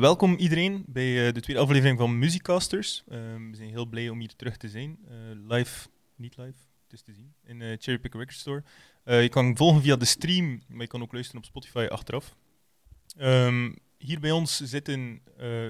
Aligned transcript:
Welkom 0.00 0.34
iedereen 0.34 0.84
bij 0.86 1.26
eh, 1.26 1.34
de 1.34 1.40
tweede 1.40 1.62
aflevering 1.62 1.98
van 1.98 2.18
Musicasters. 2.18 3.04
Ehm, 3.08 3.50
we 3.50 3.56
zijn 3.56 3.68
heel 3.68 3.86
blij 3.86 4.08
om 4.08 4.18
hier 4.18 4.36
terug 4.36 4.56
te 4.56 4.68
zijn. 4.68 4.98
Eh, 5.08 5.16
live, 5.48 5.88
niet 6.14 6.36
live, 6.36 6.58
het 6.82 6.92
is 6.92 7.02
te 7.02 7.12
zien, 7.12 7.34
in 7.44 7.60
uh, 7.60 7.76
Cherry 7.78 7.98
Pick 7.98 8.14
Record 8.14 8.36
Store. 8.36 8.62
je 9.04 9.28
kan 9.28 9.56
volgen 9.56 9.82
via 9.82 9.96
de 9.96 10.04
stream, 10.04 10.62
maar 10.68 10.80
je 10.80 10.86
kan 10.86 11.02
ook 11.02 11.12
luisteren 11.12 11.40
op 11.40 11.46
Spotify 11.46 11.86
achteraf. 11.90 12.36
Ehm, 13.16 13.72
hier 13.98 14.20
bij 14.20 14.30
ons 14.30 14.60
zitten 14.60 15.22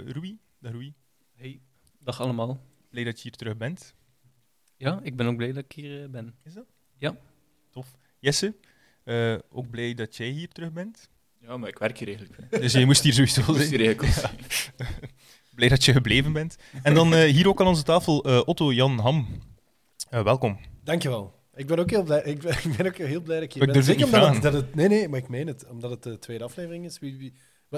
Rui. 0.06 0.38
Dag 0.58 0.72
Rui. 0.72 0.94
Hey, 1.36 1.60
dag 1.98 2.20
allemaal. 2.20 2.60
Blij 2.90 3.04
dat 3.04 3.16
je 3.16 3.22
hier 3.22 3.36
terug 3.36 3.56
bent. 3.56 3.94
Ja, 4.76 5.00
ik 5.02 5.16
ben 5.16 5.26
ook 5.26 5.36
blij 5.36 5.52
dat 5.52 5.64
ik 5.64 5.72
hier 5.72 6.10
ben. 6.10 6.34
Is 6.42 6.54
dat? 6.54 6.66
Ja. 6.98 7.16
Tof. 7.70 7.96
Jesse, 8.18 8.54
ook 9.50 9.70
blij 9.70 9.94
dat 9.94 10.16
jij 10.16 10.28
hier 10.28 10.48
terug 10.48 10.72
bent. 10.72 11.09
Ja, 11.46 11.56
maar 11.56 11.68
ik 11.68 11.78
werk 11.78 11.98
hier 11.98 12.08
eigenlijk. 12.08 12.50
Dus 12.50 12.72
je 12.72 12.86
moest 12.86 13.02
hier 13.02 13.12
sowieso 13.12 13.42
zijn. 13.42 13.56
Moest 13.56 13.70
hier 13.70 13.84
eigenlijk 13.84 14.16
ja. 14.76 14.86
Blij 15.54 15.68
dat 15.68 15.84
je 15.84 15.92
gebleven 15.92 16.32
bent. 16.32 16.56
En 16.82 16.94
dan 16.94 17.12
uh, 17.12 17.22
hier 17.22 17.48
ook 17.48 17.60
aan 17.60 17.66
onze 17.66 17.82
tafel 17.82 18.28
uh, 18.28 18.40
Otto 18.44 18.72
Jan 18.72 18.98
Ham. 18.98 19.26
Uh, 20.10 20.22
welkom. 20.22 20.58
Dankjewel. 20.84 21.38
Ik 21.54 21.66
ben 21.66 21.78
ook 21.78 21.90
heel 21.90 22.02
blij, 22.02 22.22
ik 22.22 22.40
ben, 22.40 22.52
ik 22.70 22.76
ben 22.76 22.86
ook 22.86 22.96
heel 22.96 23.20
blij 23.20 23.36
dat 23.36 23.44
ik 23.44 23.52
hier 23.52 23.72
ben. 23.72 23.84
Zeker 23.84 24.04
omdat 24.04 24.32
het, 24.32 24.42
dat 24.42 24.52
het, 24.52 24.74
nee, 24.74 24.88
nee, 24.88 25.08
maar 25.08 25.18
ik 25.18 25.28
meen 25.28 25.46
het. 25.46 25.66
Omdat 25.70 25.90
het 25.90 26.02
de 26.02 26.18
tweede 26.18 26.44
aflevering 26.44 26.84
is. 26.84 26.98
Wie, 26.98 27.16
wie, 27.16 27.32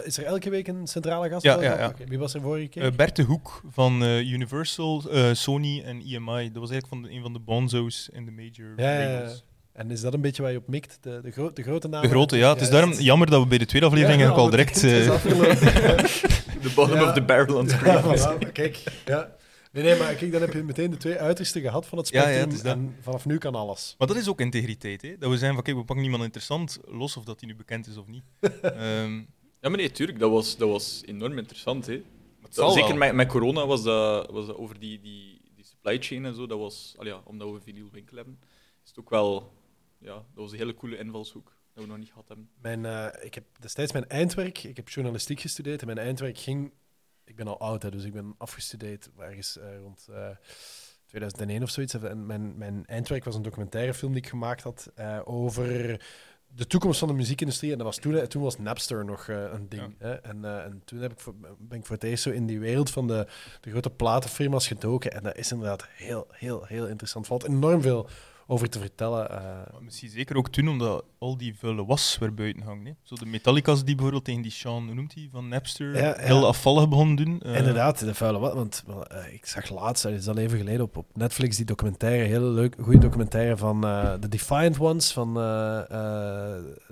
is 0.05 0.19
er 0.19 0.25
elke 0.25 0.51
week 0.51 0.69
een 0.69 0.87
centrale 0.87 1.29
gast? 1.29 1.42
Ja, 1.42 1.62
ja, 1.62 1.79
ja. 1.79 1.89
Okay. 1.89 2.06
Wie 2.06 2.19
was 2.19 2.34
er 2.34 2.41
vorige 2.41 2.69
keer? 2.69 2.92
Bert 2.92 3.17
de 3.17 3.23
Hoek 3.23 3.62
van 3.70 4.03
Universal, 4.03 5.05
Sony 5.33 5.83
en 5.84 6.01
EMI. 6.01 6.51
Dat 6.53 6.61
was 6.61 6.70
eigenlijk 6.70 6.87
van 6.87 7.03
de, 7.03 7.11
een 7.11 7.23
van 7.23 7.33
de 7.33 7.39
bonzo's 7.39 8.09
in 8.12 8.25
de 8.25 8.31
major 8.31 8.73
ja, 8.77 8.98
labels. 8.98 9.45
En 9.73 9.91
is 9.91 10.01
dat 10.01 10.15
een 10.15 10.21
beetje 10.21 10.43
waar 10.43 10.51
je 10.53 10.59
op 10.59 10.69
mikt? 10.69 10.99
De, 11.01 11.21
de, 11.23 11.31
gro 11.31 11.53
de 11.53 11.62
grote 11.62 11.89
naam? 11.89 12.03
De 12.03 12.09
grote, 12.09 12.37
ja. 12.37 12.53
Het 12.53 12.61
is 12.61 12.71
daarom 12.71 12.93
jammer 12.93 13.31
dat 13.31 13.43
we 13.43 13.49
bij 13.49 13.59
de 13.59 13.67
tweede 13.67 13.87
aflevering 13.87 14.21
ja, 14.21 14.29
ja, 14.29 14.35
al 14.35 14.51
direct... 14.51 14.81
De 16.62 16.73
bottom 16.75 17.01
of 17.01 17.12
the 17.12 17.23
barrel 17.23 17.57
on 17.57 17.69
screen. 17.69 18.17
Ja, 18.17 18.37
kijk, 18.53 18.83
ja. 19.05 19.37
Nee, 19.73 19.85
nee, 19.85 19.98
maar 19.98 20.15
kijk, 20.15 20.33
dan 20.33 20.41
heb 20.41 20.53
je 20.53 20.62
meteen 20.62 20.91
de 20.91 20.97
twee 20.97 21.19
uitersten 21.19 21.61
gehad 21.61 21.87
van 21.87 21.98
het 21.98 22.06
spectrum. 22.06 22.51
Ja, 22.51 22.56
ja, 22.64 22.70
en 22.70 22.97
vanaf 23.01 23.27
nu 23.27 23.39
kan 23.39 23.55
alles. 23.55 23.95
Maar 23.98 24.09
dat 24.09 24.17
is 24.17 24.29
ook 24.29 24.41
integriteit, 24.41 25.03
hè? 25.03 25.17
Dat 25.19 25.31
we 25.31 25.39
zijn 25.39 25.55
van, 25.55 25.62
kijk, 25.62 25.77
we 25.77 25.84
pakken 25.84 26.03
niemand 26.05 26.25
interessant, 26.25 26.79
los 26.86 27.17
of 27.17 27.25
dat 27.25 27.41
hij 27.41 27.48
nu 27.48 27.57
bekend 27.57 27.86
is 27.86 27.97
of 27.97 28.07
niet. 28.07 28.23
um, 28.41 29.27
ja, 29.61 29.69
maar 29.69 29.77
nee, 29.77 29.91
tuurlijk, 29.91 30.19
dat 30.19 30.31
was, 30.31 30.57
dat 30.57 30.69
was 30.69 31.03
enorm 31.07 31.39
interessant, 31.39 31.86
hè. 31.86 32.03
Zeker 32.51 32.97
met, 32.97 33.12
met 33.12 33.29
corona 33.29 33.67
was 33.67 33.83
dat, 33.83 34.31
was 34.31 34.47
dat 34.47 34.57
over 34.57 34.79
die, 34.79 35.01
die, 35.01 35.41
die 35.55 35.64
supply 35.64 35.98
chain 36.01 36.25
en 36.25 36.34
zo, 36.34 36.47
dat 36.47 36.59
was, 36.59 36.95
al 36.98 37.07
ja, 37.07 37.20
omdat 37.25 37.48
we 37.48 37.55
een 37.55 37.62
vinylwinkel 37.62 38.17
hebben, 38.17 38.39
is 38.84 38.89
het 38.89 38.98
ook 38.98 39.11
wel 39.11 39.53
ja, 40.03 40.14
dat 40.14 40.25
was 40.34 40.53
een 40.53 40.58
hele 40.58 40.75
coole 40.75 40.98
invalshoek 40.98 41.56
dat 41.72 41.84
we 41.84 41.91
nog 41.91 41.98
niet 41.98 42.08
gehad 42.08 42.28
hebben. 42.28 42.50
Mijn, 42.61 42.84
uh, 42.84 43.06
ik 43.20 43.34
heb 43.34 43.45
destijds 43.58 43.92
mijn 43.92 44.08
eindwerk, 44.08 44.62
ik 44.62 44.77
heb 44.77 44.89
journalistiek 44.89 45.41
gestudeerd 45.41 45.81
en 45.81 45.86
mijn 45.86 45.98
eindwerk 45.98 46.39
ging, 46.39 46.72
ik 47.25 47.36
ben 47.36 47.47
al 47.47 47.58
oud, 47.58 47.83
hè, 47.83 47.91
dus 47.91 48.05
ik 48.05 48.12
ben 48.12 48.34
afgestudeerd 48.39 49.11
ergens 49.19 49.56
uh, 49.56 49.78
rond 49.78 50.06
uh, 50.11 50.30
eh, 50.30 50.36
2001 51.06 51.62
of 51.62 51.70
zoiets. 51.70 51.95
En 51.95 52.27
mijn, 52.27 52.58
mijn 52.58 52.86
eindwerk 52.86 53.25
was 53.25 53.34
een 53.34 53.42
documentairefilm 53.42 54.12
die 54.12 54.23
ik 54.23 54.28
gemaakt 54.28 54.62
had 54.62 54.91
over 55.25 56.00
de 56.47 56.67
toekomst 56.67 56.98
van 56.98 57.08
de 57.08 57.14
muziekindustrie. 57.14 57.73
En 57.73 57.78
dat 57.78 57.86
was 57.86 57.98
toen, 57.98 58.28
toen 58.28 58.42
was 58.42 58.58
Napster 58.58 59.05
nog 59.05 59.28
een 59.28 59.69
ding. 59.69 59.95
Hè? 59.98 60.12
En, 60.12 60.45
en, 60.45 60.83
toen 60.84 60.98
heb 60.98 61.12
ik 61.12 61.20
voor, 61.20 61.34
ben 61.58 61.78
ik 61.78 61.86
voor 61.86 61.95
het 61.95 62.05
eerst 62.05 62.23
zo 62.23 62.30
in 62.30 62.47
die 62.47 62.61
wereld 62.61 62.91
van 62.91 63.06
de, 63.06 63.27
de 63.61 63.70
grote 63.70 63.91
platenfirma's 63.91 64.67
gedoken. 64.67 65.12
En 65.12 65.23
dat 65.23 65.36
is 65.36 65.53
inderdaad 65.53 65.86
heel, 65.89 66.27
heel, 66.30 66.64
heel 66.64 66.86
interessant. 66.86 67.27
valt 67.27 67.45
enorm 67.45 67.83
veel 67.83 68.08
over 68.47 68.69
te 68.69 68.79
vertellen. 68.79 69.31
Uh... 69.33 69.81
Misschien 69.81 70.11
zeker 70.11 70.37
ook 70.37 70.48
toen, 70.48 70.69
omdat 70.69 71.05
al 71.23 71.37
die 71.37 71.55
vuile 71.59 71.84
was 71.84 72.17
weer 72.20 72.34
buiten 72.34 72.62
hangen. 72.62 72.87
Hè. 72.87 72.92
Zo 73.03 73.15
de 73.15 73.27
Metallica's 73.27 73.84
die 73.84 73.95
bijvoorbeeld 73.95 74.25
tegen 74.25 74.42
die 74.42 74.51
Sean, 74.51 74.84
hoe 74.84 74.95
noemt 74.95 75.15
hij, 75.15 75.29
van 75.33 75.48
Napster, 75.48 75.97
ja, 75.97 76.14
heel 76.19 76.47
afvallig 76.47 76.89
begonnen 76.89 77.17
doen. 77.17 77.41
Uh... 77.47 77.56
Inderdaad, 77.56 77.98
de 77.98 78.14
vuile 78.14 78.39
was. 78.39 78.55
Want 78.55 78.84
uh, 78.89 79.33
ik 79.33 79.47
zag 79.47 79.70
laatst, 79.70 80.03
dat 80.03 80.12
is 80.12 80.29
al 80.29 80.37
even 80.37 80.59
geleden, 80.59 80.83
op, 80.83 80.97
op 80.97 81.06
Netflix 81.14 81.56
die 81.56 81.64
documentaire, 81.64 82.25
hele 82.25 82.47
leuk, 82.47 82.77
goede 82.81 82.98
documentaire 82.98 83.56
van 83.56 83.81
The 84.20 84.29
Defiant 84.29 84.79
Ones, 84.80 85.13
van 85.13 85.35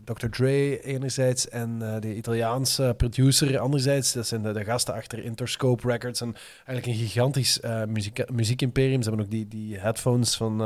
Dr. 0.04 0.26
Dre 0.30 0.80
enerzijds 0.82 1.48
en 1.48 1.78
de 2.00 2.16
Italiaanse 2.16 2.94
producer 2.96 3.58
anderzijds. 3.58 4.12
Dat 4.12 4.26
zijn 4.26 4.42
de, 4.42 4.52
de, 4.52 4.64
gasten 4.64 4.94
achter 4.94 5.24
Interscope 5.24 5.88
Records 5.88 6.20
en 6.20 6.36
eigenlijk 6.66 6.86
een 6.86 7.06
gigantisch 7.06 7.60
muziek, 7.88 8.30
muziekimperium. 8.32 9.02
Ze 9.02 9.08
hebben 9.08 9.26
ook 9.26 9.32
die, 9.32 9.48
die 9.48 9.78
headphones 9.78 10.36
van 10.36 10.60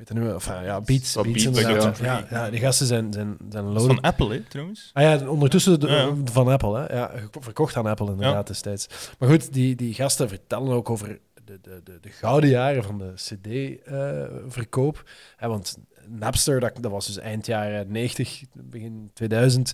weet 0.00 0.18
nu, 0.18 0.32
of 0.32 0.46
ja, 0.46 0.80
Beats. 0.80 1.14
beats, 1.14 1.50
beats 1.50 1.98
ja. 1.98 2.26
ja, 2.30 2.50
die 2.50 2.60
gasten 2.60 2.86
zijn, 2.86 3.12
zijn, 3.12 3.36
zijn 3.48 3.64
loaded. 3.64 3.86
Van 3.86 4.00
Apple, 4.00 4.32
hè, 4.32 4.40
trouwens. 4.40 4.90
Ah 4.92 5.02
ja, 5.02 5.28
ondertussen 5.28 5.80
de, 5.80 6.12
van 6.24 6.48
Apple, 6.48 6.78
hè. 6.78 6.94
Ja, 6.94 7.10
verkocht 7.40 7.76
aan 7.76 7.86
Apple 7.86 8.10
inderdaad 8.10 8.46
destijds. 8.46 8.86
Maar 9.18 9.28
goed, 9.28 9.52
die, 9.52 9.76
die 9.76 9.94
gasten 9.94 10.28
vertellen 10.28 10.72
ook 10.72 10.90
over 10.90 11.18
de, 11.44 11.58
de, 11.62 11.80
de, 11.84 11.98
de 12.00 12.10
gouden 12.10 12.50
jaren 12.50 12.82
van 12.82 12.98
de 12.98 13.12
CD-verkoop. 13.14 15.10
Uh, 15.42 15.48
want 15.48 15.78
Napster, 16.06 16.60
dat, 16.60 16.72
dat 16.80 16.90
was 16.90 17.06
dus 17.06 17.18
eind 17.18 17.46
jaren 17.46 17.92
90, 17.92 18.42
begin 18.52 19.10
2000. 19.14 19.72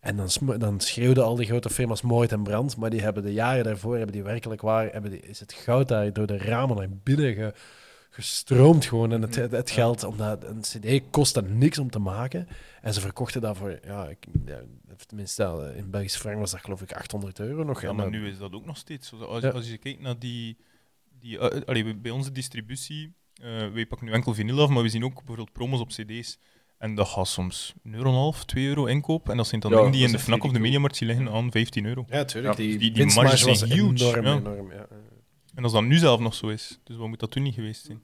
En 0.00 0.16
dan, 0.16 0.58
dan 0.58 0.80
schreeuwden 0.80 1.24
al 1.24 1.36
die 1.36 1.46
grote 1.46 1.70
firma's 1.70 2.02
mooi 2.02 2.28
en 2.28 2.42
brand. 2.42 2.76
Maar 2.76 2.90
die 2.90 3.00
hebben 3.00 3.22
de 3.22 3.32
jaren 3.32 3.64
daarvoor, 3.64 3.96
hebben 3.96 4.12
die 4.12 4.22
werkelijk 4.22 4.60
waar, 4.60 4.92
hebben 4.92 5.10
die, 5.10 5.20
is 5.20 5.40
het 5.40 5.52
goud 5.52 5.88
daar 5.88 6.12
door 6.12 6.26
de 6.26 6.38
ramen 6.38 6.76
naar 6.76 6.88
binnen 7.02 7.34
ge, 7.34 7.54
gestroomd 8.14 8.84
gewoon. 8.84 9.12
En 9.12 9.22
het, 9.22 9.34
het 9.34 9.70
geld, 9.70 10.04
omdat 10.04 10.44
een 10.44 10.60
cd 10.60 11.02
kostte 11.10 11.42
niks 11.42 11.78
om 11.78 11.90
te 11.90 11.98
maken. 11.98 12.48
En 12.80 12.94
ze 12.94 13.00
verkochten 13.00 13.40
daarvoor, 13.40 13.78
ja, 13.84 14.08
ik, 14.08 14.26
ja 14.46 14.60
tenminste 15.06 15.72
in 15.76 15.90
Belgische 15.90 16.18
frank 16.18 16.38
was 16.38 16.50
dat 16.50 16.60
geloof 16.60 16.82
ik 16.82 16.92
800 16.92 17.38
euro 17.38 17.64
nog. 17.64 17.82
Ja, 17.82 17.92
maar 17.92 18.10
nu 18.10 18.28
is 18.28 18.38
dat 18.38 18.52
ook 18.52 18.66
nog 18.66 18.76
steeds. 18.76 19.12
Als, 19.12 19.44
als 19.44 19.70
je 19.70 19.78
kijkt 19.78 20.00
naar 20.00 20.18
die, 20.18 20.56
die 21.20 21.38
uh, 21.38 21.60
allee, 21.66 21.96
bij 21.96 22.10
onze 22.10 22.32
distributie, 22.32 23.12
uh, 23.42 23.72
wij 23.72 23.86
pakken 23.86 24.06
nu 24.06 24.12
enkel 24.12 24.34
vinyl 24.34 24.60
af, 24.60 24.68
maar 24.68 24.82
we 24.82 24.88
zien 24.88 25.04
ook 25.04 25.14
bijvoorbeeld 25.14 25.52
promos 25.52 25.80
op 25.80 25.88
cd's. 25.88 26.38
En 26.78 26.94
dat 26.94 27.08
gaat 27.08 27.28
soms 27.28 27.74
een 27.84 27.94
euro 27.94 28.08
en 28.08 28.14
half, 28.14 28.44
2 28.44 28.66
euro 28.66 28.84
inkoop. 28.84 29.28
En 29.28 29.36
dat 29.36 29.46
zijn 29.46 29.60
dan 29.60 29.70
dingen 29.70 29.90
die 29.90 30.06
in 30.06 30.12
de 30.12 30.18
FNAC 30.18 30.44
of 30.44 30.52
de 30.52 30.58
Mediamarkt 30.58 31.00
liggen 31.00 31.30
aan 31.30 31.50
15 31.50 31.86
euro. 31.86 32.04
Ja, 32.08 32.24
tuurlijk. 32.24 32.56
die, 32.56 32.78
die, 32.78 32.90
die 32.90 33.14
marges 33.14 33.58
zijn 33.58 33.72
huge. 33.72 34.18
Enorm, 34.18 34.46
enorm, 34.46 34.72
ja. 34.72 34.86
En 35.54 35.62
als 35.62 35.72
dat 35.72 35.82
nu 35.82 35.96
zelf 35.96 36.20
nog 36.20 36.34
zo 36.34 36.48
is, 36.48 36.78
dus 36.84 36.96
wat 36.96 37.08
moet 37.08 37.20
dat 37.20 37.30
toen 37.30 37.42
niet 37.42 37.54
geweest 37.54 37.84
zijn? 37.84 38.02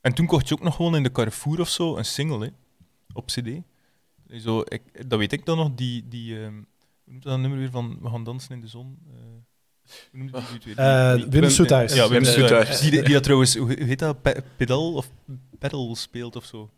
En 0.00 0.14
toen 0.14 0.26
kocht 0.26 0.48
je 0.48 0.54
ook 0.54 0.62
nog 0.62 0.76
gewoon 0.76 0.96
in 0.96 1.02
de 1.02 1.12
Carrefour 1.12 1.60
of 1.60 1.68
zo 1.68 1.96
een 1.96 2.04
single 2.04 2.44
hè, 2.44 2.50
op 3.12 3.26
CD. 3.26 3.48
Zo, 4.42 4.60
ik, 4.64 5.08
dat 5.08 5.18
weet 5.18 5.32
ik 5.32 5.46
dan 5.46 5.56
nog, 5.56 5.70
die, 5.74 6.08
die 6.08 6.34
uh, 6.34 6.46
hoe 6.46 6.64
noemt 7.04 7.22
dat 7.22 7.38
nummer 7.38 7.58
weer 7.58 7.70
van 7.70 7.98
We 8.00 8.08
gaan 8.08 8.24
dansen 8.24 8.54
in 8.54 8.60
de 8.60 8.66
zon? 8.66 8.98
Uh, 9.06 9.14
hoe 10.10 10.20
noemt 10.20 10.34
het 10.34 10.64
weer? 10.64 10.78
Uh, 10.78 11.28
Wim 11.28 11.50
Soethuis. 11.50 11.94
Ja, 11.94 12.08
Wim 12.08 12.24
Soethuis. 12.24 12.80
Die, 12.80 12.90
die 12.90 13.12
dat 13.12 13.22
trouwens, 13.22 13.56
hoe 13.56 13.72
heet 13.72 13.98
dat, 13.98 14.16
pedal 14.56 14.94
of 14.94 15.10
pedal 15.58 15.96
speelt 15.96 16.36
of 16.36 16.44
zo. 16.44 16.70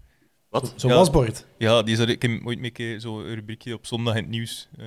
Wat? 0.50 0.72
Zo'n 0.76 0.90
ja, 0.90 0.96
wasbord? 0.96 1.46
Ja, 1.58 1.82
die 1.82 1.94
is 1.94 2.00
er, 2.00 2.08
ik 2.08 2.22
heb 2.22 2.46
ooit 2.46 2.78
een 2.78 3.00
zo'n 3.00 3.34
rubriekje 3.34 3.74
op 3.74 3.86
zondag 3.86 4.14
in 4.14 4.22
het 4.22 4.30
nieuws. 4.30 4.68
Uh, 4.78 4.86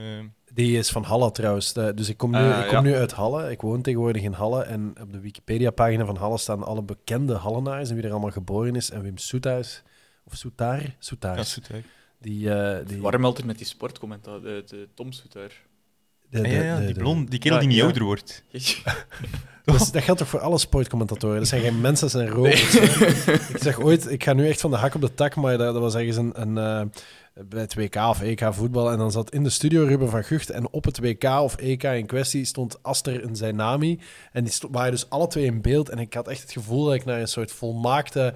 die 0.53 0.77
is 0.77 0.89
van 0.89 1.03
Halle 1.03 1.31
trouwens. 1.31 1.73
Dus 1.73 2.09
ik 2.09 2.17
kom, 2.17 2.31
nu, 2.31 2.37
uh, 2.37 2.59
ik 2.59 2.67
kom 2.67 2.83
nu 2.83 2.95
uit 2.95 3.11
Halle. 3.11 3.51
Ik 3.51 3.61
woon 3.61 3.81
tegenwoordig 3.81 4.21
in 4.21 4.31
Halle. 4.31 4.63
En 4.63 4.95
op 5.01 5.11
de 5.11 5.19
Wikipedia-pagina 5.19 6.05
van 6.05 6.17
Halle 6.17 6.37
staan 6.37 6.63
alle 6.63 6.83
bekende 6.83 7.33
Hallenaars 7.33 7.89
en 7.89 7.95
wie 7.95 8.03
er 8.03 8.11
allemaal 8.11 8.31
geboren 8.31 8.75
is. 8.75 8.89
En 8.89 9.01
Wim 9.01 9.17
Soethuis, 9.17 9.83
of 10.23 10.35
Soetaar? 10.35 10.95
Soetaar. 10.99 11.35
Ja, 11.35 11.43
Soetaar. 11.43 11.83
Die, 12.19 12.47
uh, 12.47 12.77
die... 12.85 13.01
Waarom 13.01 13.25
altijd 13.25 13.47
met 13.47 13.57
die 13.57 13.67
sportcommentaar, 13.67 14.41
de, 14.41 14.63
de 14.67 14.89
Tom 14.93 15.11
Soetaar? 15.11 15.51
De, 16.33 16.41
de, 16.41 16.49
ja, 16.49 16.63
ja, 16.63 16.79
die, 16.79 16.93
blond, 16.93 17.29
die 17.31 17.39
kerel 17.39 17.59
die 17.59 17.67
niet 17.67 17.81
ouder 17.81 18.03
wordt. 18.03 18.43
Dus 19.63 19.91
dat 19.91 20.03
geldt 20.03 20.19
toch 20.19 20.29
voor 20.29 20.39
alle 20.39 20.57
sportcommentatoren? 20.57 21.37
Dat 21.37 21.47
zijn 21.47 21.61
geen 21.61 21.81
mensen, 21.81 22.11
dat 22.11 22.21
zijn 22.21 22.33
robots. 22.33 22.75
ik 23.49 23.57
zeg 23.61 23.79
ooit, 23.79 24.11
ik 24.11 24.23
ga 24.23 24.33
nu 24.33 24.47
echt 24.47 24.61
van 24.61 24.71
de 24.71 24.77
hak 24.77 24.95
op 24.95 25.01
de 25.01 25.13
tak, 25.13 25.35
maar 25.35 25.57
dat, 25.57 25.73
dat 25.73 25.81
was 25.81 25.95
ergens 25.95 26.17
een, 26.17 26.41
een, 26.41 26.57
uh, 26.57 26.81
bij 27.49 27.61
het 27.61 27.75
WK 27.75 27.95
of 27.95 28.21
EK 28.21 28.47
voetbal. 28.51 28.91
En 28.91 28.97
dan 28.97 29.11
zat 29.11 29.31
in 29.31 29.43
de 29.43 29.49
studio 29.49 29.85
Ruben 29.85 30.09
van 30.09 30.23
Gucht. 30.23 30.49
En 30.49 30.71
op 30.71 30.83
het 30.83 30.99
WK 30.99 31.23
of 31.23 31.55
EK 31.55 31.83
in 31.83 32.05
kwestie 32.05 32.45
stond 32.45 32.83
Aster 32.83 33.23
en 33.23 33.35
Zainami. 33.35 33.99
En 34.31 34.43
die 34.43 34.53
waren 34.71 34.91
dus 34.91 35.09
alle 35.09 35.27
twee 35.27 35.45
in 35.45 35.61
beeld. 35.61 35.89
En 35.89 35.99
ik 35.99 36.13
had 36.13 36.27
echt 36.27 36.41
het 36.41 36.51
gevoel 36.51 36.85
dat 36.85 36.93
ik 36.93 37.05
naar 37.05 37.19
een 37.19 37.27
soort 37.27 37.51
volmaakte 37.51 38.33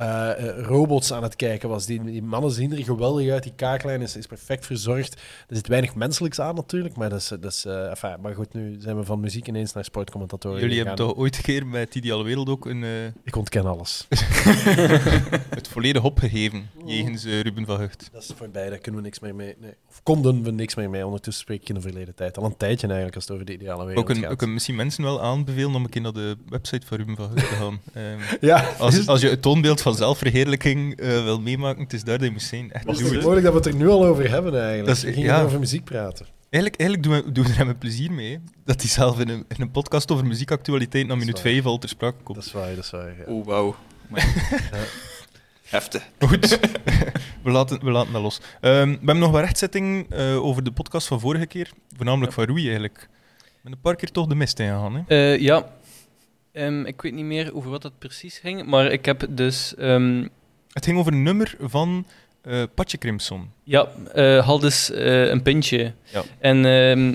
uh, 0.00 0.30
robots 0.58 1.12
aan 1.12 1.22
het 1.22 1.36
kijken 1.36 1.68
was. 1.68 1.86
Die, 1.86 2.04
die 2.04 2.22
mannen 2.22 2.50
zien 2.50 2.72
er 2.72 2.84
geweldig 2.84 3.30
uit. 3.30 3.42
Die 3.42 3.52
kaaklijn 3.56 4.02
is, 4.02 4.16
is 4.16 4.26
perfect 4.26 4.66
verzorgd. 4.66 5.14
Er 5.48 5.56
zit 5.56 5.68
weinig 5.68 5.94
menselijks 5.94 6.40
aan 6.40 6.54
natuurlijk. 6.54 6.96
Maar, 6.96 7.10
dat 7.10 7.20
is, 7.20 7.28
dat 7.28 7.44
is, 7.44 7.64
uh, 7.66 7.90
enfin, 7.90 8.16
maar 8.20 8.34
goed, 8.34 8.54
nu 8.54 8.76
zijn 8.78 8.96
we 8.96 9.04
van 9.04 9.20
muziek 9.20 9.48
ineens 9.48 9.72
naar 9.72 9.84
sportcommentatoren 9.84 10.60
Jullie 10.60 10.76
hebben 10.76 10.94
toch 10.94 11.14
ooit 11.14 11.36
een 11.36 11.42
keer 11.42 11.66
met 11.66 11.94
Ideale 11.94 12.24
Wereld 12.24 12.48
ook 12.48 12.66
een... 12.66 12.82
Uh... 12.82 13.06
Ik 13.24 13.36
ontken 13.36 13.66
alles. 13.66 14.06
het 15.50 15.68
volledig 15.68 16.04
opgegeven 16.04 16.70
jegens 16.84 17.24
Ruben 17.24 17.66
van 17.66 17.80
Hucht. 17.80 18.08
Dat 18.12 18.22
is 18.22 18.30
voorbij, 18.36 18.68
daar 18.68 18.78
kunnen 18.78 19.00
we 19.00 19.06
niks 19.06 19.20
meer 19.20 19.34
mee. 19.34 19.54
Nee. 19.60 19.74
Of 19.88 20.02
konden 20.02 20.42
we 20.42 20.50
niks 20.50 20.74
meer 20.74 20.90
mee. 20.90 21.06
Ondertussen 21.06 21.42
spreek 21.42 21.60
ik 21.60 21.68
in 21.68 21.74
de 21.74 21.80
verleden 21.80 22.14
tijd. 22.14 22.38
Al 22.38 22.44
een 22.44 22.56
tijdje 22.56 22.86
eigenlijk 22.86 23.14
als 23.14 23.24
het 23.24 23.32
over 23.32 23.46
de 23.46 23.52
Ideale 23.52 23.84
Wereld 23.84 24.04
ook 24.04 24.16
een, 24.16 24.22
gaat. 24.22 24.30
Ook 24.30 24.42
een, 24.42 24.52
misschien 24.52 24.74
mensen 24.74 25.04
wel 25.04 25.22
aanbevelen 25.22 25.74
om 25.74 25.84
een 25.84 25.90
keer 25.90 26.00
naar 26.00 26.12
de 26.12 26.36
website 26.48 26.86
van 26.86 26.96
Ruben 26.96 27.16
van 27.16 27.28
Hucht 27.28 27.48
te 27.48 27.54
gaan. 27.54 27.80
um, 27.96 28.18
ja. 28.50 28.68
Als, 28.78 29.06
als 29.06 29.20
je 29.20 29.28
het 29.28 29.42
toonbeeld 29.42 29.80
van 29.82 29.94
zelfverheerlijking 29.94 31.00
uh, 31.00 31.22
wil 31.22 31.40
meemaken, 31.40 31.82
het 31.82 31.92
is 31.92 32.04
daar 32.04 32.18
dat 32.18 32.26
je 32.26 32.32
moet 32.32 32.42
zijn. 32.42 32.72
Echt 32.72 32.86
het 32.86 33.00
is 33.00 33.10
mogelijk 33.10 33.42
dat 33.42 33.52
we 33.52 33.58
het 33.58 33.66
er 33.66 33.74
nu 33.74 33.88
al 33.88 34.04
over 34.04 34.30
hebben 34.30 34.54
eigenlijk. 34.54 34.86
Dat 34.86 34.96
is, 34.96 35.02
we 35.02 35.12
gingen 35.12 35.28
ja. 35.28 35.42
over 35.42 35.58
muziek 35.58 35.84
praten. 35.84 36.26
Eigenlijk, 36.50 36.80
eigenlijk 36.80 37.02
doen 37.02 37.24
we, 37.26 37.32
doen 37.32 37.44
we 37.44 37.50
er 37.50 37.66
hem 37.66 37.78
plezier 37.78 38.12
mee. 38.12 38.32
hè. 38.32 38.38
Dat 38.64 38.80
hij 38.80 38.90
zelf 38.90 39.20
in 39.20 39.28
een, 39.28 39.44
in 39.48 39.60
een 39.60 39.70
podcast 39.70 40.10
over 40.10 40.26
muziekactualiteit 40.26 41.06
na 41.06 41.14
minuut 41.14 41.34
waar. 41.34 41.42
5 41.42 41.64
al 41.64 41.78
ter 41.78 41.88
sprake 41.88 42.22
komt. 42.22 42.36
Dat 42.36 42.46
is 42.46 42.52
waar, 42.52 42.74
dat 42.74 42.84
is 42.84 42.90
waar. 42.90 43.14
ja. 43.18 43.32
Oh, 43.32 43.46
wauw. 43.46 43.74
Heftig. 45.72 46.08
Goed, 46.18 46.58
we 47.44 47.50
laten, 47.50 47.84
we 47.84 47.90
laten 47.90 48.12
dat 48.12 48.22
los. 48.22 48.40
Ehm, 48.60 48.90
we 48.90 48.96
hebben 48.96 49.18
nog 49.18 49.30
wat 49.30 49.40
rechtzetting 49.40 50.10
eh, 50.10 50.44
over 50.44 50.64
de 50.64 50.72
podcast 50.72 51.06
van 51.06 51.20
vorige 51.20 51.46
keer. 51.46 51.70
Voornamelijk 51.96 52.32
van 52.32 52.44
Roei 52.44 52.62
eigenlijk. 52.62 53.08
Ik 53.44 53.62
ben 53.62 53.72
een 53.72 53.80
paar 53.80 53.96
keer 53.96 54.10
toch 54.10 54.26
de 54.26 54.34
mist 54.34 54.58
ingegaan. 54.58 54.94
Hè? 54.94 55.02
Eh, 55.06 55.40
ja. 55.40 55.66
Ehm, 56.52 56.84
ik 56.84 57.02
weet 57.02 57.12
niet 57.12 57.24
meer 57.24 57.54
over 57.54 57.70
wat 57.70 57.82
dat 57.82 57.98
precies 57.98 58.38
ging, 58.38 58.64
maar 58.66 58.92
ik 58.92 59.04
heb 59.04 59.26
dus... 59.28 59.74
ehm, 59.78 60.26
Het 60.72 60.84
ging 60.84 60.98
over 60.98 61.12
een 61.12 61.22
nummer 61.22 61.54
van 61.60 62.06
eh 62.42 62.62
Patje 62.74 62.98
Crimson. 62.98 63.50
ja, 63.64 63.88
eh 64.14 64.46
had 64.46 64.60
dus 64.60 64.90
eh, 64.90 65.28
een 65.28 65.42
pintje. 65.42 65.92
Ja. 66.12 66.22
En 66.38 66.56
ehm, 66.64 67.14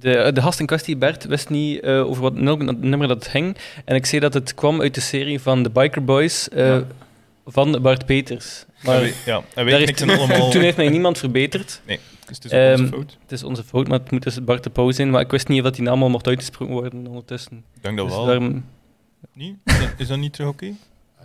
de, 0.00 0.30
de 0.34 0.42
gast 0.42 0.60
in 0.60 0.66
kwestie, 0.66 0.96
Bert, 0.96 1.24
wist 1.24 1.48
niet 1.48 1.82
over 1.82 2.22
wat 2.22 2.34
nummer 2.34 3.08
dat 3.08 3.26
ging. 3.26 3.56
En 3.84 3.94
ik 3.94 4.06
zei 4.06 4.20
dat 4.20 4.34
het 4.34 4.54
kwam 4.54 4.80
uit 4.80 4.94
de 4.94 5.00
serie 5.00 5.40
van 5.40 5.62
The 5.62 5.70
Biker 5.70 6.04
Boys 6.04 6.48
Ja. 6.54 6.84
van 7.46 7.78
Bart 7.82 8.06
Peters. 8.06 8.64
Maar 8.82 9.02
en 9.02 9.12
ja, 9.24 9.42
en 9.54 9.66
daar 9.66 9.82
knikten 9.82 10.08
heeft, 10.08 10.20
allemaal... 10.20 10.50
toen 10.52 10.62
heeft 10.62 10.76
mij 10.76 10.88
niemand 10.88 11.18
verbeterd. 11.18 11.80
Dus 12.26 12.36
het 12.36 12.44
is 12.44 12.52
ook 12.52 12.70
onze 12.70 12.82
Ehm, 12.82 12.92
fout. 12.92 13.16
Het 13.22 13.32
is 13.32 13.42
onze 13.42 13.64
fout, 13.64 13.88
maar 13.88 13.98
het 13.98 14.10
moet 14.10 14.22
dus 14.22 14.44
Bart 14.44 14.62
de 14.64 14.70
Pauw 14.70 14.90
zijn. 14.90 15.10
Maar 15.10 15.20
ik 15.20 15.30
wist 15.30 15.48
niet 15.48 15.58
of 15.58 15.64
dat 15.64 15.74
die 15.74 15.82
naam 15.84 16.02
al 16.02 16.08
mocht 16.10 16.26
uitgesproken 16.26 16.74
worden 16.74 17.06
ondertussen. 17.06 17.64
Ik 17.74 17.82
denk 17.82 17.96
dat 17.96 18.06
Dus 18.06 18.16
wel. 18.16 18.26
daarom- 18.26 18.64
Niet? 19.32 19.56
Is 19.64 19.78
dat, 19.78 19.88
is 19.96 20.08
dat 20.08 20.18
niet 20.18 20.32
terug 20.32 20.48
oké? 20.48 20.72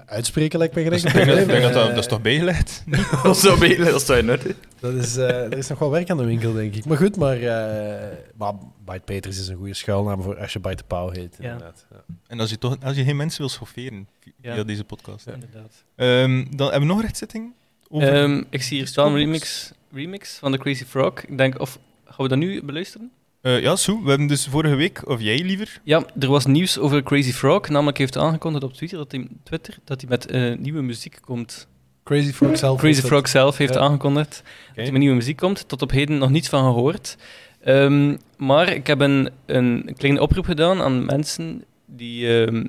Uitspreken 0.05 0.59
lijkt 0.59 0.75
me 0.75 0.81
Ik 0.81 0.87
geen 0.91 1.01
denk, 1.01 1.15
enkel 1.15 1.33
dat, 1.35 1.39
ik 1.43 1.47
denk 1.47 1.63
dat, 1.63 1.73
dat, 1.73 1.87
dat 1.89 1.97
is 1.97 2.05
toch 2.07 2.21
bijgelegd? 2.21 2.83
Dat 3.23 3.35
is 3.35 3.41
zo 3.49 3.57
beter, 3.57 3.85
dat 3.85 3.95
is 3.95 4.05
toch 4.05 4.17
in 4.17 4.29
orde. 4.29 4.55
Dat 4.79 4.93
is, 4.93 5.17
eh, 5.17 5.43
er 5.43 5.57
is 5.57 5.67
nog 5.67 5.79
wel 5.79 5.89
werk 5.91 6.09
aan 6.09 6.17
de 6.17 6.23
winkel, 6.25 6.53
denk 6.53 6.75
ik. 6.75 6.85
Maar 6.85 6.97
goed, 6.97 7.15
maar, 7.17 7.37
eh 7.41 8.17
maar 8.37 8.53
Bite 8.85 9.01
Peters 9.05 9.39
is 9.39 9.47
een 9.47 9.55
goede 9.57 9.73
schuilnaam 9.73 10.21
voor 10.21 10.39
als 10.39 10.53
je 10.53 10.59
Bite 10.59 10.75
de 10.75 10.83
Pauw 10.87 11.09
heet. 11.09 11.35
Ja. 11.39 11.51
Inderdaad. 11.51 11.85
Ja. 11.91 12.03
En 12.27 12.39
als 12.39 12.49
je, 12.49 12.57
toch, 12.57 12.75
als 12.83 12.95
je 12.95 13.03
geen 13.03 13.15
mensen 13.15 13.39
wil 13.39 13.49
schofferen 13.49 14.07
via 14.19 14.55
Ja. 14.55 14.63
deze 14.63 14.83
podcast. 14.83 15.27
Inderdaad. 15.27 15.83
Ehm, 15.95 16.45
dan 16.55 16.69
hebben 16.71 16.87
we 16.87 16.93
nog 16.93 17.01
rechtzetting? 17.01 17.53
Over... 17.89 18.13
Ehm, 18.13 18.43
ik 18.49 18.61
zie 18.61 18.77
hier 18.77 18.87
staan 18.87 19.05
een 19.05 19.11
Scorebox. 19.11 19.39
remix, 19.39 19.71
remix 19.91 20.37
van 20.37 20.51
The 20.51 20.57
Crazy 20.57 20.85
Frog. 20.85 21.13
Ik 21.27 21.37
denk, 21.37 21.59
of 21.59 21.79
gaan 22.05 22.17
we 22.17 22.27
dat 22.27 22.37
nu 22.37 22.63
beluisteren? 22.63 23.11
Eh, 23.41 23.61
ja, 23.61 23.75
Sue, 23.75 24.01
we 24.03 24.09
hebben 24.09 24.27
dus 24.27 24.47
vorige 24.47 24.75
week, 24.75 25.07
of 25.09 25.21
jij 25.21 25.39
liever, 25.43 25.81
Ja, 25.83 26.03
er 26.19 26.27
was 26.29 26.45
nieuws 26.45 26.77
over 26.77 27.03
Crazy 27.03 27.31
Frog. 27.31 27.69
Namelijk 27.69 27.97
heeft 27.97 28.13
hij 28.13 28.23
aangekondigd 28.23 28.63
op 28.63 28.73
Twitter 28.73 28.97
dat 28.97 29.11
hij, 29.11 29.27
Twitter, 29.43 29.77
dat 29.83 30.01
hij 30.01 30.09
met 30.09 30.25
eh, 30.25 30.57
nieuwe 30.57 30.81
muziek 30.81 31.17
komt. 31.21 31.67
Crazy 32.03 32.31
Frog 32.31 32.57
zelf. 32.57 32.79
Crazy 32.79 33.01
dat- 33.01 33.09
Frog 33.09 33.27
zelf 33.27 33.57
heeft 33.57 33.73
Ja. 33.73 33.79
aangekondigd 33.79 34.29
dat 34.67 34.75
hij 34.75 34.91
met 34.91 34.99
nieuwe 35.01 35.15
muziek 35.15 35.37
komt. 35.37 35.67
Tot 35.67 35.81
op 35.81 35.91
heden 35.91 36.17
nog 36.17 36.29
niets 36.29 36.49
van 36.49 36.63
gehoord. 36.63 37.17
Ehm, 37.63 38.15
maar 38.37 38.73
ik 38.73 38.87
heb 38.87 38.99
een, 38.99 39.29
een 39.45 39.93
kleine 39.97 40.21
oproep 40.21 40.45
gedaan 40.45 40.81
aan 40.81 41.05
mensen 41.05 41.63
die, 41.85 42.43
ehm, 42.45 42.65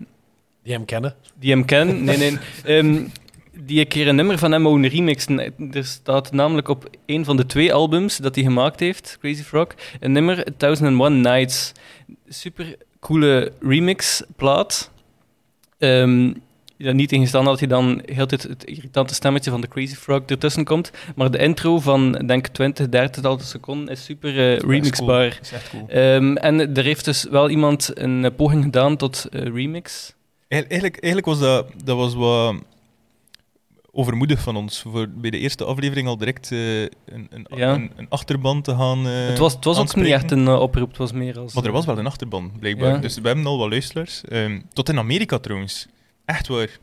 Die 0.63 0.73
hem 0.73 0.85
kennen. 0.85 1.15
die 1.39 1.51
hem 1.51 1.65
kennen. 1.65 2.05
Nee, 2.05 2.17
nee. 2.17 2.39
ehm, 2.79 3.05
die 3.63 3.81
een 3.81 3.89
keer 3.89 4.09
een 4.09 4.15
nummer 4.17 4.39
van 4.39 4.53
hem 4.53 4.63
mogen 4.63 4.87
remixen. 4.89 5.39
Er 5.73 5.85
staat 5.85 6.33
namelijk 6.33 6.69
op 6.69 6.91
een 7.07 7.25
van 7.25 7.37
de 7.37 7.47
twee 7.47 7.75
albums 7.75 8.17
dat 8.17 8.35
hij 8.35 8.45
gemaakt 8.45 8.81
heeft, 8.81 9.17
Crazy 9.21 9.43
Frog, 9.43 9.67
een 10.01 10.13
nummer 10.13 10.45
1001 10.57 11.21
Nights. 11.21 11.73
Super 12.29 12.77
coole 13.01 13.53
remix-plaat. 13.61 14.91
Ehm 15.79 16.33
ja, 16.77 16.93
niet 16.93 17.13
ingesteld 17.13 17.45
dat 17.45 17.59
hij 17.59 17.69
dan 17.69 18.03
heel 18.05 18.27
tijd 18.27 18.43
het 18.43 18.65
irritante 18.65 19.15
stemmetje 19.15 19.51
van 19.51 19.61
de 19.61 19.69
Crazy 19.69 19.95
Frog 19.95 20.23
ertussen 20.27 20.65
komt. 20.65 20.91
Maar 21.17 21.31
de 21.31 21.39
intro 21.39 21.81
van, 21.81 22.13
denk 22.13 22.47
20, 22.47 22.89
30 22.89 23.43
seconden 23.45 23.89
is 23.89 24.05
super 24.05 24.39
eh, 24.53 24.59
remixbaar. 24.59 25.29
Dat 25.29 25.39
is 25.43 25.53
echt 25.53 25.71
cool. 25.71 25.89
Ehm, 25.89 26.37
en 26.37 26.75
er 26.77 26.85
heeft 26.85 27.05
dus 27.05 27.27
wel 27.31 27.51
iemand 27.51 27.91
een 27.95 28.25
eh, 28.25 28.31
poging 28.37 28.65
gedaan 28.65 28.97
tot 28.97 29.27
eh, 29.31 29.43
remix. 29.43 30.15
Eig- 30.49 30.61
Eigenlijk, 30.67 30.97
eigenlijk 31.03 31.27
was 31.27 31.39
dat, 31.39 31.67
dat 31.85 31.97
was 31.97 32.15
wat 32.15 32.55
overmoedig 33.93 34.41
van 34.41 34.57
ons. 34.57 34.81
Voor 34.81 35.09
bij 35.09 35.31
de 35.31 35.39
eerste 35.39 35.65
aflevering 35.65 36.09
al 36.09 36.17
direct 36.17 36.53
eh, 36.53 36.81
een, 36.83 36.91
een, 37.31 37.47
Ja. 37.57 37.75
een, 37.75 37.91
een 37.97 38.07
achterban 38.09 38.63
te 38.63 38.75
gaan. 38.75 39.07
eh, 39.07 39.27
het 39.27 39.39
was, 39.39 39.53
het 39.55 39.65
was 39.65 39.79
ook 39.79 39.95
niet 39.97 40.07
echt 40.07 40.31
een 40.31 40.47
eh, 40.47 40.61
oproep, 40.61 40.89
het 40.89 40.97
was 40.99 41.13
meer 41.13 41.39
als... 41.39 41.55
Maar 41.55 41.65
er 41.65 41.73
was 41.73 41.85
wel 41.87 41.99
een 41.99 42.07
achterban, 42.07 42.53
blijkbaar. 42.59 42.93
Ja. 42.93 42.99
Dus 42.99 43.19
we 43.19 43.27
hebben 43.27 43.47
al 43.47 43.59
wat 43.59 43.71
luisteraars. 43.71 44.25
Ehm, 44.25 44.61
tot 44.73 44.89
in 44.89 44.99
Amerika 44.99 45.39
trouwens. 45.39 45.87
Echt 46.25 46.49
waar. 46.49 46.79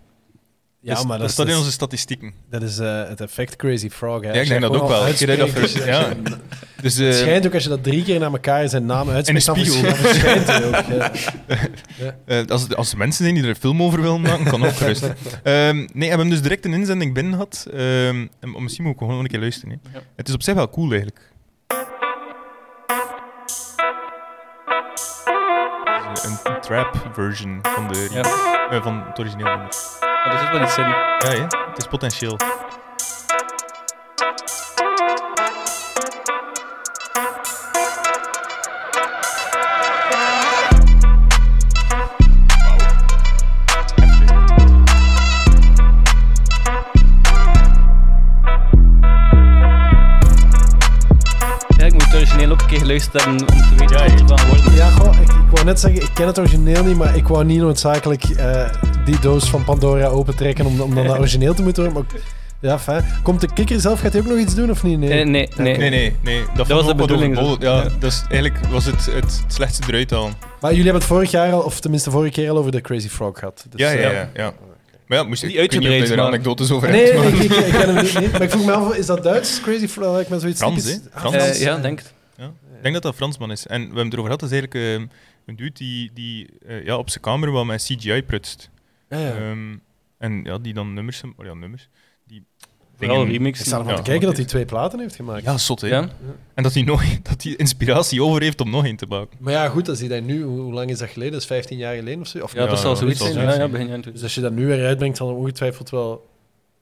Ja, 0.88 0.94
Dus 0.94 1.06
maar 1.06 1.19
dat, 1.19 1.31
staat 1.31 1.45
is, 1.48 1.51
in 1.54 1.57
onze 1.57 1.72
statistieken. 1.72 2.34
dat 2.50 2.62
is 2.62 2.80
eh, 2.80 3.07
het 3.07 3.22
effect 3.22 3.56
Crazy 3.56 3.89
Frog. 3.89 4.22
Hè. 4.24 4.31
Ja, 4.34 4.42
ik 4.42 4.48
denk 4.48 4.62
dat 4.62 4.75
ook 4.75 4.88
wel. 4.88 5.07
Ik 5.07 5.28
dat 5.54 5.72
ja. 5.72 6.13
Dus, 6.81 6.98
eh, 6.98 7.06
Het 7.06 7.16
schijnt 7.16 7.45
ook 7.45 7.54
als 7.54 7.63
je 7.63 7.69
dat 7.69 7.84
drie 7.84 8.04
keer 8.04 8.19
naar 8.19 8.31
elkaar 8.31 8.69
zijn 8.69 8.86
naam 8.86 9.10
uitspreekt, 9.10 9.45
dan 9.45 9.56
spiegel. 9.56 9.80
vers- 9.81 10.01
dan 10.01 10.12
verschijnt 10.12 10.48
hij 10.48 10.66
ook. 10.66 10.86
ja. 11.98 12.16
eh, 12.25 12.45
als, 12.48 12.75
als 12.75 12.92
er 12.92 12.98
mensen 12.98 13.24
zijn 13.24 13.36
die 13.36 13.44
er 13.44 13.50
een 13.50 13.56
film 13.56 13.81
over 13.84 14.01
willen 14.01 14.22
maken, 14.22 14.45
kan 14.45 14.66
ook 14.66 14.75
gerust. 14.75 15.04
Ehm, 15.44 15.75
nee, 15.75 15.88
we 15.94 16.06
hebben 16.06 16.30
dus 16.30 16.42
direct 16.42 16.66
een 16.66 16.74
inzending 16.74 17.13
binnen 17.13 17.33
gehad. 17.33 17.68
Ehm, 17.74 18.28
en 18.40 18.63
misschien 18.63 18.83
moet 18.83 18.94
ik 18.94 19.00
gewoon 19.00 19.19
een 19.19 19.28
keer 19.28 19.40
luisteren. 19.40 19.81
Hè. 19.92 20.00
Het 20.16 20.28
is 20.28 20.33
op 20.33 20.42
zich 20.44 20.54
wel 20.54 20.69
cool 20.69 20.90
eigenlijk. 20.90 21.19
Een, 26.24 26.62
trap 26.62 26.96
version 27.14 27.60
van, 27.62 27.88
de, 27.88 28.08
Ja. 28.12 28.22
eh, 28.69 28.84
van 28.84 29.04
het 29.08 29.19
origineel 29.19 29.46
nummer. 29.48 29.68
Maar 30.00 30.34
er 30.34 30.40
zit 30.40 30.50
wel 30.50 30.62
iets 30.62 30.78
in. 30.78 30.84
Ja, 30.88 31.18
hè? 31.19 31.42
het 31.69 31.78
is 31.78 31.88
potentieel. 31.88 32.38
Om 52.88 53.38
te 53.38 53.45
weten 53.78 54.75
Ja, 54.75 54.92
wat 54.92 55.00
goh, 55.00 55.22
ik, 55.22 55.30
ik 55.30 55.51
wou 55.51 55.66
net 55.66 55.80
zeggen, 55.80 56.01
ik 56.01 56.10
ken 56.13 56.28
het 56.28 56.39
origineel 56.39 56.84
niet, 56.84 56.98
maar 56.98 57.16
ik 57.16 57.28
wou 57.28 57.45
niet 57.45 57.60
noodzakelijk 57.60 58.24
eh, 58.24 58.69
die 59.06 59.19
doos 59.19 59.50
van 59.50 59.63
Pandora 59.63 60.07
opentrekken 60.07 60.66
om, 60.66 60.81
om 60.81 60.95
dan 60.95 61.07
dat 61.07 61.18
origineel 61.24 61.54
te 61.54 61.63
moeten 61.63 61.84
horen. 61.84 62.06
Maar, 62.12 62.22
ja, 62.62 62.80
fijn. 62.80 63.06
Komt 63.24 63.42
de 63.42 63.54
kikker 63.54 63.80
zelf, 63.80 64.00
gaat 64.00 64.13
hij 64.13 64.22
ook 64.22 64.28
nog 64.28 64.38
iets 64.38 64.56
doen 64.56 64.69
of 64.69 64.84
niet? 64.84 65.00
Nee. 65.00 65.10
Eh, 65.10 65.28
nee, 65.28 65.50
nee. 65.57 65.78
Nee, 65.78 65.89
nee, 65.89 66.16
nee. 66.24 66.44
Dat, 66.56 66.68
was 66.68 66.86
de 66.86 66.95
bedoeling, 66.95 67.39
dus. 67.39 67.56
Ja, 67.60 67.88
is, 68.01 68.24
eigenlijk 68.30 68.68
was 68.68 68.86
het 68.86 69.06
het 69.12 69.44
slechtste 69.48 69.83
eruit 69.88 70.12
halen. 70.12 70.33
Maar 70.62 70.72
jullie 70.72 70.86
hebben 70.86 71.01
het 71.01 71.12
vorig 71.12 71.31
jaar 71.31 71.51
al, 71.54 71.62
of 71.62 71.80
tenminste 71.80 72.12
vorige 72.12 72.31
keer 72.31 72.50
al 72.50 72.57
over 72.57 72.71
de 72.71 72.81
Crazy 72.81 73.09
Frog 73.09 73.40
gehad. 73.40 73.66
Dus, 73.69 73.80
ja, 73.80 73.92
ja, 73.92 73.97
eh, 73.97 74.14
ja, 74.14 74.30
ja. 74.33 74.54
Maar 75.07 75.18
ja, 75.18 75.23
moest 75.23 75.42
je 75.42 75.59
uitgebreid, 75.59 76.09
er 76.09 76.21
anekdotes 76.21 76.71
over 76.71 76.90
Nee, 76.90 77.04
nee, 77.04 77.14
maar- 77.14 77.28
ik, 77.28 77.33
ik, 77.33 77.52
ik 77.52 77.71
ken 77.71 77.95
hem 77.95 78.04
niet, 78.04 78.19
niet. 78.19 78.31
Maar 78.31 78.42
ik 78.42 78.50
vroeg 78.50 78.66
me 78.66 78.71
af, 78.71 78.95
is 78.95 79.06
dat 79.06 79.23
Duits? 79.23 79.62
Crazy 79.62 79.88
Frog? 79.88 80.19
Ik 80.19 80.28
ben 80.28 80.40
zoiets 80.40 80.59
Frans, 80.59 80.83
typisch-? 80.83 81.00
Ah, 81.14 81.19
Frans. 81.19 81.59
Ja, 81.59 81.78
denk 81.78 82.00
het. 82.00 82.16
Ik 82.78 82.84
denk 82.84 82.94
dat 82.94 83.04
dat 83.04 83.16
Fransman 83.16 83.52
is. 83.52 83.68
En 83.68 83.80
we 83.80 83.86
hebben 83.86 84.04
het 84.04 84.14
erover 84.14 84.31
gehad, 84.31 84.40
dat 84.40 84.52
is 84.52 84.57
eigenlijk 84.57 84.86
ehm, 84.86 85.07
een 85.46 85.56
dude 85.56 85.72
die, 85.74 86.12
die 86.14 86.50
eh, 86.66 86.86
ja, 86.86 86.98
op 86.98 87.10
zijn 87.10 87.24
kamer 87.24 87.52
wel 87.52 87.66
met 87.66 87.84
CGI 87.84 88.24
prutst. 88.24 88.69
Ja, 89.10 89.19
ja. 89.19 89.36
Ehm, 89.36 89.76
en 90.18 90.44
ja, 90.44 90.57
die 90.57 90.74
dan 90.74 90.94
nummers... 90.94 91.22
oh 91.38 91.46
ja, 91.46 91.54
nummers. 91.54 91.90
Die 92.28 92.44
Vooral 92.98 93.26
remix. 93.26 93.60
ik 93.60 93.66
sta 93.66 93.78
ervan 93.78 93.92
Ja, 93.92 93.98
te 93.98 94.04
kijken 94.10 94.28
dat 94.28 94.38
hij 94.38 94.46
twee 94.46 94.66
platen 94.66 95.00
heeft 95.00 95.16
gemaakt. 95.16 95.44
Ja, 95.44 95.57
zot, 95.57 95.81
hè. 95.81 95.88
Ja? 95.88 96.10
En 96.54 96.64
dat 96.64 96.74
hij, 96.74 96.84
nog, 96.84 97.04
dat 97.30 97.44
hij 97.44 97.56
inspiratie 97.56 98.24
over 98.24 98.42
heeft 98.42 98.62
om 98.62 98.69
nog 98.69 98.86
een 98.86 98.96
te 98.96 99.06
maken. 99.06 99.38
Maar 99.40 99.54
ja, 99.54 99.69
goed, 99.69 99.90
als 99.90 100.00
hij 100.00 100.07
dat 100.07 100.24
nu, 100.24 100.44
hoe 100.44 100.60
hoe 100.60 100.74
lang 100.74 100.90
is 100.90 100.98
dat 100.98 101.10
geleden? 101.10 101.34
Dat 101.34 101.42
is 101.42 101.48
15 101.48 101.78
jaar 101.78 101.96
geleden 101.96 102.22
of 102.22 102.28
zo? 102.28 102.44
Of 102.44 102.54
Ja, 102.54 102.62
Ja, 102.62 102.68
dat 102.69 102.80
zal 102.80 102.96
zoiets 102.96 103.19
zijn. 103.19 103.36
Ja, 103.36 103.54
ja, 103.54 103.68
begin 103.68 104.02
Dus 104.02 104.24
als 104.24 104.36
je 104.36 104.42
dat 104.42 104.52
nu 104.52 104.66
weer 104.66 104.86
uitbrengt, 104.86 105.18
zal 105.18 105.30
er 105.30 105.36
ongetwijfeld 105.36 105.90
wel 105.90 106.30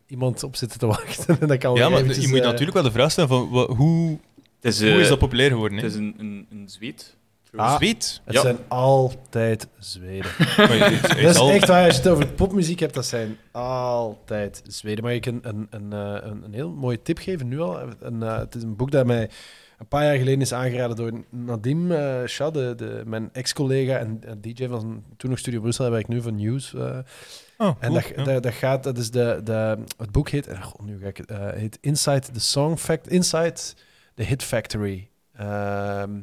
iemand 0.07 0.43
op 0.43 0.55
zitten 0.55 0.79
te 0.79 0.85
wachten. 0.85 1.37
en 1.41 1.47
dat 1.47 1.57
kan 1.57 1.75
Ja, 1.75 1.89
maar 1.89 1.99
eventjes, 1.99 2.23
je 2.23 2.29
moet 2.29 2.39
eh, 2.39 2.45
natuurlijk 2.45 2.73
wel 2.73 2.83
de 2.83 2.91
vraag 2.91 3.11
stellen 3.11 3.29
van 3.29 3.67
hoe, 3.75 4.19
is, 4.61 4.79
hoe 4.81 4.89
eh, 4.89 4.99
is 4.99 5.07
dat 5.07 5.19
populair 5.19 5.49
geworden? 5.49 5.77
Het 5.77 5.87
is 5.87 5.95
een, 5.95 6.15
een, 6.17 6.47
een 6.51 6.69
zweet. 6.69 7.15
Ah. 7.55 7.75
Zweet. 7.75 8.21
Het 8.25 8.33
Ja. 8.35 8.41
zijn 8.41 8.57
altijd 8.67 9.67
Zweden. 9.79 10.31
Maar 10.57 10.73
je- 10.75 10.99
Dat 11.21 11.35
is 11.35 11.41
echt 11.41 11.67
waar, 11.67 11.85
als 11.85 11.95
je 11.95 12.01
het 12.01 12.07
over 12.11 12.27
popmuziek 12.27 12.79
hebt, 12.79 12.93
dat 12.93 13.05
zijn 13.05 13.37
altijd 13.51 14.61
Zweden. 14.67 15.03
Maar 15.03 15.13
ik 15.13 15.25
een, 15.25 15.39
een, 15.41 15.67
een, 15.69 15.93
eh, 15.93 16.29
een, 16.29 16.43
een 16.43 16.53
heel 16.53 16.71
mooie 16.71 17.01
tip 17.01 17.17
geven 17.17 17.47
nu 17.47 17.59
al. 17.59 17.79
Een, 17.99 18.23
eh, 18.23 18.37
het 18.37 18.55
is 18.55 18.63
een 18.63 18.75
boek 18.75 18.91
dat 18.91 19.05
mij 19.05 19.29
een 19.77 19.87
paar 19.87 20.03
jaar 20.03 20.15
geleden 20.17 20.41
is 20.41 20.53
aangeraden 20.53 20.95
door 20.95 21.11
Nadim 21.29 21.91
eh 21.91 22.25
Shah, 22.25 22.53
de, 22.53 22.73
de, 22.77 23.01
mijn 23.05 23.29
ex-collega 23.33 23.97
en 23.97 24.19
eh, 24.25 24.31
DJ 24.41 24.67
van 24.67 25.03
toen 25.17 25.29
nog 25.29 25.39
Studio 25.39 25.59
Brussel, 25.61 25.83
hij 25.83 25.93
werkt 25.93 26.07
nu 26.07 26.21
van 26.21 26.35
News. 26.35 26.73
eh. 26.73 26.97
Oh, 27.57 27.75
en 27.79 27.93
dat, 27.93 28.07
ja. 28.15 28.23
dat, 28.23 28.43
dat 28.43 28.53
gaat, 28.53 28.83
dat 28.83 28.97
is 28.97 29.11
de, 29.11 29.41
de, 29.43 29.77
het 29.97 30.11
boek 30.11 30.29
heet, 30.29 30.47
eh, 30.47 30.61
god, 30.63 30.81
nu 30.85 30.99
ga 31.01 31.07
ik 31.07 31.17
het, 31.17 31.29
eh, 31.31 31.49
heet 31.53 31.77
Inside 31.81 32.21
the 32.33 32.39
Song 32.39 32.75
Fact, 32.77 33.07
Inside 33.07 33.55
the 34.15 34.23
Hit 34.23 34.43
Factory. 34.43 35.09
Ehm, 35.37 36.21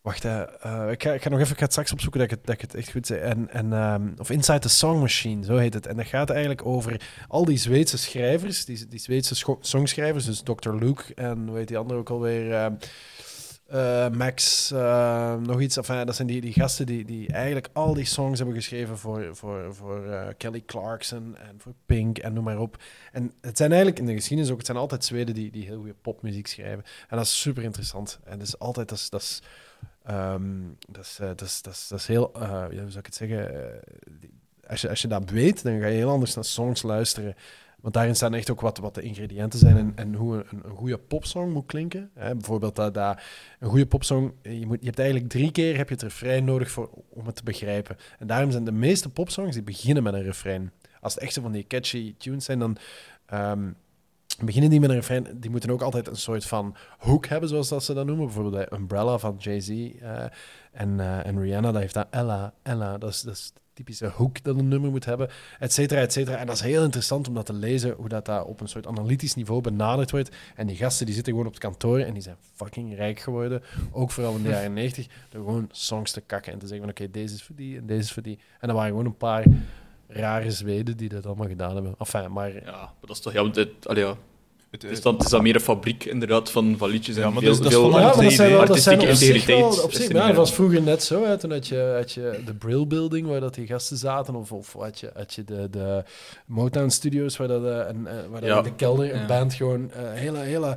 wacht, 0.00 0.24
eh, 0.24 0.90
ik, 0.90 1.02
ga, 1.02 1.12
ik 1.12 1.22
ga 1.22 1.28
nog 1.28 1.40
even, 1.40 1.52
ik 1.52 1.58
ga 1.58 1.64
het 1.64 1.72
straks 1.72 1.92
opzoeken 1.92 2.20
dat 2.20 2.30
ik 2.30 2.36
het, 2.36 2.46
dat 2.46 2.54
ik 2.54 2.60
het 2.60 2.74
echt 2.74 2.90
goed 2.90 3.06
zeg. 3.06 3.18
En, 3.18 3.50
en, 3.50 3.72
ehm, 3.72 4.08
of 4.18 4.30
Inside 4.30 4.58
the 4.58 4.68
Song 4.68 5.00
Machine, 5.00 5.44
zo 5.44 5.56
heet 5.56 5.74
het. 5.74 5.86
En 5.86 5.96
dat 5.96 6.06
gaat 6.06 6.30
eigenlijk 6.30 6.66
over 6.66 7.00
al 7.28 7.44
die 7.44 7.58
Zweedse 7.58 7.98
schrijvers, 7.98 8.64
die, 8.64 8.88
die 8.88 9.00
Zweedse 9.00 9.56
songschrijvers, 9.60 10.24
dus 10.24 10.42
Dr. 10.42 10.74
Luke 10.74 11.14
en 11.14 11.48
hoe 11.48 11.56
heet 11.56 11.68
die 11.68 11.78
andere 11.78 11.98
ook 11.98 12.10
alweer? 12.10 12.72
Ehm, 13.74 14.12
uh, 14.12 14.18
Max, 14.18 14.70
uh, 14.72 15.36
nog 15.36 15.60
iets. 15.60 15.76
Enfin, 15.76 16.06
dat 16.06 16.16
zijn 16.16 16.28
die, 16.28 16.40
die 16.40 16.52
gasten 16.52 16.86
die, 16.86 17.04
die 17.04 17.32
eigenlijk 17.32 17.68
al 17.72 17.94
die 17.94 18.04
songs 18.04 18.38
hebben 18.38 18.56
geschreven 18.56 18.98
voor, 18.98 19.36
voor, 19.36 19.74
voor 19.74 20.06
uh, 20.06 20.26
Kelly 20.36 20.62
Clarkson 20.66 21.36
en 21.36 21.54
voor 21.58 21.72
Pink 21.86 22.18
en 22.18 22.32
noem 22.32 22.44
maar 22.44 22.58
op. 22.58 22.82
En 23.12 23.32
het 23.40 23.56
zijn 23.56 23.70
eigenlijk 23.70 24.00
in 24.00 24.06
de 24.06 24.14
geschiedenis 24.14 24.50
ook, 24.50 24.56
het 24.56 24.66
zijn 24.66 24.78
altijd 24.78 25.04
Zweden 25.04 25.34
die, 25.34 25.50
die 25.50 25.64
heel 25.64 25.76
goede 25.76 25.94
popmuziek 26.02 26.46
schrijven. 26.46 26.84
En 27.08 27.16
dat 27.16 27.26
is 27.26 27.40
super 27.40 27.62
interessant. 27.62 28.18
En 28.24 28.38
dat 28.38 28.46
is 28.46 28.58
altijd, 28.58 28.88
dat 28.88 28.98
is, 28.98 29.10
dat 29.10 29.20
is, 29.20 29.42
um, 30.10 30.76
dat 30.88 31.04
is, 31.04 31.16
dat 31.62 31.74
is, 31.74 31.88
dat 31.88 32.06
heel, 32.06 32.30
hoe 32.32 32.70
zou 32.70 32.98
ik 32.98 33.06
het 33.06 33.14
zeggen? 33.14 33.82
als, 34.68 34.80
je, 34.80 34.88
als 34.88 35.02
je 35.02 35.08
dat 35.08 35.30
weet, 35.30 35.62
dan 35.62 35.80
ga 35.80 35.86
je 35.86 35.96
heel 35.96 36.10
anders 36.10 36.34
naar 36.34 36.44
songs 36.44 36.82
luisteren. 36.82 37.36
Want 37.84 37.96
daarin 37.96 38.16
staan 38.16 38.34
echt 38.34 38.50
ook 38.50 38.60
wat, 38.60 38.78
wat 38.78 38.94
de 38.94 39.02
ingrediënten 39.02 39.58
zijn 39.58 39.76
en, 39.76 39.92
en 39.94 40.14
hoe 40.14 40.34
een, 40.36 40.60
een 40.64 40.76
goede 40.76 40.98
popsong 40.98 41.52
moet 41.52 41.66
klinken. 41.66 42.10
Hè, 42.14 42.34
bijvoorbeeld 42.34 42.76
dat, 42.76 42.96
een 42.96 43.68
goede 43.68 43.86
popsong, 43.86 44.32
je, 44.42 44.66
moet, 44.66 44.78
je 44.80 44.86
hebt 44.86 44.98
eigenlijk 44.98 45.30
drie 45.30 45.50
keer 45.50 45.76
heb 45.76 45.88
je 45.88 45.94
het 45.94 46.02
refrein 46.02 46.44
nodig 46.44 46.70
voor, 46.70 46.90
om 47.08 47.26
het 47.26 47.36
te 47.36 47.42
begrijpen. 47.42 47.96
En 48.18 48.26
daarom 48.26 48.50
zijn 48.50 48.64
de 48.64 48.72
meeste 48.72 49.08
popsongs 49.08 49.54
die 49.54 49.62
beginnen 49.62 50.02
met 50.02 50.14
een 50.14 50.22
refrein. 50.22 50.72
Als 51.00 51.14
het 51.14 51.22
echt 51.22 51.32
zo 51.32 51.42
van 51.42 51.52
die 51.52 51.66
catchy 51.66 52.14
tunes 52.18 52.44
zijn, 52.44 52.58
dan 52.58 52.76
um, 53.32 53.76
beginnen 54.42 54.70
die 54.70 54.80
met 54.80 54.90
een 54.90 54.96
refrein. 54.96 55.26
Die 55.34 55.50
moeten 55.50 55.70
ook 55.70 55.82
altijd 55.82 56.08
een 56.08 56.16
soort 56.16 56.46
van 56.46 56.76
hook 56.98 57.26
hebben, 57.26 57.48
zoals 57.48 57.68
dat 57.68 57.84
ze 57.84 57.94
dat 57.94 58.06
noemen. 58.06 58.24
Bijvoorbeeld 58.24 58.68
bij 58.68 58.78
Umbrella 58.78 59.18
van 59.18 59.36
Jay-Z 59.38 59.68
uh, 59.68 60.24
en, 60.72 60.98
uh, 60.98 61.26
en 61.26 61.40
Rihanna, 61.40 61.72
dat 61.72 61.80
heeft 61.80 61.94
dat 61.94 62.06
Ella, 62.10 62.54
Ella. 62.62 62.98
Dat 62.98 63.10
is, 63.10 63.20
dat 63.20 63.34
is 63.34 63.52
typische 63.74 64.08
hoek 64.08 64.42
dat 64.42 64.58
een 64.58 64.68
nummer 64.68 64.90
moet 64.90 65.04
hebben, 65.04 65.28
et 65.58 65.72
cetera, 65.72 66.00
et 66.00 66.12
cetera. 66.12 66.36
En 66.36 66.46
dat 66.46 66.54
is 66.54 66.60
heel 66.60 66.82
interessant 66.82 67.28
om 67.28 67.34
dat 67.34 67.46
te 67.46 67.52
lezen, 67.52 67.92
hoe 67.92 68.08
dat, 68.08 68.24
dat 68.24 68.46
op 68.46 68.60
een 68.60 68.68
soort 68.68 68.86
analytisch 68.86 69.34
niveau 69.34 69.60
benaderd 69.60 70.10
wordt. 70.10 70.36
En 70.54 70.66
die 70.66 70.76
gasten 70.76 71.06
die 71.06 71.14
zitten 71.14 71.32
gewoon 71.32 71.48
op 71.48 71.54
het 71.54 71.62
kantoor 71.62 71.98
en 71.98 72.12
die 72.12 72.22
zijn 72.22 72.36
fucking 72.54 72.96
rijk 72.96 73.20
geworden, 73.20 73.62
ook 73.92 74.10
vooral 74.10 74.36
in 74.36 74.42
de 74.42 74.48
jaren 74.48 74.72
90, 74.72 75.06
door 75.28 75.44
gewoon 75.44 75.68
songs 75.70 76.12
te 76.12 76.20
kakken 76.20 76.52
en 76.52 76.58
te 76.58 76.66
zeggen 76.66 76.86
van 76.86 76.94
oké, 76.94 77.10
deze 77.10 77.34
is 77.34 77.42
voor 77.42 77.56
die 77.56 77.78
en 77.78 77.86
deze 77.86 78.00
is 78.00 78.12
voor 78.12 78.22
die. 78.22 78.38
En 78.60 78.68
er 78.68 78.74
waren 78.74 78.90
gewoon 78.90 79.06
een 79.06 79.16
paar 79.16 79.44
rare 80.14 80.50
Zweden 80.50 80.96
die 80.96 81.08
dat 81.08 81.26
allemaal 81.26 81.48
gedaan 81.48 81.74
hebben. 81.74 81.94
Enfin, 81.98 82.32
maar... 82.32 82.54
Ja, 82.54 82.70
maar 82.70 82.94
dat 83.00 83.10
is 83.10 83.20
toch... 83.20 83.32
Ja, 83.32 83.50
het, 83.50 83.88
allee, 83.88 84.04
ja 84.04 84.16
het, 84.82 84.84
is, 84.84 85.02
dan, 85.02 85.14
het 85.14 85.24
is 85.24 85.30
dan 85.30 85.42
meer 85.42 85.54
een 85.54 85.60
fabriek 85.60 86.04
inderdaad 86.04 86.50
van, 86.50 86.74
van 86.78 86.88
liedjes 86.88 87.16
ja, 87.16 87.30
maar 87.30 87.42
veel, 87.42 87.58
dat, 87.58 87.72
veel 87.72 87.90
ja, 87.90 88.14
maar 88.14 88.22
dat 88.22 88.32
zijn 88.32 88.50
wel, 88.50 88.66
dat 88.66 88.78
zijn 88.78 89.00
op 89.00 89.10
zich 89.10 89.46
wel, 89.46 89.82
op 89.82 89.92
zich, 89.92 90.12
ja, 90.12 90.26
dat 90.26 90.36
was 90.36 90.52
vroeger 90.52 90.82
net 90.82 91.02
zo. 91.02 91.24
Hè. 91.24 91.38
Toen 91.38 91.50
had 91.50 91.66
je, 91.66 91.94
had 91.96 92.12
je 92.12 92.40
de 92.44 92.54
Brill 92.54 92.86
Building, 92.86 93.26
waar 93.26 93.40
dat 93.40 93.54
die 93.54 93.66
gasten 93.66 93.96
zaten, 93.96 94.34
of, 94.34 94.52
of 94.52 94.72
had 94.72 95.00
je, 95.00 95.10
had 95.14 95.34
je 95.34 95.44
de, 95.44 95.70
de 95.70 96.04
Motown 96.46 96.88
Studios, 96.88 97.36
waar, 97.36 97.48
dat, 97.48 97.62
uh, 97.62 97.88
en, 97.88 97.96
uh, 97.96 98.12
waar 98.30 98.40
dat 98.40 98.50
ja. 98.50 98.56
in 98.56 98.62
de 98.62 98.74
kelder 98.74 99.14
een 99.14 99.26
band 99.26 99.54
gewoon 99.54 99.80
uh, 99.82 100.12
hele, 100.12 100.38
hele 100.38 100.76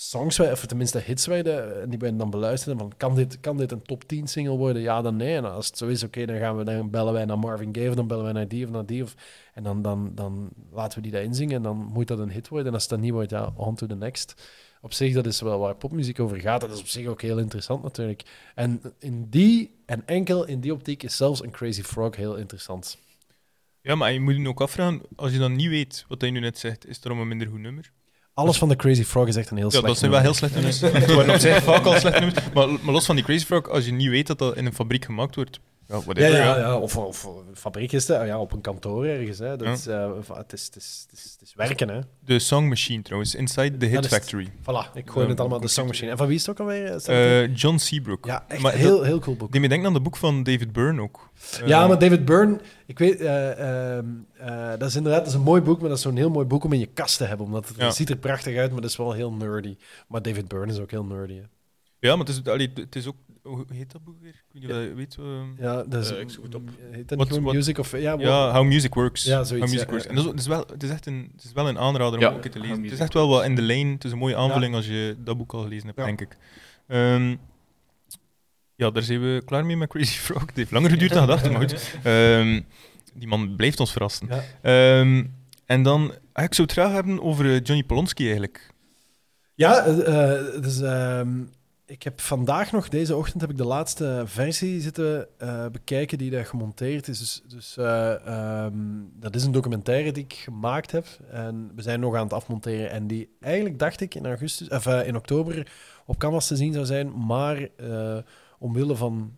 songs, 0.00 0.40
of 0.40 0.66
tenminste 0.66 0.98
hits 0.98 1.26
werden, 1.26 1.90
die 1.90 1.98
wij 1.98 2.16
dan 2.16 2.30
beluisteren. 2.30 2.78
Van, 2.78 2.92
kan, 2.96 3.14
dit, 3.14 3.40
kan 3.40 3.56
dit 3.56 3.72
een 3.72 3.82
top 3.82 4.04
10 4.04 4.28
single 4.28 4.56
worden? 4.56 4.82
Ja, 4.82 5.02
dan 5.02 5.16
nee. 5.16 5.36
En 5.36 5.52
als 5.52 5.66
het 5.66 5.78
zo 5.78 5.86
is, 5.86 6.02
oké, 6.02 6.26
dan 6.26 6.38
gaan 6.38 6.56
we 6.56 6.64
dan 6.64 6.90
bellen 6.90 7.12
wij 7.12 7.24
naar 7.24 7.38
Marvin 7.38 7.74
Gaye, 7.74 7.88
of 7.88 7.94
dan 7.94 8.06
bellen 8.06 8.24
wij 8.24 8.32
naar 8.32 8.48
die 8.48 8.64
of 8.64 8.70
naar 8.70 8.86
die. 8.86 9.02
Of, 9.02 9.14
en 9.54 9.62
dan, 9.62 9.82
dan, 9.82 10.14
dan 10.14 10.48
laten 10.72 10.96
we 10.96 11.02
die 11.02 11.12
daarin 11.12 11.34
zingen 11.34 11.56
en 11.56 11.62
dan 11.62 11.76
moet 11.76 12.08
dat 12.08 12.18
een 12.18 12.30
hit 12.30 12.48
worden. 12.48 12.66
En 12.68 12.74
als 12.74 12.82
het 12.82 12.90
dan 12.90 13.00
niet 13.00 13.12
wordt, 13.12 13.30
ja, 13.30 13.52
on 13.56 13.74
to 13.74 13.86
the 13.86 13.94
next. 13.94 14.34
Op 14.82 14.92
zich, 14.92 15.14
dat 15.14 15.26
is 15.26 15.40
wel 15.40 15.58
waar 15.58 15.76
popmuziek 15.76 16.20
over 16.20 16.40
gaat. 16.40 16.60
Dat 16.60 16.70
is 16.70 16.80
op 16.80 16.86
zich 16.86 17.06
ook 17.06 17.22
heel 17.22 17.38
interessant 17.38 17.82
natuurlijk. 17.82 18.22
En 18.54 18.80
in 18.98 19.26
die, 19.30 19.74
en 19.86 20.06
enkel 20.06 20.46
in 20.46 20.60
die 20.60 20.72
optiek, 20.72 21.02
is 21.02 21.16
zelfs 21.16 21.42
een 21.42 21.50
Crazy 21.50 21.82
Frog 21.82 22.16
heel 22.16 22.36
interessant. 22.36 22.98
Ja, 23.80 23.94
maar 23.94 24.12
je 24.12 24.20
moet 24.20 24.36
je 24.36 24.48
ook 24.48 24.60
afvragen, 24.60 25.00
als 25.16 25.32
je 25.32 25.38
dan 25.38 25.56
niet 25.56 25.68
weet 25.68 26.04
wat 26.08 26.20
hij 26.20 26.30
nu 26.30 26.40
net 26.40 26.58
zegt, 26.58 26.86
is 26.86 26.94
het 26.94 27.04
dan 27.04 27.18
een 27.18 27.28
minder 27.28 27.48
goed 27.48 27.60
nummer? 27.60 27.92
Alles 28.34 28.58
van 28.58 28.68
de 28.68 28.76
Crazy 28.76 29.04
Frog 29.04 29.26
is 29.26 29.36
echt 29.36 29.50
een 29.50 29.56
heel 29.56 29.70
slecht 29.70 29.84
Ja, 29.84 29.90
dat 29.90 29.98
zijn 29.98 30.10
wel 30.10 30.20
heel 30.20 30.34
slechte 30.34 30.56
nummers. 30.56 30.80
Het 31.04 31.12
worden 31.12 31.34
op 31.34 31.40
zich 31.40 31.62
vaak 31.62 31.84
al 31.84 31.98
slechte 31.98 32.20
nummers. 32.20 32.44
Maar, 32.54 32.68
maar 32.68 32.94
los 32.94 33.06
van 33.06 33.14
die 33.14 33.24
Crazy 33.24 33.44
Frog, 33.44 33.68
als 33.68 33.84
je 33.84 33.92
niet 33.92 34.08
weet 34.08 34.26
dat 34.26 34.38
dat 34.38 34.56
in 34.56 34.66
een 34.66 34.74
fabriek 34.74 35.04
gemaakt 35.04 35.34
wordt, 35.34 35.60
ja, 36.12 36.26
ja, 36.26 36.58
ja. 36.58 36.78
Of, 36.78 36.96
of, 36.96 37.28
fabriek 37.54 37.92
is 37.92 38.08
het, 38.08 38.26
ja, 38.26 38.38
op 38.38 38.52
een 38.52 38.60
kantoor 38.60 39.06
ergens. 39.06 39.38
Hè. 39.38 39.56
Dat 39.56 39.78
is, 39.78 39.86
uh, 39.86 40.10
het, 40.32 40.52
is, 40.52 40.64
het, 40.64 40.76
is, 40.76 41.06
het, 41.10 41.18
is, 41.18 41.32
het 41.32 41.42
is 41.42 41.54
werken. 41.54 41.88
Hè. 41.88 42.00
De 42.24 42.38
Song 42.38 42.68
Machine 42.68 43.02
trouwens, 43.02 43.34
Inside 43.34 43.76
the 43.76 43.86
Hit 43.86 44.06
Factory. 44.06 44.48
Voilà, 44.60 44.94
ik 44.94 45.10
gooi 45.10 45.28
het 45.28 45.40
allemaal 45.40 45.60
de 45.60 45.68
Song 45.68 45.86
Machine. 45.86 46.10
En 46.10 46.16
van 46.16 46.26
wie 46.26 46.36
is 46.36 46.46
het 46.46 46.50
ook 46.50 46.60
alweer? 46.60 47.08
Uh, 47.08 47.56
John 47.56 47.76
Seabrook. 47.76 48.26
Ja, 48.26 48.44
echt 48.48 48.62
maar 48.62 48.72
heel, 48.72 49.02
heel 49.02 49.18
cool 49.18 49.36
boek. 49.36 49.52
Die 49.52 49.60
me 49.60 49.68
denkt 49.68 49.86
aan 49.86 49.94
het 49.94 50.02
boek 50.02 50.16
van 50.16 50.42
David 50.42 50.72
Byrne 50.72 51.02
ook. 51.02 51.30
Ja, 51.66 51.86
maar 51.86 51.98
David 51.98 52.24
Byrne, 52.24 52.60
ik 52.86 52.98
weet, 52.98 53.20
uh, 53.20 53.98
dat 54.78 54.88
is 54.88 54.96
inderdaad 54.96 55.20
dat 55.20 55.28
is 55.28 55.34
een 55.34 55.40
mooi 55.40 55.62
boek, 55.62 55.80
maar 55.80 55.88
dat 55.88 55.98
is 55.98 56.04
zo'n 56.04 56.16
heel 56.16 56.30
mooi 56.30 56.46
boek 56.46 56.64
om 56.64 56.72
in 56.72 56.78
je 56.78 56.86
kast 56.86 57.16
te 57.16 57.24
hebben. 57.24 57.46
Omdat 57.46 57.68
het, 57.68 57.76
ja. 57.76 57.90
ziet 57.90 58.10
er 58.10 58.16
prachtig 58.16 58.56
uit, 58.56 58.72
maar 58.72 58.80
dat 58.80 58.90
is 58.90 58.96
wel 58.96 59.12
heel 59.12 59.32
nerdy. 59.32 59.76
Maar 60.08 60.22
David 60.22 60.48
Byrne 60.48 60.72
is 60.72 60.78
ook 60.78 60.90
heel 60.90 61.04
nerdy. 61.04 61.34
Hè. 61.34 61.44
Ja, 61.98 62.16
maar 62.16 62.26
het 62.26 62.28
is, 62.28 62.52
allee, 62.52 62.72
het 62.74 62.96
is 62.96 63.06
ook 63.06 63.16
hoe 63.42 63.64
heet 63.72 63.92
dat 63.92 64.04
boek 64.04 64.20
weer? 64.20 64.30
Ik 64.30 64.44
weet 64.52 64.62
niet 64.62 64.70
ja. 64.70 64.94
weet 64.94 65.16
uh, 65.20 65.26
Ja, 65.58 65.82
dat 65.82 66.04
is, 66.04 66.12
uh, 66.12 66.20
ik 66.20 66.30
zoek 66.30 66.44
het 66.44 66.54
op. 66.54 66.70
Heet 66.90 67.08
dat 67.08 67.18
what, 67.18 67.38
what, 67.38 67.54
Music 67.54 67.78
of... 67.78 67.92
Ja, 67.98 68.16
ja, 68.18 68.52
How 68.52 68.66
Music 68.66 68.94
Works. 68.94 69.24
Ja, 69.24 69.44
zoiets. 69.44 69.50
How 69.50 69.60
music 69.60 69.86
ja, 69.86 69.90
works. 69.90 70.06
En 70.06 70.14
dat 70.14 70.24
is, 70.24 70.30
het, 70.30 70.40
is 70.40 70.46
wel, 70.46 70.64
het, 70.72 70.82
is 70.82 70.90
echt 70.90 71.06
een, 71.06 71.30
het 71.32 71.44
is 71.44 71.52
wel 71.52 71.68
een 71.68 71.78
aanrader 71.78 72.28
om 72.28 72.34
ook 72.34 72.42
te 72.42 72.60
lezen. 72.60 72.82
Het 72.82 72.92
is 72.92 72.98
echt 72.98 73.14
wel 73.14 73.28
wat 73.28 73.44
in 73.44 73.54
de 73.54 73.62
lijn. 73.62 73.88
Het 73.88 74.04
is 74.04 74.12
een 74.12 74.18
mooie 74.18 74.36
aanvulling 74.36 74.74
als 74.74 74.86
je 74.86 75.16
dat 75.18 75.36
boek 75.36 75.52
al 75.52 75.62
gelezen 75.62 75.86
hebt, 75.86 75.98
denk 75.98 76.20
ik. 76.20 76.36
Um, 76.86 77.38
ja, 78.74 78.90
daar 78.90 79.02
zijn 79.02 79.20
we 79.20 79.42
klaar 79.44 79.66
mee 79.66 79.76
met 79.76 79.88
Crazy 79.88 80.18
Frog. 80.18 80.46
Het 80.46 80.56
heeft 80.56 80.70
langer 80.70 80.90
geduurd 80.90 81.12
dan 81.12 81.20
gedacht, 81.20 81.50
maar 81.50 81.60
goed. 81.60 81.94
Um, 82.04 82.66
die 83.14 83.28
man 83.28 83.56
blijft 83.56 83.80
ons 83.80 83.92
verrassen. 83.92 84.28
Um, 84.62 85.34
en 85.66 85.82
dan, 85.82 86.14
ah, 86.32 86.44
ik 86.44 86.54
zou 86.54 86.68
het 86.68 86.76
graag 86.76 86.92
hebben 86.92 87.22
over 87.22 87.44
eh, 87.44 87.60
Johnny 87.62 87.84
Polonsky 87.84 88.22
eigenlijk. 88.22 88.70
Ja, 89.54 89.86
uh, 89.86 90.62
dus... 90.62 90.80
Um 90.80 91.50
ik 91.90 92.02
heb 92.02 92.20
vandaag 92.20 92.72
nog, 92.72 92.88
deze 92.88 93.16
ochtend, 93.16 93.40
heb 93.40 93.50
ik 93.50 93.56
de 93.56 93.64
laatste 93.64 94.22
versie 94.26 94.80
zitten 94.80 95.28
uh, 95.38 95.66
bekijken 95.66 96.18
die 96.18 96.30
daar 96.30 96.46
gemonteerd 96.46 97.08
is. 97.08 97.18
Dus, 97.18 97.42
dus 97.46 97.76
uh, 97.78 98.64
um, 98.64 99.12
dat 99.14 99.34
is 99.34 99.44
een 99.44 99.52
documentaire 99.52 100.12
die 100.12 100.24
ik 100.24 100.32
gemaakt 100.32 100.90
heb. 100.90 101.06
En 101.30 101.72
we 101.74 101.82
zijn 101.82 102.00
nog 102.00 102.14
aan 102.14 102.22
het 102.22 102.32
afmonteren. 102.32 102.90
En 102.90 103.06
die 103.06 103.36
eigenlijk 103.40 103.78
dacht 103.78 104.00
ik 104.00 104.14
in, 104.14 104.26
augustus, 104.26 104.68
of, 104.68 104.86
uh, 104.86 105.06
in 105.06 105.16
oktober 105.16 105.72
op 106.06 106.18
Canvas 106.18 106.46
te 106.46 106.56
zien 106.56 106.72
zou 106.72 106.84
zijn. 106.84 107.26
Maar 107.26 107.68
omwille 108.58 108.96
van 108.96 109.36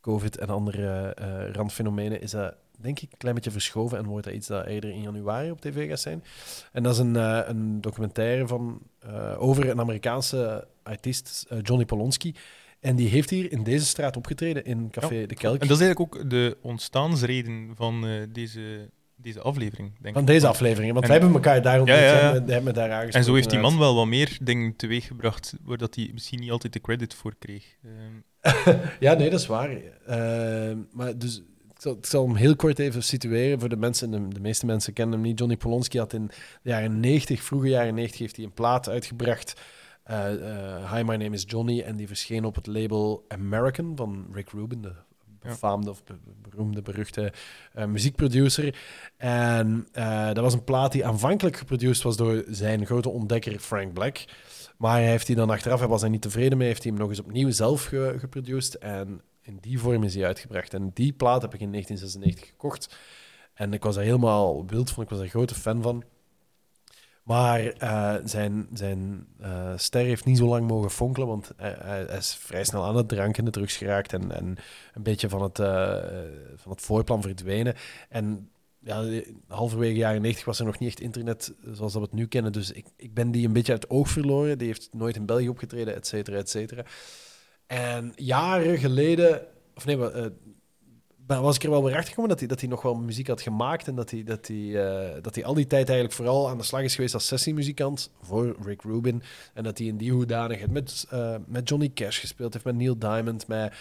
COVID 0.00 0.38
en 0.38 0.48
andere 0.48 1.14
randfenomenen 1.52 2.20
is 2.20 2.30
dat 2.30 2.54
denk 2.80 3.00
ik, 3.00 3.12
een 3.12 3.18
klein 3.18 3.34
beetje 3.34 3.50
verschoven 3.50 3.98
en 3.98 4.06
wordt 4.06 4.24
dat 4.24 4.34
iets 4.34 4.46
dat 4.46 4.66
eerder 4.66 4.90
in 4.90 5.02
januari 5.02 5.50
op 5.50 5.60
tv 5.60 5.88
gaat 5.88 6.00
zijn. 6.00 6.24
En 6.72 6.82
dat 6.82 6.92
is 6.92 6.98
een, 6.98 7.14
uh, 7.14 7.40
een 7.46 7.80
documentaire 7.80 8.46
van, 8.46 8.80
uh, 9.06 9.42
over 9.42 9.68
een 9.70 9.80
Amerikaanse 9.80 10.66
artiest, 10.82 11.46
uh, 11.52 11.58
Johnny 11.62 11.84
Polonsky. 11.84 12.34
En 12.80 12.96
die 12.96 13.08
heeft 13.08 13.30
hier 13.30 13.52
in 13.52 13.62
deze 13.62 13.86
straat 13.86 14.16
opgetreden, 14.16 14.64
in 14.64 14.90
Café 14.90 15.26
De 15.26 15.34
Kelk. 15.34 15.60
En 15.60 15.68
dat 15.68 15.76
is 15.80 15.84
eigenlijk 15.84 16.00
ook 16.00 16.30
de 16.30 16.56
ontstaansreden 16.60 17.70
van 17.74 18.06
deze, 18.32 18.90
deze 19.16 19.40
aflevering, 19.40 19.92
denk 20.00 20.14
Van 20.14 20.24
deze 20.24 20.46
aflevering, 20.46 20.92
want 20.92 21.04
en, 21.04 21.10
wij 21.10 21.18
hebben 21.18 21.36
elkaar 21.36 21.62
daar 21.62 21.80
ontmoet 21.80 21.98
ja, 21.98 22.04
ja, 22.04 22.34
ja. 22.34 22.42
hebben 22.46 22.74
daar 22.74 23.08
En 23.08 23.24
zo 23.24 23.34
heeft 23.34 23.50
die 23.50 23.58
man 23.58 23.78
wel 23.78 23.94
wat 23.94 24.06
meer 24.06 24.38
dingen 24.42 24.76
teweeggebracht, 24.76 25.54
waar 25.62 25.76
dat 25.76 25.94
hij 25.94 26.10
misschien 26.12 26.40
niet 26.40 26.50
altijd 26.50 26.72
de 26.72 26.80
credit 26.80 27.14
voor 27.14 27.34
kreeg. 27.38 27.76
ja, 29.00 29.14
nee, 29.14 29.30
dat 29.30 29.40
is 29.40 29.46
waar. 29.46 29.70
maar 30.92 31.18
dus 31.18 31.42
ik 31.84 32.06
zal, 32.06 32.26
hem 32.26 32.36
heel 32.36 32.56
kort 32.56 32.78
even 32.78 33.02
situeren 33.02 33.60
voor 33.60 33.68
de 33.68 33.76
mensen. 33.76 34.10
De, 34.10 34.28
de, 34.28 34.40
meeste 34.40 34.66
mensen 34.66 34.92
kennen 34.92 35.14
hem 35.14 35.28
niet. 35.28 35.38
Johnny 35.38 35.56
Polonsky 35.56 35.98
had 35.98 36.12
in 36.12 36.26
de 36.62 36.70
jaren 36.70 37.00
90, 37.00 37.42
vroege 37.42 37.68
jaren 37.68 37.94
90, 37.94 38.18
heeft 38.20 38.36
hij 38.36 38.44
een 38.44 38.52
plaat 38.52 38.88
uitgebracht. 38.88 39.60
Uh, 40.10 40.32
uh, 40.32 40.92
Hi, 40.92 41.02
my 41.02 41.16
name 41.16 41.30
is 41.30 41.44
Johnny. 41.46 41.80
En 41.80 41.96
die 41.96 42.06
verscheen 42.06 42.44
op 42.44 42.54
het 42.54 42.66
label 42.66 43.24
American 43.28 43.92
van 43.96 44.26
Rick 44.32 44.50
Rubin, 44.50 44.82
de 44.82 44.92
befaamde 45.40 45.90
of 45.90 46.02
beroemde, 46.42 46.82
beruchte 46.82 47.32
uh, 47.76 47.84
muziekproducer. 47.84 48.78
En 49.16 49.86
dat 50.32 50.38
was 50.38 50.54
een 50.54 50.64
plaat 50.64 50.92
die 50.92 51.06
aanvankelijk 51.06 51.56
geproduceerd 51.56 52.02
was 52.02 52.16
door 52.16 52.44
zijn 52.48 52.86
grote 52.86 53.08
ontdekker 53.08 53.58
Frank 53.58 53.92
Black. 53.92 54.24
Maar 54.76 54.92
hij 54.92 55.08
heeft 55.08 55.26
hij 55.26 55.36
dan 55.36 55.50
achteraf, 55.50 55.78
hij 55.78 55.88
was 55.88 56.00
hij 56.00 56.10
niet 56.10 56.22
tevreden 56.22 56.58
mee, 56.58 56.66
heeft 56.66 56.82
hij 56.82 56.92
hem 56.92 57.00
nog 57.00 57.10
eens 57.10 57.20
opnieuw 57.20 57.50
zelf 57.50 57.84
ge 57.84 58.14
geproduceerd. 58.18 58.78
En 58.78 59.20
in 59.48 59.58
die 59.60 59.78
vorm 59.78 60.02
is 60.02 60.14
hij 60.14 60.26
uitgebracht. 60.26 60.74
En 60.74 60.90
die 60.94 61.12
plaat 61.12 61.42
heb 61.42 61.54
ik 61.54 61.60
in 61.60 61.70
1996 61.70 62.46
gekocht. 62.48 62.96
En 63.54 63.72
ik 63.72 63.82
was 63.82 63.96
er 63.96 64.02
helemaal 64.02 64.66
wild 64.66 64.90
van. 64.90 65.02
Ik 65.02 65.08
was 65.08 65.18
een 65.18 65.28
grote 65.28 65.54
fan 65.54 65.82
van. 65.82 66.04
Maar 67.22 67.82
uh, 67.82 68.14
zijn, 68.24 68.68
zijn 68.72 69.26
uh, 69.40 69.72
ster 69.76 70.04
heeft 70.04 70.24
niet 70.24 70.36
zo 70.36 70.46
lang 70.46 70.66
mogen 70.66 70.90
fonkelen, 70.90 71.28
want 71.28 71.52
hij, 71.56 72.04
is 72.04 72.34
vrij 72.34 72.64
snel 72.64 72.84
aan 72.84 72.96
het 72.96 73.08
drank 73.08 73.38
en 73.38 73.44
de 73.44 73.50
drugs 73.50 73.76
geraakt 73.76 74.12
en, 74.12 74.32
en 74.32 74.56
een 74.94 75.02
beetje 75.02 75.28
van 75.28 75.42
het, 75.42 75.58
uh, 75.58 75.96
van 76.56 76.72
het 76.72 76.80
voorplan 76.80 77.22
verdwenen. 77.22 77.74
En 78.08 78.50
ja, 78.78 79.22
halverwege 79.48 79.96
jaren 79.96 80.22
90 80.22 80.44
was 80.44 80.58
er 80.58 80.64
nog 80.64 80.78
niet 80.78 80.88
echt 80.88 81.00
internet 81.00 81.54
zoals 81.62 81.92
dat 81.92 82.02
we 82.02 82.08
het 82.08 82.12
nu 82.12 82.26
kennen. 82.26 82.52
Dus 82.52 82.70
ik, 82.70 82.86
ik 82.96 83.14
ben 83.14 83.30
die 83.30 83.46
een 83.46 83.52
beetje 83.52 83.72
uit 83.72 83.82
het 83.82 83.90
oog 83.90 84.08
verloren. 84.08 84.58
Die 84.58 84.66
heeft 84.66 84.88
nooit 84.92 85.16
in 85.16 85.26
België 85.26 85.48
opgetreden, 85.48 85.94
et 85.94 86.06
cetera, 86.06 86.36
et 86.36 86.50
cetera. 86.50 86.84
En 87.68 88.12
jaren 88.16 88.78
geleden, 88.78 89.46
of 89.74 89.84
nee, 89.84 89.96
uh, 89.96 90.26
was 91.26 91.56
ik 91.56 91.62
er 91.62 91.70
wel 91.70 91.84
weer 91.84 91.94
achter 91.94 92.08
gekomen 92.08 92.30
dat 92.30 92.38
hij, 92.38 92.48
dat 92.48 92.60
hij 92.60 92.68
nog 92.68 92.82
wel 92.82 92.94
muziek 92.94 93.26
had 93.26 93.40
gemaakt 93.40 93.88
en 93.88 93.94
dat 93.94 94.10
hij, 94.10 94.24
dat, 94.24 94.46
hij, 94.46 94.56
uh, 94.56 95.22
dat 95.22 95.34
hij 95.34 95.44
al 95.44 95.54
die 95.54 95.66
tijd 95.66 95.86
eigenlijk 95.86 96.16
vooral 96.16 96.48
aan 96.48 96.58
de 96.58 96.64
slag 96.64 96.82
is 96.82 96.94
geweest 96.94 97.14
als 97.14 97.26
sessiemuzikant 97.26 98.10
voor 98.20 98.56
Rick 98.62 98.82
Rubin. 98.82 99.22
En 99.54 99.64
dat 99.64 99.78
hij 99.78 99.86
in 99.86 99.96
die 99.96 100.12
hoedanigheid 100.12 100.70
met, 100.70 101.06
uh, 101.12 101.34
met 101.46 101.68
Johnny 101.68 101.90
Cash 101.94 102.20
gespeeld 102.20 102.52
heeft, 102.52 102.64
met 102.64 102.76
Neil 102.76 102.98
Diamond, 102.98 103.46
met 103.46 103.74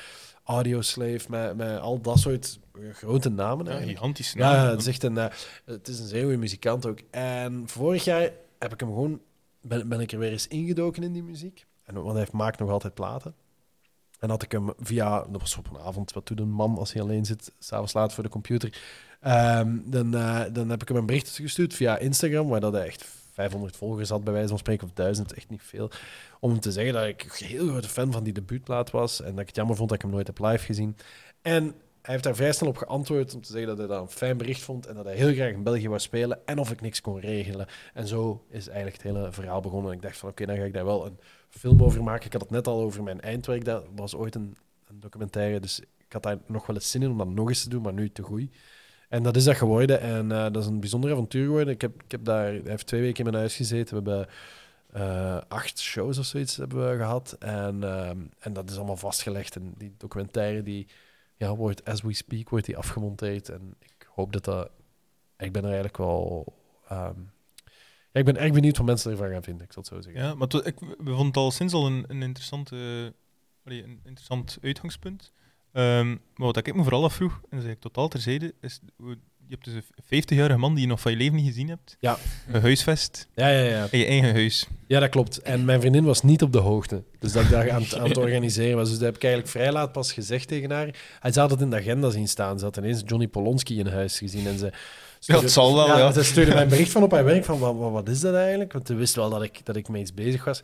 Audioslave, 0.43 1.25
met, 1.29 1.55
met 1.55 1.79
al 1.79 2.01
dat 2.01 2.19
soort 2.19 2.59
grote 2.93 3.29
namen. 3.29 3.65
Ja, 3.65 3.79
gigantische 3.79 4.37
namen. 4.37 4.63
Ja, 4.63 4.69
het 4.69 4.79
is, 4.79 4.87
echt 4.87 5.03
een, 5.03 5.17
uh, 5.17 5.25
het 5.65 5.87
is 5.87 5.99
een 5.99 6.07
zeer 6.07 6.21
goede 6.21 6.37
muzikant 6.37 6.85
ook. 6.85 6.99
En 7.09 7.63
vorig 7.65 8.03
jaar 8.03 8.31
heb 8.59 8.73
ik 8.73 8.79
hem 8.79 8.89
gewoon, 8.89 9.21
ben, 9.61 9.89
ben 9.89 9.99
ik 9.99 10.11
er 10.11 10.19
weer 10.19 10.31
eens 10.31 10.47
ingedoken 10.47 11.03
in 11.03 11.13
die 11.13 11.23
muziek. 11.23 11.65
En, 11.83 12.03
want 12.03 12.17
hij 12.17 12.27
maakt 12.31 12.59
nog 12.59 12.69
altijd 12.69 12.93
platen. 12.93 13.35
En 14.19 14.29
had 14.29 14.43
ik 14.43 14.51
hem 14.51 14.73
via, 14.79 15.25
dat 15.29 15.41
was 15.41 15.57
op 15.57 15.69
een 15.69 15.79
avond, 15.79 16.13
wat 16.13 16.27
doet 16.27 16.39
een 16.39 16.51
man 16.51 16.77
als 16.77 16.93
hij 16.93 17.01
alleen 17.01 17.25
zit, 17.25 17.51
s'avonds 17.59 17.93
laat 17.93 18.13
voor 18.13 18.23
de 18.23 18.29
computer. 18.29 18.81
Um, 19.27 19.83
dan, 19.85 20.15
uh, 20.15 20.43
dan 20.51 20.69
heb 20.69 20.81
ik 20.81 20.87
hem 20.87 20.97
een 20.97 21.05
bericht 21.05 21.29
gestuurd 21.29 21.73
via 21.73 21.97
Instagram, 21.97 22.47
waar 22.47 22.59
dat 22.59 22.73
hij 22.73 22.85
echt 22.85 23.05
500 23.31 23.77
volgers 23.77 24.09
had, 24.09 24.23
bij 24.23 24.33
wijze 24.33 24.47
van 24.47 24.57
spreken, 24.57 24.87
of 24.87 24.93
1000, 24.93 25.33
echt 25.33 25.49
niet 25.49 25.61
veel. 25.63 25.89
Om 26.39 26.59
te 26.59 26.71
zeggen 26.71 26.93
dat 26.93 27.05
ik 27.05 27.23
een 27.23 27.47
heel 27.47 27.67
grote 27.67 27.89
fan 27.89 28.11
van 28.11 28.23
die 28.23 28.33
debuutplaat 28.33 28.91
was 28.91 29.21
en 29.21 29.31
dat 29.31 29.39
ik 29.39 29.47
het 29.47 29.55
jammer 29.55 29.75
vond 29.75 29.89
dat 29.89 29.97
ik 29.97 30.03
hem 30.03 30.13
nooit 30.13 30.27
heb 30.27 30.39
live 30.39 30.65
gezien. 30.65 30.97
En 31.41 31.63
hij 32.01 32.15
heeft 32.15 32.23
daar 32.23 32.35
vrij 32.35 32.51
snel 32.51 32.69
op 32.69 32.77
geantwoord 32.77 33.35
om 33.35 33.41
te 33.41 33.51
zeggen 33.51 33.67
dat 33.67 33.77
hij 33.77 33.87
dat 33.87 34.01
een 34.01 34.09
fijn 34.09 34.37
bericht 34.37 34.61
vond 34.61 34.85
en 34.85 34.95
dat 34.95 35.05
hij 35.05 35.15
heel 35.15 35.33
graag 35.33 35.51
in 35.51 35.63
België 35.63 35.87
wou 35.87 35.99
spelen 35.99 36.39
en 36.45 36.59
of 36.59 36.71
ik 36.71 36.81
niks 36.81 37.01
kon 37.01 37.19
regelen. 37.19 37.67
En 37.93 38.07
zo 38.07 38.45
is 38.49 38.67
eigenlijk 38.67 39.03
het 39.03 39.13
hele 39.13 39.31
verhaal 39.31 39.61
begonnen. 39.61 39.91
En 39.91 39.97
ik 39.97 40.03
dacht 40.03 40.17
van 40.17 40.29
oké, 40.29 40.45
dan 40.45 40.57
ga 40.57 40.63
ik 40.63 40.73
daar 40.73 40.85
wel 40.85 41.05
een 41.05 41.19
film 41.57 41.83
over 41.83 42.03
maken. 42.03 42.25
Ik 42.25 42.33
had 42.33 42.41
het 42.41 42.51
net 42.51 42.67
al 42.67 42.81
over 42.81 43.03
mijn 43.03 43.21
eindwerk. 43.21 43.65
Dat 43.65 43.85
was 43.95 44.15
ooit 44.15 44.35
een, 44.35 44.57
een 44.87 44.99
documentaire. 44.99 45.59
Dus 45.59 45.79
ik 45.79 46.13
had 46.13 46.23
daar 46.23 46.37
nog 46.45 46.65
wel 46.65 46.75
eens 46.75 46.91
zin 46.91 47.01
in 47.01 47.11
om 47.11 47.17
dat 47.17 47.27
nog 47.27 47.47
eens 47.47 47.63
te 47.63 47.69
doen, 47.69 47.81
maar 47.81 47.93
nu 47.93 48.09
te 48.09 48.21
goed. 48.21 48.55
En 49.09 49.23
dat 49.23 49.35
is 49.35 49.43
dat 49.43 49.55
geworden. 49.55 49.99
En 49.99 50.25
uh, 50.29 50.43
dat 50.43 50.57
is 50.57 50.65
een 50.65 50.79
bijzonder 50.79 51.11
avontuur 51.11 51.45
geworden. 51.45 51.73
Ik 51.73 51.81
heb, 51.81 52.03
ik 52.03 52.11
heb 52.11 52.23
daar, 52.23 52.51
heeft 52.63 52.87
twee 52.87 53.01
weken 53.01 53.17
in 53.17 53.23
mijn 53.23 53.35
huis 53.35 53.55
gezeten. 53.55 54.03
We 54.03 54.09
hebben 54.09 54.29
uh, 54.95 55.41
acht 55.47 55.79
shows 55.79 56.17
of 56.17 56.25
zoiets 56.25 56.55
hebben 56.55 56.89
we 56.89 56.97
gehad. 56.97 57.35
En, 57.39 57.75
uh, 57.81 58.09
en 58.39 58.53
dat 58.53 58.69
is 58.69 58.77
allemaal 58.77 58.97
vastgelegd. 58.97 59.55
En 59.55 59.73
die 59.77 59.93
documentaire 59.97 60.63
die 60.63 60.87
ja, 61.35 61.55
wordt, 61.55 61.85
as 61.85 62.01
we 62.01 62.13
speak, 62.13 62.49
wordt 62.49 62.65
die 62.65 62.77
afgemonteerd. 62.77 63.49
En 63.49 63.75
ik 63.79 64.07
hoop 64.13 64.33
dat 64.33 64.43
dat... 64.43 64.69
Ik 65.37 65.51
ben 65.51 65.61
er 65.61 65.67
eigenlijk 65.67 65.97
wel... 65.97 66.53
Um, 66.91 67.31
ik 68.17 68.25
ben 68.25 68.37
erg 68.37 68.51
benieuwd 68.51 68.77
wat 68.77 68.85
mensen 68.85 69.11
ervan 69.11 69.29
gaan 69.29 69.43
vinden, 69.43 69.65
ik 69.65 69.73
zal 69.73 69.81
het 69.81 69.91
zo 69.91 70.01
zeggen. 70.01 70.21
Ja, 70.21 70.35
maar 70.35 70.47
ik, 70.65 70.79
we 70.79 70.95
vonden 70.97 71.25
het 71.25 71.37
al 71.37 71.51
sinds 71.51 71.73
al 71.73 71.85
een, 71.85 72.05
een, 72.07 72.21
interessante, 72.21 72.75
een 73.63 73.99
interessant 74.03 74.57
uitgangspunt. 74.61 75.31
Um, 75.73 76.07
maar 76.09 76.47
wat 76.47 76.57
ik 76.57 76.75
me 76.75 76.83
vooral 76.83 77.03
afvroeg, 77.03 77.41
en 77.49 77.57
dat 77.57 77.65
is 77.65 77.71
ik 77.71 77.79
totaal 77.79 78.07
terzijde, 78.07 78.53
is 78.61 78.79
je 79.47 79.53
hebt 79.53 79.65
dus 79.65 79.73
een 79.73 80.23
50-jarige 80.23 80.59
man 80.59 80.73
die 80.73 80.81
je 80.81 80.89
nog 80.89 80.99
van 80.99 81.11
je 81.11 81.17
leven 81.17 81.35
niet 81.35 81.45
gezien 81.45 81.67
hebt. 81.67 81.97
Ja. 81.99 82.17
Een 82.51 82.61
huisvest. 82.61 83.27
Ja, 83.35 83.47
ja, 83.47 83.63
ja. 83.63 83.87
In 83.91 83.99
je 83.99 84.05
eigen 84.05 84.31
huis. 84.31 84.67
Ja, 84.87 84.99
dat 84.99 85.09
klopt. 85.09 85.41
En 85.41 85.65
mijn 85.65 85.79
vriendin 85.79 86.03
was 86.03 86.23
niet 86.23 86.41
op 86.41 86.51
de 86.51 86.57
hoogte. 86.57 87.03
Dus 87.19 87.31
dat 87.31 87.43
ik 87.43 87.49
daar 87.49 87.71
aan, 87.71 87.83
aan 87.97 88.07
het 88.07 88.17
organiseren 88.17 88.77
was. 88.77 88.89
Dus 88.89 88.97
dat 88.97 89.05
heb 89.05 89.15
ik 89.15 89.23
eigenlijk 89.23 89.53
vrij 89.53 89.71
laat 89.71 89.91
pas 89.91 90.13
gezegd 90.13 90.47
tegen 90.47 90.71
haar. 90.71 90.95
Hij 91.19 91.31
had 91.33 91.49
het 91.49 91.61
in 91.61 91.69
de 91.69 91.75
agenda 91.75 92.09
zien 92.09 92.27
staan. 92.27 92.59
Ze 92.59 92.65
had 92.65 92.77
ineens 92.77 93.01
Johnny 93.05 93.27
Polonski 93.27 93.79
in 93.79 93.87
huis 93.87 94.17
gezien. 94.17 94.47
En 94.47 94.57
ze 94.57 94.71
ja, 95.27 95.39
het 95.39 95.51
zal 95.51 95.75
wel, 95.75 95.87
ja. 95.87 96.11
Ze 96.11 96.23
stuurde 96.23 96.53
mij 96.53 96.63
een 96.63 96.69
bericht 96.69 96.91
van 96.91 97.03
op 97.03 97.11
haar 97.11 97.23
werk 97.23 97.45
van, 97.45 97.59
wat, 97.59 97.75
wat, 97.75 97.91
wat 97.91 98.09
is 98.09 98.19
dat 98.19 98.35
eigenlijk? 98.35 98.73
Want 98.73 98.87
ze 98.87 98.95
wist 98.95 99.15
wel 99.15 99.29
dat 99.29 99.43
ik, 99.43 99.65
dat 99.65 99.75
ik 99.75 99.89
mee 99.89 100.01
iets 100.01 100.13
bezig 100.13 100.43
was. 100.43 100.63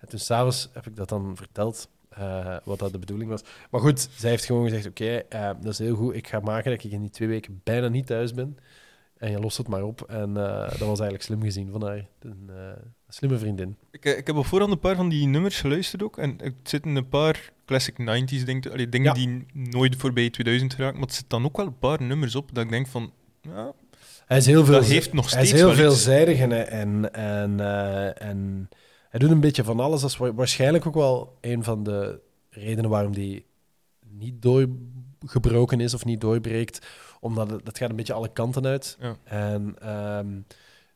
En 0.00 0.08
toen 0.08 0.18
s'avonds 0.18 0.68
heb 0.72 0.86
ik 0.86 0.96
dat 0.96 1.08
dan 1.08 1.36
verteld. 1.36 1.88
Uh, 2.18 2.56
wat 2.64 2.78
dat 2.78 2.92
de 2.92 2.98
bedoeling 2.98 3.30
was. 3.30 3.42
Maar 3.70 3.80
goed, 3.80 4.08
zij 4.16 4.30
heeft 4.30 4.44
gewoon 4.44 4.64
gezegd: 4.64 4.86
Oké, 4.86 5.02
okay, 5.02 5.42
uh, 5.42 5.48
eh, 5.48 5.56
dat 5.60 5.72
is 5.72 5.78
heel 5.78 5.94
goed. 5.94 6.14
Ik 6.14 6.28
ga 6.28 6.40
maken 6.40 6.70
dat 6.70 6.84
ik 6.84 6.92
in 6.92 7.00
die 7.00 7.10
twee 7.10 7.28
weken 7.28 7.60
bijna 7.64 7.88
niet 7.88 8.06
thuis 8.06 8.34
ben. 8.34 8.58
En 9.16 9.30
je 9.30 9.38
lost 9.38 9.56
het 9.56 9.68
maar 9.68 9.82
op. 9.82 10.00
En 10.00 10.28
uh, 10.28 10.68
dat 10.68 10.78
was 10.78 11.00
eigenlijk 11.00 11.22
slim 11.22 11.42
gezien 11.42 11.70
van 11.70 11.82
haar. 11.82 12.06
Een, 12.20 12.50
slimme 13.08 13.38
vriendin. 13.38 13.76
Ik, 13.90 14.04
ik 14.04 14.26
heb 14.26 14.36
op 14.36 14.46
voorhand 14.46 14.72
een 14.72 14.78
paar 14.78 14.96
van 14.96 15.08
die 15.08 15.26
nummers 15.26 15.60
geluisterd 15.60 16.02
ook. 16.02 16.18
En 16.18 16.40
er 16.40 16.54
zitten 16.62 16.96
een 16.96 17.08
paar 17.08 17.52
classic 17.66 17.98
90s 18.00 18.44
denk, 18.44 18.66
allee, 18.66 18.88
dingen 18.88 19.16
ja. 19.16 19.26
die 19.26 19.46
nooit 19.52 19.96
voorbij 19.96 20.30
2000 20.30 20.74
geraken. 20.74 20.98
Maar 20.98 21.08
er 21.08 21.14
zitten 21.14 21.38
dan 21.38 21.44
ook 21.44 21.56
wel 21.56 21.66
een 21.66 21.78
paar 21.78 22.02
nummers 22.02 22.34
op 22.34 22.54
dat 22.54 22.64
ik 22.64 22.70
denk 22.70 22.86
van. 22.86 23.12
Ja, 23.40 23.72
hij 24.32 24.40
is 24.40 24.46
heel, 24.46 24.64
veel, 24.64 24.74
dat 24.74 24.84
heeft 24.84 25.12
nog 25.12 25.28
steeds 25.28 25.50
hij 25.50 25.58
is 25.58 25.64
heel 25.64 25.74
veelzijdig 25.74 26.38
en, 26.38 26.68
en, 26.68 27.14
en, 27.14 27.60
en 28.18 28.68
hij 29.08 29.20
doet 29.20 29.30
een 29.30 29.40
beetje 29.40 29.64
van 29.64 29.80
alles. 29.80 30.00
Dat 30.00 30.10
is 30.10 30.16
waarschijnlijk 30.16 30.86
ook 30.86 30.94
wel 30.94 31.36
een 31.40 31.64
van 31.64 31.82
de 31.82 32.20
redenen 32.50 32.90
waarom 32.90 33.12
hij 33.12 33.44
niet 34.08 34.42
doorgebroken 34.42 35.80
is 35.80 35.94
of 35.94 36.04
niet 36.04 36.20
doorbreekt. 36.20 36.86
Omdat 37.20 37.50
het, 37.50 37.64
dat 37.64 37.78
gaat 37.78 37.90
een 37.90 37.96
beetje 37.96 38.12
alle 38.12 38.32
kanten 38.32 38.66
uit. 38.66 38.96
Ja. 39.00 39.16
En 39.24 39.62
um, 40.18 40.46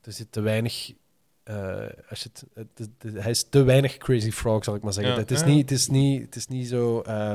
er 0.00 0.12
zit 0.12 0.32
te 0.32 0.40
weinig... 0.40 0.92
Uh, 1.50 1.76
als 2.08 2.22
je 2.22 2.30
het, 2.54 2.88
hij 3.14 3.30
is 3.30 3.48
te 3.48 3.62
weinig 3.62 3.96
Crazy 3.96 4.30
Frog, 4.30 4.64
zal 4.64 4.74
ik 4.74 4.82
maar 4.82 4.92
zeggen. 4.92 5.12
Ja. 5.12 5.18
Het, 5.18 5.30
is 5.30 5.44
niet, 5.44 5.70
het, 5.70 5.78
is 5.78 5.88
niet, 5.88 6.24
het 6.24 6.36
is 6.36 6.46
niet 6.46 6.68
zo... 6.68 7.02
Uh, 7.06 7.34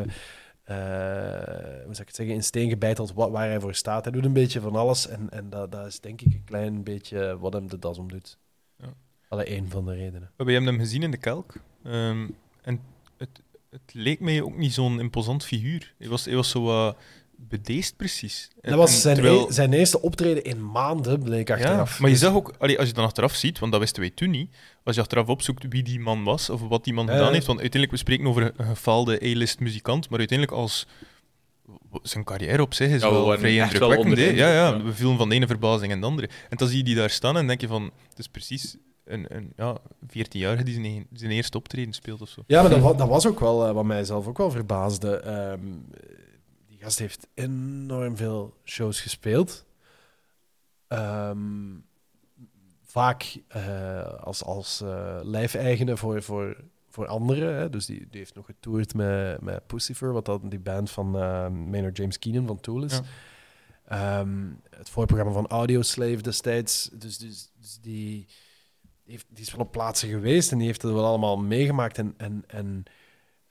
hoe 1.86 1.94
zou 1.96 2.02
ik 2.02 2.08
het 2.08 2.16
zeggen, 2.16 2.36
in 2.36 2.44
steen 2.44 2.70
gebeiteld 2.70 3.14
wat, 3.14 3.32
waar 3.32 3.48
hij 3.48 3.60
voor 3.60 3.76
staat. 3.76 4.04
Hij 4.04 4.14
doet 4.14 4.26
een 4.26 4.34
beetje 4.34 4.62
van 4.62 4.76
alles 4.76 5.08
en, 5.08 5.30
en 5.30 5.50
dat, 5.50 5.72
dat 5.72 5.86
is 5.86 6.00
denk 6.00 6.22
ik 6.22 6.34
een 6.34 6.44
klein 6.46 6.84
beetje 6.84 7.38
wat 7.40 7.54
hem 7.54 7.70
de 7.70 7.80
das 7.80 7.98
om 7.98 8.08
doet. 8.08 8.38
Alle 9.28 9.44
één 9.44 9.70
van 9.70 9.86
de 9.86 9.94
redenen. 9.94 10.32
We 10.36 10.52
hebben 10.52 10.66
hem 10.66 10.80
gezien 10.80 11.04
in 11.04 11.12
de 11.12 11.18
kelk. 11.18 11.54
Um, 11.86 12.36
en 12.62 12.82
het, 13.18 13.42
het 13.70 13.94
leek 13.94 14.20
mij 14.20 14.42
ook 14.42 14.58
niet 14.58 14.74
zo'n 14.74 15.00
imposant 15.00 15.46
figuur. 15.46 15.94
Hij 15.98 16.08
was, 16.08 16.26
hij 16.26 16.36
was 16.36 16.50
zo 16.50 16.96
bedeesd 17.47 17.95
precies. 17.95 18.49
Dat 18.62 18.75
was 18.75 19.01
zijn, 19.01 19.15
terwijl... 19.15 19.49
e 19.49 19.54
zijn 19.54 19.73
eerste 19.73 20.01
optreden 20.01 20.43
in 20.43 20.71
maanden, 20.71 21.23
bleek 21.23 21.51
achteraf. 21.51 21.91
Ja, 21.93 22.01
maar 22.01 22.10
je 22.10 22.15
zag 22.15 22.34
ook, 22.34 22.54
allee, 22.58 22.80
als 22.80 22.88
je 22.88 22.93
dan 22.93 23.04
achteraf 23.04 23.34
ziet, 23.34 23.60
want 23.60 23.71
dat 23.71 23.82
wisten 23.82 24.01
wij 24.01 24.10
toen 24.10 24.30
niet, 24.30 24.56
als 24.84 24.95
je 24.95 25.01
achteraf 25.01 25.27
opzoekt 25.27 25.65
wie 25.69 25.84
die 25.84 25.99
man 25.99 26.23
was, 26.23 26.49
of 26.49 26.62
wat 26.62 26.84
die 26.84 26.93
man 26.93 27.06
ja, 27.06 27.12
gedaan 27.12 27.34
heeft, 27.34 27.45
want 27.45 27.60
uiteindelijk, 27.60 27.91
we 27.91 27.97
spreken 27.97 28.27
over 28.27 28.54
een 28.58 28.65
gefaalde 28.65 29.15
A-list 29.23 29.60
muzikant, 29.60 30.10
maar 30.10 30.19
uiteindelijk 30.19 30.58
als 30.58 30.88
zijn 32.04 32.23
carrière 32.23 32.62
op 32.62 32.73
zich 32.73 32.89
is 32.89 33.01
ja, 33.01 33.12
wel 33.12 33.38
vrij 33.38 33.56
indrukwekkend. 33.56 34.17
Ja, 34.17 34.54
ja, 34.54 34.84
we 34.84 34.93
vielen 34.93 35.17
van 35.17 35.30
de 35.30 35.36
ene 35.36 35.47
verbazing 35.47 35.91
en 35.91 35.99
de 35.99 36.06
andere. 36.06 36.30
En 36.49 36.58
dan 36.58 36.67
zie 36.67 36.77
je 36.77 36.84
die 36.84 36.95
daar 36.95 37.10
staan 37.10 37.38
en 37.38 37.47
denk 37.47 37.62
je 37.62 37.67
van, 37.67 37.91
het 38.10 38.19
is 38.19 38.27
precies 38.27 38.77
een, 39.06 39.25
een 39.27 39.54
ja, 39.56 39.77
14-jarige 40.08 40.63
die 40.63 40.73
zijn, 40.73 41.08
zijn, 41.13 41.32
eerste 41.32 41.58
optreden 41.58 41.93
speelt 41.93 42.21
of 42.21 42.30
zo. 42.30 42.43
Ja, 42.47 42.62
maar 42.62 42.80
dat, 42.80 42.97
dat 42.97 43.08
was 43.08 43.27
ook 43.27 43.39
wel 43.39 43.67
uh, 43.67 43.73
wat 43.73 43.86
mij 43.86 44.04
zelf 44.04 44.27
ook 44.27 44.38
wel 44.38 44.51
verbaasde. 44.51 45.27
Um, 45.27 45.86
die 45.91 46.21
gast 46.82 47.00
heeft 47.00 47.28
enorm 47.34 48.17
veel 48.17 48.58
shows 48.63 49.02
gespeeld. 49.02 49.65
Um, 50.88 51.86
vaak 52.84 53.38
uh, 53.56 54.13
als, 54.13 54.44
als 54.44 54.82
uh, 54.82 55.20
lijfeigene 55.24 55.98
voor, 55.98 56.24
voor, 56.24 56.63
voor 56.89 57.08
anderen. 57.08 57.56
Hè. 57.56 57.70
Dus 57.70 57.86
die, 57.86 58.08
die 58.10 58.20
heeft 58.20 58.36
nog 58.36 58.46
getoerd 58.46 58.94
met, 58.94 59.41
met 59.41 59.67
Pussifer, 59.67 60.13
wat 60.13 60.26
dan 60.26 60.50
die 60.50 60.60
band 60.60 60.91
van 60.91 61.15
uh, 61.15 61.48
Maynard 61.48 61.98
James 61.98 62.20
Keenan 62.20 62.48
van 62.48 62.60
Tool 62.60 62.84
is. 62.84 63.00
Ja. 63.88 64.20
Um, 64.20 64.62
het 64.70 64.89
voorprogramma 64.89 65.34
van 65.34 65.48
Audioslave 65.48 66.22
destijds. 66.22 66.89
Dus, 66.94 67.17
dus, 67.17 67.52
dus 67.60 67.80
die 67.82 68.28
heeft, 69.06 69.26
die 69.30 69.46
is 69.46 69.52
wel 69.52 69.65
op 69.65 69.72
plaatsen 69.72 70.10
geweest 70.10 70.52
en 70.52 70.58
die 70.58 70.67
heeft 70.67 70.82
het 70.82 70.94
wel 70.94 71.06
allemaal 71.06 71.38
meegemaakt. 71.38 71.98
En, 71.98 72.13
en, 72.17 72.44
en, 72.48 72.84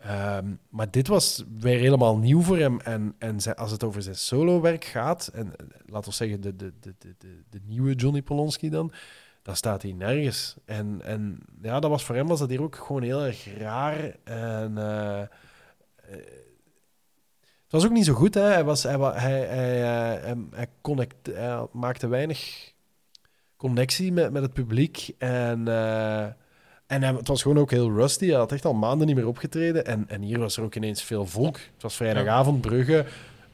um, 0.07 0.61
maar 0.69 0.91
dit 0.91 1.09
was 1.09 1.45
weer 1.59 1.79
helemaal 1.79 2.19
nieuw 2.19 2.41
voor 2.41 2.59
hem. 2.59 2.81
En, 2.81 3.15
en 3.19 3.57
als 3.57 3.71
het 3.71 3.85
over 3.85 4.03
zijn 4.03 4.17
solo-werk 4.17 4.85
gaat, 4.85 5.31
en 5.35 5.53
laten 5.87 6.11
we 6.11 6.17
zeggen 6.17 6.41
de, 6.41 6.57
de, 6.57 6.73
de, 6.81 6.95
de, 6.99 7.43
de 7.51 7.61
nieuwe 7.65 7.95
Johnny 7.95 8.23
Polonski 8.23 8.71
dan, 8.71 8.93
dan 9.43 9.57
staat 9.57 9.83
hij 9.83 9.93
nergens. 9.93 10.57
En, 10.65 11.01
en 11.05 11.41
ja, 11.63 11.81
dat 11.81 11.91
was 11.91 12.05
voor 12.05 12.15
hem 12.15 12.27
was 12.27 12.39
dat 12.39 12.49
hier 12.49 12.63
ook 12.63 12.77
gewoon 12.77 13.03
heel 13.03 13.25
erg 13.25 13.59
raar. 13.59 14.17
En 14.25 14.73
uh, 14.73 15.23
het 17.63 17.79
was 17.79 17.85
ook 17.85 17.93
niet 17.93 18.05
zo 18.05 18.15
goed. 18.15 18.35
Hè. 18.35 18.43
Hij, 18.43 18.65
was, 18.65 18.83
hij, 18.83 18.97
hij, 18.97 19.47
hij, 19.47 20.37
hij, 20.51 20.69
connect, 20.81 21.31
maakte 21.73 22.09
weinig 22.09 22.73
connectie 23.57 24.13
met, 24.13 24.33
met 24.33 24.43
het 24.43 24.53
publiek. 24.53 25.15
En, 25.19 25.65
en 26.91 27.03
het 27.03 27.29
was 27.29 27.43
gewoon 27.43 27.59
ook 27.59 27.71
heel 27.71 27.91
rusty. 27.91 28.27
Hij 28.27 28.37
had 28.37 28.53
echt 28.53 28.65
al 28.65 28.75
maanden 28.75 29.07
niet 29.07 29.17
meer 29.17 29.27
opgetreden. 29.27 29.87
En, 29.87 30.05
en 30.09 30.23
hier 30.23 30.39
was 30.39 30.57
er 30.57 30.63
ook 30.63 30.75
ineens 30.75 31.03
veel 31.03 31.27
volk. 31.27 31.57
Het 31.57 31.83
was 31.83 31.97
vrijdagavond, 31.97 32.61
Brugge. 32.61 33.05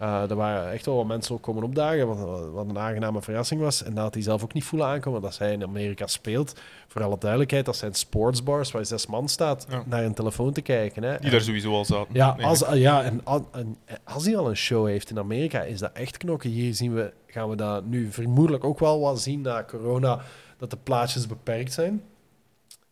Uh, 0.03 0.31
er 0.31 0.37
waren 0.37 0.73
echt 0.73 0.87
wel 0.87 0.97
wat 0.97 1.07
mensen 1.07 1.35
ook 1.35 1.43
komen 1.43 1.63
opdagen, 1.63 2.07
wat, 2.07 2.51
wat 2.53 2.69
een 2.69 2.79
aangename 2.79 3.23
verrassing 3.23 3.61
was. 3.61 3.83
En 3.83 3.95
dat 3.95 4.03
had 4.03 4.15
hij 4.15 4.23
zelf 4.23 4.43
ook 4.43 4.53
niet 4.53 4.65
voelen 4.65 4.89
aankomen, 4.89 5.21
dat 5.21 5.39
hij 5.39 5.53
in 5.53 5.63
Amerika 5.63 6.07
speelt. 6.07 6.61
Voor 6.89 7.03
alle 7.03 7.19
duidelijkheid, 7.19 7.65
dat 7.65 7.77
zijn 7.77 7.95
sportsbars 7.95 8.71
waar 8.71 8.87
zes 8.87 9.07
man 9.07 9.29
staat 9.29 9.67
ja. 9.69 9.83
naar 9.87 10.05
een 10.05 10.15
telefoon 10.15 10.53
te 10.53 10.61
kijken. 10.61 11.03
Hè. 11.03 11.17
Die 11.17 11.25
en, 11.25 11.31
daar 11.31 11.41
sowieso 11.41 11.73
al 11.73 11.85
zaten. 11.85 12.15
Ja, 12.15 12.37
als, 12.41 12.65
ja 12.73 13.03
en, 13.03 13.21
en, 13.53 13.77
als 14.05 14.25
hij 14.25 14.37
al 14.37 14.49
een 14.49 14.57
show 14.57 14.87
heeft 14.87 15.11
in 15.11 15.19
Amerika, 15.19 15.63
is 15.63 15.79
dat 15.79 15.93
echt 15.93 16.17
knokken. 16.17 16.51
Hier 16.51 16.75
zien 16.75 16.95
we, 16.95 17.13
gaan 17.27 17.49
we 17.49 17.57
dat 17.57 17.85
nu 17.85 18.11
vermoedelijk 18.11 18.65
ook 18.65 18.79
wel 18.79 19.01
wat 19.01 19.21
zien 19.21 19.41
na 19.41 19.65
corona, 19.65 20.21
dat 20.59 20.71
de 20.71 20.79
plaatjes 20.83 21.27
beperkt 21.27 21.73
zijn. 21.73 22.03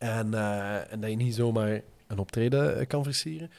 En, 0.04 0.32
uh, 0.34 0.92
en 0.92 1.00
dat 1.00 1.10
je 1.10 1.16
niet 1.16 1.34
zomaar 1.34 1.80
een 2.06 2.18
optreden 2.18 2.86
kan 2.86 3.04
versieren. 3.04 3.50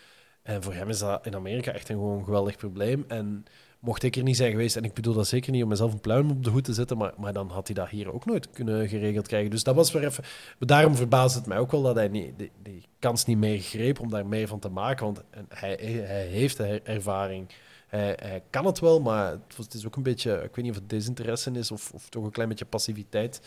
En 0.41 0.63
voor 0.63 0.73
hem 0.73 0.89
is 0.89 0.99
dat 0.99 1.25
in 1.25 1.36
Amerika 1.36 1.71
echt 1.71 1.89
een 1.89 1.95
gewoon 1.95 2.23
geweldig 2.23 2.58
probleem. 2.58 3.05
En 3.08 3.45
mocht 3.79 4.03
ik 4.03 4.15
er 4.15 4.23
niet 4.23 4.36
zijn 4.36 4.51
geweest, 4.51 4.75
en 4.75 4.84
ik 4.84 4.93
bedoel 4.93 5.13
dat 5.13 5.27
zeker 5.27 5.51
niet 5.51 5.63
om 5.63 5.69
mezelf 5.69 5.93
een 5.93 5.99
pluim 5.99 6.29
op 6.29 6.43
de 6.43 6.49
hoed 6.49 6.63
te 6.63 6.73
zetten, 6.73 6.97
maar, 6.97 7.13
maar 7.17 7.34
dan 7.34 7.49
had 7.49 7.67
hij 7.67 7.75
dat 7.75 7.89
hier 7.89 8.13
ook 8.13 8.25
nooit 8.25 8.49
kunnen 8.51 8.88
geregeld 8.89 9.27
krijgen. 9.27 9.49
Dus 9.49 9.63
dat 9.63 9.75
was 9.75 9.91
weer 9.91 10.05
even... 10.05 10.23
Daarom 10.60 10.95
verbaast 10.95 11.36
het 11.36 11.45
mij 11.45 11.58
ook 11.58 11.71
wel 11.71 11.81
dat 11.81 11.95
hij 11.95 12.08
niet, 12.08 12.34
die, 12.38 12.84
kans 12.99 13.25
niet 13.25 13.38
meer 13.38 13.60
greep 13.60 13.99
om 13.99 14.10
daar 14.10 14.25
meer 14.25 14.47
van 14.47 14.60
te 14.60 14.69
maken, 14.69 15.05
want 15.05 15.23
hij, 15.47 15.75
hij 16.05 16.25
heeft 16.25 16.58
de 16.58 16.81
ervaring. 16.81 17.47
Hij, 17.88 18.17
hij, 18.21 18.43
kan 18.49 18.65
het 18.65 18.79
wel, 18.79 19.01
maar 19.01 19.31
het 19.58 19.73
is 19.73 19.86
ook 19.86 19.95
een 19.95 20.03
beetje... 20.03 20.31
Ik 20.31 20.55
weet 20.55 20.65
niet 20.65 20.73
of 20.73 20.79
het 20.79 20.89
desinteresse 20.89 21.51
is 21.51 21.71
of, 21.71 21.91
of 21.93 22.10
toch 22.10 22.23
een 22.23 22.31
klein 22.31 22.49
beetje 22.49 22.65
passiviteit 22.65 23.41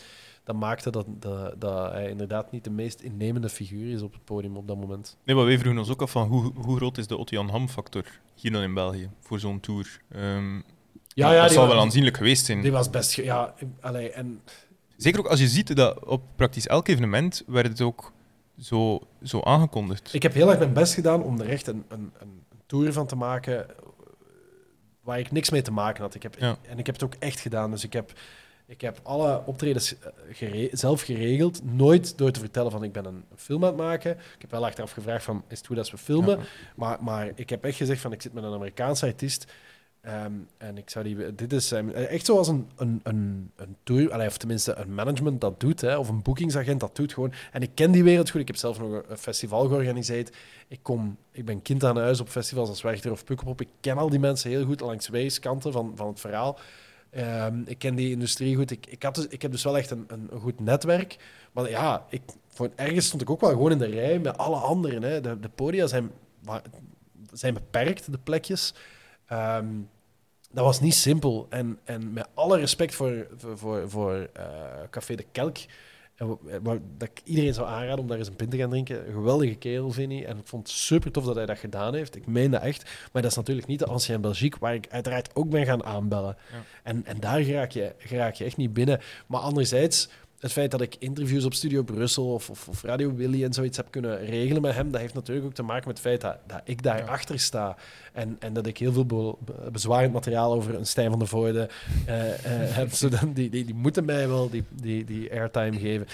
dat 0.49 0.57
maakte 0.57 0.89
dat, 0.89 1.05
dat, 1.07 1.61
dat, 1.61 1.91
hij 1.91 2.09
inderdaad 2.09 2.51
niet 2.51 2.63
de 2.63 2.69
meest 2.69 3.01
innemende 3.01 3.49
figuur 3.49 3.93
is 3.93 4.01
op 4.01 4.13
het 4.13 4.23
podium 4.23 4.57
op 4.57 4.67
dat 4.67 4.77
moment. 4.77 5.17
Nee, 5.23 5.35
maar 5.35 5.45
wij 5.45 5.59
vroegen 5.59 5.81
ons 5.81 5.89
ook 5.89 6.01
af 6.01 6.11
van 6.11 6.27
hoe, 6.27 6.51
hoe 6.55 6.75
groot 6.75 6.97
is 6.97 7.07
de 7.07 7.17
Ottian 7.17 7.49
Ham-factor 7.49 8.03
hier 8.35 8.51
dan 8.51 8.61
in 8.61 8.73
België 8.73 9.09
voor 9.19 9.39
zo'n 9.39 9.59
tour? 9.59 10.01
Um, 10.15 10.63
ja, 11.07 11.33
ja, 11.33 11.41
dat 11.41 11.51
zal 11.51 11.67
wel 11.67 11.79
aanzienlijk 11.79 12.17
geweest 12.17 12.45
zijn. 12.45 12.61
Die 12.61 12.71
was 12.71 12.89
best... 12.89 13.13
Ja, 13.13 13.53
allee, 13.81 14.11
en... 14.11 14.41
Zeker 14.97 15.19
ook 15.19 15.27
als 15.27 15.39
je 15.39 15.47
ziet 15.47 15.75
dat 15.75 16.05
op 16.05 16.21
praktisch 16.35 16.67
elk 16.67 16.87
evenement 16.87 17.43
werd 17.47 17.67
het 17.67 17.81
ook 17.81 18.11
zo, 18.59 18.99
zo 19.23 19.41
aangekondigd. 19.41 20.13
Ik 20.13 20.23
heb 20.23 20.33
heel 20.33 20.49
erg 20.49 20.59
mijn 20.59 20.73
best 20.73 20.93
gedaan 20.93 21.23
om 21.23 21.39
er 21.39 21.49
echt 21.49 21.67
een, 21.67 21.83
een, 21.87 22.11
een 22.19 22.41
tour 22.65 22.93
van 22.93 23.07
te 23.07 23.15
maken 23.15 23.65
waar 25.03 25.19
ik 25.19 25.31
niks 25.31 25.49
mee 25.49 25.61
te 25.61 25.71
maken 25.71 26.01
had. 26.01 26.15
Ik 26.15 26.23
heb, 26.23 26.35
En 26.35 26.79
ik 26.79 26.85
heb 26.85 26.95
het 26.95 27.03
ook 27.03 27.15
echt 27.19 27.39
gedaan. 27.39 27.71
Dus 27.71 27.83
ik 27.83 27.93
heb 27.93 28.11
ik 28.69 28.81
heb 28.81 28.99
alle 29.03 29.41
optredens 29.45 29.95
eh, 30.39 30.69
zelf 30.71 31.01
geregeld. 31.01 31.63
Nooit 31.63 32.17
door 32.17 32.31
te 32.31 32.39
vertellen 32.39 32.71
van 32.71 32.83
ik 32.83 32.91
ben 32.91 33.05
een 33.05 33.23
film 33.35 33.63
aan 33.63 33.69
het 33.69 33.77
maken. 33.77 34.11
Ik 34.11 34.41
heb 34.41 34.51
wel 34.51 34.65
achteraf 34.65 34.91
gevraagd 34.91 35.23
van 35.23 35.43
is 35.47 35.57
het 35.57 35.67
goed 35.67 35.77
als 35.77 35.91
we 35.91 35.97
filmen? 35.97 36.39
Maar, 36.75 37.03
maar 37.03 37.31
ik 37.35 37.49
heb 37.49 37.63
echt 37.63 37.77
gezegd 37.77 38.01
van 38.01 38.11
ik 38.11 38.21
zit 38.21 38.33
met 38.33 38.43
een 38.43 38.53
Amerikaanse 38.53 39.05
artiest. 39.05 39.51
Ehm, 40.01 40.31
en 40.57 40.77
ik 40.77 40.89
zou 40.89 41.05
die... 41.05 41.35
Dit 41.35 41.53
is 41.53 41.71
um, 41.71 41.89
echt 41.89 42.25
zoals 42.25 42.47
een, 42.47 42.69
een, 42.75 42.99
een, 43.03 43.51
een 43.55 43.75
tour... 43.83 44.25
of 44.25 44.37
tenminste 44.37 44.75
een 44.75 44.93
management 44.93 45.41
dat 45.41 45.59
doet. 45.59 45.81
Hè, 45.81 45.97
of 45.97 46.09
een 46.09 46.21
boekingsagent 46.21 46.79
dat 46.79 46.95
doet 46.95 47.13
gewoon. 47.13 47.33
En 47.51 47.61
ik 47.61 47.71
ken 47.73 47.91
die 47.91 48.03
wereld 48.03 48.29
goed. 48.29 48.41
Ik 48.41 48.47
heb 48.47 48.55
zelf 48.55 48.79
nog 48.79 49.03
een 49.07 49.17
festival 49.17 49.67
georganiseerd. 49.67 50.35
Ik, 50.67 50.79
kom, 50.81 51.17
ik 51.31 51.45
ben 51.45 51.61
kind 51.61 51.83
aan 51.83 51.97
huis 51.97 52.19
op 52.19 52.29
festivals 52.29 52.69
als 52.69 52.81
Werchter 52.81 53.11
of 53.11 53.23
Pukkelpop. 53.23 53.61
Ik 53.61 53.69
ken 53.79 53.97
al 53.97 54.09
die 54.09 54.19
mensen 54.19 54.49
heel 54.49 54.65
goed 54.65 54.79
langs 54.79 55.07
weeskanten 55.07 55.71
van, 55.71 55.91
van 55.95 56.07
het 56.07 56.19
verhaal. 56.19 56.59
Ehm, 57.09 57.61
ik 57.65 57.77
ken 57.77 57.95
die 57.95 58.11
industrie 58.11 58.55
goed. 58.55 58.71
Ik, 58.71 58.85
ik, 58.85 59.03
had 59.03 59.15
dus, 59.15 59.27
ik 59.27 59.41
heb 59.41 59.51
dus 59.51 59.63
wel 59.63 59.77
echt 59.77 59.91
een, 59.91 60.05
een, 60.07 60.29
goed 60.39 60.59
netwerk. 60.59 61.17
Maar 61.51 61.69
ja, 61.69 62.05
ik, 62.09 62.21
voor, 62.47 62.69
ergens 62.75 63.05
stond 63.05 63.21
ik 63.21 63.29
ook 63.29 63.41
wel 63.41 63.49
gewoon 63.49 63.71
in 63.71 63.77
de 63.77 63.85
rij 63.85 64.19
met 64.19 64.37
alle 64.37 64.55
anderen. 64.55 65.03
Hè. 65.03 65.21
De, 65.21 65.39
de 65.39 65.49
podia 65.49 65.87
zijn, 65.87 66.11
zijn 67.33 67.53
beperkt, 67.53 68.11
de 68.11 68.19
plekjes. 68.23 68.73
Ehm, 69.25 69.67
dat 70.51 70.65
was 70.65 70.79
niet 70.79 70.93
simpel. 70.93 71.47
En, 71.49 71.79
en 71.83 72.13
met 72.13 72.27
alle 72.33 72.57
respect 72.57 72.95
voor, 72.95 73.27
voor, 73.37 73.57
voor, 73.57 73.89
voor 73.89 74.29
uh, 74.37 74.43
Café 74.89 75.15
de 75.15 75.25
Kelk 75.31 75.57
dat 76.97 77.09
ik 77.15 77.21
iedereen 77.23 77.53
zou 77.53 77.67
aanraden 77.67 77.99
om 77.99 78.07
daar 78.07 78.17
eens 78.17 78.27
een 78.27 78.35
pint 78.35 78.51
te 78.51 78.57
gaan 78.57 78.69
drinken. 78.69 79.07
Een 79.07 79.13
geweldige 79.13 79.55
kerel, 79.55 79.91
vind 79.91 80.11
ik. 80.11 80.23
En 80.23 80.37
ik 80.37 80.47
vond 80.47 80.67
het 80.67 80.77
super 80.77 81.11
tof 81.11 81.25
dat 81.25 81.35
hij 81.35 81.45
dat 81.45 81.57
gedaan 81.57 81.93
heeft. 81.93 82.15
Ik 82.15 82.27
meen 82.27 82.51
dat 82.51 82.61
echt. 82.61 82.83
Maar 83.11 83.21
dat 83.21 83.31
is 83.31 83.37
natuurlijk 83.37 83.67
niet 83.67 83.79
de 83.79 83.85
Ancien 83.85 84.21
Belgique, 84.21 84.59
waar 84.59 84.73
ik 84.73 84.87
uiteraard 84.89 85.35
ook 85.35 85.49
ben 85.49 85.65
gaan 85.65 85.83
aanbellen. 85.83 86.37
Ja. 86.51 86.63
En, 86.83 87.05
en 87.05 87.19
daar 87.19 87.41
raak 87.41 87.71
je, 87.71 87.93
raak 88.09 88.33
je 88.33 88.43
echt 88.43 88.57
niet 88.57 88.73
binnen. 88.73 88.99
Maar 89.27 89.39
anderzijds 89.39 90.09
het 90.39 90.51
feit 90.51 90.71
dat 90.71 90.81
ik 90.81 90.95
interviews 90.99 91.45
op 91.45 91.53
Studio 91.53 91.83
Brussel 91.83 92.33
of, 92.33 92.49
of, 92.49 92.67
of, 92.67 92.83
Radio 92.83 93.15
Willy 93.15 93.43
en 93.43 93.53
zoiets 93.53 93.77
heb 93.77 93.87
kunnen 93.89 94.25
regelen 94.25 94.61
met 94.61 94.75
hem, 94.75 94.91
dat 94.91 95.01
heeft 95.01 95.13
natuurlijk 95.13 95.45
ook 95.45 95.53
te 95.53 95.63
maken 95.63 95.87
met 95.87 95.97
het 95.97 96.07
feit 96.07 96.21
dat, 96.21 96.37
dat 96.47 96.61
ik 96.63 96.83
daarachter 96.83 97.13
achter 97.13 97.39
sta. 97.39 97.75
En, 98.13 98.35
en 98.39 98.53
dat 98.53 98.65
ik 98.65 98.77
heel 98.77 98.93
veel 98.93 99.39
bezwarend 99.71 100.13
materiaal 100.13 100.53
over 100.53 100.75
een 100.75 100.85
Stijn 100.85 101.09
van 101.09 101.19
de 101.19 101.25
Voorde 101.25 101.69
uh, 102.07 102.27
uh, 102.27 102.33
heb. 102.45 102.91
Zodat 102.91 103.35
die, 103.35 103.49
die, 103.49 103.65
die 103.65 103.75
moeten 103.75 104.05
mij 104.05 104.27
wel 104.27 104.49
die, 104.49 104.63
die, 104.69 105.05
die 105.05 105.31
airtime 105.31 105.79
geven. 105.79 106.07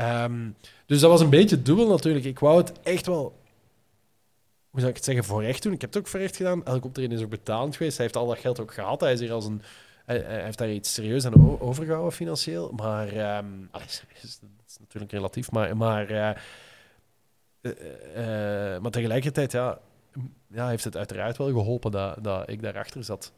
Um, 0.00 0.54
dus 0.86 1.00
dat 1.00 1.10
was 1.10 1.20
een 1.20 1.30
beetje 1.30 1.62
dubbel 1.62 1.88
natuurlijk. 1.88 2.24
Ik 2.24 2.38
wou 2.38 2.58
het 2.58 2.72
echt 2.82 3.06
wel 3.06 3.36
hoe 4.70 4.80
zou 4.80 4.90
ik 4.90 4.96
het 4.96 5.04
zeggen, 5.04 5.24
voor 5.24 5.42
recht 5.42 5.62
doen. 5.62 5.72
Ik 5.72 5.80
heb 5.80 5.92
het 5.92 6.02
ook 6.02 6.08
voor 6.08 6.20
recht 6.20 6.36
gedaan. 6.36 6.64
Elke 6.64 6.86
optreden 6.86 7.16
is 7.18 7.24
ook 7.24 7.30
betalend 7.30 7.76
geweest. 7.76 7.96
Hij 7.96 8.06
heeft 8.06 8.18
al 8.18 8.26
dat 8.26 8.38
geld 8.38 8.60
ook 8.60 8.74
gehad. 8.74 9.00
Hij 9.00 9.12
is 9.12 9.20
hier 9.20 9.32
als 9.32 9.44
een 9.44 9.62
hij, 10.08 10.42
heeft 10.44 10.58
daar 10.58 10.70
iets 10.70 10.94
serieus 10.94 11.24
aan 11.24 11.60
overgehouden 11.60 12.12
financieel. 12.12 12.72
Maar 12.76 13.36
um, 13.38 13.68
dat 13.72 14.02
is 14.66 14.78
natuurlijk 14.78 15.12
relatief. 15.12 15.50
Maar, 15.50 15.76
maar, 15.76 16.10
uh, 16.10 16.30
uh, 17.62 18.80
maar 18.80 18.90
tegelijkertijd 18.90 19.52
ja, 19.52 19.78
ja, 20.46 20.68
heeft 20.68 20.84
het 20.84 20.96
uiteraard 20.96 21.36
wel 21.36 21.46
geholpen 21.46 21.90
dat, 21.90 22.24
dat 22.24 22.50
ik 22.50 22.62
daarachter 22.62 23.04
zat. 23.04 23.32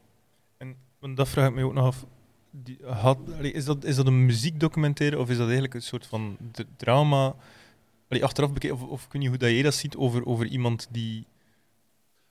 En 0.57 1.15
dat 1.15 1.29
vraag 1.29 1.47
ik 1.47 1.55
me 1.55 1.63
ook 1.63 1.73
nog 1.73 1.85
af. 1.85 2.05
Die, 2.49 2.77
had, 2.85 3.17
is, 3.41 3.65
dat, 3.65 3.83
is 3.83 3.95
dat 3.95 4.07
een 4.07 4.25
muziekdocumentaire 4.25 5.19
of 5.19 5.29
is 5.29 5.35
dat 5.35 5.45
eigenlijk 5.45 5.73
een 5.73 5.81
soort 5.81 6.05
van 6.05 6.37
drama? 6.75 7.35
Allee, 8.07 8.23
achteraf 8.23 8.53
bekeken, 8.53 8.75
of, 8.75 8.83
of 8.83 9.07
kun 9.07 9.21
je 9.21 9.27
hoe 9.27 9.37
dat 9.37 9.49
jij 9.49 9.61
dat 9.61 9.73
ziet 9.73 9.95
over, 9.95 10.25
over 10.25 10.45
iemand 10.45 10.87
die. 10.91 11.25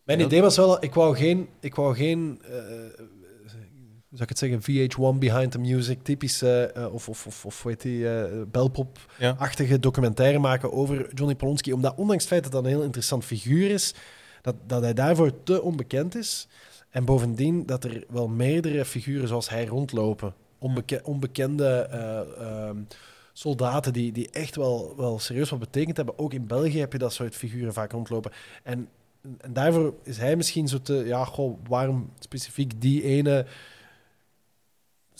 Mijn 0.02 0.20
idee 0.20 0.40
was 0.40 0.56
wel, 0.56 0.84
ik 0.84 0.94
wou 0.94 1.16
geen, 1.16 1.48
ik 1.60 1.74
wou 1.74 1.94
geen 1.94 2.40
uh, 2.48 2.56
zou 4.10 4.22
ik 4.22 4.28
het 4.28 4.38
zeggen, 4.38 4.60
VH1 4.60 5.18
Behind 5.18 5.50
the 5.50 5.58
Music, 5.58 6.02
typische, 6.02 6.74
uh, 6.76 6.94
of, 6.94 7.08
of, 7.08 7.26
of, 7.26 7.44
of 7.44 7.62
weet 7.62 7.82
die, 7.82 7.98
uh, 7.98 8.24
belpop-achtige 8.46 9.80
documentaire 9.80 10.38
maken 10.38 10.72
over 10.72 11.14
Johnny 11.14 11.34
Polonsky. 11.34 11.70
Omdat 11.70 11.94
ondanks 11.96 12.22
het 12.22 12.32
feit 12.32 12.42
dat 12.42 12.52
dat 12.52 12.64
een 12.64 12.70
heel 12.70 12.82
interessant 12.82 13.24
figuur 13.24 13.70
is, 13.70 13.94
dat, 14.42 14.54
dat 14.66 14.82
hij 14.82 14.94
daarvoor 14.94 15.42
te 15.42 15.62
onbekend 15.62 16.14
is. 16.14 16.48
En 16.90 17.04
bovendien 17.04 17.66
dat 17.66 17.84
er 17.84 18.04
wel 18.08 18.28
meerdere 18.28 18.84
figuren 18.84 19.28
zoals 19.28 19.48
hij 19.48 19.66
rondlopen. 19.66 20.34
Onbeke 20.58 21.00
onbekende 21.04 21.88
uh, 21.92 22.70
soldaten 23.32 23.92
die, 23.92 24.12
die 24.12 24.30
echt 24.30 24.56
wel, 24.56 24.94
wel 24.96 25.18
serieus 25.18 25.50
wat 25.50 25.58
betekend 25.58 25.96
hebben. 25.96 26.18
Ook 26.18 26.32
in 26.32 26.46
België 26.46 26.78
heb 26.78 26.92
je 26.92 26.98
dat 26.98 27.12
soort 27.12 27.34
figuren 27.34 27.72
vaak 27.72 27.92
rondlopen. 27.92 28.32
En, 28.62 28.88
en 29.40 29.52
daarvoor 29.52 29.94
is 30.02 30.18
hij 30.18 30.36
misschien 30.36 30.68
zo 30.68 30.78
te... 30.82 30.94
Ja, 30.94 31.24
goh, 31.24 31.58
waarom 31.68 32.10
specifiek 32.18 32.80
die 32.80 33.02
ene 33.02 33.46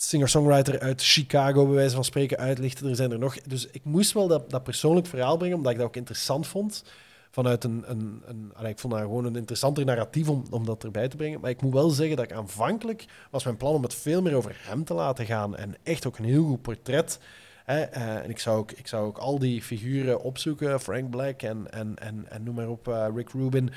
singer-songwriter 0.03 0.79
uit 0.79 1.03
Chicago, 1.03 1.65
bij 1.65 1.75
wijze 1.75 1.95
van 1.95 2.03
spreken, 2.03 2.37
uitlichten. 2.37 2.89
Er 2.89 2.95
zijn 2.95 3.11
er 3.11 3.19
nog. 3.19 3.41
Dus 3.41 3.67
ik 3.67 3.83
moest 3.83 4.11
wel 4.11 4.27
dat, 4.27 4.49
dat 4.49 4.63
persoonlijk 4.63 5.07
verhaal 5.07 5.37
brengen, 5.37 5.57
omdat 5.57 5.71
ik 5.71 5.77
dat 5.77 5.87
ook 5.87 5.95
interessant 5.95 6.47
vond. 6.47 6.83
Vanuit 7.31 7.63
een. 7.63 7.83
een, 7.87 8.23
een 8.25 8.65
ik 8.65 8.79
vond 8.79 8.93
dat 8.93 9.01
gewoon 9.01 9.25
een 9.25 9.35
interessanter 9.35 9.85
narratief 9.85 10.29
om, 10.29 10.43
om 10.49 10.65
dat 10.65 10.83
erbij 10.83 11.07
te 11.07 11.15
brengen. 11.15 11.39
Maar 11.39 11.49
ik 11.49 11.61
moet 11.61 11.73
wel 11.73 11.89
zeggen 11.89 12.15
dat 12.15 12.25
ik 12.25 12.33
aanvankelijk 12.33 13.05
was 13.29 13.43
mijn 13.43 13.57
plan 13.57 13.73
om 13.73 13.83
het 13.83 13.93
veel 13.93 14.21
meer 14.21 14.35
over 14.35 14.55
hem 14.57 14.83
te 14.83 14.93
laten 14.93 15.25
gaan. 15.25 15.55
En 15.55 15.75
echt 15.83 16.07
ook 16.07 16.17
een 16.17 16.25
heel 16.25 16.45
goed 16.45 16.61
portret. 16.61 17.19
Hè. 17.65 17.97
Uh, 17.97 18.15
en 18.23 18.29
ik 18.29 18.39
zou, 18.39 18.57
ook, 18.57 18.71
ik 18.71 18.87
zou 18.87 19.07
ook 19.07 19.17
al 19.17 19.39
die 19.39 19.61
figuren 19.61 20.21
opzoeken, 20.21 20.79
Frank 20.79 21.09
Black 21.09 21.41
en, 21.41 21.71
en, 21.71 21.95
en, 21.95 22.25
en 22.29 22.43
noem 22.43 22.55
maar 22.55 22.69
op, 22.69 22.87
uh, 22.87 23.07
Rick 23.15 23.29
Rubin, 23.29 23.71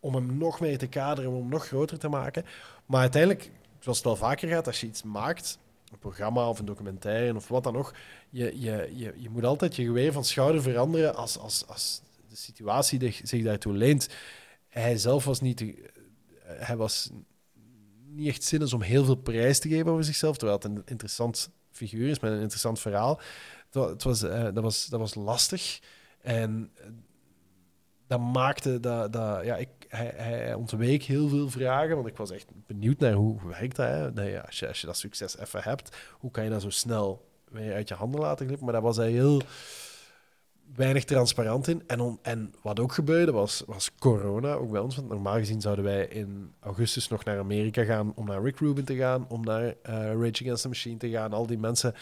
om 0.00 0.14
hem 0.14 0.38
nog 0.38 0.60
meer 0.60 0.78
te 0.78 0.86
kaderen, 0.86 1.30
om 1.30 1.36
hem 1.36 1.48
nog 1.48 1.66
groter 1.66 1.98
te 1.98 2.08
maken. 2.08 2.44
Maar 2.86 3.00
uiteindelijk 3.00 3.50
zoals 3.84 3.98
het 3.98 4.06
wel 4.06 4.16
vaker 4.16 4.48
gaat, 4.48 4.66
als 4.66 4.80
je 4.80 4.86
iets 4.86 5.02
maakt, 5.02 5.58
een 5.92 5.98
programma 5.98 6.48
of 6.48 6.58
een 6.58 6.64
documentaire 6.64 7.34
of 7.34 7.48
wat 7.48 7.64
dan 7.64 7.76
ook, 7.76 7.94
je, 8.30 8.60
je, 8.60 8.90
je, 8.94 9.14
je 9.16 9.30
moet 9.30 9.44
altijd 9.44 9.76
je 9.76 9.84
geweer 9.84 10.12
van 10.12 10.24
schouder 10.24 10.62
veranderen 10.62 11.14
als, 11.14 11.38
als, 11.38 11.66
als 11.66 12.02
de 12.28 12.36
situatie 12.36 13.14
zich 13.24 13.42
daartoe 13.42 13.72
leent. 13.72 14.08
Hij 14.68 14.96
zelf 14.96 15.24
was 15.24 15.40
niet, 15.40 15.64
hij 16.44 16.76
was 16.76 17.10
niet 18.06 18.28
echt 18.28 18.44
zinnig 18.44 18.72
om 18.72 18.82
heel 18.82 19.04
veel 19.04 19.16
prijs 19.16 19.58
te 19.58 19.68
geven 19.68 19.90
over 19.90 20.04
zichzelf, 20.04 20.36
terwijl 20.36 20.58
het 20.58 20.68
een 20.68 20.82
interessant 20.84 21.50
figuur 21.70 22.08
is 22.08 22.20
met 22.20 22.32
een 22.32 22.40
interessant 22.40 22.80
verhaal. 22.80 23.20
Het 23.70 24.02
was, 24.02 24.22
uh, 24.22 24.42
dat, 24.42 24.62
was, 24.62 24.86
dat 24.86 25.00
was 25.00 25.14
lastig 25.14 25.80
en 26.20 26.72
dat 28.06 28.20
maakte 28.20 28.80
dat, 28.80 29.12
dat 29.12 29.44
ja, 29.44 29.56
ik, 29.56 29.68
hij, 29.96 30.54
ontweek 30.54 31.02
heel 31.02 31.28
veel 31.28 31.50
vragen, 31.50 31.94
want 31.94 32.08
ik 32.08 32.16
was 32.16 32.30
echt 32.30 32.46
benieuwd 32.66 32.98
naar 32.98 33.12
hoe, 33.12 33.48
werkt 33.48 33.76
dat. 33.76 34.12
Je, 34.14 34.42
als, 34.46 34.58
je, 34.58 34.68
als 34.68 34.80
je 34.80 34.86
dat 34.86 34.96
succes 34.96 35.38
even 35.38 35.62
hebt, 35.62 35.96
hoe 36.12 36.30
kan 36.30 36.44
je 36.44 36.50
dat 36.50 36.62
zo 36.62 36.70
snel 36.70 37.28
weer 37.50 37.74
uit 37.74 37.88
je 37.88 37.94
handen 37.94 38.20
laten 38.20 38.44
glippen? 38.46 38.64
Maar 38.64 38.74
daar 38.74 38.82
was 38.82 38.96
hij 38.96 39.10
heel 39.10 39.42
weinig 40.74 41.04
transparant 41.04 41.68
in. 41.68 41.82
En, 41.86 42.18
en 42.22 42.54
wat 42.62 42.80
ook 42.80 42.92
gebeurde 42.92 43.32
was, 43.32 43.62
was 43.66 43.90
corona, 43.98 44.52
ook 44.52 44.70
bij 44.70 44.80
ons. 44.80 44.96
Want 44.96 45.08
normaal 45.08 45.36
gezien 45.36 45.60
zouden 45.60 45.84
wij 45.84 46.06
in 46.06 46.52
augustus 46.60 47.08
nog 47.08 47.24
naar 47.24 47.38
Amerika 47.38 47.84
gaan 47.84 48.12
om 48.14 48.26
naar 48.26 48.42
Rick 48.42 48.58
Rubin 48.58 48.84
te 48.84 48.96
gaan, 48.96 49.28
om 49.28 49.44
naar 49.44 49.64
uh, 49.64 49.72
Rage 50.12 50.42
Against 50.42 50.62
the 50.62 50.68
Machine 50.68 50.96
te 50.96 51.10
gaan. 51.10 51.32
Al 51.32 51.46
die 51.46 51.58
mensen 51.58 51.94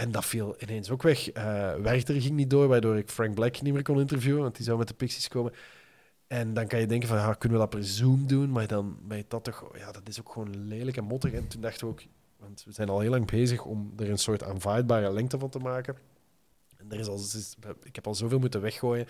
en 0.00 0.10
dat 0.10 0.24
viel 0.24 0.54
ineens 0.58 0.90
ook 0.90 1.02
weg. 1.02 1.36
Uh, 1.36 1.74
Werchter 1.74 2.20
ging 2.20 2.34
niet 2.34 2.50
door, 2.50 2.68
waardoor 2.68 2.96
ik 2.96 3.10
Frank 3.10 3.34
Black 3.34 3.60
niet 3.60 3.72
meer 3.72 3.82
kon 3.82 4.00
interviewen, 4.00 4.42
want 4.42 4.56
die 4.56 4.64
zou 4.64 4.78
met 4.78 4.88
de 4.88 4.94
Pixies 4.94 5.28
komen. 5.28 5.52
En 6.30 6.54
dan 6.54 6.66
kan 6.66 6.80
je 6.80 6.86
denken 6.86 7.08
van, 7.08 7.16
ja, 7.16 7.32
kunnen 7.32 7.58
we 7.58 7.64
dat 7.64 7.74
per 7.74 7.84
Zoom 7.84 8.26
doen? 8.26 8.50
Maar 8.50 8.66
dan 8.66 8.98
je 9.08 9.24
dat 9.28 9.44
toch... 9.44 9.70
Ja, 9.78 9.92
dat 9.92 10.08
is 10.08 10.20
ook 10.20 10.32
gewoon 10.32 10.66
lelijk 10.66 10.96
en 10.96 11.04
mottig. 11.04 11.32
En 11.32 11.48
toen 11.48 11.60
dachten 11.60 11.86
we 11.86 11.92
ook... 11.92 12.02
Want 12.36 12.64
we 12.64 12.72
zijn 12.72 12.88
al 12.88 13.00
heel 13.00 13.10
lang 13.10 13.30
bezig 13.30 13.64
om 13.64 13.92
er 13.96 14.10
een 14.10 14.18
soort 14.18 14.42
aanvaardbare 14.42 15.12
lengte 15.12 15.38
van 15.38 15.50
te 15.50 15.58
maken. 15.58 15.96
En 16.76 16.92
er 16.92 16.98
is 16.98 17.06
al, 17.06 17.20
ik 17.82 17.94
heb 17.94 18.06
al 18.06 18.14
zoveel 18.14 18.38
moeten 18.38 18.60
weggooien. 18.60 19.06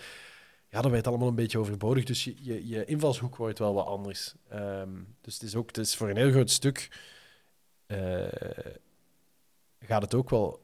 ja, 0.69 0.81
dan 0.81 0.91
werd 0.91 1.05
het 1.05 1.07
allemaal 1.07 1.27
een 1.27 1.35
beetje 1.35 1.59
overbodig. 1.59 2.03
Dus 2.03 2.23
je, 2.23 2.67
je, 2.67 2.85
invalshoek 2.85 3.35
wordt 3.35 3.59
wel 3.59 3.73
wat 3.73 3.85
anders. 3.85 4.35
Ehm, 4.49 4.89
dus 5.21 5.33
het 5.33 5.43
is 5.43 5.55
ook 5.55 5.67
het 5.67 5.77
is 5.77 5.95
voor 5.95 6.09
een 6.09 6.17
heel 6.17 6.31
groot 6.31 6.49
stuk 6.49 6.89
uh, 7.87 8.27
gaat 9.79 10.01
het 10.01 10.13
ook 10.13 10.29
wel. 10.29 10.59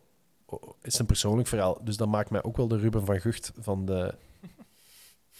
Is 0.81 0.99
een 0.99 1.05
persoonlijk 1.05 1.47
verhaal. 1.47 1.79
Dus 1.83 1.97
dat 1.97 2.07
maakt 2.07 2.29
mij 2.29 2.43
ook 2.43 2.57
wel 2.57 2.67
de 2.67 2.77
Ruben 2.77 3.05
van 3.05 3.19
Gucht 3.19 3.51
van 3.57 3.85
de 3.85 4.15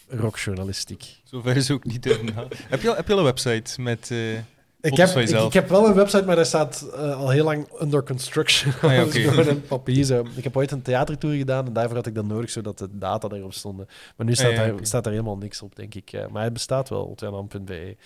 rockjournalistiek. 0.08 1.20
Zover 1.24 1.56
is 1.56 1.70
ook 1.70 1.84
niet 1.84 2.04
heb, 2.68 2.80
je 2.82 2.88
al, 2.88 2.96
heb 2.96 3.06
je 3.06 3.12
al 3.12 3.18
een 3.18 3.24
website 3.24 3.80
met. 3.80 4.10
Uh 4.12 4.38
ik 4.80 4.96
heb, 4.96 5.08
ik, 5.08 5.28
ik, 5.28 5.52
heb 5.52 5.68
wel 5.68 5.86
een 5.86 5.94
website, 5.94 6.24
maar 6.24 6.36
daar 6.36 6.46
staat 6.46 6.88
uh, 6.94 7.16
al 7.16 7.30
heel 7.30 7.44
lang 7.44 7.68
under 7.80 8.02
construction. 8.02 8.72
Ah, 8.82 8.92
ja, 8.92 9.02
okay. 9.04 9.22
gewoon 9.22 9.48
een 9.48 9.62
papier. 9.62 10.04
Zo. 10.04 10.26
Ik 10.36 10.44
heb 10.44 10.56
ooit 10.56 10.70
een 10.70 10.82
theatertour 10.82 11.34
gedaan 11.34 11.66
en 11.66 11.72
daarvoor 11.72 11.96
had 11.96 12.06
ik 12.06 12.14
dat 12.14 12.24
nodig, 12.24 12.50
zodat 12.50 12.78
de 12.78 12.88
data 12.92 13.28
erop 13.28 13.52
stonden. 13.52 13.88
Maar 14.16 14.26
nu 14.26 14.34
staat, 14.34 14.46
ah, 14.46 14.52
ja, 14.52 14.58
daar, 14.58 14.72
okay. 14.72 14.84
staat 14.84 15.04
daar 15.04 15.12
helemaal 15.12 15.36
niks 15.36 15.62
op, 15.62 15.76
denk 15.76 15.94
ik. 15.94 16.12
Uh, 16.12 16.26
maar 16.26 16.42
het 16.44 16.52
bestaat 16.52 16.88
wel, 16.88 17.06
otjanam.be. 17.06 17.96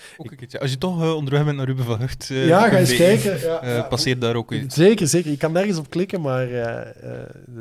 Als 0.61 0.71
je 0.71 0.79
toch 0.79 1.03
uh, 1.03 1.15
onderweg 1.15 1.45
bent 1.45 1.57
naar 1.57 1.67
Ruben 1.67 1.85
van 1.85 2.01
Hucht, 2.01 2.27
ja, 2.27 2.69
ga 2.69 2.79
eens 2.79 2.97
kijken. 2.97 3.41
Ja, 3.41 3.67
ja, 3.67 3.83
passeer 3.83 4.19
daar 4.19 4.37
ook 4.37 4.53
eens. 4.53 4.75
Zeker, 4.75 5.07
zeker. 5.07 5.31
Je 5.31 5.37
kan 5.37 5.53
nergens 5.53 5.79
op 5.79 5.91
klikken, 5.91 6.21
maar 6.21 6.49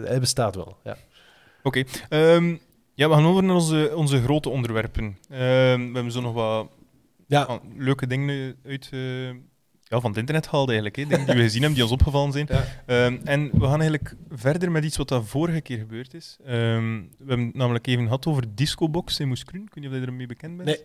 hij 0.03 0.19
bestaat 0.19 0.55
wel. 0.55 0.77
Ja. 0.83 0.97
Oké. 1.63 1.83
Okay. 2.09 2.35
Um, 2.35 2.61
ja, 2.93 3.09
we 3.09 3.13
gaan 3.15 3.25
over 3.25 3.43
naar 3.43 3.55
onze, 3.55 3.91
onze 3.95 4.21
grote 4.21 4.49
onderwerpen. 4.49 5.03
Um, 5.03 5.17
we 5.29 5.93
hebben 5.93 6.11
zo 6.11 6.21
nog 6.21 6.33
wat 6.33 6.69
ja. 7.27 7.59
leuke 7.77 8.07
dingen 8.07 8.55
uit, 8.65 8.89
uh, 8.93 9.27
ja, 9.83 9.99
van 9.99 10.09
het 10.09 10.19
internet 10.19 10.47
gehaald, 10.47 10.67
eigenlijk. 10.67 10.97
Hè. 10.97 11.05
Dingen 11.05 11.25
die 11.25 11.35
we 11.35 11.41
gezien 11.41 11.61
hebben, 11.61 11.73
die 11.73 11.83
ons 11.83 11.93
opgevallen 11.93 12.31
zijn. 12.31 12.47
Ja. 12.49 13.05
Um, 13.05 13.21
en 13.23 13.49
we 13.53 13.65
gaan 13.65 13.81
eigenlijk 13.81 14.15
verder 14.29 14.71
met 14.71 14.83
iets 14.83 14.97
wat 14.97 15.07
dat 15.07 15.27
vorige 15.27 15.61
keer 15.61 15.77
gebeurd 15.77 16.13
is. 16.13 16.37
Um, 16.47 17.09
we 17.17 17.25
hebben 17.27 17.45
het 17.45 17.55
namelijk 17.55 17.87
even 17.87 18.03
gehad 18.03 18.25
over 18.25 18.43
Discobox 18.55 19.19
in 19.19 19.27
Moeskroen. 19.27 19.61
Ik 19.61 19.73
weet 19.73 19.83
niet 19.83 19.93
of 19.93 19.99
je 19.99 20.05
ermee 20.05 20.27
bekend 20.27 20.57
bent. 20.57 20.69
Nee. 20.69 20.79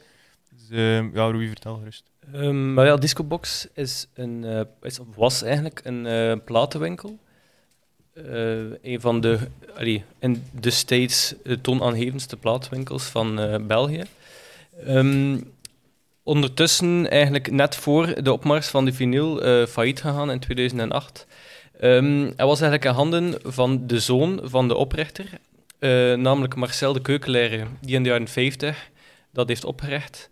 Dus, 0.50 0.70
uh, 0.70 1.14
ja, 1.14 1.30
Rui, 1.30 1.46
vertel 1.48 1.76
gerust. 1.76 2.10
Um, 2.34 2.74
maar 2.74 2.86
ja, 2.86 2.96
Discobox 2.96 3.68
is 3.74 4.06
een, 4.14 4.42
uh, 4.42 4.60
is, 4.82 4.98
was 5.14 5.42
eigenlijk 5.42 5.80
een 5.84 6.40
uh, 8.16 8.58
een 8.82 9.00
van 9.00 9.20
de, 9.20 9.38
allee, 9.74 10.04
in 10.18 10.44
de 10.60 10.70
States 10.70 11.34
toonaangevendste 11.62 12.36
platenwinkels 12.36 13.04
van 13.04 13.60
België. 13.66 14.02
Um, 14.88 15.52
ondertussen, 16.22 17.10
eigenlijk 17.10 17.50
net 17.50 17.76
voor 17.76 18.22
de 18.22 18.32
opmars 18.32 18.66
van 18.66 18.84
de 18.84 18.92
vinyl, 18.92 19.66
failliet 19.66 20.00
gegaan 20.00 20.30
in 20.30 20.38
2008. 20.38 21.26
Um, 21.80 22.22
hij 22.36 22.46
was 22.46 22.60
eigenlijk 22.60 22.84
in 22.84 22.90
handen 22.90 23.34
van 23.44 23.86
de 23.86 24.00
zoon 24.00 24.40
van 24.42 24.68
de 24.68 24.74
oprichter, 24.74 25.26
namelijk 26.18 26.54
Marcel 26.54 26.92
de 26.92 27.00
Keukelaire, 27.00 27.66
die 27.80 27.94
in 27.94 28.02
de 28.02 28.08
jaren 28.08 28.28
50 28.28 28.90
dat 29.32 29.48
heeft 29.48 29.64
opgericht. 29.64 30.30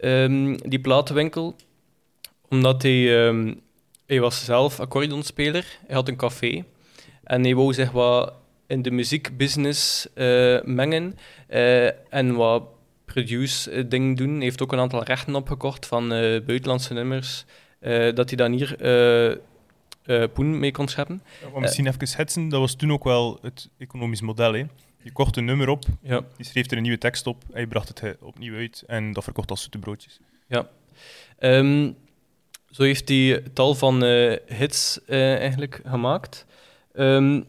Um, 0.00 0.68
die 0.68 0.80
platenwinkel, 0.80 1.56
omdat 2.48 2.82
hij, 2.82 3.06
hij 4.06 4.20
was 4.20 4.44
zelf 4.44 4.80
accordeonspeler, 4.80 5.78
hij 5.86 5.94
had 5.94 6.08
een 6.08 6.16
café 6.16 6.64
en 7.24 7.42
hij 7.42 7.54
wou 7.54 7.72
zich 7.72 7.90
wat 7.90 8.32
in 8.66 8.82
de 8.82 8.90
muziekbusiness 8.90 10.06
uh, 10.14 10.62
mengen 10.62 11.18
en 12.08 12.34
wat 12.34 12.62
produce-ding 13.04 14.10
eh, 14.10 14.16
doen. 14.16 14.34
Hij 14.34 14.42
heeft 14.42 14.62
ook 14.62 14.72
een 14.72 14.78
aantal 14.78 15.02
rechten 15.02 15.34
opgekocht 15.34 15.86
van 15.86 16.08
buitenlandse 16.08 16.94
nummers, 16.94 17.44
dat 18.14 18.28
hij 18.28 18.36
dan 18.36 18.52
hier 18.52 18.76
poen 20.32 20.58
mee 20.58 20.72
kon 20.72 20.88
scheppen. 20.88 21.22
Ja, 21.54 21.60
misschien 21.60 21.86
even 21.86 22.06
schetsen, 22.06 22.48
dat 22.48 22.60
was 22.60 22.74
toen 22.74 22.92
ook 22.92 23.04
wel 23.04 23.38
het 23.42 23.68
economisch 23.78 24.20
model. 24.20 24.52
Hè? 24.52 24.64
Je 25.02 25.12
kocht 25.12 25.36
een 25.36 25.44
nummer 25.44 25.68
op, 25.68 25.84
ja. 26.02 26.20
die 26.36 26.46
schreef 26.46 26.70
er 26.70 26.76
een 26.76 26.82
nieuwe 26.82 26.98
tekst 26.98 27.26
op, 27.26 27.42
hij 27.52 27.66
bracht 27.66 27.88
het 27.88 28.16
opnieuw 28.20 28.56
uit 28.56 28.84
en 28.86 29.12
dat 29.12 29.24
verkocht 29.24 29.50
als 29.50 29.62
zoete 29.62 29.78
broodjes. 29.78 30.18
Ja. 30.48 30.68
Um, 31.40 31.96
zo 32.70 32.82
heeft 32.82 33.08
hij 33.08 33.42
tal 33.52 33.74
van 33.74 34.02
hits 34.46 35.00
eigenlijk 35.06 35.80
gemaakt. 35.84 36.46
Um, 36.94 37.44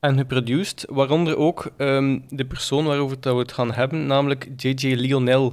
en 0.00 0.16
geproduced, 0.16 0.86
waaronder 0.88 1.36
ook 1.36 1.72
um, 1.76 2.24
de 2.28 2.44
persoon 2.44 2.84
waarover 2.84 3.18
we 3.20 3.38
het 3.38 3.52
gaan 3.52 3.72
hebben, 3.72 4.06
namelijk 4.06 4.48
J.J. 4.56 4.94
Lionel. 4.94 5.46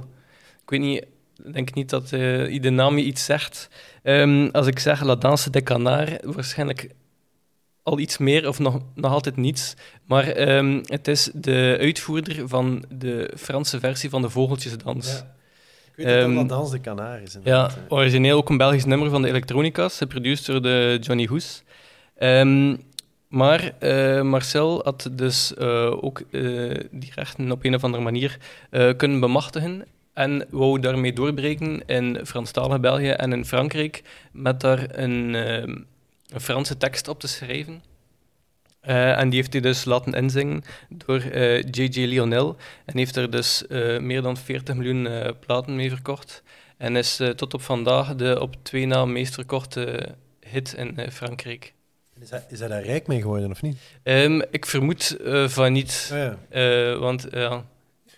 Ik 0.62 0.70
weet 0.70 0.80
niet, 0.80 1.04
ik 1.44 1.52
denk 1.52 1.74
niet 1.74 1.90
dat 1.90 2.12
uh, 2.12 2.62
de 2.62 2.70
naam 2.70 2.98
je 2.98 3.04
iets 3.04 3.24
zegt. 3.24 3.68
Um, 4.02 4.50
als 4.50 4.66
ik 4.66 4.78
zeg 4.78 5.02
La 5.02 5.14
Danse 5.14 5.50
de 5.50 5.62
Canard, 5.62 6.24
waarschijnlijk 6.24 6.88
al 7.82 7.98
iets 7.98 8.18
meer 8.18 8.48
of 8.48 8.58
nog, 8.58 8.80
nog 8.94 9.12
altijd 9.12 9.36
niets. 9.36 9.74
Maar 10.04 10.56
um, 10.56 10.80
het 10.84 11.08
is 11.08 11.30
de 11.34 11.76
uitvoerder 11.80 12.48
van 12.48 12.84
de 12.88 13.32
Franse 13.36 13.80
versie 13.80 14.10
van 14.10 14.22
de 14.22 14.30
Vogeltjesdans. 14.30 15.12
Ja. 15.12 15.34
Ik 15.94 16.04
weet 16.04 16.20
dat 16.20 16.30
La 16.30 16.44
Danse 16.44 16.72
de 16.72 16.80
Canard 16.80 17.22
is. 17.22 17.36
Ja, 17.44 17.70
origineel 17.88 18.36
ook 18.36 18.48
een 18.48 18.56
Belgisch 18.56 18.84
nummer 18.84 19.10
van 19.10 19.22
de 19.22 19.28
elektronica's, 19.28 19.96
geproduceerd 19.96 20.46
door 20.46 20.62
de 20.62 20.98
Johnny 21.00 21.26
Hoes. 21.26 21.62
Um, 22.18 22.90
maar 23.32 23.72
uh, 23.80 24.22
Marcel 24.22 24.80
had 24.84 25.08
dus 25.12 25.52
uh, 25.58 26.04
ook 26.04 26.22
uh, 26.30 26.80
die 26.90 27.12
rechten 27.14 27.52
op 27.52 27.64
een 27.64 27.74
of 27.74 27.84
andere 27.84 28.02
manier 28.02 28.38
kunnen 28.96 29.20
bemachtigen 29.20 29.84
en 30.12 30.46
wou 30.50 30.80
daarmee 30.80 31.12
doorbreken 31.12 31.86
in 31.86 32.26
Franstalige 32.26 32.80
België 32.80 33.10
en 33.10 33.32
in 33.32 33.44
Frankrijk 33.44 34.02
met 34.32 34.60
daar 34.60 34.98
een, 34.98 35.34
een 35.34 35.86
Franse 36.40 36.76
tekst 36.76 37.08
op 37.08 37.20
te 37.20 37.28
schrijven. 37.28 37.82
en 38.80 39.28
die 39.28 39.38
heeft 39.38 39.52
hij 39.52 39.62
dus 39.62 39.84
laten 39.84 40.12
inzingen 40.12 40.62
door 40.88 41.36
J.J. 41.70 42.06
Lionel 42.06 42.56
en 42.84 42.98
heeft 42.98 43.16
er 43.16 43.30
dus 43.30 43.64
meer 44.00 44.22
dan 44.22 44.36
40 44.36 44.74
miljoen 44.74 45.08
platen 45.40 45.76
mee 45.76 45.90
verkocht. 45.90 46.42
En 46.76 46.96
is 46.96 47.20
tot 47.36 47.54
op 47.54 47.62
vandaag 47.62 48.14
de 48.14 48.40
op 48.40 48.54
twee 48.62 48.86
na 48.86 49.04
meest 49.04 49.34
verkochte 49.34 50.14
hit 50.40 50.72
in 50.72 50.98
Frankrijk. 51.10 51.72
Is 52.20 52.30
hij, 52.30 52.44
is 52.48 52.58
hij 52.58 52.68
daar 52.68 52.82
rijk 52.82 53.06
mee 53.06 53.20
geworden 53.20 53.50
of 53.50 53.62
niet? 53.62 53.78
Um, 54.02 54.42
ik 54.50 54.66
vermoed 54.66 55.16
uh, 55.20 55.48
van 55.48 55.72
niet. 55.72 56.10
Oh, 56.12 56.18
ja. 56.18 56.92
uh, 56.92 56.98
want 56.98 57.26
ja. 57.30 57.64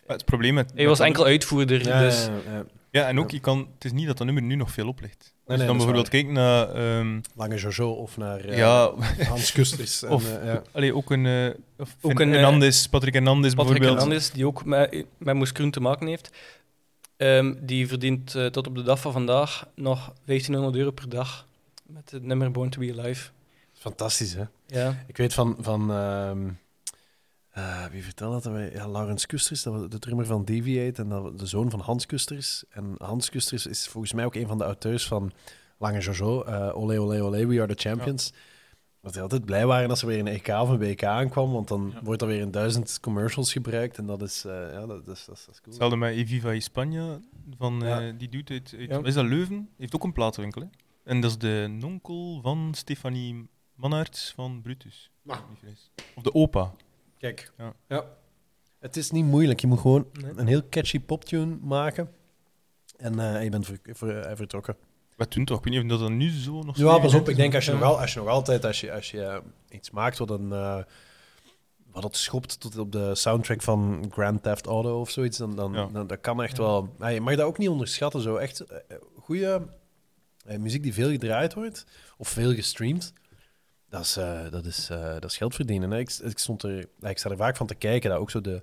het 0.06 0.24
probleem 0.24 0.54
met. 0.54 0.72
Hij 0.74 0.86
was 0.86 1.00
enkel 1.00 1.24
uitvoerder. 1.24 1.86
Ja, 1.86 2.00
dus. 2.00 2.28
ja, 2.46 2.64
ja, 2.94 3.08
en 3.08 3.18
ook, 3.18 3.30
je 3.30 3.40
kan, 3.40 3.68
het 3.74 3.84
is 3.84 3.92
niet 3.92 4.06
dat 4.06 4.16
dat 4.16 4.26
nummer 4.26 4.42
nu 4.44 4.54
nog 4.54 4.70
veel 4.70 4.88
oplicht. 4.88 5.32
Nee, 5.46 5.56
dus 5.56 5.66
dan 5.66 5.76
bijvoorbeeld 5.76 6.08
kijken 6.08 6.32
naar... 6.32 6.96
Um, 6.98 7.20
Lange 7.34 7.56
Jojo 7.56 7.90
of 7.90 8.16
naar 8.16 8.46
uh, 8.46 8.56
ja. 8.56 8.92
Hans 9.28 9.52
Kusters. 9.52 10.02
of 10.16 10.36
en, 10.36 10.46
ja. 10.46 10.62
allee, 10.72 10.94
ook 10.94 11.10
een... 11.10 11.24
Uh, 11.24 11.50
of 11.78 11.96
ook 12.00 12.20
een 12.20 12.32
Hernandez, 12.32 12.86
Patrick 12.86 13.12
Hernandez 13.12 13.54
Patrick 13.54 13.78
bijvoorbeeld. 13.78 14.08
Hernandez, 14.08 14.30
die 14.30 14.46
ook 14.46 14.64
met, 14.64 15.04
met 15.18 15.34
Moeskroen 15.34 15.70
te 15.70 15.80
maken 15.80 16.06
heeft. 16.06 16.30
Um, 17.16 17.58
die 17.60 17.88
verdient 17.88 18.34
uh, 18.34 18.46
tot 18.46 18.66
op 18.66 18.74
de 18.74 18.82
dag 18.82 19.00
van 19.00 19.12
vandaag 19.12 19.66
nog 19.74 20.12
1500 20.24 20.76
euro 20.76 20.90
per 20.90 21.08
dag 21.08 21.46
met 21.86 22.10
het 22.10 22.22
nummer 22.22 22.50
Born 22.50 22.70
to 22.70 22.80
be 22.80 22.94
Alive. 22.98 23.30
Fantastisch, 23.84 24.34
hè? 24.34 24.44
Ja. 24.66 25.04
Ik 25.06 25.16
weet 25.16 25.34
van... 25.34 25.56
van 25.60 25.90
uh, 25.90 26.30
uh, 27.56 27.86
wie 27.86 28.04
vertelde 28.04 28.50
dat? 28.50 28.72
Ja, 28.72 28.88
Laurens 28.88 29.26
Kusters, 29.26 29.62
dat 29.62 29.72
was 29.72 29.88
de 29.88 29.98
drummer 29.98 30.26
van 30.26 30.44
Deviate 30.44 31.02
en 31.02 31.08
dat 31.08 31.38
de 31.38 31.46
zoon 31.46 31.70
van 31.70 31.80
Hans 31.80 32.06
Kusters. 32.06 32.64
En 32.70 32.94
Hans 32.98 33.30
Kusters 33.30 33.66
is 33.66 33.88
volgens 33.88 34.12
mij 34.12 34.24
ook 34.24 34.34
een 34.34 34.46
van 34.46 34.58
de 34.58 34.64
auteurs 34.64 35.06
van 35.06 35.32
Lange 35.78 36.00
Jojo, 36.00 36.46
uh, 36.46 36.76
Ole 36.76 36.98
Ole 36.98 37.22
Ole, 37.22 37.46
We 37.46 37.62
Are 37.62 37.74
The 37.74 37.88
Champions. 37.88 38.30
Ja. 38.34 38.40
Dat 39.00 39.12
die 39.12 39.22
altijd 39.22 39.44
blij 39.44 39.66
waren 39.66 39.90
als 39.90 40.00
er 40.00 40.06
weer 40.06 40.18
een 40.18 40.26
EK 40.26 40.48
of 40.48 40.68
een 40.68 40.78
WK 40.78 41.04
aankwam, 41.04 41.52
want 41.52 41.68
dan 41.68 41.90
ja. 41.94 42.02
wordt 42.02 42.22
er 42.22 42.28
weer 42.28 42.40
in 42.40 42.50
duizend 42.50 43.00
commercials 43.00 43.52
gebruikt 43.52 43.98
en 43.98 44.06
dat 44.06 44.22
is, 44.22 44.44
uh, 44.46 44.52
ja, 44.52 44.86
dat, 44.86 45.06
dat, 45.06 45.16
is, 45.16 45.24
dat, 45.24 45.36
is 45.36 45.44
cool. 45.44 45.58
Hetzelfde 45.64 45.96
met 45.96 46.14
Eviva 46.14 46.60
Spanje, 46.60 47.20
van, 47.58 47.80
ja. 47.80 48.12
die 48.12 48.28
doet 48.28 48.50
uit, 48.50 48.74
uit 48.90 49.06
is 49.06 49.14
dat 49.14 49.24
Leuven? 49.24 49.68
Heeft 49.76 49.94
ook 49.94 50.04
een 50.04 50.12
platenwinkel, 50.12 50.62
hè? 50.62 50.68
En 51.04 51.20
dat 51.20 51.30
is 51.30 51.38
de 51.38 51.66
nonkel 51.78 52.40
van 52.42 52.70
Stefanie 52.74 53.48
Mannaerts 53.74 54.32
van 54.34 54.60
Brutus. 54.62 55.10
Ah. 55.26 55.38
Of 56.14 56.22
de 56.22 56.34
opa. 56.34 56.72
Kijk. 57.18 57.52
Ja. 57.58 57.74
ja. 57.88 58.04
Het 58.78 58.96
is 58.96 59.10
niet 59.10 59.24
moeilijk. 59.24 59.60
Je 59.60 59.66
moet 59.66 59.80
gewoon 59.80 60.06
nee. 60.12 60.32
een 60.36 60.46
heel 60.46 60.68
catchy 60.68 61.00
poptune 61.00 61.58
maken. 61.62 62.10
En 62.96 63.18
uh, 63.18 63.42
je 63.42 63.50
bent 63.50 63.66
ver, 63.66 63.78
ver, 63.82 64.30
uh, 64.30 64.36
vertrokken. 64.36 64.76
Wat 65.16 65.32
doen 65.32 65.44
toch? 65.44 65.58
Ik 65.58 65.64
weet 65.64 65.82
niet 65.82 65.92
of 65.92 65.98
dat 65.98 66.10
nu 66.10 66.30
zo 66.30 66.62
nog 66.62 66.76
Ja, 66.76 66.98
pas 66.98 67.14
op. 67.14 67.28
Ik 67.28 67.36
denk 67.36 67.54
als 67.54 67.64
je, 67.64 67.72
ja. 67.72 67.78
nog, 67.78 67.88
al, 67.88 68.00
als 68.00 68.12
je 68.12 68.18
nog 68.18 68.28
altijd, 68.28 68.64
als 68.64 68.80
je, 68.80 68.92
als 68.92 69.10
je 69.10 69.18
uh, 69.18 69.36
iets 69.68 69.90
maakt 69.90 70.18
wat 70.18 70.30
een... 70.30 70.48
wat 71.90 72.02
het 72.02 72.16
schopt 72.16 72.60
tot 72.60 72.78
op 72.78 72.92
de 72.92 73.14
soundtrack 73.14 73.62
van 73.62 74.06
Grand 74.10 74.42
Theft 74.42 74.66
Auto 74.66 75.00
of 75.00 75.10
zoiets, 75.10 75.38
dan, 75.38 75.56
dan, 75.56 75.72
ja. 75.72 75.86
dan 75.92 76.06
dat 76.06 76.20
kan 76.20 76.42
echt 76.42 76.58
wel... 76.58 76.94
je 77.08 77.20
mag 77.20 77.36
dat 77.36 77.46
ook 77.46 77.58
niet 77.58 77.68
onderschatten. 77.68 78.20
Zo 78.20 78.36
echt 78.36 78.64
goede 79.18 79.66
muziek 80.58 80.82
die 80.82 80.94
veel 80.94 81.10
gedraaid 81.10 81.54
wordt, 81.54 81.86
of 82.16 82.28
veel 82.28 82.54
gestreamd, 82.54 83.12
dat 83.94 84.04
is, 84.04 84.18
uh, 84.18 84.50
dat 84.50 84.66
is, 84.66 84.88
uh, 84.90 85.12
dat 85.12 85.24
is 85.24 85.36
geld 85.36 85.54
verdienen. 85.54 85.90
Hè. 85.90 85.98
Ik, 85.98 86.10
ik, 86.10 86.38
stond 86.38 86.62
er, 86.62 86.88
ik 87.00 87.18
sta 87.18 87.30
er 87.30 87.36
vaak 87.36 87.56
van 87.56 87.66
te 87.66 87.74
kijken. 87.74 88.10
Dat 88.10 88.18
ook 88.18 88.30
zo 88.30 88.40
de, 88.40 88.60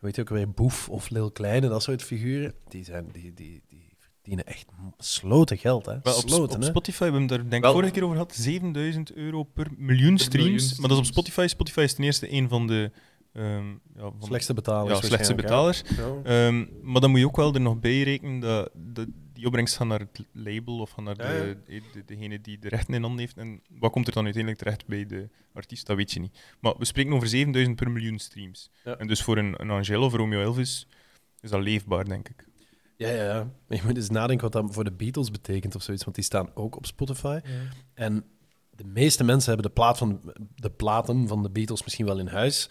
weet 0.00 0.16
je 0.16 0.20
ook 0.20 0.28
weer, 0.28 0.50
Boef 0.50 0.88
of 0.88 1.10
Lil 1.10 1.30
Kleine, 1.30 1.68
dat 1.68 1.82
soort 1.82 2.02
figuren. 2.02 2.54
Die, 2.68 2.84
zijn, 2.84 3.08
die, 3.12 3.34
die, 3.34 3.62
die 3.68 3.96
verdienen 3.98 4.46
echt 4.46 4.66
sloten 4.98 5.58
geld. 5.58 5.86
Hè. 5.86 5.98
Wel, 6.02 6.12
sloten, 6.12 6.56
op, 6.56 6.62
op 6.62 6.68
Spotify, 6.68 6.98
we 6.98 7.04
hebben 7.04 7.26
daar 7.26 7.48
denk 7.48 7.64
ik 7.64 7.70
vorige 7.70 7.90
keer 7.90 8.02
over 8.02 8.16
gehad, 8.16 8.34
7000 8.34 9.12
euro 9.12 9.42
per 9.42 9.66
miljoen 9.76 10.18
streams. 10.18 10.78
Maar 10.78 10.88
dat 10.88 10.98
is 10.98 11.06
op 11.06 11.12
Spotify. 11.12 11.46
Spotify 11.46 11.80
is 11.80 11.94
ten 11.94 12.04
eerste 12.04 12.32
een 12.32 12.48
van 12.48 12.66
de 12.66 12.90
Um, 13.32 13.80
ja, 13.96 14.00
van, 14.00 14.22
slechtste 14.22 14.54
betalers. 14.54 15.00
Ja, 15.00 15.06
slechtste 15.06 15.34
betalers. 15.34 15.82
Um, 16.24 16.70
maar 16.82 17.00
dan 17.00 17.10
moet 17.10 17.18
je 17.18 17.26
ook 17.26 17.36
wel 17.36 17.54
er 17.54 17.60
nog 17.60 17.78
bij 17.78 18.02
rekenen 18.02 18.40
dat, 18.40 18.70
dat 18.74 19.06
die 19.40 19.48
opbrengst 19.48 19.76
gaat 19.76 19.86
naar 19.86 20.00
het 20.00 20.24
label 20.32 20.78
of 20.78 20.90
gaat 20.90 21.04
naar 21.04 21.16
de, 21.16 21.56
de, 21.92 22.04
degene 22.06 22.40
die 22.40 22.58
de 22.58 22.68
rechten 22.68 22.94
in 22.94 23.02
handen 23.02 23.20
heeft. 23.20 23.36
En 23.36 23.62
wat 23.68 23.92
komt 23.92 24.06
er 24.06 24.12
dan 24.12 24.24
uiteindelijk 24.24 24.62
terecht 24.62 24.86
bij 24.86 25.06
de 25.06 25.28
artiest, 25.52 25.86
dat 25.86 25.96
weet 25.96 26.12
je 26.12 26.20
niet. 26.20 26.38
Maar 26.60 26.74
we 26.78 26.84
spreken 26.84 27.12
over 27.12 27.28
7000 27.28 27.76
per 27.76 27.90
miljoen 27.90 28.18
streams. 28.18 28.70
En 28.84 29.06
dus 29.06 29.22
voor 29.22 29.38
een, 29.38 29.54
een 29.56 29.70
Angel 29.70 30.02
of 30.02 30.14
Romeo 30.14 30.42
Elvis 30.42 30.86
is 31.40 31.50
dat 31.50 31.62
leefbaar, 31.62 32.04
denk 32.04 32.28
ik. 32.28 32.48
Ja, 32.96 33.08
ja, 33.08 33.24
ja. 33.24 33.50
Je 33.68 33.80
moet 33.84 33.96
eens 33.96 34.10
nadenken 34.10 34.50
wat 34.50 34.62
dat 34.62 34.74
voor 34.74 34.84
de 34.84 34.92
Beatles 34.92 35.30
betekent 35.30 35.74
of 35.74 35.82
zoiets, 35.82 36.04
want 36.04 36.16
die 36.16 36.24
staan 36.24 36.50
ook 36.54 36.76
op 36.76 36.86
Spotify. 36.86 37.40
En 37.94 38.24
de 38.70 38.84
meeste 38.84 39.24
mensen 39.24 39.52
hebben 39.52 39.66
de, 39.66 39.74
plaat 39.74 39.98
van, 39.98 40.34
de 40.54 40.70
platen 40.70 41.28
van 41.28 41.42
de 41.42 41.50
Beatles 41.50 41.82
misschien 41.82 42.06
wel 42.06 42.18
in 42.18 42.26
huis. 42.26 42.70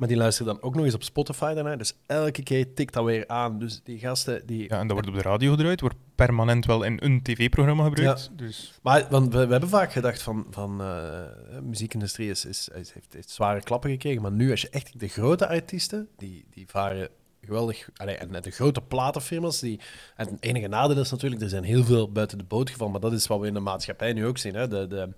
Maar 0.00 0.08
die 0.08 0.18
luisteren 0.18 0.54
dan 0.54 0.62
ook 0.62 0.74
nog 0.74 0.84
eens 0.84 0.94
op 0.94 1.02
Spotify 1.02 1.54
daarna. 1.54 1.76
Dus 1.76 1.92
elke 2.06 2.42
keer 2.42 2.74
tikt 2.74 2.92
dat 2.92 3.04
weer 3.04 3.28
aan. 3.28 3.58
Dus 3.58 3.80
die 3.84 3.98
gasten... 3.98 4.46
Die... 4.46 4.62
Ja, 4.62 4.78
en 4.78 4.86
dat 4.86 4.92
wordt 4.92 5.08
op 5.08 5.14
de 5.14 5.22
radio 5.22 5.50
gedraaid. 5.50 5.80
Wordt 5.80 5.96
permanent 6.14 6.66
wel 6.66 6.82
in 6.82 6.98
een 7.02 7.22
tv-programma 7.22 7.84
gebruikt. 7.84 8.30
Ja. 8.30 8.44
Dus... 8.44 8.78
Maar 8.82 9.06
want 9.10 9.32
we, 9.32 9.44
we, 9.46 9.50
hebben 9.50 9.68
vaak 9.68 9.92
gedacht 9.92 10.22
van... 10.22 10.46
van 10.50 10.80
uh, 10.80 11.22
muziekindustrie 11.62 12.30
is, 12.30 12.44
is, 12.44 12.68
heeft, 12.72 13.12
heeft 13.12 13.30
zware 13.30 13.62
klappen 13.62 13.90
gekregen. 13.90 14.22
Maar 14.22 14.32
nu, 14.32 14.50
als 14.50 14.60
je 14.60 14.70
echt 14.70 15.00
de 15.00 15.08
grote 15.08 15.48
artiesten... 15.48 16.08
Die, 16.16 16.44
die 16.50 16.66
varen 16.68 17.08
geweldig... 17.40 17.88
Allee, 17.96 18.16
en 18.16 18.42
de 18.42 18.50
grote 18.50 18.80
platenfirma's... 18.80 19.60
Die, 19.60 19.80
en 20.16 20.26
het 20.26 20.44
enige 20.44 20.68
nadeel 20.68 21.00
is 21.00 21.10
natuurlijk... 21.10 21.42
Er 21.42 21.48
zijn 21.48 21.64
heel 21.64 21.84
veel 21.84 22.12
buiten 22.12 22.38
de 22.38 22.44
boot 22.44 22.70
gevallen. 22.70 22.92
Maar 22.92 23.00
dat 23.00 23.12
is 23.12 23.26
wat 23.26 23.40
we 23.40 23.46
in 23.46 23.54
de 23.54 23.60
maatschappij 23.60 24.12
nu 24.12 24.26
ook 24.26 24.38
zien. 24.38 24.54
Hè? 24.54 24.68
De... 24.68 24.86
de 24.86 25.08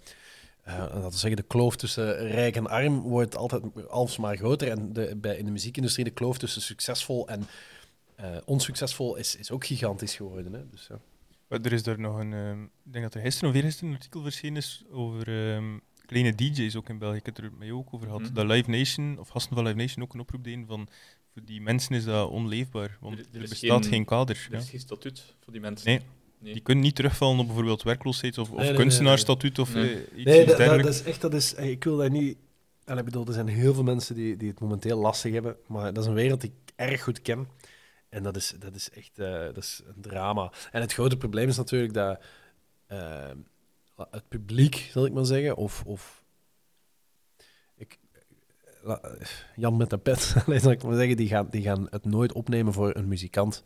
uh, 0.69 0.79
dat 1.03 1.13
we 1.13 1.19
zeggen, 1.19 1.37
de 1.37 1.47
kloof 1.47 1.77
tussen 1.77 2.17
rijk 2.17 2.57
en 2.57 2.67
arm 2.67 3.01
wordt 3.01 3.37
altijd 3.37 3.89
alsmaar 3.89 4.37
groter. 4.37 4.71
En 4.71 4.93
de, 4.93 5.17
bij, 5.17 5.37
in 5.37 5.45
de 5.45 5.51
muziekindustrie 5.51 6.05
de 6.05 6.11
kloof 6.11 6.39
tussen 6.39 6.63
succesvol 6.63 7.29
en 7.29 7.47
uh, 8.21 8.37
onsuccesvol 8.45 9.17
is, 9.17 9.37
is 9.37 9.51
ook 9.51 9.67
gigantisch 9.67 10.17
geworden. 10.17 10.53
Hè? 10.53 10.69
Dus, 10.71 10.87
ja. 10.89 10.99
Er 11.49 11.73
is 11.73 11.83
daar 11.83 12.01
nog 12.01 12.19
een, 12.19 12.33
uh, 12.33 12.51
ik 12.85 12.93
denk 12.93 13.05
dat 13.05 13.15
er 13.15 13.21
gisteren 13.21 13.51
of 13.51 13.57
eergisteren 13.57 13.89
een 13.89 13.97
artikel 13.97 14.23
verschenen 14.23 14.57
is 14.57 14.85
over 14.91 15.29
um, 15.29 15.81
kleine 16.07 16.35
DJ's 16.35 16.77
ook 16.77 16.89
in 16.89 16.99
België. 16.99 17.17
Ik 17.17 17.27
heb 17.27 17.37
het 17.37 17.45
er 17.45 17.53
mij 17.59 17.73
ook 17.73 17.95
over 17.95 18.07
gehad. 18.07 18.21
Mm 18.21 18.27
-hmm. 18.27 18.35
Dat 18.35 18.47
Live 18.47 18.71
Nation, 18.71 19.19
of 19.19 19.29
gasten 19.29 19.55
van 19.55 19.65
Live 19.65 19.77
Nation, 19.77 20.05
ook 20.05 20.15
een 20.15 20.21
oproep 20.21 20.45
deden 20.45 20.67
van 20.67 20.89
voor 21.33 21.43
die 21.45 21.61
mensen 21.61 21.95
is 21.95 22.05
dat 22.05 22.31
onleefbaar, 22.31 22.97
want 23.01 23.19
er, 23.19 23.27
er, 23.33 23.43
er 23.43 23.49
bestaat 23.49 23.83
geen, 23.83 23.93
geen 23.93 24.05
kader. 24.05 24.49
Er 24.51 24.59
is 24.59 24.71
geen 24.71 24.81
statuut 24.81 25.35
voor 25.41 25.53
die 25.53 25.63
mensen. 25.63 25.89
Nee. 25.89 26.01
Die 26.43 26.61
kunnen 26.61 26.85
niet 26.85 26.95
terugvallen 26.95 27.39
op 27.39 27.47
bijvoorbeeld 27.47 27.83
werkloosheid 27.83 28.39
of, 28.39 28.51
of 28.51 28.73
kunstenaarsstatuut 28.73 29.59
of 29.59 29.75
nee. 29.75 29.91
Uh, 29.91 30.19
iets, 30.19 30.25
nee, 30.25 30.47
dat, 30.47 30.59
dat, 30.59 30.87
is 30.87 31.03
echt, 31.03 31.21
dat 31.21 31.35
is, 31.35 31.55
ik 31.55 31.85
wil 31.85 31.97
dat 31.97 32.11
niet... 32.11 32.37
En 32.85 32.99
ik 32.99 33.05
bedoel, 33.05 33.27
er 33.27 33.33
zijn 33.33 33.49
heel 33.49 33.75
veel 33.75 33.83
mensen 33.83 34.15
die, 34.15 34.37
die 34.37 34.49
het 34.49 34.61
momenteel 34.61 34.99
lastig 34.99 35.33
hebben, 35.33 35.57
maar 35.67 35.93
dat 35.93 36.03
is 36.03 36.09
een 36.09 36.15
wereld 36.15 36.41
die 36.41 36.51
ik 36.51 36.73
erg 36.77 37.03
goed 37.03 37.23
ken. 37.23 37.49
En 38.09 38.23
dat 38.23 38.37
is, 38.37 38.55
dat 38.59 38.75
is 38.75 38.91
echt 38.91 39.19
uh, 39.19 39.45
dat 39.45 39.57
is 39.57 39.83
een 39.87 40.03
drama. 40.03 40.53
En 40.71 40.81
het 40.81 40.93
grote 40.93 41.17
probleem 41.17 41.49
is 41.49 41.57
natuurlijk 41.57 41.95
dat 41.95 42.21
uh, 42.89 43.31
het 44.11 44.29
publiek, 44.29 44.89
zal 44.91 45.05
ik 45.05 45.13
maar 45.13 45.25
zeggen, 45.25 45.57
of, 45.57 45.83
of 45.87 46.25
ik, 47.77 47.99
Jan 49.57 49.77
met 49.77 49.91
de 49.91 49.99
pet, 49.99 50.21
zal 50.63 50.71
ik 50.71 50.83
maar 50.83 50.97
zeggen, 50.97 51.17
die 51.17 51.29
gaan, 51.29 51.49
die 51.51 51.63
gaan 51.63 51.87
het 51.91 52.05
nooit 52.05 52.33
opnemen 52.33 52.73
voor 52.73 52.97
een 52.97 53.09
muzikant. 53.09 53.65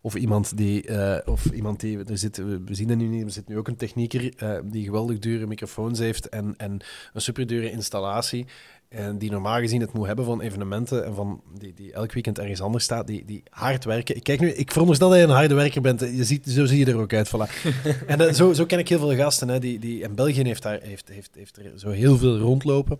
Of 0.00 0.14
iemand 0.14 0.56
die, 0.56 0.88
uh, 0.88 1.16
of 1.24 1.44
iemand 1.44 1.80
die 1.80 2.04
er 2.04 2.18
zit, 2.18 2.36
we 2.36 2.60
zien 2.70 2.88
het 2.88 2.98
nu 2.98 3.06
niet, 3.06 3.24
er 3.24 3.30
zit 3.30 3.48
nu 3.48 3.58
ook 3.58 3.68
een 3.68 3.76
technieker 3.76 4.42
uh, 4.42 4.58
die 4.64 4.84
geweldig 4.84 5.18
dure 5.18 5.46
microfoons 5.46 5.98
heeft 5.98 6.28
en, 6.28 6.54
en 6.56 6.80
een 7.12 7.20
superdure 7.20 7.70
installatie. 7.70 8.46
En 8.88 9.18
die 9.18 9.30
normaal 9.30 9.58
gezien 9.58 9.80
het 9.80 9.92
moet 9.92 10.06
hebben 10.06 10.24
van 10.24 10.40
evenementen 10.40 11.04
en 11.04 11.14
van 11.14 11.42
die, 11.58 11.74
die 11.74 11.92
elk 11.92 12.12
weekend 12.12 12.38
ergens 12.38 12.60
anders 12.60 12.84
staat, 12.84 13.06
die, 13.06 13.24
die 13.24 13.42
hard 13.50 13.84
werken. 13.84 14.16
Ik, 14.16 14.22
kijk 14.22 14.40
nu, 14.40 14.50
ik 14.50 14.72
veronderstel 14.72 15.08
dat 15.08 15.18
je 15.18 15.24
een 15.24 15.30
harde 15.30 15.54
werker 15.54 15.80
bent. 15.80 16.00
Je 16.00 16.24
ziet, 16.24 16.46
zo 16.46 16.64
zie 16.64 16.78
je 16.78 16.86
er 16.86 16.98
ook 16.98 17.12
uit. 17.12 17.28
Voilà. 17.28 17.64
en 18.06 18.20
uh, 18.20 18.32
zo, 18.32 18.52
zo 18.52 18.66
ken 18.66 18.78
ik 18.78 18.88
heel 18.88 18.98
veel 18.98 19.16
gasten. 19.16 19.48
Hè, 19.48 19.58
die, 19.58 19.78
die, 19.78 20.04
en 20.04 20.14
België 20.14 20.42
heeft, 20.42 20.62
daar, 20.62 20.78
heeft, 20.82 21.08
heeft, 21.08 21.30
heeft 21.34 21.56
er 21.56 21.72
zo 21.76 21.90
heel 21.90 22.16
veel 22.16 22.38
rondlopen. 22.38 22.98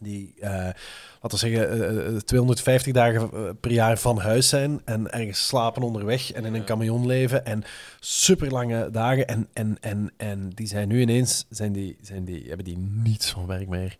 Die 0.00 0.34
laten 1.20 1.30
we 1.30 1.36
zeggen, 1.36 2.24
250 2.24 2.94
eh, 2.94 3.02
eh, 3.02 3.12
dagen 3.12 3.30
eh, 3.32 3.50
per 3.60 3.72
jaar 3.72 3.98
van 3.98 4.18
huis 4.18 4.48
zijn 4.48 4.80
en 4.84 5.10
ergens 5.10 5.46
slapen 5.46 5.82
onderweg 5.82 6.32
en 6.32 6.44
in 6.44 6.54
een 6.54 6.64
camion 6.64 7.06
leven 7.06 7.44
en 7.44 7.64
super 8.00 8.50
lange 8.50 8.90
dagen. 8.90 9.26
En, 9.26 9.48
en, 9.52 9.76
en, 9.80 10.12
en 10.16 10.50
die 10.54 10.66
zijn 10.66 10.88
nu 10.88 11.00
ineens, 11.00 11.46
zijn 11.50 11.72
die, 11.72 11.96
zijn 12.02 12.24
die, 12.24 12.44
hebben 12.46 12.64
die 12.64 12.78
niets 12.78 13.30
van 13.30 13.46
werk 13.46 13.68
meer. 13.68 13.96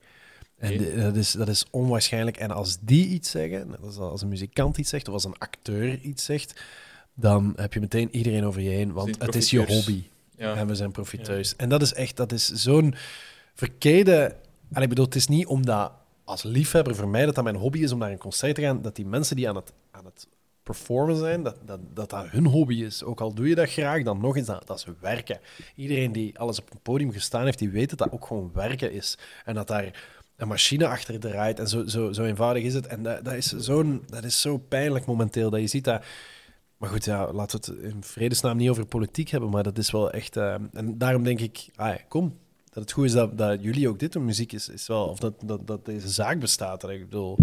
En 0.58 1.00
dat, 1.00 1.16
is, 1.16 1.32
dat 1.32 1.48
is 1.48 1.66
onwaarschijnlijk. 1.70 2.37
En 2.37 2.50
als 2.50 2.78
die 2.80 3.06
iets 3.06 3.30
zeggen, 3.30 3.76
als, 3.98 4.22
een 4.22 4.28
muzikant 4.28 4.78
iets 4.78 4.90
zegt 4.90 5.08
of 5.08 5.14
als 5.14 5.24
een 5.24 5.38
acteur 5.38 5.98
iets 5.98 6.24
zegt, 6.24 6.61
dan 7.14 7.52
heb 7.56 7.72
je 7.72 7.80
meteen 7.80 8.08
iedereen 8.16 8.44
over 8.44 8.61
je 8.61 8.70
heen, 8.70 8.92
want 8.92 9.22
het 9.22 9.34
is 9.34 9.50
je 9.50 9.64
hobby. 9.64 10.02
Ja. 10.37 10.54
En 10.54 10.66
we 10.66 10.74
zijn 10.74 10.90
profiteurs. 10.90 11.56
En 11.56 11.68
dat 11.68 11.82
is 11.82 11.92
echt, 11.92 12.16
dat 12.16 12.32
is 12.32 12.46
zo'n 12.46 12.94
verkeerde... 13.54 14.34
En 14.72 14.83
ik 14.83 14.88
bedoel, 14.88 15.04
het 15.04 15.14
is 15.14 15.26
niet 15.26 15.46
omdat 15.46 15.92
als 16.24 16.42
liefhebber 16.42 16.94
voor 16.94 17.09
mij 17.09 17.24
dat 17.24 17.35
dat 17.35 17.44
mijn 17.44 17.57
hobby 17.57 17.78
is 17.78 17.92
om 17.92 17.98
naar 17.98 18.11
een 18.11 18.18
concert 18.18 18.54
te 18.54 18.61
gaan, 18.61 18.83
dat 18.83 18.96
die 18.96 19.07
mensen 19.07 19.37
die 19.37 19.48
aan 19.48 19.57
het, 19.57 19.72
aan 19.90 20.04
het 20.04 20.28
performen 20.62 21.16
zijn, 21.16 21.42
dat, 21.42 21.57
dat, 21.64 21.81
dat 21.94 22.11
dat 22.11 22.28
hun 22.28 22.46
hobby 22.46 22.83
is. 22.83 23.04
Ook 23.04 23.20
al 23.20 23.35
doe 23.35 23.48
je 23.48 23.54
dat 23.54 23.70
graag, 23.70 24.02
dan 24.02 24.20
nog 24.20 24.37
eens, 24.37 24.46
dat, 24.46 24.66
dat 24.66 24.78
is 24.78 24.87
werken. 25.00 25.40
Iedereen 25.74 26.12
die 26.12 26.38
alles 26.38 26.61
op 26.61 26.70
een 26.72 26.81
podium 26.83 27.12
gestaan 27.12 27.44
heeft, 27.44 27.59
die 27.59 27.70
weet 27.70 27.90
dat 27.90 27.98
dat 27.98 28.12
ook 28.12 28.26
gewoon 28.26 28.50
werken 28.54 28.92
is. 28.92 29.18
En 29.44 29.54
dat 29.54 29.66
daar 29.66 30.18
een 30.37 30.48
machine 30.48 30.87
achter 30.87 31.20
draait. 31.20 31.59
En 31.59 31.68
zo, 31.68 31.87
zo, 31.87 32.12
zo 32.12 32.24
eenvoudig 32.24 32.62
is 32.62 32.74
het. 32.74 32.87
En 32.87 33.02
dat, 33.02 33.24
dat, 33.24 33.35
is 33.35 33.46
zo'n, 33.46 34.02
dat 34.07 34.24
is 34.24 34.40
zo 34.40 34.59
pijnlijk 34.59 35.07
momenteel, 35.07 35.50
dat 35.50 35.61
je 35.61 35.66
ziet 35.66 35.85
dat... 35.85 36.04
Maar 36.76 36.90
goed, 36.90 37.04
ja, 37.04 37.33
laten 37.33 37.61
we 37.61 37.72
het 37.72 37.92
in 37.92 38.02
vredesnaam 38.02 38.57
niet 38.57 38.70
over 38.70 38.87
politiek 38.87 39.28
hebben, 39.28 39.50
maar 39.50 39.62
dat 39.62 39.78
is 39.78 39.90
wel 39.90 40.11
echt... 40.11 40.37
Uh, 40.37 40.54
en 40.72 40.98
daarom 40.98 41.22
denk 41.22 41.40
ik, 41.40 41.68
ah, 41.74 41.96
kom, 42.09 42.38
dat 42.72 42.83
het 42.83 42.92
goed 42.92 43.04
is 43.04 43.12
dat, 43.12 43.38
dat 43.38 43.62
jullie 43.62 43.88
ook 43.88 43.98
dit 43.98 44.12
doen. 44.12 44.24
Muziek 44.24 44.52
is, 44.52 44.68
is 44.68 44.87
wel, 44.87 45.04
of 45.04 45.18
dat, 45.18 45.35
dat, 45.44 45.66
dat 45.66 45.85
deze 45.85 46.09
zaak 46.09 46.40
bestaat. 46.40 46.88
Ik 46.88 47.04
bedoel, 47.04 47.38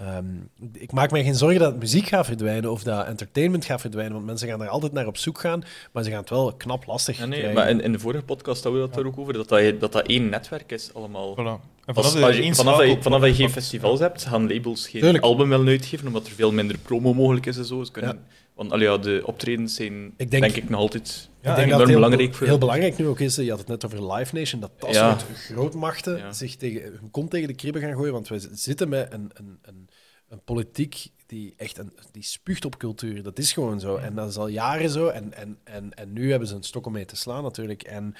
um, 0.00 0.48
ik 0.72 0.92
maak 0.92 1.10
me 1.10 1.22
geen 1.22 1.34
zorgen 1.34 1.60
dat 1.60 1.78
muziek 1.78 2.08
gaat 2.08 2.26
verdwijnen 2.26 2.70
of 2.70 2.82
dat 2.82 3.06
entertainment 3.06 3.64
gaat 3.64 3.80
verdwijnen, 3.80 4.14
want 4.14 4.26
mensen 4.26 4.48
gaan 4.48 4.62
er 4.62 4.68
altijd 4.68 4.92
naar 4.92 5.06
op 5.06 5.16
zoek 5.16 5.40
gaan, 5.40 5.64
maar 5.92 6.02
ze 6.02 6.10
gaan 6.10 6.20
het 6.20 6.30
wel 6.30 6.52
knap 6.52 6.86
lastig 6.86 7.18
ja, 7.18 7.26
nee, 7.26 7.52
Maar 7.52 7.70
in, 7.70 7.80
in 7.80 7.92
de 7.92 7.98
vorige 7.98 8.24
podcast 8.24 8.62
hadden 8.62 8.80
we 8.82 8.86
dat 8.86 8.96
ja. 8.96 9.02
er 9.02 9.08
ook 9.08 9.18
over, 9.18 9.32
dat 9.32 9.48
dat, 9.48 9.80
dat 9.80 9.92
dat 9.92 10.06
één 10.06 10.28
netwerk 10.28 10.72
is 10.72 10.94
allemaal. 10.94 11.32
Voilà. 11.32 11.70
En 11.84 11.94
vanaf, 11.94 12.14
als, 12.14 12.22
als 12.22 12.36
je, 12.36 12.54
vanaf, 12.54 12.76
dat 12.76 12.86
je, 12.86 13.02
vanaf 13.02 13.20
dat 13.20 13.28
je 13.28 13.34
geen 13.34 13.50
festivals 13.50 14.00
hebt, 14.00 14.24
gaan 14.24 14.54
labels 14.54 14.88
geen 14.88 15.00
Tuurlijk. 15.00 15.24
album 15.24 15.48
wel 15.48 15.66
uitgeven, 15.66 16.06
omdat 16.06 16.26
er 16.26 16.32
veel 16.32 16.52
minder 16.52 16.78
promo 16.78 17.14
mogelijk 17.14 17.46
is 17.46 17.56
en 17.56 17.64
zo. 17.64 17.84
Ze 17.84 17.92
kunnen, 17.92 18.24
want 18.54 18.72
allee, 18.72 18.88
ja, 18.88 18.98
de 18.98 19.22
optredens 19.24 19.74
zijn, 19.74 20.12
ik 20.16 20.30
denk, 20.30 20.42
denk, 20.42 20.56
ik, 20.56 20.68
nog 20.68 20.80
altijd 20.80 21.28
ik 21.50 21.56
denk 21.56 21.70
dat 21.70 21.86
heel, 21.86 21.94
belangrijk. 21.94 22.34
Voor 22.34 22.46
heel 22.46 22.58
belangrijk 22.58 22.98
nu 22.98 23.06
ook 23.06 23.20
is, 23.20 23.36
je 23.36 23.50
had 23.50 23.58
het 23.58 23.68
net 23.68 23.84
over 23.84 24.12
Live 24.12 24.34
Nation, 24.34 24.60
dat 24.60 24.70
dat 24.78 24.94
ja. 24.94 25.18
soort 25.18 25.38
grootmachten 25.38 26.16
ja. 26.16 26.32
zich 26.32 26.56
tegen, 26.56 26.82
hun 26.82 27.10
kont 27.10 27.30
tegen 27.30 27.48
de 27.48 27.54
kribben 27.54 27.82
gaan 27.82 27.94
gooien, 27.94 28.12
want 28.12 28.28
wij 28.28 28.40
zitten 28.52 28.88
met 28.88 29.12
een, 29.12 29.30
een, 29.34 29.58
een, 29.62 29.88
een 30.28 30.42
politiek 30.44 31.06
die 31.26 31.54
echt 31.56 31.78
een, 31.78 31.92
die 32.12 32.22
spuugt 32.22 32.64
op 32.64 32.78
cultuur. 32.78 33.22
Dat 33.22 33.38
is 33.38 33.52
gewoon 33.52 33.80
zo. 33.80 33.96
En 33.96 34.14
dat 34.14 34.28
is 34.28 34.36
al 34.36 34.48
jaren 34.48 34.90
zo. 34.90 35.08
En, 35.08 35.34
en, 35.34 35.58
en, 35.64 35.94
en 35.94 36.12
nu 36.12 36.30
hebben 36.30 36.48
ze 36.48 36.54
een 36.54 36.62
stok 36.62 36.86
om 36.86 36.92
mee 36.92 37.04
te 37.04 37.16
slaan 37.16 37.42
natuurlijk. 37.42 37.82
En 37.82 38.14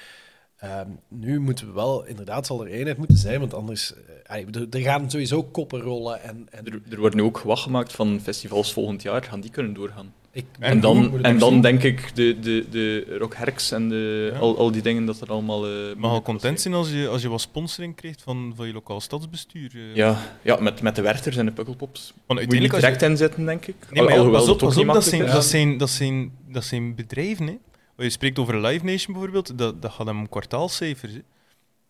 Um, 0.63 0.99
nu 1.09 1.39
moeten 1.39 1.67
we 1.67 1.73
wel, 1.73 2.05
inderdaad, 2.05 2.45
zal 2.45 2.65
er 2.65 2.71
eenheid 2.71 2.97
moeten 2.97 3.17
zijn, 3.17 3.39
want 3.39 3.53
anders. 3.53 3.93
Uh, 4.31 4.65
er 4.69 4.81
gaan 4.81 5.11
sowieso 5.11 5.43
koppen 5.43 5.81
rollen. 5.81 6.21
En, 6.21 6.47
en... 6.51 6.65
Er, 6.65 6.81
er 6.89 6.99
wordt 6.99 7.15
nu 7.15 7.21
ook 7.21 7.39
wacht 7.39 7.63
gemaakt 7.63 7.91
van 7.91 8.19
festivals 8.19 8.73
volgend 8.73 9.01
jaar, 9.01 9.23
gaan 9.23 9.41
die 9.41 9.51
kunnen 9.51 9.73
doorgaan? 9.73 10.13
Ik, 10.35 10.45
en, 10.59 10.79
dan, 10.79 11.23
en 11.23 11.37
dan 11.37 11.61
denk 11.61 11.83
ik 11.83 12.15
de, 12.15 12.39
de, 12.39 12.65
de 12.69 13.15
Rock 13.19 13.35
Herks 13.35 13.71
en 13.71 13.89
de, 13.89 14.29
ja. 14.33 14.39
al, 14.39 14.57
al 14.57 14.71
die 14.71 14.81
dingen 14.81 15.05
dat 15.05 15.21
er 15.21 15.27
allemaal. 15.27 15.69
Uh, 15.69 15.95
Mag 15.95 16.11
al 16.11 16.21
content 16.21 16.61
zijn 16.61 16.73
als 16.73 16.89
je, 16.89 17.07
als 17.07 17.21
je 17.21 17.29
wat 17.29 17.41
sponsoring 17.41 17.95
krijgt 17.95 18.21
van, 18.21 18.53
van 18.55 18.67
je 18.67 18.73
lokaal 18.73 19.01
stadsbestuur. 19.01 19.71
Uh. 19.75 19.95
Ja, 19.95 20.17
ja 20.41 20.59
met, 20.59 20.81
met 20.81 20.95
de 20.95 21.01
Werters 21.01 21.37
en 21.37 21.45
de 21.45 21.51
Pukkelpops. 21.51 22.13
Want 22.25 22.39
uiteindelijk 22.39 22.79
direct 22.79 23.01
je... 23.01 23.07
inzetten, 23.07 23.45
denk 23.45 23.65
ik. 23.65 23.75
Nee, 23.91 24.03
maar 24.03 24.13
ja, 24.13 24.29
pas 24.29 24.49
op, 24.49 24.57
pas 24.57 24.77
op, 24.77 24.85
dat, 24.85 25.03
zijn, 25.03 25.25
dat, 25.25 25.45
zijn, 25.45 25.77
dat, 25.77 25.89
zijn, 25.89 26.31
dat 26.47 26.63
zijn 26.63 26.95
bedrijven. 26.95 27.47
Hè. 27.47 27.57
Je 28.03 28.09
spreekt 28.09 28.39
over 28.39 28.61
Live 28.61 28.85
Nation 28.85 29.13
bijvoorbeeld, 29.13 29.57
dat, 29.57 29.81
dat 29.81 29.91
gaat 29.91 30.07
om 30.07 30.29
kwartaalcijfers. 30.29 31.13
Hè. 31.13 31.21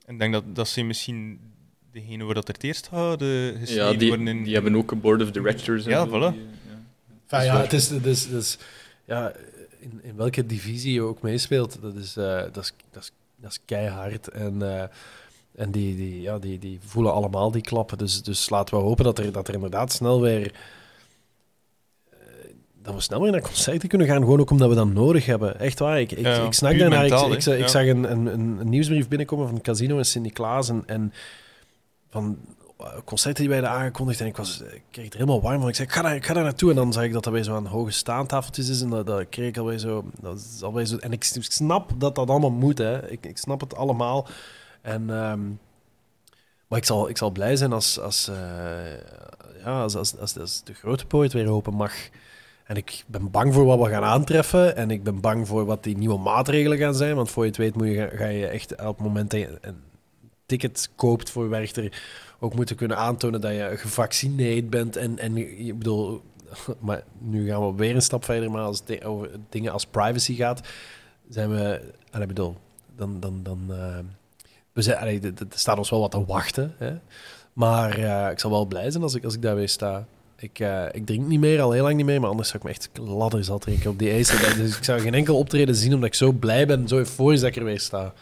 En 0.06 0.14
ik 0.14 0.20
denk 0.20 0.34
dat, 0.34 0.44
dat 0.54 0.68
zijn 0.68 0.88
misschien 0.88 1.40
degene 1.92 2.24
waar 2.24 2.34
dat 2.36 2.48
er 2.48 2.54
het 2.54 2.64
eerst 2.64 2.88
gaat 2.88 3.22
uh, 3.22 3.66
Ja, 3.66 3.94
die, 3.94 4.18
in... 4.18 4.44
die 4.44 4.54
hebben 4.54 4.76
ook 4.76 4.92
een 4.92 5.02
board 5.02 5.22
of 5.22 5.32
directors. 5.32 5.86
Ja, 5.86 6.08
voilà. 6.08 6.34
Die. 6.34 6.62
Enfin, 7.34 7.54
ja, 7.54 7.62
het 7.62 7.74
is, 7.74 7.90
het 7.90 8.06
is, 8.06 8.26
het 8.26 8.44
is, 8.44 8.58
ja, 9.06 9.32
in, 9.80 10.00
in 10.04 10.16
welke 10.16 10.46
divisie 10.46 10.94
je 10.94 11.02
ook 11.02 11.22
meespeelt, 11.22 11.78
dat 11.82 11.96
is, 11.96 12.18
uh, 12.18 12.26
dat 12.26 12.58
is, 12.58 12.74
dat 12.92 13.04
is, 13.04 13.12
dat 13.36 13.52
is 13.52 13.60
keihard. 13.66 14.28
En, 14.28 14.54
uh, 14.62 14.84
en 15.56 15.72
die, 15.72 15.96
die, 15.96 16.22
ja, 16.22 16.40
die, 16.40 16.60
die 16.60 16.80
voelen 16.86 17.14
allemaal 17.14 17.52
die 17.52 17.62
klappen. 17.62 17.98
Dus, 17.98 18.24
dus 18.24 18.50
laten 18.50 18.78
we 18.78 18.84
hopen 18.84 19.04
dat 19.04 19.20
er, 19.20 19.32
dat 19.32 19.48
er 19.48 19.54
inderdaad 19.54 19.92
snel 19.92 20.22
weer 20.22 20.52
dat 22.84 22.94
we 22.94 23.02
snel 23.02 23.22
weer 23.22 23.32
naar 23.32 23.42
concerten 23.42 23.90
kunnen 23.90 24.08
gaan, 24.08 24.22
gewoon 24.22 24.40
ook 24.40 24.50
omdat 24.50 24.70
we 24.70 24.76
dat 24.76 24.88
nodig 24.88 25.26
hebben. 25.26 25.60
Echt 25.60 25.80
waar, 25.80 26.00
ik, 26.00 26.12
ik, 26.12 26.26
ja, 26.26 26.46
ik 26.46 26.54
snak 26.54 26.78
daarnaar. 26.78 27.02
Mentaal, 27.02 27.32
ik, 27.32 27.46
ik, 27.46 27.60
ik, 27.60 27.68
zag 27.68 27.86
een, 27.86 28.12
een, 28.12 28.26
een, 28.26 28.70
nieuwsbrief 28.70 29.08
binnenkomen 29.08 29.48
van 29.48 29.62
Casino 29.62 29.98
en 29.98 30.06
Sint-Niklaas 30.06 30.70
en, 30.70 30.84
en 30.86 31.14
van 32.10 32.38
concerten 33.06 33.42
die 33.42 33.52
werden 33.52 33.70
aangekondigd 33.70 34.20
en 34.20 34.28
ik, 34.28 34.38
was, 34.38 34.64
kreeg 34.92 35.08
er 35.08 35.14
helemaal 35.14 35.42
warm 35.42 35.60
van. 35.60 35.70
Ik 35.70 35.76
zei, 35.76 35.88
ik 35.88 35.94
ga, 35.94 36.02
daar, 36.02 36.24
ga 36.24 36.34
daar 36.34 36.44
naartoe. 36.44 36.70
En 36.70 36.76
dan 36.76 36.94
zag 36.94 37.04
ik 37.04 37.14
dat 37.14 37.24
dat 37.24 37.34
weer 37.34 37.44
zo 37.44 37.56
aan 37.56 37.66
hoge 37.66 37.92
staantafeltjes 37.92 38.70
is. 38.70 38.82
En 38.82 38.90
dat, 38.90 39.06
dat 39.06 39.30
kreeg 39.30 39.48
ik 39.48 39.58
alweer 39.58 39.78
zo, 39.78 40.04
dat 40.22 40.38
is 40.38 40.64
alweer 40.64 40.86
zo... 40.86 40.98
En 40.98 41.12
ik, 41.12 41.24
snap 41.24 41.92
dat 41.98 42.16
dat 42.16 42.30
allemaal 42.30 42.52
moet, 42.52 42.78
hè. 42.78 43.12
Ik, 43.12 43.26
ik 43.26 43.38
snap 43.38 43.60
het 43.60 43.76
allemaal. 43.76 44.28
En... 44.82 45.10
Ehm, 45.10 45.42
maar 46.68 46.82
ik 46.82 46.88
zal, 46.88 47.10
ik 47.10 47.18
zal 47.18 47.32
blij 47.32 47.56
zijn 47.56 47.74
als, 47.74 48.00
als, 48.00 48.30
uh, 48.30 48.36
ja, 49.64 49.82
als, 49.82 49.96
als, 49.96 50.18
als, 50.18 50.38
als 50.38 50.64
de 50.64 50.74
grote 50.74 51.06
poort 51.06 51.34
weer 51.34 51.50
open 51.50 51.74
mag. 51.74 51.94
En 52.64 52.76
ik 52.76 53.04
ben 53.08 53.32
bang 53.32 53.54
voor 53.54 53.66
wat 53.66 53.80
we 53.80 53.90
gaan 53.90 54.04
aantreffen. 54.04 54.76
En 54.76 54.92
ik 54.92 55.04
ben 55.04 55.20
bang 55.20 55.48
voor 55.48 55.66
wat 55.66 55.84
die 55.84 55.98
nieuwe 55.98 56.20
maatregelen 56.20 56.78
gaan 56.78 56.96
zijn. 56.96 57.16
Want 57.16 57.32
voor 57.32 57.44
je 57.44 57.50
het 57.50 57.58
weet 57.58 57.76
moet 57.76 57.88
je, 57.88 58.10
ga 58.14 58.26
je 58.26 58.48
echt 58.48 58.72
op 58.72 58.98
het 58.98 59.06
moment 59.06 59.32
dat 59.32 59.40
je 59.40 59.58
een 59.62 59.82
ticket 60.46 60.90
koopt 60.96 61.30
voor 61.30 61.50
Werchter 61.50 62.02
ook 62.44 62.56
moeten 62.56 62.76
kunnen 62.76 62.98
aantonen 62.98 63.42
dat 63.42 63.52
je 63.52 63.72
gevaccineerd 63.76 64.70
bent. 64.70 64.96
En, 64.96 65.20
en 65.20 65.38
ik 65.38 65.78
bedoel, 65.78 66.22
maar 66.80 67.04
nu 67.18 67.48
gaan 67.48 67.68
we 67.68 67.76
weer 67.76 67.96
een 67.96 68.02
stap 68.02 68.26
verder. 68.26 68.52
Maar 68.52 68.62
als 68.62 68.84
het 68.86 69.04
over 69.04 69.30
dingen 69.50 69.72
als 69.72 69.86
privacy 69.86 70.36
gaat, 70.36 70.62
zijn 71.30 71.50
we. 71.50 71.82
Ik 72.20 72.28
bedoel, 72.28 72.56
dan. 72.96 73.20
dan, 73.20 73.40
dan 73.44 73.60
uh, 73.70 73.98
we 74.74 74.82
zijn, 74.82 74.98
allee, 74.98 75.20
er 75.22 75.34
staat 75.50 75.78
ons 75.78 75.90
wel 75.90 76.00
wat 76.00 76.12
te 76.12 76.26
wachten. 76.26 76.74
Hè? 76.78 76.94
Maar 77.54 78.00
uh, 78.00 78.32
ik 78.32 78.40
zal 78.40 78.50
wel 78.50 78.66
blij 78.66 78.92
zijn 78.92 79.04
als 79.04 79.16
ik, 79.16 79.24
als 79.24 79.34
ik 79.34 79.42
daar 79.42 79.56
weer 79.56 79.70
sta. 79.70 80.06
Ik, 80.36 80.60
uh, 80.60 80.86
ik 80.92 81.06
drink 81.06 81.28
niet 81.28 81.40
meer, 81.40 81.62
al 81.62 81.72
heel 81.72 81.84
lang 81.84 81.96
niet 81.96 82.06
meer, 82.06 82.20
maar 82.20 82.30
anders 82.30 82.50
zou 82.50 82.60
ik 82.60 82.64
me 82.64 82.76
echt 82.76 82.90
ladder 82.98 83.44
zal 83.44 83.60
drinken 83.60 83.90
op 83.90 84.00
die 84.00 84.12
ijzer. 84.12 84.56
Dus 84.56 84.78
ik 84.78 84.84
zou 84.84 85.00
geen 85.00 85.14
enkel 85.14 85.38
optreden 85.38 85.76
zien 85.76 85.94
omdat 85.94 86.10
ik 86.10 86.16
zo 86.16 86.32
blij 86.32 86.68
ben, 86.68 86.88
zo 86.88 86.98
euforisch 86.98 87.40
dat 87.40 87.50
ik 87.50 87.56
er 87.56 87.64
weer 87.64 87.80
sta. 87.80 88.14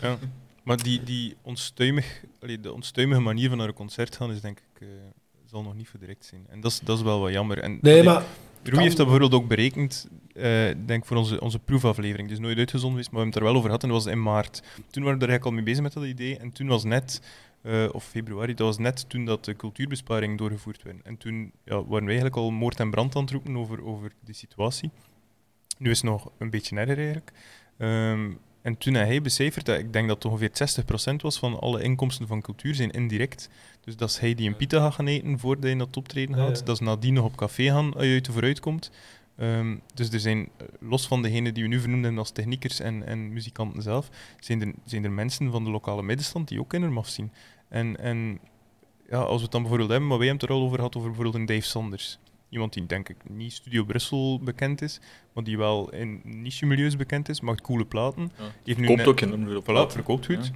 Ja, 0.00 0.18
maar 0.62 0.82
die, 0.82 1.02
die 1.02 1.36
onstuimig, 1.42 2.24
allee, 2.40 2.60
de 2.60 2.72
onstuimige 2.72 3.20
manier 3.20 3.48
van 3.48 3.58
naar 3.58 3.68
een 3.68 3.74
concert 3.74 4.16
gaan 4.16 4.30
is 4.30 4.40
denk 4.40 4.58
ik, 4.58 4.80
uh, 4.80 4.88
zal 5.46 5.62
nog 5.62 5.74
niet 5.74 5.88
voor 5.88 6.00
direct 6.00 6.24
zijn. 6.24 6.46
En 6.48 6.60
dat 6.60 6.70
is, 6.70 6.80
dat 6.80 6.96
is 6.96 7.04
wel 7.04 7.20
wat 7.20 7.32
jammer. 7.32 7.58
En, 7.58 7.78
nee, 7.80 8.02
maar... 8.02 8.24
Rui 8.62 8.82
heeft 8.82 8.96
dat 8.96 9.06
bijvoorbeeld 9.06 9.42
ook 9.42 9.48
berekend, 9.48 10.08
uh, 10.34 10.44
denk 10.86 11.06
voor 11.06 11.16
onze, 11.16 11.40
onze 11.40 11.58
proefaflevering. 11.58 12.30
Is 12.30 12.38
nooit 12.38 12.58
uitgezonden 12.58 12.90
geweest, 12.90 13.10
maar 13.10 13.20
we 13.20 13.24
hebben 13.24 13.34
het 13.34 13.36
er 13.36 13.42
wel 13.42 13.54
over 13.54 13.66
gehad 13.66 13.82
en 13.82 13.88
dat 13.88 14.04
was 14.04 14.12
in 14.12 14.22
maart. 14.22 14.62
Toen 14.90 15.02
waren 15.02 15.18
we 15.18 15.24
er 15.24 15.30
eigenlijk 15.30 15.44
al 15.44 15.50
mee 15.50 15.62
bezig 15.62 15.82
met 15.82 15.92
dat 15.92 16.04
idee 16.04 16.38
en 16.38 16.52
toen 16.52 16.66
was 16.66 16.84
net 16.84 17.20
uh, 17.62 17.88
of 17.92 18.04
februari, 18.04 18.54
dat 18.54 18.66
was 18.66 18.78
net 18.78 19.08
toen 19.08 19.24
dat 19.24 19.44
de 19.44 19.56
cultuurbesparing 19.56 20.38
doorgevoerd 20.38 20.82
werd. 20.82 21.02
En 21.02 21.16
toen 21.16 21.52
ja, 21.64 21.74
waren 21.74 22.04
we 22.04 22.10
eigenlijk 22.10 22.36
al 22.36 22.50
moord 22.50 22.80
en 22.80 22.90
brand 22.90 23.16
aan 23.16 23.22
het 23.22 23.30
roepen 23.30 23.56
over, 23.56 23.84
over 23.84 24.12
die 24.24 24.34
situatie. 24.34 24.90
Nu 25.78 25.90
is 25.90 26.00
het 26.00 26.10
nog 26.10 26.30
een 26.38 26.50
beetje 26.50 26.76
erger 26.76 26.96
eigenlijk. 26.96 27.32
Um, 27.78 28.38
en 28.62 28.78
toen 28.78 28.94
had 28.94 29.06
hij 29.06 29.22
becijferd 29.22 29.66
dat 29.66 29.78
ik 29.78 29.92
denk 29.92 30.08
dat 30.08 30.22
het 30.22 30.32
ongeveer 30.32 30.50
60% 31.12 31.16
was 31.16 31.38
van 31.38 31.60
alle 31.60 31.82
inkomsten 31.82 32.26
van 32.26 32.40
cultuur 32.40 32.74
zijn 32.74 32.90
indirect. 32.90 33.48
Dus 33.80 33.96
dat 33.96 34.08
is 34.08 34.18
hij 34.18 34.34
die 34.34 34.48
een 34.48 34.56
pita 34.56 34.80
gaat 34.80 34.94
gaan 34.94 35.06
eten 35.06 35.38
voordat 35.38 35.64
hij 35.64 35.74
naar 35.74 35.86
het 35.86 35.96
optreden 35.96 36.36
gaat. 36.36 36.66
Dat 36.66 36.80
is 36.80 36.86
nadien 36.86 37.14
nog 37.14 37.24
op 37.24 37.36
café 37.36 37.64
gaan 37.64 37.94
als 37.94 38.04
je 38.04 38.12
uit 38.12 38.24
de 38.24 38.32
vooruit 38.32 38.60
komt. 38.60 38.90
Um, 39.36 39.80
dus 39.94 40.10
er 40.12 40.20
zijn, 40.20 40.48
eh, 40.56 40.66
los 40.80 41.06
van 41.06 41.22
degenen 41.22 41.54
die 41.54 41.62
we 41.62 41.68
nu 41.68 41.80
vernoemden 41.80 42.18
als 42.18 42.30
techniekers 42.30 42.80
en, 42.80 43.06
en 43.06 43.32
muzikanten 43.32 43.82
zelf, 43.82 44.08
zijn 44.40 44.60
er, 44.60 44.72
zijn 44.84 45.04
er 45.04 45.10
mensen 45.10 45.50
van 45.50 45.64
de 45.64 45.70
lokale 45.70 46.02
middenstand 46.02 46.48
die 46.48 46.60
ook 46.60 46.68
kinderen 46.68 46.96
afzien. 46.96 47.32
En, 47.68 47.96
en 47.96 48.38
ja, 49.08 49.18
als 49.18 49.36
we 49.36 49.42
het 49.42 49.52
dan 49.52 49.60
bijvoorbeeld 49.60 49.90
hebben, 49.90 50.08
maar 50.08 50.18
wij 50.18 50.26
hebben 50.26 50.46
het 50.46 50.54
er 50.54 50.60
al 50.60 50.66
over 50.66 50.76
gehad, 50.76 50.96
over 50.96 51.08
bijvoorbeeld 51.08 51.36
een 51.36 51.54
Dave 51.54 51.66
Sanders. 51.66 52.18
Iemand 52.50 52.72
die 52.72 52.86
denk 52.86 53.08
ik 53.08 53.16
niet 53.28 53.52
Studio 53.52 53.84
Brussel 53.84 54.40
bekend 54.42 54.82
is, 54.82 55.00
maar 55.32 55.44
die 55.44 55.58
wel 55.58 55.90
in 55.92 56.20
niche-milieus 56.24 56.96
bekend 56.96 57.28
is, 57.28 57.40
maakt 57.40 57.60
coole 57.60 57.84
platen. 57.84 58.32
Ja. 58.38 58.44
Heeft 58.64 58.78
nu 58.78 58.86
Komt 58.86 59.06
ook 59.06 59.20
in 59.20 59.32
een 59.32 59.62
plaat. 59.62 59.92
verkoopt 59.92 60.26
goed. 60.26 60.46
Ja. 60.46 60.52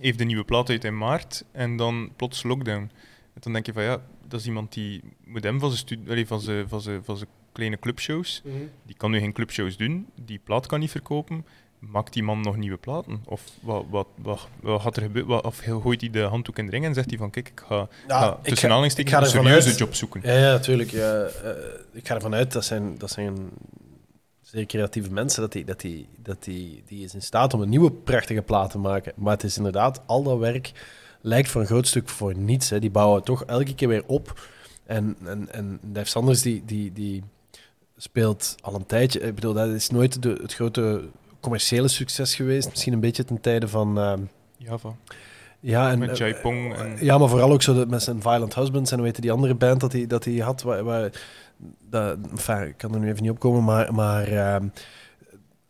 Heeft 0.00 0.20
een 0.20 0.26
nieuwe 0.26 0.44
plaat 0.44 0.70
uit 0.70 0.84
in 0.84 0.98
maart 0.98 1.44
en 1.52 1.76
dan 1.76 2.12
plots 2.16 2.42
lockdown. 2.42 2.90
En 3.34 3.40
dan 3.40 3.52
denk 3.52 3.66
je 3.66 3.72
van 3.72 3.82
ja, 3.82 4.02
dat 4.28 4.40
is 4.40 4.46
iemand 4.46 4.72
die 4.72 5.02
moet 5.24 5.42
hem 5.42 5.60
van 5.60 5.70
zijn, 5.70 6.26
van 6.26 6.40
zijn, 6.40 6.68
van 6.68 6.80
zijn, 6.80 7.04
van 7.04 7.16
zijn 7.16 7.28
kleine 7.52 7.78
clubshows. 7.78 8.42
Mhm. 8.44 8.56
Die 8.86 8.96
kan 8.96 9.10
nu 9.10 9.18
geen 9.18 9.32
clubshows 9.32 9.76
doen, 9.76 10.06
die 10.24 10.40
plaat 10.44 10.66
kan 10.66 10.80
niet 10.80 10.90
verkopen. 10.90 11.44
Maakt 11.90 12.12
die 12.12 12.22
man 12.22 12.40
nog 12.40 12.56
nieuwe 12.56 12.76
platen? 12.76 13.22
Of 13.24 13.42
wat, 13.60 13.84
wat, 13.90 14.06
wat, 14.14 14.48
wat 14.60 14.80
gaat 14.80 14.96
er 14.96 15.02
gebeuren? 15.02 15.44
Of 15.44 15.58
gooit 15.58 16.00
hij 16.00 16.10
de 16.10 16.22
handdoek 16.22 16.58
in 16.58 16.64
de 16.64 16.70
ring 16.70 16.84
en 16.84 16.94
zegt 16.94 17.08
hij 17.10 17.18
van 17.18 17.30
kijk, 17.30 17.48
ik 17.48 17.62
ga, 17.66 17.88
ja, 18.08 18.20
ga 18.20 18.38
tussen 18.42 18.68
aanhalingstekens 18.68 19.14
een 19.14 19.26
serieuze 19.26 19.74
job 19.74 19.94
zoeken? 19.94 20.20
Ja, 20.24 20.32
ja 20.32 20.52
natuurlijk. 20.52 20.90
Ja, 20.90 21.22
uh, 21.22 21.50
ik 21.92 22.06
ga 22.06 22.14
ervan 22.14 22.34
uit 22.34 22.52
dat 22.52 22.64
zijn, 22.64 22.98
dat 22.98 23.10
zijn 23.10 23.50
zeer 24.42 24.66
creatieve 24.66 25.12
mensen, 25.12 25.40
dat 25.40 25.52
die, 25.52 25.64
dat, 25.64 25.80
die, 25.80 26.08
dat 26.22 26.44
die, 26.44 26.82
die 26.86 27.04
is 27.04 27.14
in 27.14 27.22
staat 27.22 27.54
om 27.54 27.60
een 27.60 27.68
nieuwe 27.68 27.92
prachtige 27.92 28.42
plaat 28.42 28.70
te 28.70 28.78
maken. 28.78 29.12
Maar 29.16 29.32
het 29.32 29.44
is 29.44 29.56
inderdaad, 29.56 30.02
al 30.06 30.22
dat 30.22 30.38
werk 30.38 30.72
lijkt 31.20 31.48
voor 31.48 31.60
een 31.60 31.66
groot 31.66 31.86
stuk 31.86 32.08
voor 32.08 32.36
niets. 32.36 32.70
Hè. 32.70 32.78
Die 32.78 32.90
bouwen 32.90 33.22
toch 33.22 33.44
elke 33.44 33.74
keer 33.74 33.88
weer 33.88 34.04
op. 34.06 34.40
En, 34.84 35.16
en, 35.24 35.52
en 35.52 35.80
Dave 35.82 36.08
Sanders 36.08 36.42
die, 36.42 36.62
die, 36.64 36.92
die 36.92 37.22
speelt 37.96 38.54
al 38.60 38.74
een 38.74 38.86
tijdje. 38.86 39.20
Ik 39.20 39.34
bedoel, 39.34 39.52
dat 39.52 39.68
is 39.68 39.90
nooit 39.90 40.22
de, 40.22 40.38
het 40.42 40.54
grote 40.54 41.02
commerciële 41.46 41.88
succes 41.88 42.34
geweest. 42.34 42.70
Misschien 42.70 42.92
een 42.92 43.00
beetje 43.00 43.24
ten 43.24 43.40
tijde 43.40 43.68
van... 43.68 43.98
Uh, 43.98 44.12
Java. 44.56 44.94
Ja, 45.60 45.90
en, 45.90 45.98
met 45.98 46.18
Jaipong. 46.18 46.74
Eh, 46.74 46.80
en... 46.80 46.96
Ja, 47.00 47.18
maar 47.18 47.28
vooral 47.28 47.52
ook 47.52 47.62
zo 47.62 47.86
met 47.86 48.02
zijn 48.02 48.22
Violent 48.22 48.54
Husbands 48.54 48.92
en 48.92 49.02
weten 49.02 49.22
die 49.22 49.32
andere 49.32 49.54
band 49.54 49.80
dat 49.80 49.92
hij 49.92 50.06
dat 50.06 50.24
hij 50.24 50.34
had. 50.34 50.62
Waar, 50.62 50.84
waar, 50.84 51.10
dat, 51.90 52.18
enfin, 52.30 52.66
ik 52.66 52.76
kan 52.76 52.94
er 52.94 53.00
nu 53.00 53.08
even 53.08 53.22
niet 53.22 53.30
opkomen, 53.30 53.64
maar, 53.64 53.94
maar, 53.94 54.32
uh, 54.32 54.56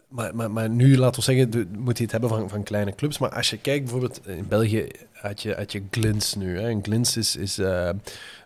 maar, 0.08 0.34
maar, 0.34 0.50
maar, 0.50 0.70
nu, 0.70 0.96
laten 0.96 1.24
we 1.24 1.32
zeggen, 1.32 1.68
moet 1.78 1.96
hij 1.98 2.02
het 2.02 2.12
hebben 2.12 2.30
van, 2.30 2.48
van 2.48 2.62
kleine 2.62 2.94
clubs. 2.94 3.18
Maar 3.18 3.30
als 3.30 3.50
je 3.50 3.58
kijkt, 3.58 3.82
bijvoorbeeld 3.82 4.20
in 4.26 4.48
België 4.48 4.88
had 5.12 5.42
je, 5.42 5.54
had 5.54 5.72
je 5.72 5.82
Glins 5.90 6.34
nu. 6.34 6.58
Hè. 6.58 6.68
En 6.68 6.82
Glins 6.82 7.16
is, 7.16 7.36
is 7.36 7.58
uh, 7.58 7.90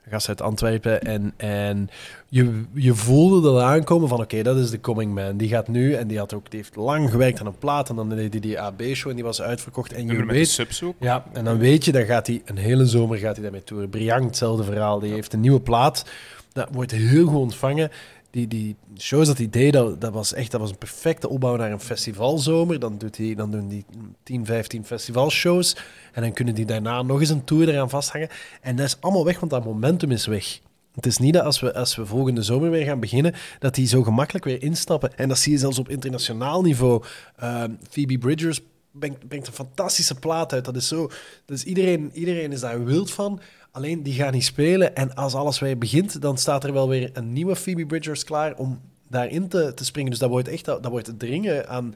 gast 0.09 0.29
uit 0.29 0.43
Antwerpen. 0.43 1.03
En, 1.03 1.33
en 1.37 1.91
je, 2.29 2.63
je 2.73 2.95
voelde 2.95 3.41
dat 3.41 3.63
aankomen 3.63 4.09
van 4.09 4.21
oké, 4.21 4.43
dat 4.43 4.57
is 4.57 4.71
de 4.71 4.81
coming 4.81 5.15
man. 5.15 5.37
Die 5.37 5.49
gaat 5.49 5.69
nu, 5.69 5.95
en 5.95 6.07
die, 6.07 6.19
had 6.19 6.35
ook, 6.35 6.51
die 6.51 6.61
heeft 6.61 6.77
lang 6.77 7.11
gewerkt 7.11 7.41
aan 7.41 7.47
een 7.47 7.59
plaat. 7.59 7.89
En 7.89 7.97
dan 7.97 8.09
deed 8.09 8.33
hij 8.33 8.41
die 8.41 8.61
AB-show 8.61 9.11
en 9.11 9.17
die 9.17 9.25
was 9.25 9.43
uitverkocht. 9.43 9.93
En 9.93 10.07
je 10.07 10.25
weet, 10.25 10.49
subs 10.49 10.83
ook. 10.83 10.95
Ja, 11.01 11.25
en 11.33 11.45
dan 11.45 11.59
weet 11.59 11.85
je, 11.85 11.93
dan 11.93 12.05
gaat 12.05 12.27
hij 12.27 12.43
een 12.45 12.57
hele 12.57 12.87
zomer 12.87 13.19
gaat 13.19 13.35
hij 13.35 13.43
daarmee 13.43 13.65
toeren. 13.65 13.89
Briang, 13.89 14.25
hetzelfde 14.25 14.65
verhaal. 14.65 14.99
Die 15.01 15.13
heeft 15.13 15.33
een 15.33 15.41
nieuwe 15.41 15.61
plaat. 15.61 16.05
Dat 16.53 16.69
wordt 16.73 16.91
heel 16.91 17.27
goed 17.27 17.41
ontvangen 17.41 17.91
die, 18.31 18.49
die 18.49 18.77
shows 18.99 19.27
dat 19.27 19.39
hij 19.39 19.51
deed, 19.51 19.73
dat, 19.73 20.01
dat, 20.01 20.13
was 20.13 20.33
echt 20.33 20.51
dat 20.51 20.61
was 20.61 20.71
een 20.71 20.79
perfecte 20.79 21.29
opbouw 21.29 21.57
naar 21.57 21.73
een 21.73 21.81
festivalzomer. 21.81 22.79
Dan, 22.79 22.99
doet 22.99 23.17
hij, 23.17 23.35
dan 23.35 23.51
doen 23.51 23.69
die 23.69 23.85
10, 24.23 24.47
15 24.47 24.85
festivalshows. 24.85 25.77
En 26.13 26.23
dan 26.23 26.33
kunnen 26.33 26.55
die 26.55 26.65
daarna 26.65 27.03
nog 27.03 27.21
eens 27.21 27.29
een 27.29 27.45
tour 27.45 27.69
eraan 27.69 27.91
vasthangen. 27.91 28.29
En 28.61 28.77
dat 28.77 28.87
is 28.87 28.97
allemaal 29.01 29.25
weg, 29.25 29.41
want 29.41 29.51
dat 29.53 29.65
momentum 29.65 30.11
is 30.11 30.27
weg. 30.27 30.61
Het 30.95 31.07
is 31.07 31.19
niet 31.19 31.35
dat 31.35 31.45
als 31.45 31.61
we, 31.61 31.75
als 31.75 31.97
we 31.97 32.07
volgende 32.07 32.43
zomer 32.43 32.71
weer 32.71 32.85
gaan 32.85 33.01
beginnen, 33.01 33.35
dat 33.59 33.75
die 33.75 33.87
zo 33.87 34.03
gemakkelijk 34.03 34.45
weer 34.45 34.63
instappen. 34.63 35.17
En 35.17 35.29
dat 35.29 35.39
zie 35.39 35.53
je 35.53 35.59
zelfs 35.59 35.79
op 35.79 35.89
internationaal 35.89 36.63
niveau. 36.63 37.05
Uh, 37.43 37.65
Phoebe 37.91 38.19
Bridgers 38.19 38.61
brengt, 38.91 39.29
brengt, 39.29 39.47
een 39.47 39.53
fantastische 39.53 40.15
plaat 40.15 40.53
uit. 40.53 40.65
Dat 40.65 40.77
is 40.77 40.89
zo. 40.89 41.11
Dus 41.45 41.65
iedereen, 41.65 42.11
iedereen 42.13 42.53
is 42.53 42.61
daar 42.61 42.85
wild 42.85 43.11
van. 43.11 43.41
Alleen 43.71 44.03
die 44.03 44.15
gaan 44.15 44.33
niet 44.33 44.45
spelen. 44.45 44.97
En 44.97 45.15
als 45.15 45.35
alles 45.35 45.59
weer 45.59 45.79
begint, 45.79 46.21
dan 46.23 46.39
staat 46.39 46.65
er 46.65 46.73
wel 46.73 46.89
weer 46.89 47.11
een 47.13 47.33
nieuwe 47.33 47.57
Phoebe 47.57 47.87
Bridgers 47.87 48.25
klaar 48.25 48.55
om 48.57 48.81
daarin 49.09 49.49
te, 49.49 49.73
te 49.75 49.85
springen. 49.85 50.11
Dus 50.11 50.21
dat 50.21 50.31
wordt 50.31 50.49
echt 50.49 50.65
dat 50.65 50.87
wordt 50.87 51.19
dringen 51.19 51.69
aan 51.69 51.95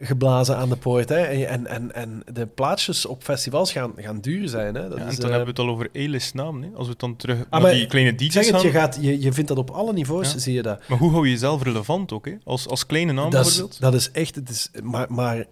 geblazen 0.00 0.56
aan 0.56 0.68
de 0.68 0.76
poort. 0.76 1.08
Hè. 1.08 1.20
En, 1.20 1.66
en, 1.66 1.94
en 1.94 2.22
de 2.32 2.46
plaatsjes 2.46 3.06
op 3.06 3.22
festivals 3.22 3.72
gaan, 3.72 3.92
gaan 3.96 4.20
duur 4.20 4.48
zijn. 4.48 4.74
Hè. 4.74 4.88
Dat 4.88 4.98
ja, 4.98 5.06
is, 5.06 5.14
en 5.14 5.20
dan 5.20 5.30
uh, 5.30 5.36
hebben 5.36 5.54
we 5.54 5.60
het 5.60 5.70
al 5.70 5.74
over 5.74 5.90
A-list 5.96 6.34
naam. 6.34 6.62
Hè. 6.62 6.68
Als 6.74 6.84
we 6.84 6.90
het 6.90 7.00
dan 7.00 7.16
terug 7.16 7.44
ah, 7.50 7.62
naar 7.62 7.72
die 7.72 7.86
kleine 7.86 8.14
DJ's 8.14 8.32
zeg 8.32 8.50
het, 8.50 8.62
je, 8.62 8.70
gaat, 8.70 8.98
je, 9.00 9.20
je 9.20 9.32
vindt 9.32 9.48
dat 9.48 9.58
op 9.58 9.70
alle 9.70 9.92
niveaus, 9.92 10.36
zie 10.36 10.54
je 10.54 10.62
dat. 10.62 10.88
Maar 10.88 10.98
hoe 10.98 11.10
hou 11.10 11.24
je 11.24 11.30
jezelf 11.30 11.62
relevant 11.62 12.12
ook? 12.12 12.26
Hè? 12.26 12.34
Als, 12.44 12.68
als 12.68 12.86
kleine 12.86 13.12
naam 13.12 13.30
dat 13.30 13.42
bijvoorbeeld? 13.42 13.72
Is, 13.72 13.78
dat 13.78 13.94
is 13.94 14.10
echt... 14.10 14.34
Het 14.34 14.48
is, 14.48 14.70
maar 14.82 15.06
maar 15.12 15.46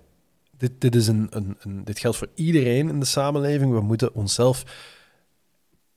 dit, 0.59 0.73
dit, 0.79 0.95
is 0.95 1.07
een, 1.07 1.27
een, 1.31 1.57
een, 1.61 1.85
dit 1.85 1.99
geldt 1.99 2.17
voor 2.17 2.29
iedereen 2.35 2.89
in 2.89 3.01
de 3.01 3.07
samenleving. 3.07 3.73
We 3.73 3.81
moeten 3.81 4.15
onszelf 4.15 4.65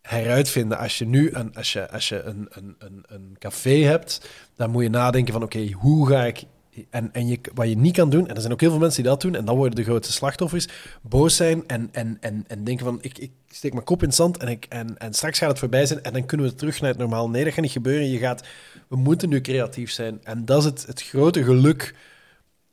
heruitvinden. 0.08 0.78
Als 0.78 0.97
je 0.97 1.06
nu 1.06 1.32
een, 1.32 1.56
als 1.56 1.74
je, 1.74 1.89
als 1.91 2.10
je 2.10 2.22
een, 2.22 2.47
een, 2.49 2.76
een, 2.78 3.04
een 3.08 3.36
café 3.39 3.84
hebt, 3.84 4.30
dan 4.56 4.70
moet 4.72 4.84
je 4.84 4.89
nadenken 4.89 5.34
van 5.34 5.43
oké, 5.43 5.72
hoe 5.72 6.08
ga 6.08 6.26
ik... 6.26 6.43
En, 6.89 7.10
en 7.14 7.28
je, 7.28 7.39
wat 7.54 7.70
je 7.70 7.78
niet 7.78 7.95
kan 7.95 8.10
doen, 8.10 8.28
en 8.28 8.36
er 8.36 8.41
zijn 8.41 8.54
ook 8.54 8.62
heel 8.62 8.70
veel 8.70 8.80
mensen 8.80 9.01
die 9.01 9.12
dat 9.12 9.22
doen, 9.22 9.36
en 9.36 9.45
dan 9.45 9.56
worden 9.56 9.76
de 9.76 9.84
grootste 9.84 10.14
slachtoffers, 10.14 10.68
boos 11.01 11.36
zijn 11.36 11.68
en, 11.68 11.89
en, 11.91 12.18
en, 12.20 12.45
en 12.47 12.64
denken 12.64 12.86
van 12.86 12.97
ik, 13.01 13.18
ik 13.18 13.32
steek 13.47 13.74
mijn 13.74 13.86
kop 13.86 14.01
in 14.01 14.08
het 14.08 14.16
zand 14.16 14.38
en, 14.38 14.47
ik, 14.47 14.66
en, 14.70 14.97
en 14.97 15.14
straks 15.14 15.38
gaat 15.38 15.49
het 15.49 15.60
voorbij 15.60 15.86
zijn 15.86 16.04
en 16.04 16.14
dan 16.14 16.26
kunnen 16.26 16.45
we 16.45 16.56
terug 16.56 16.82
naar 16.82 16.89
het 16.89 16.99
normaal. 16.99 17.30
Nee, 17.30 17.43
dat 17.43 17.54
gaat 17.54 17.62
niet 17.62 17.72
gebeuren. 17.72 18.10
Je 18.10 18.18
gaat, 18.18 18.47
we 18.88 18.95
moeten 18.95 19.30
nu 19.30 19.41
creatief 19.41 19.91
zijn. 19.91 20.20
En 20.24 20.45
dat 20.45 20.60
is 20.60 20.66
het, 20.66 20.86
het 20.86 21.01
grote 21.01 21.43
geluk 21.43 21.95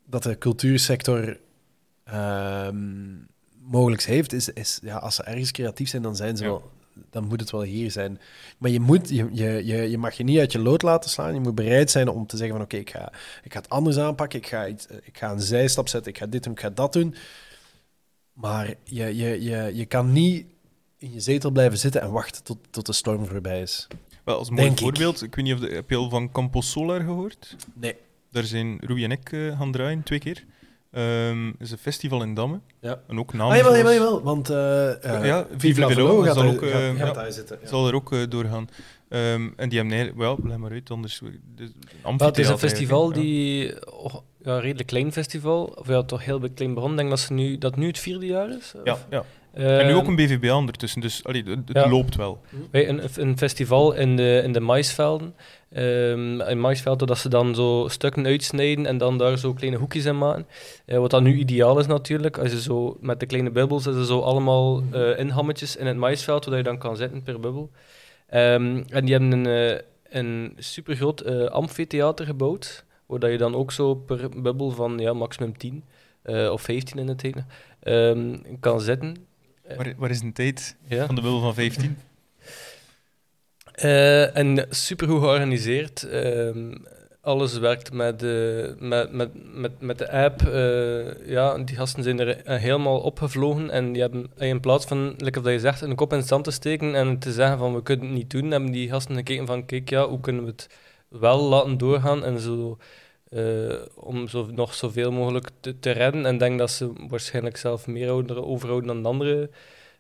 dat 0.07 0.23
de 0.23 0.39
cultuursector 0.39 1.39
um, 2.15 3.27
mogelijk 3.63 4.03
heeft, 4.03 4.33
is, 4.33 4.49
is 4.49 4.79
ja, 4.83 4.97
als 4.97 5.15
ze 5.15 5.23
ergens 5.23 5.51
creatief 5.51 5.89
zijn, 5.89 6.03
dan 6.03 6.17
zijn 6.17 6.37
ze 6.37 6.45
wel 6.45 6.71
dan 7.11 7.25
moet 7.25 7.41
het 7.41 7.51
wel 7.51 7.63
hier 7.63 7.91
zijn. 7.91 8.21
Maar 8.59 8.71
je, 8.71 8.81
moet, 8.81 9.09
je, 9.09 9.29
je, 9.33 9.67
je, 9.67 9.91
je 9.91 9.99
mag 9.99 10.15
je 10.15 10.25
niet 10.25 10.39
uit 10.39 10.53
je 10.53 10.59
lood 10.59 10.83
laten 10.83 11.11
slaan. 11.11 11.35
Je 11.35 11.41
moet 11.41 11.55
bereid 11.55 11.91
zijn 11.91 12.09
om 12.09 12.27
te 12.27 12.37
zeggen 12.37 12.57
van 12.57 12.65
oké, 12.65 12.77
ik, 12.77 12.91
ga, 12.91 13.13
ik 13.43 13.53
ga 13.53 13.59
het 13.59 13.69
anders 13.69 13.99
aanpakken. 13.99 14.39
Ik 14.39 14.47
ga, 14.47 14.69
iets, 14.69 14.87
ik 14.87 15.19
ga 15.19 15.31
een 15.31 15.41
zijstap 15.41 15.89
zetten. 15.89 16.13
Ik 16.13 16.19
ga 16.19 16.27
dit 16.27 16.43
doen, 16.43 16.53
ik 16.53 16.61
ga 16.61 16.71
dat 16.71 16.93
doen. 16.93 17.15
Maar 18.33 18.75
je, 18.85 19.17
je, 19.17 19.43
je, 19.43 19.71
je 19.75 19.87
kan 19.87 20.13
niet 20.13 20.47
in 20.99 21.13
je 21.13 21.21
zetel 21.21 21.51
blijven 21.51 21.79
zitten 21.79 22.01
en 22.01 22.11
wachten 22.11 22.45
tot, 22.45 22.59
tot 22.71 22.87
de 22.87 22.93
storm 22.93 23.27
voorbij 23.27 23.61
is. 23.61 23.87
Wel, 24.25 24.39
als 24.39 24.51
mooi 24.51 24.73
voorbeeld, 24.77 25.23
ik. 25.23 25.35
weet 25.35 25.45
niet 25.45 25.55
of 25.55 25.61
de, 25.61 25.75
heb 25.75 25.91
je 25.91 25.97
al 25.97 26.11
van 26.11 26.33
Campos 26.33 26.71
Solar 26.71 27.01
gehoord? 27.01 27.57
Nee. 27.75 27.97
Daar 28.31 28.45
zijn 28.45 28.79
Ruby 28.81 29.05
en 29.05 29.11
ik 29.11 29.33
uh, 29.33 29.59
gaan 29.59 29.73
draaien, 29.73 30.03
twee 30.03 30.19
keer. 30.19 30.45
Um, 30.93 31.55
is 31.59 31.71
een 31.71 31.79
festival 31.79 32.23
in 32.23 32.35
Damme. 32.35 32.61
Ja. 32.81 33.01
En 33.09 33.19
ook 33.19 33.33
naam. 33.33 33.51
Ah, 33.51 33.57
jawel, 33.57 33.77
jawel, 33.77 33.93
jawel, 33.93 34.23
want 34.23 34.51
uh, 34.51 34.57
uh, 34.57 35.25
ja, 35.25 35.47
Vive 35.57 35.87
Velo 35.87 36.23
gaat, 36.23 36.35
zal 36.35 36.45
er, 36.45 36.51
ook, 36.51 36.63
uh, 36.63 36.71
gaat, 36.71 36.97
ja, 36.97 37.05
gaat 37.07 37.15
daar 37.15 37.33
zitten. 37.33 37.59
Ja. 37.63 37.69
Zal 37.69 37.89
er 37.89 37.95
ook 37.95 38.13
uh, 38.13 38.23
doorgaan. 38.29 38.69
Um, 39.09 39.53
en 39.57 39.69
die 39.69 39.79
hebben 39.79 39.99
nee, 39.99 40.13
wel, 40.17 40.37
blijf 40.37 40.59
maar 40.59 40.71
uit, 40.71 40.91
anders. 40.91 41.21
Dus, 41.55 41.69
het 42.17 42.39
is 42.39 42.49
een 42.49 42.59
festival 42.59 43.13
die 43.13 43.91
oh, 43.93 44.15
ja, 44.43 44.59
redelijk 44.59 44.89
klein 44.89 45.13
festival, 45.13 45.65
of 45.65 45.89
ja, 45.89 46.03
toch 46.03 46.25
heel 46.25 46.41
klein 46.55 46.75
begonnen. 46.75 46.91
Ik 46.91 46.97
denk 46.97 47.09
dat, 47.09 47.21
ze 47.21 47.33
nu, 47.33 47.59
dat 47.59 47.77
nu 47.77 47.87
het 47.87 47.99
vierde 47.99 48.27
jaar 48.27 48.51
is. 48.51 48.75
Ja, 48.85 48.99
ja. 49.11 49.25
En 49.53 49.87
nu 49.87 49.95
ook 49.95 50.07
een 50.07 50.17
BVB 50.17 50.51
ondertussen, 50.51 51.01
dus 51.01 51.25
allee, 51.25 51.43
het, 51.43 51.59
ja. 51.67 51.89
loopt 51.89 52.17
wel. 52.17 52.41
Bij 52.71 52.89
een, 52.89 53.03
een 53.15 53.39
festival 53.39 53.93
in 53.93 54.17
de, 54.17 54.41
in 54.45 54.53
de 54.53 54.61
maisvelden. 54.61 55.35
Um, 55.77 56.41
in 56.41 56.61
maisvelden 56.61 57.07
dat 57.07 57.19
ze 57.19 57.29
dan 57.29 57.55
zo 57.55 57.87
stukken 57.89 58.27
uitsnijden 58.27 58.87
en 58.87 58.99
dan 58.99 59.19
daar 59.19 59.39
zo 59.39 59.53
kleine 59.53 59.79
hoekjes 59.79 60.05
in 60.05 60.19
maken. 60.19 60.47
Uh, 60.87 60.99
wat 60.99 61.11
dan 61.11 61.23
nu 61.23 61.35
ideaal 61.35 61.79
is 61.79 61.87
natuurlijk, 61.87 62.39
als 62.39 62.51
je 62.51 62.61
zo 62.61 62.97
met 63.01 63.21
de 63.21 63.27
kleine 63.27 63.51
bubbels, 63.51 63.87
is 63.87 63.95
er 63.95 64.05
zo 64.05 64.21
allemaal 64.21 64.83
uh, 64.95 65.19
inhammetjes 65.19 65.77
in 65.77 65.87
het 65.87 65.97
maisveld, 65.97 66.45
waar 66.45 66.57
je 66.57 66.63
dan 66.63 66.79
kan 66.79 66.97
zitten 66.97 67.23
per 67.23 67.41
bubbel. 67.41 67.71
Um, 68.35 68.85
en 68.89 69.05
die 69.05 69.15
hebben 69.15 69.33
een, 69.33 69.81
een 70.09 70.53
supergroot 70.57 71.51
amfitheater 71.51 72.27
gebouwd, 72.27 72.85
waar 73.07 73.31
je 73.31 73.39
dan 73.39 73.55
ook 73.55 73.73
zo 73.73 73.95
per 73.95 74.43
bubbel 74.43 74.71
van 74.71 74.99
ja, 74.99 75.13
maximum 75.13 75.59
10 75.59 75.85
of 76.51 76.63
15 76.63 76.99
in 76.99 77.09
het 77.09 77.23
hele 77.23 77.45
um, 77.85 78.43
kan 78.61 78.81
zitten. 78.81 79.29
Waar, 79.77 79.95
waar, 79.97 80.11
is 80.11 80.21
de 80.21 80.33
tijd 80.33 80.77
ja. 80.87 81.07
van 81.07 81.15
de 81.15 81.21
bubbel 81.21 81.41
van 81.41 81.55
15? 81.55 81.99
Uh, 83.85 84.37
en 84.37 84.67
supergoed 84.71 85.21
georganiseerd. 85.21 86.07
Uh, 86.13 86.75
alles 87.21 87.59
werkt 87.59 87.93
met, 87.93 88.23
uh, 88.23 88.67
met, 88.79 89.13
met, 89.13 89.31
met, 89.55 89.81
met 89.81 89.99
de 89.99 90.11
app. 90.11 90.43
Uh, 90.43 91.29
ja, 91.29 91.59
die 91.59 91.77
gasten 91.77 92.03
zijn 92.03 92.21
er 92.21 92.59
helemaal 92.61 93.01
opgevlogen. 93.01 93.71
En 93.71 93.93
die 93.93 94.03
hebben 94.03 94.31
in 94.37 94.61
plaats 94.61 94.87
van, 94.87 95.15
lekker 95.17 95.43
dat 95.43 95.53
je 95.53 95.59
zegt, 95.59 95.81
een 95.81 95.95
kop 95.95 96.13
in 96.13 96.19
het 96.19 96.29
zand 96.29 96.45
te 96.45 96.51
steken 96.51 96.95
en 96.95 97.19
te 97.19 97.33
zeggen 97.33 97.59
van 97.59 97.75
we 97.75 97.83
kunnen 97.83 98.07
het 98.07 98.15
niet 98.15 98.31
doen, 98.31 98.51
hebben 98.51 98.71
die 98.71 98.89
gasten 98.89 99.15
gekeken 99.15 99.47
van 99.47 99.67
kijk, 99.67 99.91
ja, 99.91 100.09
hoe 100.09 100.21
kunnen 100.21 100.45
we 100.45 100.51
het 100.51 100.69
wel 101.09 101.43
laten 101.43 101.79
doorgaan 101.79 102.25
en 102.25 102.41
zo... 102.41 102.79
Uh, 103.31 103.75
om 103.95 104.29
zo, 104.29 104.49
nog 104.51 104.75
zoveel 104.75 105.13
mogelijk 105.13 105.51
te, 105.61 105.79
te 105.79 105.91
redden. 105.91 106.27
En 106.27 106.39
denk 106.39 106.59
dat 106.59 106.71
ze 106.71 106.93
waarschijnlijk 107.09 107.57
zelf 107.57 107.87
meer 107.87 108.11
overhouden 108.45 108.87
dan 108.87 109.03
de 109.03 109.09
andere 109.09 109.51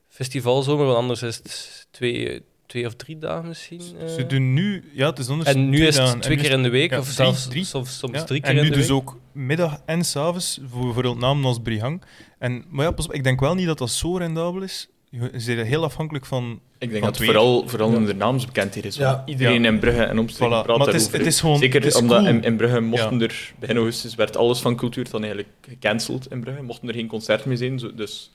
festivalzomer, 0.08 0.84
want 0.84 0.96
anders 0.98 1.22
is 1.22 1.36
het 1.36 1.86
twee, 1.90 2.42
twee 2.66 2.86
of 2.86 2.94
drie 2.94 3.18
dagen 3.18 3.48
misschien. 3.48 3.80
Uh. 4.02 4.08
Ze 4.08 4.26
doen 4.26 4.52
nu, 4.52 4.84
ja, 4.92 5.08
het 5.08 5.18
is 5.18 5.28
anders. 5.28 5.48
En 5.48 5.68
nu 5.68 5.86
is 5.86 5.96
het 5.96 6.06
dagen. 6.06 6.20
twee 6.20 6.36
keer 6.36 6.50
in 6.50 6.62
de 6.62 6.68
week, 6.68 6.90
ja, 6.90 6.98
of 6.98 7.04
drie, 7.04 7.16
zelfs 7.16 7.48
drie. 7.48 7.64
Soms, 7.64 7.98
soms 7.98 8.14
ja. 8.14 8.24
drie 8.24 8.40
keer 8.40 8.50
en 8.50 8.56
in 8.56 8.62
nu 8.62 8.68
de 8.68 8.74
dus 8.76 8.86
week. 8.86 8.96
ook 8.96 9.18
middag 9.32 9.80
en 9.84 10.04
s'avonds, 10.04 10.60
voor 10.68 10.84
bijvoorbeeld 10.84 11.18
namen 11.18 11.44
als 11.44 11.58
Brihang. 11.62 12.02
En, 12.38 12.64
maar 12.68 12.84
ja, 12.84 12.90
pas 12.90 13.06
op, 13.06 13.12
ik 13.12 13.24
denk 13.24 13.40
wel 13.40 13.54
niet 13.54 13.66
dat 13.66 13.78
dat 13.78 13.90
zo 13.90 14.16
rendabel 14.16 14.62
is. 14.62 14.88
Je 15.10 15.18
bent 15.46 15.66
heel 15.66 15.84
afhankelijk 15.84 16.26
van. 16.26 16.60
Ik 16.78 16.90
denk 16.90 16.92
van 16.92 17.00
dat 17.00 17.16
het 17.18 17.24
vooral, 17.26 17.68
vooral 17.68 17.92
in 17.94 18.04
de 18.06 18.14
naamsbekendheid 18.14 18.84
is. 18.84 18.96
Ja. 18.96 19.22
Iedereen 19.26 19.62
Ja. 19.62 19.68
in 19.68 19.78
Brugge 19.78 20.02
en 20.02 20.18
omstreken 20.18 20.58
Voilà. 20.60 20.64
praat 20.64 20.78
Maar 20.78 20.86
het 20.86 20.94
is, 20.96 21.02
daarover. 21.02 21.18
het 21.18 21.34
is 21.34 21.40
gewoon. 21.40 21.58
Zeker 21.58 21.80
het 21.80 21.92
is 21.94 22.00
omdat 22.00 22.18
cool. 22.18 22.28
in, 22.30 22.42
in 22.42 22.56
Brugge 22.56 22.80
mochten 22.80 23.20
er, 23.22 23.52
begin 23.58 23.76
augustus 23.76 24.14
werd 24.14 24.36
alles 24.36 24.60
van 24.60 24.76
cultuur 24.76 25.10
dan 25.10 25.22
eigenlijk 25.22 25.52
gecanceld 25.68 26.30
in 26.30 26.40
Brugge. 26.40 26.62
Mochten 26.62 26.88
er 26.88 26.94
geen 26.94 27.06
concert 27.06 27.44
meer 27.44 27.56
zijn, 27.56 27.76
dus 27.94 28.30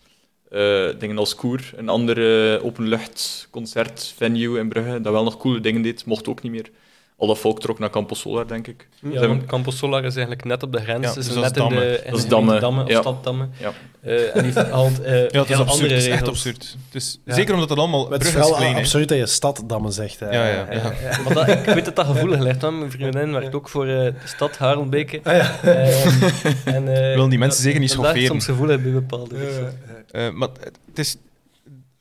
eh, 0.50 0.88
dingen 1.00 1.18
als 1.18 1.36
Koer, 1.36 1.62
een 1.76 1.90
andere 1.90 2.60
openlucht 2.64 3.48
concertvenue 3.52 4.60
in 4.60 4.70
Brugge, 4.70 5.02
dat 5.02 5.14
wel 5.14 5.24
nog 5.24 5.38
coole 5.38 5.60
dingen 5.60 5.82
deed, 5.82 6.06
mocht 6.06 6.28
ook 6.28 6.42
niet 6.42 6.52
meer. 6.52 6.70
Al 7.18 7.28
dat 7.28 7.38
volk 7.40 7.60
trok 7.60 7.80
naar 7.80 7.90
Campos 7.90 8.20
Solar, 8.20 8.48
denk 8.48 8.68
ik. 8.68 8.88
Ja, 9.12 9.38
Campos 9.48 9.78
Solar 9.78 10.04
is 10.04 10.14
eigenlijk 10.16 10.46
net 10.46 10.64
op 10.64 10.72
de 10.72 10.80
grens. 10.82 11.04
Ja, 11.04 11.10
is 11.10 11.16
dus 11.28 11.36
net 11.36 11.56
dat 11.56 11.56
is 11.56 11.62
in 11.62 11.70
de, 11.70 11.76
Damme. 11.76 11.98
in 12.04 12.10
Dat 12.10 12.18
is 12.18 12.24
de 12.24 12.30
Damme, 12.30 12.60
Damme 12.60 12.84
of 12.84 12.90
ja. 12.90 13.00
Staddammen. 13.02 13.52
Ja. 13.58 13.72
Eh, 14.02 14.36
en 14.36 14.44
die 14.44 14.54
haalt 14.54 15.02
eh 15.02 15.14
Ja, 15.14 15.22
het 15.22 15.34
is 15.34 15.34
heel 15.34 15.44
absurd. 15.44 15.70
andere 15.70 15.94
Het 15.94 16.04
is 16.04 16.08
echt 16.08 16.28
absurd. 16.28 16.78
Is, 16.92 17.20
Ja. 17.26 17.34
Zeker 17.34 17.54
omdat 17.54 17.70
het 17.70 17.80
allemaal. 17.80 18.10
Het 18.12 18.22
is 18.22 18.28
is 18.28 18.34
wel 18.34 18.54
klein, 18.54 18.74
hè. 18.74 18.80
absurd 18.80 19.08
dat 19.10 19.18
je 19.18 19.26
staddammen 19.26 19.92
zegt. 19.92 20.20
hè. 20.20 20.26
Ja, 20.30 20.48
ja, 20.48 20.68
ja. 20.72 20.92
Eh, 20.92 21.20
Maar 21.26 21.34
dat, 21.34 21.48
ik 21.48 21.66
weet 21.74 21.86
dat 21.86 21.96
dat 21.96 22.06
gevoelig 22.06 22.40
ligt. 22.40 22.62
want 22.62 22.78
Mijn 22.80 22.92
vriendin 22.92 23.32
werkt 23.32 23.56
ook 23.56 23.70
voor 23.70 23.86
de 23.86 24.14
stad 24.26 24.58
Harelbeke. 24.58 25.20
Ah, 25.24 25.36
ja. 25.36 25.60
Eh, 25.62 26.06
en, 26.76 26.88
eh, 26.96 27.00
Willen 27.16 27.30
die 27.30 27.40
mensen 27.40 27.62
zeker 27.64 27.80
niet 27.80 27.90
dat- 27.90 27.98
dat 27.98 28.06
schofferen. 28.06 28.42
soms 28.42 28.46
gevoelig 28.46 28.82
bij 28.82 28.92
bepaalde. 28.92 29.36
Eh, 30.12 30.30
maar 30.32 30.50
het 30.86 31.00
is. 31.00 31.18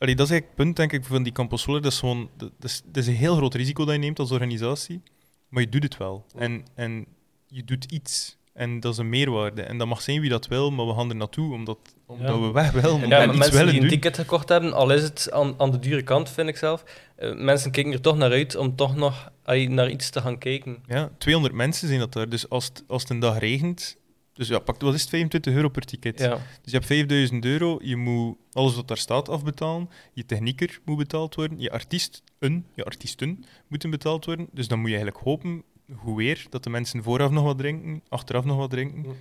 Allee, 0.04 0.16
dat 0.16 0.26
is 0.26 0.32
eigenlijk 0.32 0.58
het 0.58 0.66
punt, 0.74 0.76
denk 0.90 1.02
ik, 1.02 1.10
van 1.10 1.22
die 1.22 1.32
Campus 1.32 1.62
Solar. 1.62 1.80
Dat 1.82 1.92
is, 1.92 1.98
gewoon, 1.98 2.28
dat 2.36 2.50
is, 2.60 2.82
dat 2.84 2.96
is 3.02 3.06
een 3.06 3.14
heel 3.14 3.36
groot 3.36 3.54
risico 3.54 3.84
dat 3.84 3.94
je 3.94 4.00
neemt 4.00 4.18
als 4.18 4.30
organisatie. 4.30 5.02
Maar 5.48 5.62
je 5.62 5.68
doet 5.68 5.82
het 5.82 5.96
wel. 5.96 6.24
En, 6.36 6.64
en 6.74 7.06
je 7.46 7.64
doet 7.64 7.84
iets. 7.84 8.36
En 8.52 8.80
dat 8.80 8.92
is 8.92 8.98
een 8.98 9.08
meerwaarde. 9.08 9.62
En 9.62 9.78
dat 9.78 9.86
mag 9.86 10.02
zijn 10.02 10.20
wie 10.20 10.30
dat 10.30 10.46
wil, 10.46 10.70
maar 10.70 10.86
we 10.86 10.94
gaan 10.94 11.08
er 11.10 11.16
naartoe 11.16 11.52
omdat, 11.54 11.78
omdat 12.06 12.28
Ja. 12.34 12.40
we 12.40 12.50
weg 12.52 12.70
willen. 12.70 12.92
Omdat 12.92 13.08
Ja, 13.08 13.20
we 13.28 13.36
mensen 13.36 13.52
willen 13.52 13.66
die 13.72 13.74
een 13.74 13.80
doen. 13.80 13.88
ticket 14.00 14.18
gekocht 14.18 14.48
hebben, 14.48 14.72
al 14.72 14.90
is 14.92 15.02
het 15.02 15.28
aan, 15.32 15.54
aan 15.58 15.70
de 15.70 15.78
dure 15.78 16.02
kant, 16.02 16.30
vind 16.30 16.48
ik 16.48 16.56
zelf. 16.56 16.84
eh, 17.16 17.34
mensen 17.34 17.70
kijken 17.70 17.92
er 17.92 18.00
toch 18.00 18.16
naar 18.16 18.30
uit 18.30 18.56
om 18.56 18.76
toch 18.76 18.96
nog 18.96 19.30
naar 19.68 19.90
iets 19.90 20.10
te 20.10 20.20
gaan 20.20 20.38
kijken. 20.38 20.82
Ja, 20.86 21.10
200 21.18 21.54
mensen 21.54 21.88
zijn 21.88 22.00
dat 22.00 22.12
daar. 22.12 22.28
Dus 22.28 22.48
als 22.48 22.64
het, 22.64 22.84
als 22.86 23.02
het 23.02 23.10
een 23.10 23.18
dag 23.18 23.38
regent. 23.38 23.96
Dus 24.34 24.48
ja, 24.48 24.58
pak, 24.58 24.80
wat 24.80 24.94
is 24.94 25.00
het? 25.00 25.10
25 25.10 25.54
euro 25.54 25.68
per 25.68 25.84
ticket. 25.84 26.18
Ja. 26.18 26.30
Dus 26.30 26.72
je 26.72 26.76
hebt 26.76 26.86
5000 26.86 27.44
euro, 27.44 27.78
je 27.82 27.96
moet 27.96 28.36
alles 28.52 28.74
wat 28.74 28.88
daar 28.88 28.96
staat 28.96 29.28
afbetalen. 29.28 29.90
Je 30.12 30.26
technieker 30.26 30.80
moet 30.84 30.96
betaald 30.96 31.34
worden. 31.34 31.60
Je 31.60 31.70
artiest, 31.70 32.22
een, 32.38 32.66
je 32.74 32.84
artiesten 32.84 33.44
moeten 33.68 33.90
betaald 33.90 34.24
worden. 34.24 34.48
Dus 34.52 34.68
dan 34.68 34.78
moet 34.78 34.90
je 34.90 34.96
eigenlijk 34.96 35.24
hopen, 35.24 35.62
hoe 35.92 36.16
weer, 36.16 36.46
dat 36.50 36.64
de 36.64 36.70
mensen 36.70 37.02
vooraf 37.02 37.30
nog 37.30 37.44
wat 37.44 37.58
drinken, 37.58 38.02
achteraf 38.08 38.44
nog 38.44 38.56
wat 38.56 38.70
drinken. 38.70 38.98
Mm. 38.98 39.14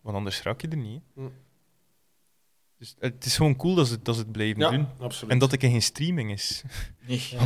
Want 0.00 0.16
anders 0.16 0.42
raak 0.42 0.60
je 0.60 0.68
er 0.68 0.76
niet. 0.76 1.02
Mm. 1.14 1.32
Dus 2.78 2.94
het 2.98 3.24
is 3.24 3.36
gewoon 3.36 3.56
cool 3.56 3.74
dat 3.74 3.88
ze, 3.88 3.98
dat 4.02 4.14
ze 4.14 4.20
het 4.20 4.32
blijven 4.32 4.60
Ja, 4.62 4.70
doen. 4.70 4.86
absoluut. 5.00 5.32
En 5.32 5.38
dat 5.38 5.52
er 5.52 5.58
geen 5.60 5.82
streaming 5.82 6.32
is. 6.32 6.62
Nee. 7.06 7.22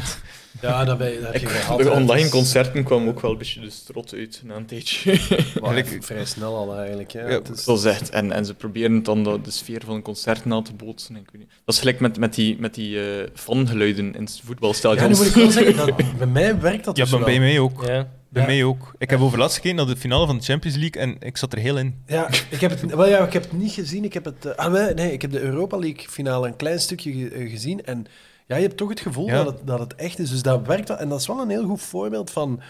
Ja, 0.61 0.85
dat, 0.85 0.99
ben 0.99 1.11
je, 1.12 1.20
dat 1.20 1.33
heb 1.33 1.41
je 1.43 1.47
Ik, 1.49 1.53
gehad, 1.55 1.78
de 1.78 1.91
online 1.91 2.28
concerten 2.28 2.85
kwam 2.85 3.09
ook 3.09 3.20
wel 3.20 3.30
een 3.30 3.39
beetje 3.39 3.61
de 3.61 3.70
strot 3.70 4.12
uit 4.14 4.43
na 4.45 4.57
een 4.57 4.66
tijdje. 4.66 5.11
Maar 5.61 5.72
Eigenlijk- 5.72 6.05
vrij 6.05 6.24
snel 6.24 6.57
al 6.57 6.76
eigenlijk. 6.76 7.11
Ja. 7.11 7.20
Ja, 7.28 7.28
Het 7.39 7.49
is- 7.49 7.64
Zoals 7.64 7.85
echt. 7.85 8.11
En, 8.11 8.33
en 8.33 8.45
ze 8.47 8.55
proberen 8.55 9.03
dan 9.03 9.24
de, 9.24 9.41
de 9.43 9.51
sfeer 9.51 9.83
van 9.85 9.95
een 9.95 10.03
concert 10.03 10.45
na 10.45 10.62
te 10.62 10.72
bootsen. 10.74 11.16
Ik 11.16 11.28
weet 11.33 11.41
niet. 11.41 11.51
Dat 11.64 11.74
is 11.74 11.80
gelijk 11.80 12.01
met, 12.01 12.18
met 12.18 12.35
die, 12.35 12.59
met 12.59 12.74
die 12.74 13.01
eh 13.20 13.28
fangeluiden 13.35 14.14
in 14.14 14.20
ja, 14.33 14.41
voetbalstadions. 14.45 15.18
nu 15.18 15.24
moet 15.24 15.35
ik 15.37 15.43
wel 15.43 15.51
zeggen, 15.51 15.76
dat, 15.97 16.16
bij 16.18 16.26
mij 16.26 16.61
werkt 16.61 16.85
dat 16.85 16.97
Ja, 16.97 17.05
dus 17.05 17.18
bij 17.24 17.39
mij 17.41 17.59
ook. 17.59 17.87
Ja. 17.87 18.09
Bij 18.33 18.43
Ja. 18.43 18.49
mij 18.49 18.64
ook. 18.64 18.95
Ik 18.99 19.11
heb 19.11 19.20
overlaatst 19.20 19.57
gekeken 19.57 19.76
naar 19.76 19.87
de 19.87 19.97
finale 19.97 20.26
van 20.26 20.37
de 20.39 20.43
Champions 20.45 20.76
League 20.76 21.03
en 21.03 21.16
ik 21.20 21.37
zat 21.37 21.53
er 21.53 21.59
heel 21.59 21.78
in. 21.78 22.03
Ja, 22.07 22.28
ik 22.51 22.61
heb 22.61 22.70
het, 22.70 22.95
wel, 22.95 23.09
ja, 23.09 23.26
ik 23.26 23.33
heb 23.33 23.43
het 23.43 23.53
niet 23.53 23.72
gezien. 23.72 24.05
Ik 24.05 24.12
heb, 24.14 24.24
het, 24.24 24.45
eh, 24.47 24.55
ah, 24.55 24.95
nee, 24.95 25.12
ik 25.12 25.22
heb 25.22 25.30
de 25.33 25.41
Europa 25.41 25.76
League 25.78 26.09
finale 26.09 26.47
een 26.47 26.57
klein 26.57 26.80
stukje 26.80 27.12
ge- 27.12 27.28
eh, 27.28 27.51
gezien. 27.51 27.85
En 27.85 28.07
ja, 28.47 28.57
je 28.57 28.62
hebt 28.62 28.76
toch 28.76 28.89
het 28.89 29.01
gevoel 29.01 29.26
Ja. 29.26 29.45
dat, 29.45 29.47
het, 29.59 29.66
dat 29.66 29.78
het 29.78 29.95
echt 29.95 30.18
is. 30.18 30.30
Dus 30.30 30.43
dat 30.43 30.66
werkt 30.66 30.89
wel. 30.89 30.97
En 30.99 31.09
dat 31.09 31.20
is 31.20 31.26
wel 31.26 31.41
een 31.41 31.49
heel 31.51 31.64
goed 31.66 31.83
voorbeeld 31.83 32.30
van... 32.30 32.61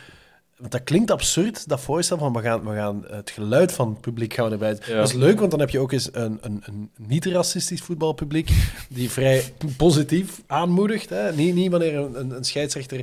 Want 0.56 0.74
dat 0.74 0.84
klinkt 0.84 1.10
absurd, 1.10 1.68
dat 1.68 1.80
voorstel 1.80 2.18
van 2.18 2.32
we 2.32 2.40
gaan, 2.40 2.64
we 2.64 2.74
gaan 2.74 3.04
het 3.10 3.30
geluid 3.30 3.72
van 3.72 3.88
het 3.88 4.00
publiek 4.00 4.34
gaan 4.34 4.52
erbij. 4.52 4.76
Ja. 4.86 4.94
Dat 4.96 5.08
is 5.08 5.14
leuk, 5.14 5.38
want 5.38 5.50
dan 5.50 5.60
heb 5.60 5.70
je 5.70 5.78
ook 5.78 5.92
eens 5.92 6.08
een, 6.12 6.38
een, 6.40 6.62
een 6.64 6.90
niet-racistisch 6.96 7.80
voetbalpubliek 7.80 8.50
die 8.88 9.10
vrij 9.10 9.42
positief 9.76 10.42
aanmoedigt. 10.46 11.08
Hè? 11.10 11.32
Niet, 11.32 11.54
niet 11.54 11.70
wanneer 11.70 11.96
een, 11.96 12.30
een 12.30 12.44
scheidsrechter 12.44 13.00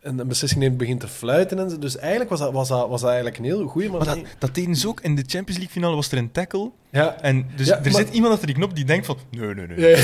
een, 0.00 0.18
een 0.18 0.28
beslissing 0.28 0.60
neemt, 0.62 0.76
begint 0.76 1.00
te 1.00 1.08
fluiten. 1.08 1.58
En 1.58 1.70
zo. 1.70 1.78
Dus 1.78 1.96
eigenlijk 1.96 2.30
was 2.30 2.38
dat, 2.38 2.52
was, 2.52 2.68
dat, 2.68 2.88
was 2.88 3.00
dat 3.00 3.08
eigenlijk 3.10 3.38
een 3.38 3.44
heel 3.44 3.66
goede 3.66 3.88
Maar 3.88 4.04
dat, 4.04 4.18
dat 4.38 4.54
deden 4.54 4.76
ze 4.76 4.88
ook. 4.88 5.00
In 5.00 5.14
de 5.14 5.22
Champions 5.26 5.56
League 5.58 5.68
finale 5.68 5.94
was 5.94 6.10
er 6.12 6.18
een 6.18 6.32
tackle. 6.32 6.70
Ja, 6.90 7.16
En 7.20 7.46
dus 7.56 7.66
Ja, 7.66 7.76
er 7.76 7.82
maar- 7.82 8.00
zit 8.00 8.14
iemand 8.14 8.32
achter 8.32 8.46
die 8.46 8.56
knop 8.56 8.74
die 8.74 8.84
denkt 8.84 9.06
van... 9.06 9.16
Nee, 9.30 9.54
nee, 9.54 9.66
nee. 9.66 9.90
Ja, 9.90 9.96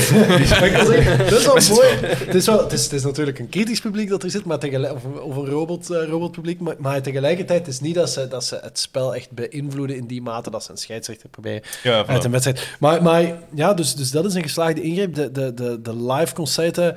zeggen, 0.45 1.17
dat 1.29 1.39
is 1.39 1.67
wel 1.67 1.75
mooi. 1.77 1.87
Het 2.05 2.35
is, 2.35 2.45
wel, 2.45 2.59
het, 2.63 2.71
is, 2.71 2.83
het 2.83 2.93
is 2.93 3.03
natuurlijk 3.03 3.39
een 3.39 3.49
kritisch 3.49 3.81
publiek 3.81 4.09
dat 4.09 4.23
er 4.23 4.29
zit, 4.29 4.45
maar 4.45 4.59
tegelijk, 4.59 4.93
of, 4.93 5.03
een- 5.03 5.21
of 5.21 5.35
een 5.35 5.45
robot, 5.45 5.89
eh, 5.89 6.07
robotpubliek. 6.07 6.59
Maar, 6.59 6.75
maar 6.79 7.01
tegelijkertijd 7.01 7.59
het 7.65 7.67
is 7.67 7.79
niet 7.81 7.95
dat 7.95 8.09
ze, 8.09 8.27
dat 8.27 8.43
ze 8.43 8.59
het 8.61 8.79
spel 8.79 9.15
echt 9.15 9.31
beïnvloeden 9.31 9.95
in 9.97 10.05
die 10.07 10.21
mate 10.21 10.49
dat 10.49 10.63
ze 10.63 10.71
een 10.71 10.77
scheidsrechter 10.77 11.29
proberen 11.29 11.61
Ja, 11.83 12.05
uit 12.05 12.23
een 12.23 12.31
wedstrijd. 12.31 12.67
Maar, 12.79 13.03
maar 13.03 13.37
ja, 13.53 13.73
dus, 13.73 13.95
dus 13.95 14.11
dat 14.11 14.25
is 14.25 14.33
een 14.33 14.41
geslaagde 14.43 14.81
ingreep. 14.81 15.15
De, 15.15 15.31
de, 15.31 15.53
de, 15.53 15.81
de 15.81 15.95
live 16.03 16.33
concerten 16.33 16.95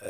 eh, 0.00 0.08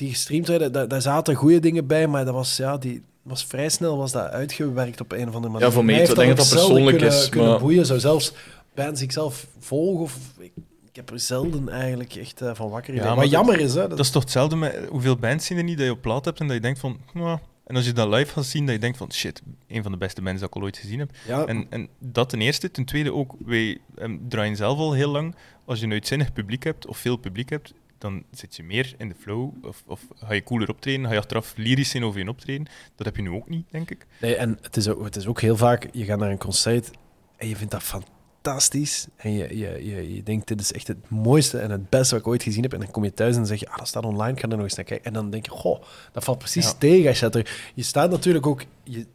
die 0.00 0.08
gestreamd 0.10 0.48
werden, 0.48 0.72
daar, 0.72 0.88
daar 0.88 1.02
zaten 1.02 1.34
goede 1.34 1.58
dingen 1.60 1.86
bij, 1.86 2.06
maar 2.06 2.24
dat 2.24 2.34
was, 2.34 2.56
ja, 2.56 2.76
die, 2.78 3.02
was 3.22 3.44
vrij 3.44 3.68
snel 3.68 3.96
was 3.96 4.12
dat 4.12 4.30
uitgewerkt 4.30 5.00
op 5.00 5.12
een 5.12 5.28
of 5.28 5.34
andere 5.34 5.52
manier. 5.52 5.66
Ja, 5.66 5.72
voor 5.72 5.84
mij, 5.84 6.00
ik 6.00 6.06
denk 6.14 6.16
dat 6.28 6.36
dat 6.36 6.48
persoonlijk 6.48 6.98
kunnen, 6.98 7.16
is, 7.16 7.28
Kunnen 7.28 7.50
maar- 7.50 7.58
boeien, 7.58 7.86
zou 7.86 7.98
zelfs 8.00 8.32
bands 8.74 9.02
ik 9.02 9.12
zelf 9.12 9.46
volg, 9.58 10.00
of 10.00 10.16
ik, 10.38 10.52
ik 10.90 10.96
heb 10.96 11.10
er 11.10 11.20
zelden 11.20 11.68
eigenlijk 11.68 12.14
echt 12.14 12.40
eh, 12.40 12.50
van 12.54 12.70
wakker 12.70 12.94
Ja, 12.94 13.00
maar 13.04 13.14
Wat 13.14 13.22
dat- 13.22 13.30
jammer 13.32 13.60
is, 13.60 13.74
hè. 13.74 13.88
Dat 13.88 13.98
is 13.98 14.10
toch 14.10 14.22
hetzelfde 14.22 14.56
met 14.56 14.76
hoeveel 14.88 15.16
bands 15.16 15.46
zijn 15.46 15.58
er 15.58 15.64
niet 15.64 15.76
dat 15.76 15.86
je 15.86 15.92
op 15.92 16.00
plaat 16.02 16.24
hebt 16.24 16.40
en 16.40 16.46
dat 16.46 16.56
je 16.56 16.62
denkt 16.62 16.78
van... 16.78 16.98
"Mwah." 17.12 17.38
En 17.66 17.76
als 17.76 17.84
je 17.84 17.92
dat 17.92 18.08
live 18.08 18.32
gaat 18.32 18.44
zien, 18.44 18.64
dat 18.66 18.74
je 18.74 18.80
denkt 18.80 18.96
van... 18.96 19.12
Shit, 19.12 19.42
een 19.68 19.82
van 19.82 19.92
de 19.92 19.98
beste 19.98 20.22
bands 20.22 20.40
dat 20.40 20.48
ik 20.48 20.54
al 20.56 20.62
ooit 20.62 20.76
gezien 20.78 20.98
heb. 20.98 21.10
ja, 21.26 21.44
En, 21.46 21.66
en 21.70 21.88
dat 21.98 22.28
ten 22.28 22.40
eerste. 22.40 22.70
Ten 22.70 22.84
tweede 22.84 23.12
ook, 23.12 23.34
wij 23.46 23.78
em, 23.96 24.20
draaien 24.28 24.56
zelf 24.56 24.78
al 24.78 24.92
heel 24.92 25.10
lang. 25.10 25.34
Als 25.64 25.78
je 25.78 25.84
een 25.86 25.92
uitzinnig 25.92 26.32
publiek 26.32 26.64
hebt, 26.64 26.86
of 26.86 26.98
veel 26.98 27.16
publiek 27.16 27.50
hebt, 27.50 27.72
dan 28.00 28.22
zit 28.30 28.56
je 28.56 28.62
meer 28.62 28.94
in 28.98 29.08
de 29.08 29.14
flow. 29.20 29.64
Of, 29.64 29.82
of 29.86 30.00
ga 30.14 30.32
je 30.32 30.42
cooler 30.42 30.68
optreden, 30.68 31.06
ga 31.06 31.12
je 31.12 31.18
achteraf 31.18 31.52
lyrisch 31.56 31.90
zijn 31.90 32.04
over 32.04 32.20
je 32.20 32.28
optreden. 32.28 32.66
Dat 32.96 33.06
heb 33.06 33.16
je 33.16 33.22
nu 33.22 33.30
ook 33.30 33.48
niet, 33.48 33.66
denk 33.70 33.90
ik. 33.90 34.06
Nee, 34.20 34.36
en 34.36 34.58
het 34.62 34.76
is 34.76 34.88
ook, 34.88 35.04
het 35.04 35.16
is 35.16 35.26
ook 35.26 35.40
heel 35.40 35.56
vaak, 35.56 35.88
je 35.92 36.04
gaat 36.04 36.18
naar 36.18 36.30
een 36.30 36.38
concert 36.38 36.90
en 37.36 37.48
je 37.48 37.56
vindt 37.56 37.72
dat 37.72 37.82
fantastisch. 37.82 39.06
En 39.16 39.32
je, 39.32 39.56
je, 39.58 39.84
je, 39.84 40.14
je 40.14 40.22
denkt, 40.22 40.48
dit 40.48 40.60
is 40.60 40.72
echt 40.72 40.86
het 40.88 41.10
mooiste 41.10 41.58
en 41.58 41.70
het 41.70 41.88
beste 41.90 42.14
wat 42.14 42.22
ik 42.24 42.28
ooit 42.30 42.42
gezien 42.42 42.62
heb. 42.62 42.72
En 42.72 42.80
dan 42.80 42.90
kom 42.90 43.04
je 43.04 43.14
thuis 43.14 43.36
en 43.36 43.46
zeg 43.46 43.60
je, 43.60 43.68
ah, 43.68 43.76
dat 43.76 43.88
staat 43.88 44.04
online, 44.04 44.32
ik 44.32 44.40
ga 44.40 44.48
er 44.48 44.54
nog 44.56 44.64
eens 44.64 44.74
naar 44.74 44.84
kijken. 44.84 45.06
En 45.06 45.12
dan 45.12 45.30
denk 45.30 45.44
je, 45.44 45.50
goh, 45.50 45.82
dat 46.12 46.24
valt 46.24 46.38
precies 46.38 46.64
Ja. 46.64 46.72
tegen. 46.78 47.08
Als 47.08 47.18
je, 47.18 47.24
dat 47.28 47.34
er, 47.34 47.70
je 47.74 47.82
staat 47.82 48.10
natuurlijk 48.10 48.46
ook... 48.46 48.64
Je, 48.82 49.06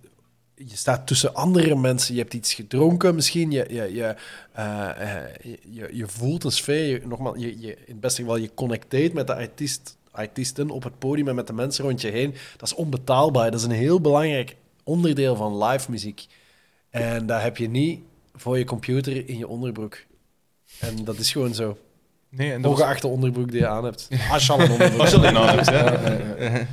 je 0.55 0.75
staat 0.75 1.07
tussen 1.07 1.33
andere 1.33 1.75
mensen, 1.75 2.13
je 2.15 2.19
hebt 2.21 2.33
iets 2.33 2.53
gedronken 2.53 3.15
misschien, 3.15 3.51
je, 3.51 3.65
je, 3.69 3.93
je, 3.93 4.15
eh, 4.51 4.89
eh, 5.15 5.23
je, 5.69 5.89
je, 5.91 6.07
voelt 6.07 6.43
een 6.43 6.51
sfeer, 6.51 6.87
je, 6.87 7.01
nogmaals, 7.07 7.37
je, 7.39 7.59
je, 7.59 7.71
in 7.71 7.83
het 7.87 7.99
beste 7.99 8.21
geval, 8.21 8.37
je 8.37 8.53
connecteert 8.53 9.13
met 9.13 9.27
de 9.27 9.35
artiest, 9.35 9.97
artiesten 10.11 10.69
op 10.69 10.83
het 10.83 10.99
podium 10.99 11.27
en 11.27 11.35
met 11.35 11.47
de 11.47 11.53
mensen 11.53 11.83
rond 11.85 12.01
je 12.01 12.09
heen. 12.09 12.31
Dat 12.57 12.67
is 12.69 12.75
onbetaalbaar, 12.75 13.51
dat 13.51 13.59
is 13.59 13.65
een 13.65 13.71
heel 13.71 14.01
belangrijk 14.01 14.55
onderdeel 14.83 15.35
van 15.35 15.63
live 15.63 15.91
muziek. 15.91 16.25
En 16.89 17.25
dat 17.25 17.41
heb 17.41 17.57
je 17.57 17.69
niet 17.69 17.99
voor 18.35 18.57
je 18.57 18.63
computer 18.65 19.29
in 19.29 19.37
je 19.37 19.47
onderbroek. 19.47 19.97
En 20.79 21.03
dat 21.03 21.17
is 21.17 21.31
gewoon 21.31 21.53
zo. 21.53 21.77
Nee, 22.29 22.51
en 22.51 22.61
dat 22.61 22.71
was- 22.71 22.79
Ongeacht 22.79 23.01
de 23.01 23.07
onderbroek 23.07 23.51
die 23.51 23.59
je 23.59 23.67
aan 23.67 23.83
hebt. 23.83 24.07
Als 24.31 24.45
je 24.45 24.51
al 24.51 24.59
een 24.59 24.71
onderbroek 24.71 25.23
aan 25.23 25.47
hebt. 25.47 26.67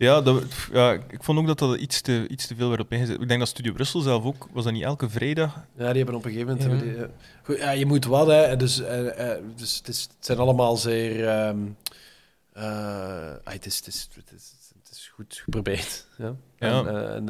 Ja, 0.00 0.20
dat, 0.20 0.42
ja, 0.72 0.92
ik 0.92 1.22
vond 1.22 1.38
ook 1.38 1.46
dat 1.46 1.58
dat 1.58 1.76
iets 1.78 2.00
te, 2.00 2.26
iets 2.28 2.46
te 2.46 2.54
veel 2.54 2.68
werd 2.68 2.80
op 2.80 2.92
ingezet. 2.92 3.20
Ik 3.20 3.28
denk 3.28 3.40
dat 3.40 3.48
Studio 3.48 3.72
Brussel 3.72 4.00
zelf 4.00 4.24
ook, 4.24 4.48
was 4.52 4.64
dat 4.64 4.72
niet 4.72 4.82
elke 4.82 5.08
vrijdag? 5.10 5.54
Ja, 5.76 5.86
die 5.88 5.96
hebben 5.96 6.14
op 6.14 6.24
een 6.24 6.32
gegeven 6.32 6.56
moment... 6.58 6.80
Die, 6.82 6.96
eh, 6.96 7.08
goed, 7.42 7.56
ja, 7.58 7.70
je 7.70 7.86
moet 7.86 8.04
wat, 8.04 8.26
hè. 8.26 8.56
Dus, 8.56 8.80
eh, 8.80 9.32
eh, 9.32 9.42
dus 9.56 9.76
het, 9.76 9.88
is, 9.88 10.02
het 10.02 10.26
zijn 10.26 10.38
allemaal 10.38 10.76
zeer... 10.76 11.28
ehm, 11.28 11.58
eh, 12.52 12.62
ah, 13.44 13.52
het, 13.52 13.66
is, 13.66 13.76
het, 13.76 13.86
is, 13.86 14.08
het, 14.14 14.32
is, 14.36 14.52
het 14.82 14.90
is 14.96 15.10
goed 15.14 15.40
geprobeerd. 15.44 16.06
Ja. 16.18 16.34
Ja. 16.58 16.84
En, 16.86 17.24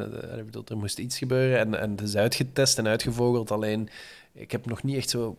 bedoel, 0.45 0.63
er 0.67 0.77
moest 0.77 0.99
iets 0.99 1.17
gebeuren 1.17 1.59
en, 1.59 1.79
en 1.79 1.91
het 1.91 2.01
is 2.01 2.15
uitgetest 2.15 2.77
en 2.77 2.87
uitgevogeld. 2.87 3.51
Alleen, 3.51 3.89
ik 4.33 4.51
heb 4.51 4.65
nog 4.65 4.83
niet 4.83 4.95
echt 4.95 5.09
zo 5.09 5.37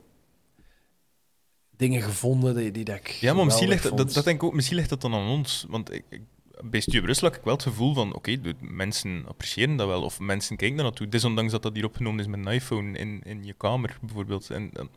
dingen 1.77 2.03
gevonden 2.03 2.55
die, 2.55 2.71
die 2.71 2.85
dat 2.85 2.97
ik 2.97 3.09
Ja, 3.09 3.35
maar 3.35 3.45
misschien 3.45 3.69
ligt, 3.69 3.81
geweldig 3.83 4.05
dat, 4.07 4.15
dat, 4.15 4.15
vond. 4.15 4.15
dat 4.15 4.25
denk 4.25 4.37
ik 4.37 4.43
ook, 4.43 4.55
misschien 4.55 4.77
ligt 4.77 4.89
dat 4.89 5.01
dan 5.01 5.15
aan 5.15 5.29
ons. 5.29 5.67
Want 5.69 5.93
ik, 5.93 6.05
ik- 6.09 6.23
bij 6.63 6.81
Studio 6.81 7.03
Brussel 7.03 7.29
had 7.29 7.37
ik 7.37 7.45
wel 7.45 7.55
het 7.55 7.63
gevoel 7.63 7.95
van, 7.95 8.15
oké, 8.15 8.41
de 8.41 8.55
mensen 8.61 9.25
appreciëren 9.29 9.77
dat 9.77 9.87
wel, 9.87 10.03
of 10.03 10.21
mensen 10.21 10.57
kijken 10.57 10.77
daar 10.77 10.87
naartoe. 10.87 11.09
Desondanks 11.09 11.53
dat 11.53 11.63
dat 11.63 11.75
hier 11.75 11.85
opgenomen 11.85 12.21
is 12.21 12.27
met 12.27 12.47
een 12.47 12.53
iPhone 12.53 12.99
in, 12.99 13.21
in 13.25 13.45
je 13.45 13.55
kamer, 13.57 13.99
bijvoorbeeld. 14.01 14.51
En 14.51 14.71
dan, 14.73 14.89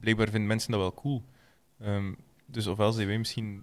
blijkbaar 0.00 0.28
vinden 0.28 0.46
mensen 0.48 0.70
dat 0.70 0.80
wel 0.80 0.94
cool. 0.94 1.22
Ehm, 1.80 2.12
dus 2.46 2.66
ofwel 2.66 2.92
zijn 2.92 3.06
wij 3.06 3.18
misschien... 3.18 3.62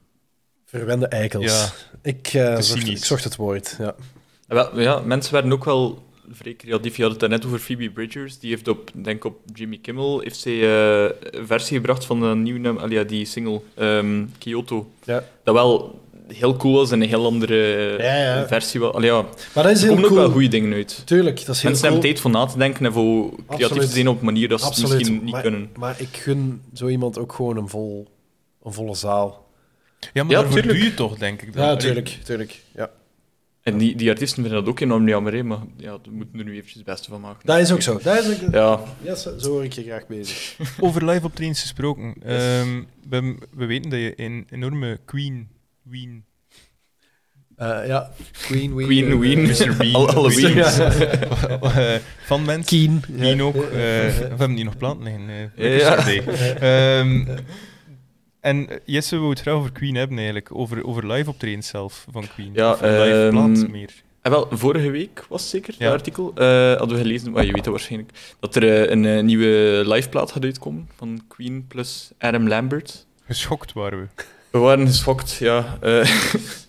Verwende 0.65 1.07
eikels. 1.07 1.45
Ja, 1.45 1.69
Ik, 2.01 2.27
eh, 2.27 2.59
zocht, 2.59 2.87
ik 2.87 3.05
zocht 3.05 3.23
het 3.23 3.35
woord, 3.35 3.75
ja. 3.79 3.95
Ja, 4.47 4.55
wel, 4.55 4.79
ja, 4.79 4.99
mensen 4.99 5.33
werden 5.33 5.51
ook 5.51 5.65
wel 5.65 6.03
vrij 6.31 6.55
creatief. 6.55 6.97
Je 6.97 7.03
had 7.03 7.21
het 7.21 7.29
net 7.29 7.45
over 7.45 7.59
Phoebe 7.59 7.91
Bridgers. 7.91 8.39
Die 8.39 8.49
heeft 8.49 8.67
op, 8.67 8.91
denk 8.93 9.23
op 9.23 9.39
Jimmy 9.53 9.77
Kimmel 9.77 10.19
heeft 10.19 10.39
zij, 10.39 10.53
eh, 10.53 11.15
een 11.21 11.47
versie 11.47 11.75
gebracht 11.75 12.05
van 12.05 12.23
een 12.23 12.43
nieuwe 12.43 12.59
nummer, 12.59 12.91
ja, 12.91 13.03
die 13.03 13.25
single 13.25 13.61
ehm, 13.75 14.25
Kyoto. 14.37 14.91
Ja. 15.03 15.23
Dat 15.43 15.53
wel 15.53 16.00
heel 16.33 16.55
cool 16.57 16.73
was 16.75 16.91
en 16.91 17.01
een 17.01 17.07
heel 17.07 17.25
andere 17.25 17.55
Ja, 17.97 18.15
ja. 18.15 18.47
versie. 18.47 18.79
was. 18.79 18.93
Allee, 18.93 19.09
ja, 19.11 19.21
Maar 19.55 19.63
dat 19.63 19.71
is 19.71 19.81
er 19.81 19.87
heel 19.87 19.95
komen 19.95 20.09
ook 20.09 20.15
wel 20.15 20.29
goede 20.29 20.47
dingen 20.47 20.73
uit. 20.73 21.01
Tuurlijk, 21.05 21.45
dat 21.45 21.55
is 21.55 21.61
heel 21.61 21.69
Mensen 21.71 21.89
cool. 21.89 21.93
hebben 22.01 22.01
tijd 22.01 22.19
voor 22.19 22.31
na 22.31 22.45
te 22.45 22.57
denken 22.57 22.85
en 22.85 22.93
voor 22.93 23.29
creatief 23.29 23.65
Absoluut. 23.65 23.87
te 23.87 23.93
zijn 23.93 24.07
op 24.07 24.19
een 24.19 24.25
manier 24.25 24.47
dat 24.47 24.61
ze 24.61 24.67
het 24.81 24.93
misschien 24.93 25.23
niet 25.23 25.31
maar, 25.31 25.41
kunnen. 25.41 25.69
Maar 25.77 25.95
ik 26.01 26.17
gun 26.17 26.61
zo 26.73 26.87
iemand 26.87 27.17
ook 27.17 27.33
gewoon 27.33 27.57
een, 27.57 27.69
vol, 27.69 28.07
een 28.63 28.73
volle 28.73 28.95
zaal. 28.95 29.49
Ja, 30.13 30.23
maar 30.23 30.31
Ja, 30.31 30.41
daarvoor 30.41 30.59
tuurlijk. 30.61 30.79
doe 30.79 30.89
je 30.89 30.93
toch, 30.93 31.17
denk 31.17 31.41
ik. 31.41 31.53
dan. 31.53 31.65
Ja, 31.65 31.75
tuurlijk, 31.75 32.07
tuurlijk. 32.23 32.59
Ja. 32.75 32.89
En 33.61 33.77
die, 33.77 33.95
die 33.95 34.09
artiesten 34.09 34.41
vinden 34.43 34.59
dat 34.61 34.69
ook 34.69 34.79
enorm 34.79 35.07
jammer, 35.07 35.33
hè, 35.33 35.43
maar 35.43 35.59
ja, 35.77 35.97
we 36.03 36.09
moeten 36.11 36.39
er 36.39 36.45
nu 36.45 36.51
eventjes 36.51 36.75
het 36.75 36.85
beste 36.85 37.09
van 37.09 37.21
maken. 37.21 37.45
Dat 37.47 37.59
is 37.59 37.71
ook 37.71 37.81
zo. 37.81 37.99
Dat 38.03 38.19
is 38.25 38.43
ook, 38.43 38.51
Ja, 38.53 38.79
ja, 39.01 39.15
zo, 39.15 39.37
zo 39.37 39.49
hoor 39.49 39.63
ik 39.63 39.73
je 39.73 39.83
graag 39.83 40.07
bezig. 40.07 40.55
Over 40.79 41.05
live 41.05 41.25
optredens 41.25 41.61
gesproken. 41.61 42.15
Ehm, 42.25 42.81
we, 43.09 43.35
we 43.53 43.65
weten 43.65 43.89
dat 43.89 43.99
je 43.99 44.13
een 44.15 44.47
enorme 44.49 44.99
Queen, 45.05 45.47
Ween, 45.91 46.25
Eh, 47.55 47.87
ja, 47.87 48.11
Queen, 48.31 48.75
Ween. 48.75 48.85
Queen, 48.87 49.11
eh, 49.11 49.17
Ween, 49.19 49.41
Mr. 49.41 49.77
Ween, 49.77 49.95
alle, 49.95 50.11
alle 50.13 50.31
Queen. 50.31 50.53
Weens. 50.55 50.77
eh, 50.79 51.95
van 52.25 52.45
bent. 52.45 52.65
Keen. 52.65 52.99
Queen 53.17 53.41
ook. 53.41 53.55
Eh, 53.55 53.71
we 53.71 54.25
hebben 54.27 54.55
die 54.55 54.63
nog 54.63 54.77
planten 54.77 55.03
liggen. 55.03 55.51
Ja. 55.55 55.95
Ehm, 56.99 57.25
en 58.39 58.67
Jesse 58.85 59.17
wou 59.17 59.29
het 59.29 59.39
graag 59.41 59.53
over 59.53 59.71
Queen 59.71 59.95
hebben 59.95 60.15
eigenlijk. 60.17 60.55
Over, 60.55 60.85
over 60.85 61.07
live 61.11 61.29
optredens 61.29 61.67
zelf 61.67 62.05
van 62.11 62.27
Queen. 62.33 62.51
Ja, 62.53 62.71
of 62.71 62.81
een 62.81 63.01
live 63.01 63.21
ehm, 63.23 63.29
plaat 63.53 63.67
meer. 63.69 63.89
En 64.21 64.31
wel, 64.31 64.47
vorige 64.51 64.89
week 64.91 65.25
was 65.29 65.41
het 65.41 65.49
zeker, 65.49 65.73
Ja. 65.77 65.85
dat 65.85 65.93
artikel, 65.93 66.31
eh, 66.35 66.45
hadden 66.77 66.97
we 66.97 67.03
gelezen, 67.03 67.31
maar 67.31 67.45
je 67.45 67.51
weet 67.53 67.63
dat 67.63 67.73
waarschijnlijk, 67.73 68.11
dat 68.39 68.55
er 68.55 68.91
een 68.91 69.05
eh, 69.05 69.23
nieuwe 69.23 69.81
liveplaat 69.85 70.31
gaat 70.31 70.43
uitkomen 70.43 70.89
van 70.95 71.21
Queen 71.27 71.65
plus 71.67 72.11
Adam 72.17 72.47
Lambert. 72.47 73.05
Geschokt 73.25 73.73
waren 73.73 73.99
we. 73.99 74.07
We 74.51 74.57
waren 74.59 74.87
geschokt, 74.87 75.33
ja. 75.33 75.77
eh. 75.81 76.05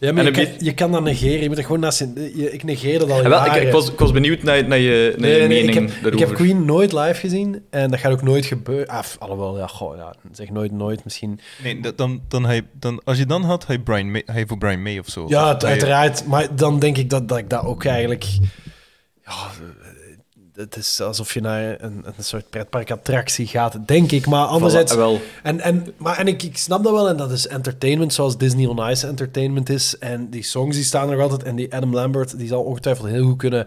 Ja, 0.01 0.13
maar 0.13 0.25
En 0.25 0.25
je 0.25 0.31
kan, 0.31 0.45
beetje- 0.45 0.65
je 0.65 0.75
kan 0.75 0.93
dat 0.93 1.03
negeren. 1.03 1.43
Je 1.43 1.49
moet 1.49 1.59
er 1.59 1.65
gewoon 1.65 1.81
naast 1.81 1.99
je- 1.99 2.53
Ik 2.53 2.65
negeer 2.65 2.99
dat 2.99 3.11
al 3.11 3.23
En 3.23 3.31
wel, 3.31 3.45
ik, 3.47 3.55
ik, 3.55 3.73
was, 3.73 3.91
ik 3.91 3.99
was 3.99 4.13
benieuwd 4.13 4.43
naar, 4.43 4.67
naar 4.69 4.79
je, 4.79 5.15
naar 5.17 5.29
Nee, 5.31 5.41
je 5.43 5.49
nee, 5.49 5.59
ik 5.59 5.67
mening 5.75 5.93
heb, 6.03 6.13
ik 6.13 6.19
heb 6.19 6.33
Queen 6.35 6.65
nooit 6.65 6.93
live 6.93 7.15
gezien 7.15 7.63
en 7.71 7.91
dat 7.91 8.01
gaat 8.01 8.13
ook 8.13 8.23
nooit 8.23 8.47
gebeuren. 8.47 8.89
Af, 8.89 9.17
alhoewel, 9.19 9.59
ja, 9.59 9.67
goh, 9.67 9.97
ja, 9.97 10.15
zeg 10.33 10.51
nooit, 10.51 10.73
nooit 10.73 11.05
misschien. 11.05 11.41
Nee, 11.63 11.81
dan, 11.97 12.21
dan 12.29 12.45
hij, 12.45 12.63
dan, 12.73 13.01
als 13.05 13.19
je 13.19 13.27
dan 13.27 13.43
had, 13.43 13.67
hij 13.67 13.79
Brian 13.79 14.11
May, 14.11 14.23
hij 14.27 14.47
voor 14.47 14.59
Brian 14.59 14.83
May 14.83 14.99
of 14.99 15.09
zo. 15.09 15.25
Ja, 15.29 15.45
Of 15.47 15.53
het- 15.53 15.63
hij- 15.63 15.71
uiteraard. 15.71 16.27
Maar 16.27 16.57
dan 16.57 16.79
denk 16.79 16.97
ik 16.97 17.11
dat, 17.11 17.29
dat 17.29 17.39
ik 17.39 17.51
dat 17.51 17.65
ook 17.65 17.85
eigenlijk. 17.85 18.25
Ja, 19.25 19.33
het 20.55 20.77
is 20.77 21.01
alsof 21.01 21.35
je 21.35 21.41
naar 21.41 21.83
een, 21.83 22.05
een 22.17 22.25
soort 22.25 22.51
pretparkattractie 22.51 23.47
gaat, 23.47 23.77
denk 23.87 24.13
ik. 24.13 24.27
Maar 24.27 24.47
anderzijds. 24.47 24.93
Voilà, 24.95 24.97
wel. 24.97 25.21
En, 25.43 25.61
en, 25.61 25.87
maar, 25.97 26.19
en 26.19 26.27
ik, 26.27 26.43
ik 26.43 26.57
snap 26.57 26.85
dat 26.85 26.93
wel, 26.93 27.09
en 27.09 27.17
dat 27.17 27.31
is 27.31 27.47
entertainment 27.47 28.13
zoals 28.13 28.39
Disney 28.39 28.67
on 28.67 28.91
Ice 28.91 29.07
entertainment 29.07 29.69
is. 29.69 29.99
En 29.99 30.31
die 30.31 30.43
songs 30.43 30.77
die 30.77 30.85
staan 30.85 31.11
er 31.11 31.21
altijd. 31.21 31.43
En 31.43 31.57
die 31.57 31.75
Adam 31.75 31.95
Lambert 31.95 32.39
die 32.39 32.49
zal 32.49 32.63
ongetwijfeld 32.63 33.09
heel 33.09 33.25
goed 33.25 33.39
kunnen 33.39 33.67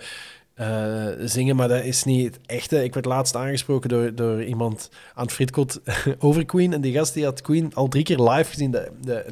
eh, 0.53 1.05
zingen, 1.19 1.55
maar 1.55 1.67
dat 1.67 1.83
is 1.83 2.03
niet 2.03 2.25
het 2.25 2.39
echte. 2.45 2.83
Ik 2.83 2.93
werd 2.93 3.05
laatst 3.05 3.35
aangesproken 3.35 3.89
door, 3.89 4.15
door 4.15 4.43
iemand 4.43 4.89
aan 5.13 5.27
het 5.37 5.79
over 6.19 6.45
Queen. 6.45 6.73
En 6.73 6.81
die 6.81 6.93
gast 6.93 7.13
die 7.13 7.23
had 7.23 7.41
Queen 7.41 7.71
al 7.73 7.87
drie 7.87 8.03
keer 8.03 8.19
live 8.19 8.49
gezien. 8.51 8.71
De, 8.71 8.91
de, 9.01 9.23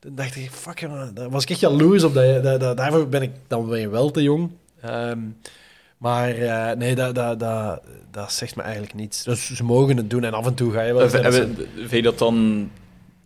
dan 0.00 0.14
dacht 0.14 0.36
ik, 0.36 0.50
fuck, 0.50 0.78
jongen, 0.78 1.14
daar 1.14 1.30
was 1.30 1.42
ik 1.42 1.50
echt 1.50 1.60
jaloers 1.60 2.02
op. 2.04 2.14
Dat 2.14 2.42
dat, 2.42 2.60
dat- 2.60 2.76
daarvoor 2.76 3.08
ben 3.08 3.22
ik, 3.22 3.30
dan 3.46 3.68
ben 3.68 3.80
je 3.80 3.88
wel 3.88 4.10
te 4.10 4.22
jong. 4.22 4.50
Ehm, 4.80 5.18
maar 5.98 6.30
eh, 6.34 6.76
nee, 6.76 6.94
dat, 6.94 7.14
dat, 7.14 7.40
dat, 7.40 7.80
dat 8.10 8.32
zegt 8.32 8.56
me 8.56 8.62
eigenlijk 8.62 8.94
niets. 8.94 9.22
Dus 9.24 9.54
ze 9.54 9.64
mogen 9.64 9.96
het 9.96 10.10
doen 10.10 10.24
en 10.24 10.32
af 10.34 10.46
en 10.46 10.54
toe 10.54 10.72
ga 10.72 10.82
je 10.82 10.92
wel... 10.92 11.02
Eens 11.02 11.12
hebben- 11.12 11.56
Vind 11.76 11.90
je 11.90 12.02
dat 12.02 12.18
dan 12.18 12.68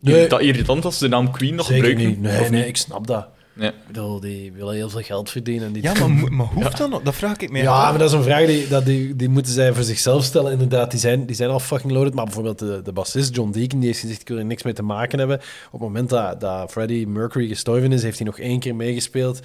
Nee. 0.00 0.28
dat 0.28 0.40
irritant 0.40 0.84
als 0.84 0.98
ze 0.98 1.04
de 1.04 1.10
naam 1.10 1.30
Queen 1.30 1.54
nog 1.54 1.66
Zeker 1.66 1.88
gebruiken? 1.88 2.20
niet. 2.22 2.50
Nee, 2.50 2.66
ik 2.66 2.76
snap 2.76 3.06
dat. 3.06 3.26
Nee. 3.52 3.68
Ik 3.68 3.74
bedoel, 3.86 4.20
die 4.20 4.52
willen 4.52 4.74
heel 4.74 4.88
veel 4.90 5.00
geld 5.00 5.30
verdienen. 5.30 5.66
en 5.66 5.72
Die 5.72 5.82
Ja, 5.82 5.92
maar, 5.94 6.32
maar 6.32 6.46
hoeft 6.46 6.76
dat 6.78 6.90
nog? 6.90 7.02
Dat 7.02 7.14
vraag 7.14 7.36
ik 7.36 7.50
me 7.50 7.58
Ja, 7.58 7.72
af. 7.72 7.90
maar 7.90 7.98
dat 7.98 8.08
is 8.08 8.14
een 8.16 8.22
vraag 8.22 8.46
die, 8.46 8.68
dat 8.68 8.84
die, 8.84 9.16
die 9.16 9.28
moeten 9.28 9.52
zij 9.52 9.72
voor 9.72 9.82
zichzelf 9.82 10.24
stellen. 10.24 10.52
Inderdaad, 10.52 10.90
die 10.90 11.00
zijn, 11.00 11.26
die 11.26 11.36
zijn 11.36 11.50
al 11.50 11.60
fucking 11.60 11.92
loaded. 11.92 12.14
Maar 12.14 12.24
bijvoorbeeld 12.24 12.58
de, 12.58 12.80
de 12.84 12.92
bassist 12.92 13.34
John 13.34 13.50
Deacon, 13.50 13.78
die 13.78 13.88
heeft 13.88 14.00
gezegd, 14.00 14.20
ik 14.20 14.28
wil 14.28 14.38
er 14.38 14.44
niks 14.44 14.62
mee 14.62 14.72
te 14.72 14.82
maken 14.82 15.18
hebben. 15.18 15.36
Op 15.66 15.72
het 15.72 15.80
moment 15.80 16.08
dat, 16.10 16.40
dat 16.40 16.70
Freddie 16.70 17.06
Mercury 17.06 17.48
gestorven 17.48 17.92
is, 17.92 18.02
heeft 18.02 18.18
hij 18.18 18.26
nog 18.26 18.38
één 18.38 18.60
keer 18.60 18.74
meegespeeld 18.74 19.40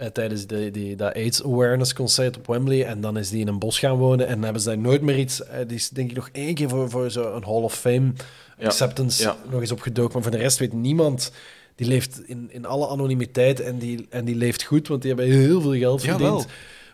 eh, 0.00 0.06
tijdens 0.06 0.46
de, 0.46 0.70
die, 0.70 0.96
dat 0.96 1.14
AIDS 1.14 1.44
Awareness 1.44 1.92
concert 1.92 2.36
op 2.36 2.46
Wembley. 2.46 2.84
En 2.86 3.00
dan 3.00 3.18
is 3.18 3.30
die 3.30 3.40
in 3.40 3.48
een 3.48 3.58
bos 3.58 3.78
gaan 3.78 3.96
wonen 3.96 4.26
en 4.26 4.42
hebben 4.42 4.62
ze 4.62 4.68
daar 4.68 4.78
nooit 4.78 5.02
meer 5.02 5.18
iets... 5.18 5.44
eh, 5.44 5.58
die 5.66 5.76
is 5.76 5.88
denk 5.88 6.10
ik 6.10 6.16
nog 6.16 6.28
één 6.32 6.54
keer 6.54 6.68
voor, 6.68 6.90
voor 6.90 7.10
zo'n 7.10 7.42
Hall 7.44 7.62
of 7.62 7.74
Fame 7.74 8.12
Ja, 8.58 8.66
acceptance 8.66 9.22
ja. 9.22 9.36
nog 9.50 9.60
eens 9.60 9.72
opgedoken. 9.72 10.12
Maar 10.12 10.22
voor 10.22 10.30
de 10.30 10.38
rest 10.38 10.58
weet 10.58 10.72
niemand... 10.72 11.32
Die 11.74 11.88
leeft 11.88 12.22
in, 12.28 12.48
in 12.52 12.64
alle 12.66 12.88
anonimiteit 12.88 13.60
en 13.60 13.78
die, 13.78 14.06
en 14.10 14.24
die 14.24 14.34
leeft 14.34 14.62
goed, 14.62 14.88
want 14.88 15.02
die 15.02 15.14
hebben 15.14 15.30
heel 15.30 15.60
veel 15.60 15.74
geld 15.74 16.00
verdiend. 16.00 16.20
Jawel. 16.22 16.44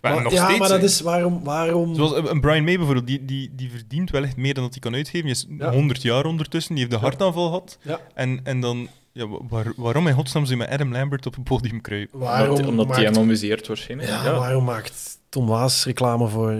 Maar, 0.03 0.15
Maar- 0.15 0.23
nog 0.23 0.33
ja, 0.33 0.45
steeds, 0.45 0.59
maar 0.59 0.69
dat 0.69 0.83
is 0.83 1.01
waarom... 1.01 1.41
waarom... 1.45 1.95
Zoals 1.95 2.13
een- 2.17 2.31
een 2.31 2.41
Brian 2.41 2.65
May 2.65 2.77
bijvoorbeeld, 2.77 3.07
die, 3.07 3.25
die, 3.25 3.51
die 3.57 3.71
verdient 3.71 4.11
wel 4.11 4.23
echt 4.23 4.37
meer 4.37 4.55
dan 4.55 4.63
dat 4.63 4.73
hij 4.73 4.81
kan 4.83 4.95
uitgeven. 4.95 5.27
Die 5.27 5.35
is 5.35 5.47
Ja. 5.59 5.73
100 5.73 6.03
jaar 6.03 6.25
ondertussen, 6.25 6.75
die 6.75 6.85
heeft 6.85 6.97
de 6.97 7.03
hartaanval 7.07 7.47
gehad. 7.47 7.79
Ja. 7.83 8.01
En, 8.15 8.41
en 8.45 8.61
dan, 8.61 8.89
ja, 9.17 9.29
wa- 9.29 9.41
waar- 9.49 9.73
waarom 9.77 10.07
in 10.07 10.15
godsnaam 10.15 10.45
je 10.45 10.57
met 10.57 10.69
Adam 10.69 10.93
Lambert 10.93 11.27
op 11.27 11.37
een 11.37 11.43
podium 11.43 11.81
kruipen? 11.81 12.19
waarom 12.19 12.65
omdat 12.67 12.95
hij 12.95 13.05
hem 13.05 13.17
amuseert 13.17 13.67
waarschijnlijk. 13.67 14.09
ja, 14.11 14.33
waarom 14.39 14.65
maakt 14.65 15.19
Tom 15.29 15.47
Waas 15.47 15.85
reclame 15.85 16.29
voor 16.29 16.51
eh, 16.51 16.59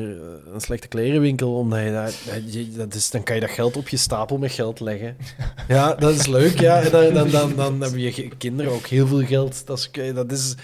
een 0.55 0.61
slechte 0.61 0.89
klerenwinkel? 0.89 1.55
Omdat 1.59 1.79
je 1.83 1.91
daar, 1.91 2.13
je- 2.47 2.73
dat 2.77 2.95
is, 2.95 3.11
dan 3.11 3.23
kan 3.23 3.35
je 3.35 3.41
dat 3.41 3.51
geld 3.51 3.77
op 3.77 3.89
je 3.89 3.97
stapel 3.97 4.39
met 4.39 4.53
geld 4.53 4.81
leggen. 4.81 5.17
Ja, 5.69 5.95
dat 5.95 6.15
is 6.15 6.27
leuk. 6.27 6.61
Ja. 6.61 6.81
En 6.83 6.91
dan, 6.91 7.13
dan, 7.15 7.31
dan, 7.31 7.57
dan 7.57 7.81
hebben 7.81 8.01
je 8.01 8.29
kinderen 8.39 8.73
ook 8.73 8.87
heel 8.87 9.07
veel 9.07 9.25
geld. 9.25 9.67
Dat 9.67 9.79
is, 9.93 10.15
dat 10.15 10.33
is, 10.33 10.55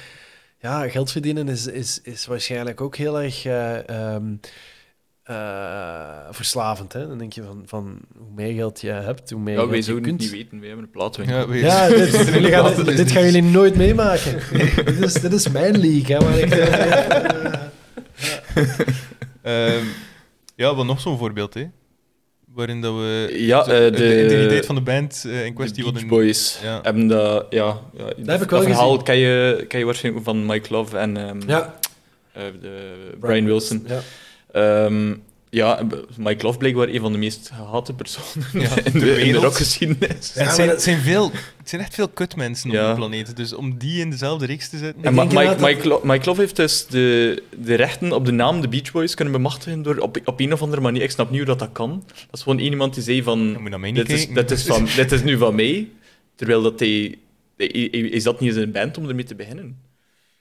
ja, 0.60 0.88
geld 0.88 1.10
verdienen 1.12 1.48
is, 1.48 1.66
is, 1.66 2.00
is 2.02 2.26
waarschijnlijk 2.26 2.80
ook 2.80 2.96
heel 2.96 3.20
erg 3.20 3.44
eh, 3.44 3.88
ehm, 3.88 4.24
eh, 5.22 6.18
verslavend. 6.30 6.92
Hè? 6.92 7.06
Dan 7.08 7.18
denk 7.18 7.32
je 7.32 7.42
van, 7.42 7.62
van 7.66 7.98
hoe 8.18 8.32
meer 8.34 8.54
geld 8.54 8.80
je 8.80 8.90
hebt, 8.90 9.30
hoe 9.30 9.40
meer 9.40 9.54
Ja, 9.60 9.66
geld 9.66 9.86
je 9.86 10.00
kunt. 10.00 10.20
niet 10.20 10.30
weten. 10.30 10.58
Wij 10.58 10.66
hebben 10.68 10.84
een 10.84 10.90
plaatwinkel. 10.90 11.52
Ja, 11.52 11.54
Ja, 11.54 11.88
dit, 11.96 12.10
jullie 12.34 12.50
gaan, 12.50 12.84
dit 12.84 13.10
gaan 13.10 13.22
jullie 13.24 13.42
nooit 13.42 13.76
meemaken. 13.76 14.38
dit, 14.84 14.98
is, 15.00 15.12
dit 15.12 15.32
is 15.32 15.48
mijn 15.48 15.78
league. 15.78 16.16
Hè, 16.16 16.24
waar 16.24 16.38
ik, 16.38 16.50
eh, 19.42 19.74
Ehm, 19.74 19.84
ja, 20.56 20.74
wat 20.74 20.86
nog 20.86 21.00
zo'n 21.00 21.18
voorbeeld, 21.18 21.54
hè? 21.54 21.64
Waarin 22.54 22.80
dat 22.80 22.94
we 22.94 23.34
Ja, 23.38 23.64
zo- 23.64 23.70
eh, 23.70 23.78
de, 23.78 23.90
de- 23.90 24.24
identiteit 24.24 24.66
van 24.66 24.74
de 24.74 24.80
band 24.80 25.24
eh, 25.26 25.44
in 25.44 25.54
kwestie 25.54 25.84
de 25.84 25.92
Beach 25.92 26.06
Boys 26.06 26.58
ja. 26.62 26.78
hebben 26.82 27.06
dat... 27.06 27.46
Ja, 27.50 27.78
ja, 27.96 28.04
dat, 28.04 28.26
heb 28.26 28.42
ik 28.42 28.50
wel 28.50 28.62
verhaal 28.62 28.88
gezien. 28.90 29.04
ken 29.04 29.16
je, 29.16 29.64
ken 29.68 29.78
je 29.78 29.84
waarschijnlijk 29.84 30.24
van 30.24 30.46
Mike 30.46 30.72
Love 30.72 30.96
en 30.98 31.16
ehm, 31.16 31.40
ja, 31.46 31.74
eh, 32.32 32.42
de 32.60 32.92
Brian 33.20 33.44
Wilson. 33.44 33.84
Ja. 33.86 34.00
Ehm, 34.52 35.14
ja, 35.50 35.86
Mike 36.18 36.44
Love 36.46 36.58
blijkbaar 36.58 36.88
een 36.88 37.00
van 37.00 37.12
de 37.12 37.18
meest 37.18 37.50
gehate 37.54 37.92
personen 37.94 38.48
Ja, 38.52 38.68
in, 38.84 38.92
de, 38.92 38.92
in 38.92 38.98
de 39.00 39.14
wereld. 39.14 39.44
rockgeschiedenis. 39.44 40.32
Ja, 40.34 40.42
het, 40.44 40.54
zijn, 40.54 40.66
dat- 40.66 40.76
het, 40.76 40.84
zijn 40.84 41.00
veel, 41.00 41.30
het 41.32 41.68
zijn 41.68 41.82
echt 41.82 41.94
veel 41.94 42.08
kutmensen 42.08 42.68
op 42.70 42.76
Ja. 42.76 42.90
de 42.90 42.96
planeet. 42.96 43.36
Dus 43.36 43.52
om 43.52 43.78
die 43.78 44.00
in 44.00 44.10
dezelfde 44.10 44.46
reeks 44.46 44.68
te 44.68 44.78
zetten... 44.78 45.04
En 45.04 45.14
Ma- 45.14 45.22
Mike, 45.24 45.34
inderdaad 45.34 45.60
dat- 45.60 45.68
Mike, 45.74 45.88
Lo- 45.88 46.00
Mike 46.04 46.26
Love 46.26 46.40
heeft 46.40 46.56
dus 46.56 46.86
de, 46.86 47.42
de 47.58 47.74
rechten 47.74 48.12
op 48.12 48.24
de 48.24 48.32
naam 48.32 48.60
de 48.60 48.68
Beach 48.68 48.92
Boys 48.92 49.14
kunnen 49.14 49.34
bemachtigen 49.34 49.82
door 49.82 49.96
op, 49.96 50.18
op 50.24 50.40
een 50.40 50.52
of 50.52 50.62
andere 50.62 50.82
manier. 50.82 51.02
Ik 51.02 51.10
snap 51.10 51.28
niet 51.30 51.38
hoe 51.38 51.46
dat, 51.48 51.58
dat 51.58 51.72
kan. 51.72 52.02
Dat 52.06 52.16
is 52.32 52.42
gewoon 52.42 52.58
één 52.58 52.70
iemand 52.70 52.94
die 52.94 53.02
zei 53.02 53.22
van... 53.22 53.68
Dit, 53.94 54.10
is, 54.10 54.28
dit, 54.28 54.50
is 54.50 54.62
van, 54.66 54.88
dit 54.96 55.12
is 55.12 55.22
nu 55.22 55.36
van 55.38 55.54
mij. 55.54 55.88
Terwijl 56.34 56.62
dat 56.62 56.80
hij- 56.80 57.18
Is 57.56 58.22
dat 58.22 58.40
niet 58.40 58.54
eens 58.54 58.62
een 58.62 58.72
band 58.72 58.98
om 58.98 59.08
ermee 59.08 59.24
te 59.24 59.34
beginnen? 59.34 59.76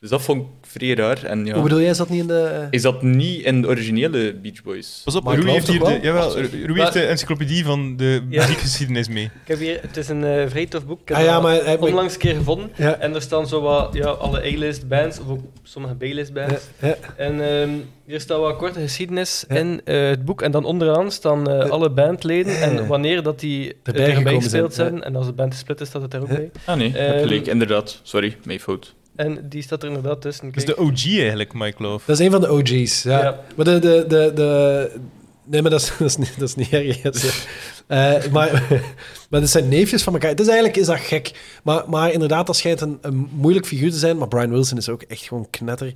Dus 0.02 0.10
dat 0.10 0.22
vond 0.22 0.42
ik 0.42 0.48
vrij 0.62 0.94
raar. 0.94 1.24
En 1.24 1.46
ja, 1.46 1.54
Hoe 1.54 1.64
bedoel 1.64 1.82
jij, 1.82 1.94
zat 1.94 2.10
niet 2.10 2.20
in 2.22 2.28
de... 2.28 2.68
is 2.70 2.82
dat 2.82 3.02
niet 3.02 3.46
in 3.46 3.62
de 3.62 3.68
originele 3.68 4.34
Beach 4.42 4.64
Boys? 4.64 5.02
Pas 5.04 5.16
op, 5.16 5.26
Rui 5.26 5.38
Love 5.38 5.52
heeft 5.52 5.68
hier 5.68 5.80
de, 5.80 5.86
wel? 5.86 6.02
jawel, 6.02 6.36
Rui 6.40 6.80
heeft 6.82 6.94
de 6.94 7.02
encyclopedie 7.06 7.66
van 7.66 7.98
de 7.98 8.22
Ja. 8.30 8.42
muziekgeschiedenis 8.42 9.08
mee. 9.08 9.24
Ik 9.24 9.32
heb 9.48 9.60
hier, 9.60 9.80
het 9.82 9.98
is 9.98 10.10
een 10.10 10.24
eh 10.24 10.48
vrij 10.50 10.66
tof 10.66 10.86
boek. 10.86 11.02
Ik 11.02 11.08
heb 11.08 11.18
Ah 11.18 11.24
ja, 11.24 11.40
dat 11.40 11.64
maar... 11.64 11.78
onlangs 11.90 12.14
een 12.14 12.20
keer 12.20 12.36
gevonden. 12.36 12.70
Ja, 12.76 12.96
En 13.00 13.16
er 13.16 13.22
staan 13.22 13.48
zo 13.48 13.62
wat, 13.62 13.94
ja, 13.94 14.06
alle 14.08 14.38
A-list 14.38 14.88
bands, 14.88 15.20
of 15.20 15.28
ook 15.30 15.40
sommige 15.64 15.96
B-list 15.96 16.34
bands. 16.34 16.54
ja, 16.82 16.88
ja. 16.88 16.96
En 17.16 17.62
ehm, 17.62 17.70
hier 18.06 18.20
staat 18.20 18.40
wat 18.40 18.56
korte 18.58 18.80
geschiedenis 18.80 19.46
Ja. 19.48 19.56
in 19.56 19.82
eh, 19.86 20.08
het 20.10 20.26
boek. 20.26 20.42
En 20.42 20.52
dan 20.52 20.66
onderaan 20.66 21.12
staan 21.12 21.50
eh, 21.50 21.58
Ja. 21.58 21.64
alle 21.68 21.90
bandleden 21.90 22.62
en 22.62 22.88
wanneer 22.88 23.24
dat 23.24 23.40
die 23.40 23.76
Erbij 23.84 24.14
erbij 24.16 24.36
gespeeld 24.36 24.74
zijn. 24.74 25.04
En 25.04 25.16
als 25.16 25.26
de 25.26 25.34
band 25.34 25.54
split 25.56 25.82
is, 25.82 25.88
staat 25.88 26.02
het 26.02 26.14
er 26.14 26.22
ook 26.22 26.28
Ja. 26.30 26.36
bij. 26.36 26.52
Ah 26.66 26.78
nee, 26.78 26.92
hebt 26.92 27.14
Ehm, 27.14 27.22
gelijk. 27.28 27.48
Inderdaad. 27.48 28.00
Sorry, 28.04 28.38
mijn 28.44 28.60
fout. 28.60 28.94
En 29.16 29.50
die 29.50 29.62
staat 29.62 29.84
er 29.84 29.88
inderdaad 29.88 30.22
tussen. 30.22 30.52
Dus 30.52 30.64
Kijk. 30.64 30.78
de 30.78 30.84
OG 30.84 31.06
eigenlijk, 31.06 31.54
Mike 31.54 31.84
Love. 31.84 32.04
Dat 32.06 32.20
is 32.20 32.26
een 32.26 32.32
van 32.32 32.42
de 32.42 32.52
OG's, 32.52 33.04
ja. 33.04 33.22
Ja. 33.22 33.40
Maar 33.56 33.66
de... 33.66 33.80
de, 33.80 34.06
de, 34.08 34.32
de 34.36 35.00
nee, 35.44 35.62
maar 35.62 35.72
dat 35.72 35.82
is, 35.82 35.92
dat 35.98 36.08
is, 36.08 36.18
niet, 36.18 36.40
dat 36.40 36.48
is 36.48 36.56
niet 36.56 36.70
erg. 36.70 37.02
Dat 37.02 37.16
is, 37.16 37.48
eh, 37.88 38.26
maar, 38.32 38.52
maar 39.30 39.40
dat 39.40 39.50
zijn 39.50 39.70
neefjes 39.70 40.04
van 40.04 40.14
elkaar. 40.14 40.30
Het 40.30 40.40
is 40.40 40.48
eigenlijk 40.48 40.78
is 40.78 40.86
dat 40.86 41.00
gek. 41.00 41.60
Maar, 41.64 41.90
maar 41.90 42.12
inderdaad, 42.12 42.48
dat 42.48 42.56
schijnt 42.56 42.82
een, 42.82 42.98
een 43.02 43.30
moeilijk 43.32 43.66
figuur 43.66 43.92
te 43.92 43.98
zijn. 43.98 44.18
Maar 44.18 44.28
Brian 44.28 44.50
Wilson 44.52 44.78
is 44.78 44.90
ook 44.90 45.02
echt 45.02 45.24
gewoon 45.24 45.50
knetter. 45.50 45.92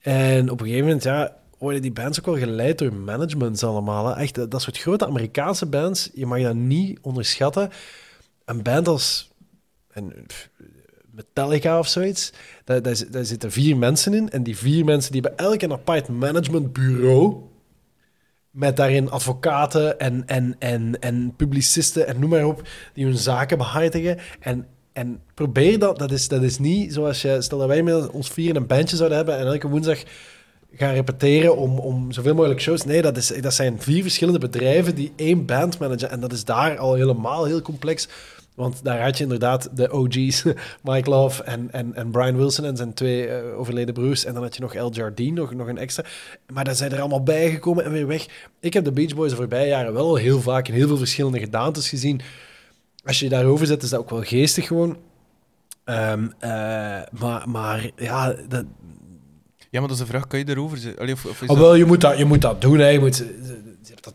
En 0.00 0.50
op 0.50 0.60
een 0.60 0.66
gegeven 0.66 0.86
moment, 0.86 1.04
ja, 1.04 1.36
worden 1.58 1.82
die 1.82 1.92
bands 1.92 2.18
ook 2.18 2.26
wel 2.26 2.38
geleid 2.38 2.78
door 2.78 2.94
managements 2.94 3.64
allemaal. 3.64 4.06
Hè. 4.06 4.20
Echt, 4.20 4.34
dat 4.34 4.50
dat 4.50 4.62
soort 4.62 4.78
grote 4.78 5.06
Amerikaanse 5.06 5.66
bands, 5.66 6.10
je 6.14 6.26
mag 6.26 6.42
dat 6.42 6.54
niet 6.54 6.98
onderschatten. 7.02 7.70
Een 8.44 8.62
band 8.62 8.88
als 8.88 9.30
en, 9.96 10.12
pff, 10.26 10.48
Metallica 11.16 11.78
of 11.78 11.88
zoiets, 11.88 12.32
daar, 12.64 12.82
daar, 12.82 12.96
zi- 12.96 13.10
daar 13.10 13.24
zitten 13.24 13.52
vier 13.52 13.76
mensen 13.76 14.14
in. 14.14 14.30
En 14.30 14.42
die 14.42 14.56
vier 14.56 14.84
mensen 14.84 15.12
die 15.12 15.20
hebben 15.20 15.46
elk 15.46 15.62
een 15.62 15.72
apart 15.72 16.08
managementbureau. 16.08 17.34
Met 18.50 18.76
daarin 18.76 19.10
advocaten 19.10 19.98
en, 19.98 20.22
en, 20.26 20.56
en, 20.58 21.00
en 21.00 21.34
publicisten 21.36 22.06
en 22.06 22.20
noem 22.20 22.30
maar 22.30 22.46
op, 22.46 22.68
die 22.94 23.04
hun 23.04 23.16
zaken 23.16 23.58
behartigen. 23.58 24.18
En, 24.40 24.66
en 24.92 25.20
probeer 25.34 25.78
dat, 25.78 25.98
dat 25.98 26.10
is, 26.12 26.28
dat 26.28 26.42
is 26.42 26.58
niet 26.58 26.92
zoals 26.92 27.22
je, 27.22 27.42
stel 27.42 27.58
dat 27.58 27.68
wij 27.68 27.82
met 27.82 28.10
ons 28.10 28.28
vier 28.28 28.56
een 28.56 28.66
bandje 28.66 28.96
zouden 28.96 29.16
hebben 29.16 29.38
en 29.38 29.46
elke 29.46 29.68
woensdag 29.68 30.02
gaan 30.72 30.94
repeteren 30.94 31.56
om, 31.56 31.78
om 31.78 32.12
zoveel 32.12 32.34
mogelijk 32.34 32.60
shows. 32.60 32.84
Nee, 32.84 33.02
dat, 33.02 33.16
is, 33.16 33.26
dat 33.26 33.54
zijn 33.54 33.80
vier 33.80 34.02
verschillende 34.02 34.38
bedrijven 34.38 34.94
die 34.94 35.12
één 35.16 35.46
band 35.46 35.78
managen. 35.78 36.10
En 36.10 36.20
dat 36.20 36.32
is 36.32 36.44
daar 36.44 36.78
al 36.78 36.94
helemaal 36.94 37.44
heel 37.44 37.62
complex. 37.62 38.08
Want 38.56 38.84
daar 38.84 39.02
had 39.02 39.16
je 39.16 39.22
inderdaad 39.22 39.68
de 39.76 39.92
OG's, 39.92 40.42
Mike 40.88 41.10
Love 41.10 41.42
en, 41.42 41.68
en, 41.72 41.94
en 41.94 42.10
Brian 42.10 42.36
Wilson 42.36 42.64
en 42.64 42.76
zijn 42.76 42.94
twee 42.94 43.26
eh, 43.28 43.58
overleden 43.58 43.94
broers. 43.94 44.24
En 44.24 44.34
dan 44.34 44.42
had 44.42 44.54
je 44.56 44.60
nog 44.62 44.74
El 44.74 44.92
Jardine, 44.92 45.40
nog, 45.40 45.54
nog 45.54 45.66
een 45.68 45.78
extra. 45.78 46.04
Maar 46.52 46.64
daar 46.64 46.74
zijn 46.74 46.92
er 46.92 47.00
allemaal 47.00 47.22
bijgekomen 47.22 47.84
en 47.84 47.92
weer 47.92 48.06
weg. 48.06 48.26
Ik 48.60 48.72
heb 48.72 48.84
de 48.84 48.92
Beach 48.92 49.14
Boys 49.14 49.30
de 49.30 49.36
voorbije 49.36 49.68
jaren 49.68 49.92
wel 49.92 50.14
heel 50.16 50.40
vaak 50.40 50.68
in 50.68 50.74
heel 50.74 50.86
veel 50.88 50.96
verschillende 50.96 51.38
gedaantes 51.38 51.88
gezien. 51.88 52.20
Als 53.04 53.18
je 53.18 53.24
je 53.24 53.30
daarover 53.30 53.66
zet, 53.66 53.82
is 53.82 53.90
dat 53.90 54.00
ook 54.00 54.10
wel 54.10 54.22
geestig 54.22 54.66
gewoon. 54.66 54.96
Ehm, 55.84 56.26
eh, 56.38 56.50
maar, 57.20 57.48
maar 57.48 57.90
ja, 57.96 58.34
dat, 58.48 58.64
Ja, 59.70 59.80
maar 59.80 59.88
dat 59.88 59.90
is 59.90 60.04
de 60.04 60.06
vraag, 60.10 60.26
kan 60.26 60.38
je 60.38 60.44
daarover 60.44 60.78
zeggen? 60.78 61.00
Allee, 61.00 61.12
of, 61.14 61.24
of 61.24 61.42
is 61.42 61.48
Oh, 61.48 61.56
dat- 61.56 61.58
wel, 61.58 61.74
je 61.74 61.84
moet 61.84 62.00
dat, 62.00 62.18
je 62.18 62.24
moet 62.24 62.40
dat 62.42 62.60
doen. 62.60 62.78
Hè. 62.78 62.88
Je, 62.88 62.98
moet, 62.98 63.24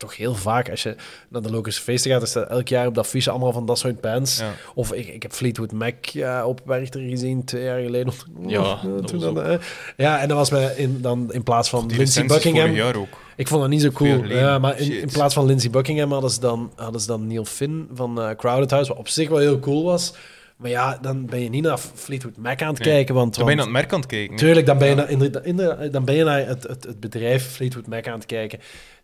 toch 0.00 0.16
heel 0.16 0.34
vaak. 0.34 0.70
Als 0.70 0.82
je 0.82 0.96
naar 1.28 1.42
de 1.42 1.50
Locus 1.50 1.78
Feesten 1.78 2.10
gaat, 2.10 2.22
is 2.22 2.32
dat 2.32 2.48
elk 2.48 2.68
jaar 2.68 2.86
op 2.86 2.94
dat 2.94 3.04
affiche 3.04 3.30
allemaal 3.30 3.52
van 3.52 3.66
dat 3.66 3.78
soort 3.78 4.00
bands. 4.00 4.38
Ja. 4.38 4.52
Of 4.74 4.92
ik, 4.92 5.06
ik 5.08 5.22
heb 5.22 5.32
Fleetwood 5.32 5.72
Mac 5.72 6.04
ja, 6.04 6.46
op 6.46 6.60
Werchter 6.64 7.00
gezien, 7.00 7.44
twee 7.44 7.62
jaar 7.64 7.80
geleden. 7.80 8.12
Ja, 8.46 8.80
toen 9.06 9.20
dan, 9.20 9.58
ja 9.96 10.20
en 10.20 10.28
dat 10.28 10.36
was 10.36 10.50
bij, 10.50 10.72
in, 10.76 10.98
dan 11.00 11.32
in 11.32 11.42
plaats 11.42 11.68
van 11.68 11.86
Lindsey 11.96 12.26
Buckingham. 12.26 12.70
jaar 12.74 12.96
ook. 12.96 13.20
Ik 13.36 13.48
vond 13.48 13.60
dat 13.60 13.70
niet 13.70 13.80
zo 13.82 13.90
cool. 13.90 14.24
Ja, 14.24 14.58
maar 14.58 14.78
in, 14.78 15.00
in 15.00 15.08
plaats 15.12 15.34
van 15.34 15.46
Lindsey 15.46 15.70
Buckingham 15.70 16.12
hadden 16.12 16.30
ze 16.30 16.40
dan, 16.40 16.72
hadden 16.76 17.00
ze 17.00 17.06
dan 17.06 17.26
Neil 17.26 17.44
Finn 17.44 17.88
van 17.94 18.20
eh, 18.22 18.30
Crowded 18.36 18.70
House, 18.70 18.88
wat 18.88 18.98
op 18.98 19.08
zich 19.08 19.28
wel 19.28 19.38
heel 19.38 19.58
cool 19.58 19.84
was. 19.84 20.14
Maar 20.56 20.70
ja, 20.70 20.98
dan 21.02 21.26
ben 21.26 21.42
je 21.42 21.48
niet 21.48 21.62
naar 21.62 21.78
Fleetwood 21.78 22.36
Mac 22.36 22.62
aan 22.62 22.68
het 22.74 22.84
Nee. 22.84 22.92
kijken. 22.94 23.14
Want, 23.14 23.34
Dan 23.34 23.44
ben 23.44 23.50
je 23.52 23.56
naar 23.56 23.66
het 23.70 23.74
merk 23.76 23.92
aan 23.92 23.98
het 24.00 24.08
kijken. 24.08 24.36
Tuurlijk, 24.36 24.66
dan 24.66 24.78
ben 24.78 24.88
je 24.88 24.94
Ja. 24.94 25.00
naar, 25.00 25.10
inderdaad- 25.10 25.44
inderdaad- 25.44 25.92
dan 25.92 26.04
ben 26.04 26.14
je 26.14 26.24
naar 26.24 26.46
het, 26.46 26.62
het, 26.62 26.84
het 26.84 27.00
bedrijf 27.00 27.50
Fleetwood 27.50 27.86
Mac 27.86 28.06
aan 28.06 28.14
het 28.14 28.26
kijken. 28.26 28.58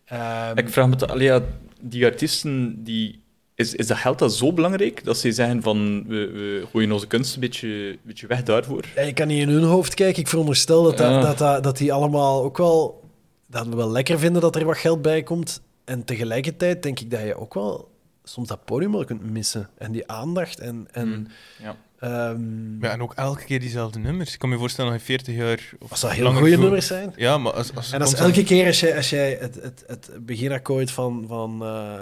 Ehm, 0.08 0.58
Ik 0.58 0.68
vraag 0.68 0.88
me 0.88 1.06
allee, 1.06 1.26
ja, 1.26 1.42
die 1.80 2.04
artiesten, 2.04 2.84
die, 2.84 3.20
is, 3.54 3.74
is 3.74 3.86
dat 3.86 3.96
geld 3.96 4.18
dat 4.18 4.32
zo 4.34 4.52
belangrijk 4.52 5.04
dat 5.04 5.18
ze 5.18 5.32
zeggen 5.32 5.62
van 5.62 6.04
we, 6.06 6.16
we 6.26 6.66
gooien 6.70 6.92
onze 6.92 7.06
kunst 7.06 7.34
een 7.34 7.40
beetje, 7.40 7.68
een 7.68 7.98
beetje 8.02 8.26
weg 8.26 8.42
daarvoor? 8.42 8.84
ja, 8.94 9.02
je 9.02 9.12
kan 9.12 9.26
niet 9.26 9.40
in 9.40 9.48
hun 9.48 9.62
hoofd 9.62 9.94
kijken. 9.94 10.22
Ik 10.22 10.28
veronderstel 10.28 10.82
dat, 10.82 10.96
dat, 10.98 11.10
Ja. 11.10 11.20
dat, 11.20 11.38
dat, 11.38 11.62
dat 11.62 11.76
die 11.76 11.92
allemaal 11.92 12.42
ook 12.42 12.56
wel, 12.58 13.04
dat 13.46 13.66
we 13.66 13.76
wel 13.76 13.90
lekker 13.90 14.18
vinden 14.18 14.42
dat 14.42 14.56
er 14.56 14.64
wat 14.64 14.76
geld 14.78 15.02
bij 15.02 15.22
komt. 15.22 15.60
En 15.84 16.04
tegelijkertijd 16.04 16.82
denk 16.82 17.00
ik 17.00 17.10
dat 17.10 17.20
je 17.20 17.34
ook 17.36 17.54
wel 17.54 17.90
soms 18.24 18.48
dat 18.48 18.64
podium 18.64 18.92
wel 18.92 19.04
kunt 19.04 19.30
missen. 19.30 19.68
En 19.78 19.92
die 19.92 20.08
aandacht. 20.08 20.58
En, 20.60 20.86
en, 20.90 21.08
Mm, 21.08 21.26
ja. 21.62 21.76
Ehm, 21.98 22.80
Ja, 22.84 22.90
en 22.90 23.02
ook 23.02 23.12
elke 23.14 23.44
keer 23.44 23.60
diezelfde 23.60 23.98
nummers. 23.98 24.32
Ik 24.32 24.38
kan 24.38 24.48
me 24.48 24.58
voorstellen 24.58 24.90
dat 24.90 25.00
je 25.00 25.06
40 25.06 25.34
jaar... 25.36 25.70
Of 25.78 25.90
als 25.90 26.00
dat 26.00 26.10
heel 26.12 26.32
goede 26.32 26.50
voor- 26.52 26.62
nummers 26.62 26.86
zijn. 26.86 27.12
Ja, 27.16 27.38
maar 27.38 27.52
als, 27.52 27.74
als 27.74 27.92
En 27.92 28.00
als 28.00 28.08
constant- 28.10 28.36
elke 28.36 28.46
keer 28.48 28.66
als 28.66 28.80
jij, 28.80 28.96
als 28.96 29.10
jij 29.10 29.36
het, 29.40 29.54
het, 29.62 29.84
het 29.86 30.10
beginakkoord 30.20 30.90
van, 30.90 31.24
van 31.28 31.62
eh, 31.62 31.94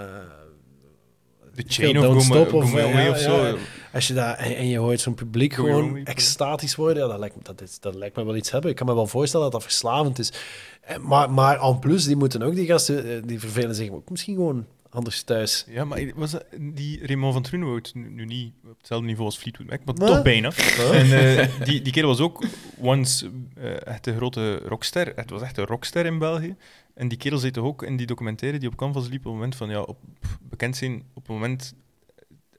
De 1.54 1.64
Chain 1.66 1.98
of 2.06 2.22
Stop 2.22 2.52
of, 2.52 2.74
eh, 2.74 3.06
ja, 3.06 3.16
zo. 3.16 3.46
ja. 3.46 3.54
Als 3.92 4.06
je 4.08 4.14
daar 4.14 4.36
en, 4.36 4.56
en 4.56 4.68
je 4.68 4.78
hoort 4.78 5.00
zo'n 5.00 5.14
publiek 5.14 5.54
Go 5.54 5.64
gewoon 5.64 6.04
extatisch 6.04 6.74
worden, 6.74 7.02
ja, 7.02 7.08
dat, 7.08 7.18
lijkt, 7.18 7.36
me- 7.36 7.42
dat, 7.42 7.60
is, 7.62 7.80
dat 7.80 7.94
lijkt 7.94 8.16
me 8.16 8.24
wel 8.24 8.36
iets 8.36 8.50
hebben. 8.50 8.70
Ik 8.70 8.76
kan 8.76 8.86
me 8.86 8.94
wel 8.94 9.06
voorstellen 9.06 9.44
dat 9.44 9.54
dat 9.54 9.62
verslavend 9.62 10.18
is. 10.18 10.32
En, 10.80 11.02
maar, 11.06 11.30
maar 11.30 11.60
en 11.60 11.78
plus, 11.78 12.04
die 12.04 12.16
moeten 12.16 12.42
ook, 12.42 12.54
die 12.54 12.66
gasten, 12.66 13.04
eh, 13.10 13.22
die 13.24 13.40
vervelen 13.40 13.74
zich 13.74 13.90
ook 13.90 14.10
misschien 14.10 14.34
gewoon 14.34 14.66
anders 14.96 15.22
thuis. 15.22 15.64
Ja, 15.68 15.84
maar 15.84 16.12
was 16.14 16.30
dat, 16.30 16.44
die 16.58 17.06
Raymond 17.06 17.32
van 17.32 17.42
Truenwoud, 17.42 17.90
nu, 17.94 18.10
nu 18.10 18.24
niet 18.24 18.52
op 18.64 18.78
hetzelfde 18.78 19.06
niveau 19.06 19.26
als 19.26 19.36
Fleetwood 19.38 19.68
Mac, 19.68 19.80
maar 19.84 19.94
Nee. 19.94 20.08
toch 20.08 20.22
bijna. 20.22 20.52
En 20.92 21.38
eh, 21.38 21.64
die, 21.64 21.82
die 21.82 21.92
kerel 21.92 22.08
was 22.08 22.20
ook 22.20 22.44
once 22.78 23.30
eh, 23.56 23.86
echt 23.86 24.06
een 24.06 24.16
grote 24.16 24.56
rockster. 24.58 25.12
Het 25.16 25.30
was 25.30 25.42
echt 25.42 25.58
een 25.58 25.64
rockster 25.66 26.06
in 26.06 26.18
België. 26.18 26.56
En 26.94 27.08
die 27.08 27.18
kerel 27.18 27.38
zei 27.38 27.52
toch 27.52 27.64
ook 27.64 27.82
in 27.82 27.96
die 27.96 28.06
documentaire 28.06 28.58
die 28.58 28.68
op 28.68 28.76
Canvas 28.76 29.08
liep, 29.08 29.18
op 29.18 29.24
het 29.24 29.32
moment 29.32 29.56
van, 29.56 29.70
ja, 29.70 29.80
op, 29.80 29.98
bekend 30.42 30.76
zijn, 30.76 31.02
op 31.14 31.22
het 31.26 31.32
moment 31.32 31.74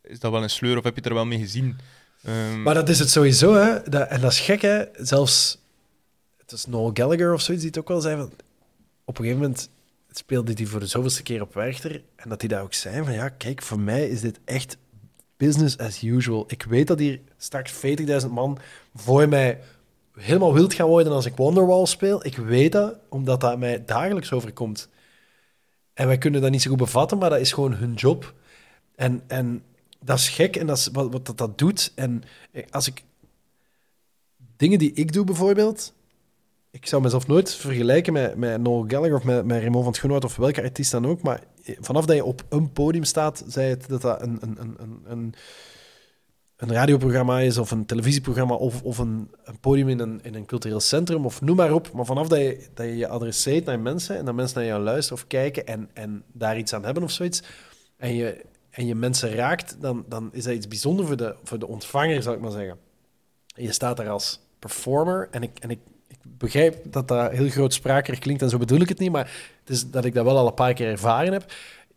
is 0.03 0.19
dat 0.19 0.31
wel 0.31 0.43
een 0.43 0.49
sleur 0.49 0.77
of 0.77 0.83
heb 0.83 0.93
je 0.93 0.99
het 0.99 1.09
er 1.09 1.15
wel 1.15 1.25
mee 1.25 1.39
gezien? 1.39 1.77
Ehm, 2.23 2.61
Maar 2.61 2.73
dat 2.73 2.89
is 2.89 2.99
het 2.99 3.09
sowieso, 3.09 3.53
hè. 3.53 3.89
Dat, 3.89 4.07
en 4.09 4.21
dat 4.21 4.31
is 4.31 4.39
gek, 4.39 4.61
hè. 4.61 4.83
Zelfs, 4.93 5.57
het 6.37 6.51
is 6.51 6.65
Noel 6.65 6.91
Gallagher 6.93 7.33
of 7.33 7.41
zoiets 7.41 7.63
die 7.63 7.71
het 7.73 7.79
ook 7.81 7.87
wel 7.87 8.01
zei, 8.01 8.15
van, 8.17 8.31
op 9.05 9.17
een 9.17 9.23
gegeven 9.25 9.41
moment 9.41 9.69
speelde 10.17 10.53
hij 10.55 10.65
voor 10.65 10.79
de 10.79 10.85
zoveelste 10.85 11.23
keer 11.23 11.41
op 11.41 11.53
Werchter. 11.53 12.03
En 12.15 12.29
dat 12.29 12.41
hij 12.41 12.49
daar 12.49 12.61
ook 12.61 12.73
zei 12.73 13.03
van, 13.03 13.13
ja, 13.13 13.29
kijk, 13.29 13.61
voor 13.61 13.79
mij 13.79 14.07
is 14.07 14.21
dit 14.21 14.39
echt 14.45 14.77
business 15.37 15.77
as 15.77 16.03
usual. 16.03 16.43
Ik 16.47 16.63
weet 16.63 16.87
dat 16.87 16.99
hier 16.99 17.19
straks 17.37 17.73
40.000 18.25 18.29
man 18.29 18.57
voor 18.95 19.29
mij 19.29 19.59
helemaal 20.11 20.53
wild 20.53 20.73
gaan 20.73 20.87
worden 20.87 21.13
als 21.13 21.25
ik 21.25 21.35
Wonderwall 21.35 21.85
speel. 21.85 22.25
Ik 22.25 22.37
weet 22.37 22.71
dat, 22.71 22.95
omdat 23.09 23.41
dat 23.41 23.59
mij 23.59 23.85
dagelijks 23.85 24.31
overkomt. 24.31 24.89
En 25.93 26.07
wij 26.07 26.17
kunnen 26.17 26.41
dat 26.41 26.51
niet 26.51 26.61
zo 26.61 26.69
goed 26.69 26.79
bevatten, 26.79 27.17
maar 27.17 27.29
dat 27.29 27.39
is 27.39 27.51
gewoon 27.51 27.73
hun 27.73 27.93
job. 27.93 28.33
En, 28.95 29.23
en 29.27 29.63
dat 29.99 30.17
is 30.17 30.29
gek 30.29 30.55
en 30.55 30.67
dat 30.67 30.77
is 30.77 30.89
wat, 30.91 31.11
wat 31.11 31.25
dat, 31.25 31.37
dat 31.37 31.57
doet. 31.57 31.91
En 31.95 32.23
als 32.69 32.87
ik... 32.87 33.03
Dingen 34.57 34.79
die 34.79 34.93
ik 34.93 35.13
doe 35.13 35.25
bijvoorbeeld... 35.25 35.93
ik 36.77 36.87
zou 36.87 37.01
mezelf 37.01 37.27
nooit 37.27 37.53
vergelijken 37.53 38.13
met, 38.13 38.35
met 38.35 38.61
Noel 38.61 38.85
Gallagher 38.87 39.15
of 39.15 39.23
met, 39.23 39.45
met 39.45 39.57
Raymond 39.57 39.83
van 39.83 39.91
het 39.91 39.97
Groenwoud 39.97 40.23
of 40.23 40.35
welke 40.35 40.61
artiest 40.61 40.91
dan 40.91 41.07
ook. 41.07 41.21
Maar 41.21 41.43
vanaf 41.79 42.05
dat 42.05 42.15
je 42.15 42.23
op 42.23 42.43
een 42.49 42.71
podium 42.71 43.03
staat, 43.03 43.43
zei 43.47 43.69
het 43.69 43.87
dat 43.87 44.01
dat 44.01 44.21
een, 44.21 44.37
een, 44.41 44.57
een, 44.59 45.01
een, 45.05 45.33
een 46.57 46.71
radioprogramma 46.71 47.39
is 47.39 47.57
of 47.57 47.71
een 47.71 47.85
televisieprogramma 47.85 48.53
of, 48.53 48.81
of 48.81 48.97
een, 48.97 49.31
een 49.43 49.59
podium 49.59 49.89
in 49.89 49.99
een, 49.99 50.19
in 50.23 50.35
een 50.35 50.45
cultureel 50.45 50.79
centrum 50.79 51.25
of 51.25 51.41
noem 51.41 51.55
maar 51.55 51.73
op. 51.73 51.91
Maar 51.91 52.05
vanaf 52.05 52.27
dat 52.27 52.39
je 52.39 52.67
dat 52.73 52.85
je, 52.85 52.97
je 52.97 53.07
adresseert 53.07 53.65
naar 53.65 53.79
mensen 53.79 54.17
en 54.17 54.25
dat 54.25 54.35
mensen 54.35 54.57
naar 54.57 54.67
jou 54.67 54.83
luisteren 54.83 55.21
of 55.21 55.27
kijken 55.27 55.67
en, 55.67 55.89
en 55.93 56.23
daar 56.31 56.57
iets 56.57 56.73
aan 56.73 56.85
hebben 56.85 57.03
of 57.03 57.11
zoiets, 57.11 57.43
en 57.97 58.15
je, 58.15 58.45
en 58.69 58.85
je 58.85 58.95
mensen 58.95 59.33
raakt, 59.33 59.77
dan, 59.79 60.05
dan 60.07 60.29
is 60.31 60.43
dat 60.43 60.53
iets 60.53 60.67
bijzonders 60.67 61.07
voor 61.07 61.17
de, 61.17 61.35
voor 61.43 61.59
de 61.59 61.67
ontvanger, 61.67 62.21
zou 62.21 62.35
ik 62.35 62.41
maar 62.41 62.51
zeggen. 62.51 62.77
En 63.55 63.63
je 63.63 63.71
staat 63.71 63.97
daar 63.97 64.09
als 64.09 64.39
performer 64.59 65.27
en 65.31 65.43
ik, 65.43 65.59
en 65.59 65.69
ik 65.69 65.79
begrijp 66.37 66.91
dat 66.91 67.07
dat 67.07 67.31
heel 67.31 67.49
grootsprakerig 67.49 68.19
klinkt 68.19 68.41
en 68.41 68.49
zo 68.49 68.57
bedoel 68.57 68.79
ik 68.79 68.89
het 68.89 68.99
niet, 68.99 69.11
maar 69.11 69.31
het 69.59 69.69
is 69.69 69.89
dat 69.89 70.05
ik 70.05 70.13
dat 70.13 70.25
wel 70.25 70.37
al 70.37 70.47
een 70.47 70.53
paar 70.53 70.73
keer 70.73 70.89
ervaren 70.89 71.33
heb. 71.33 71.51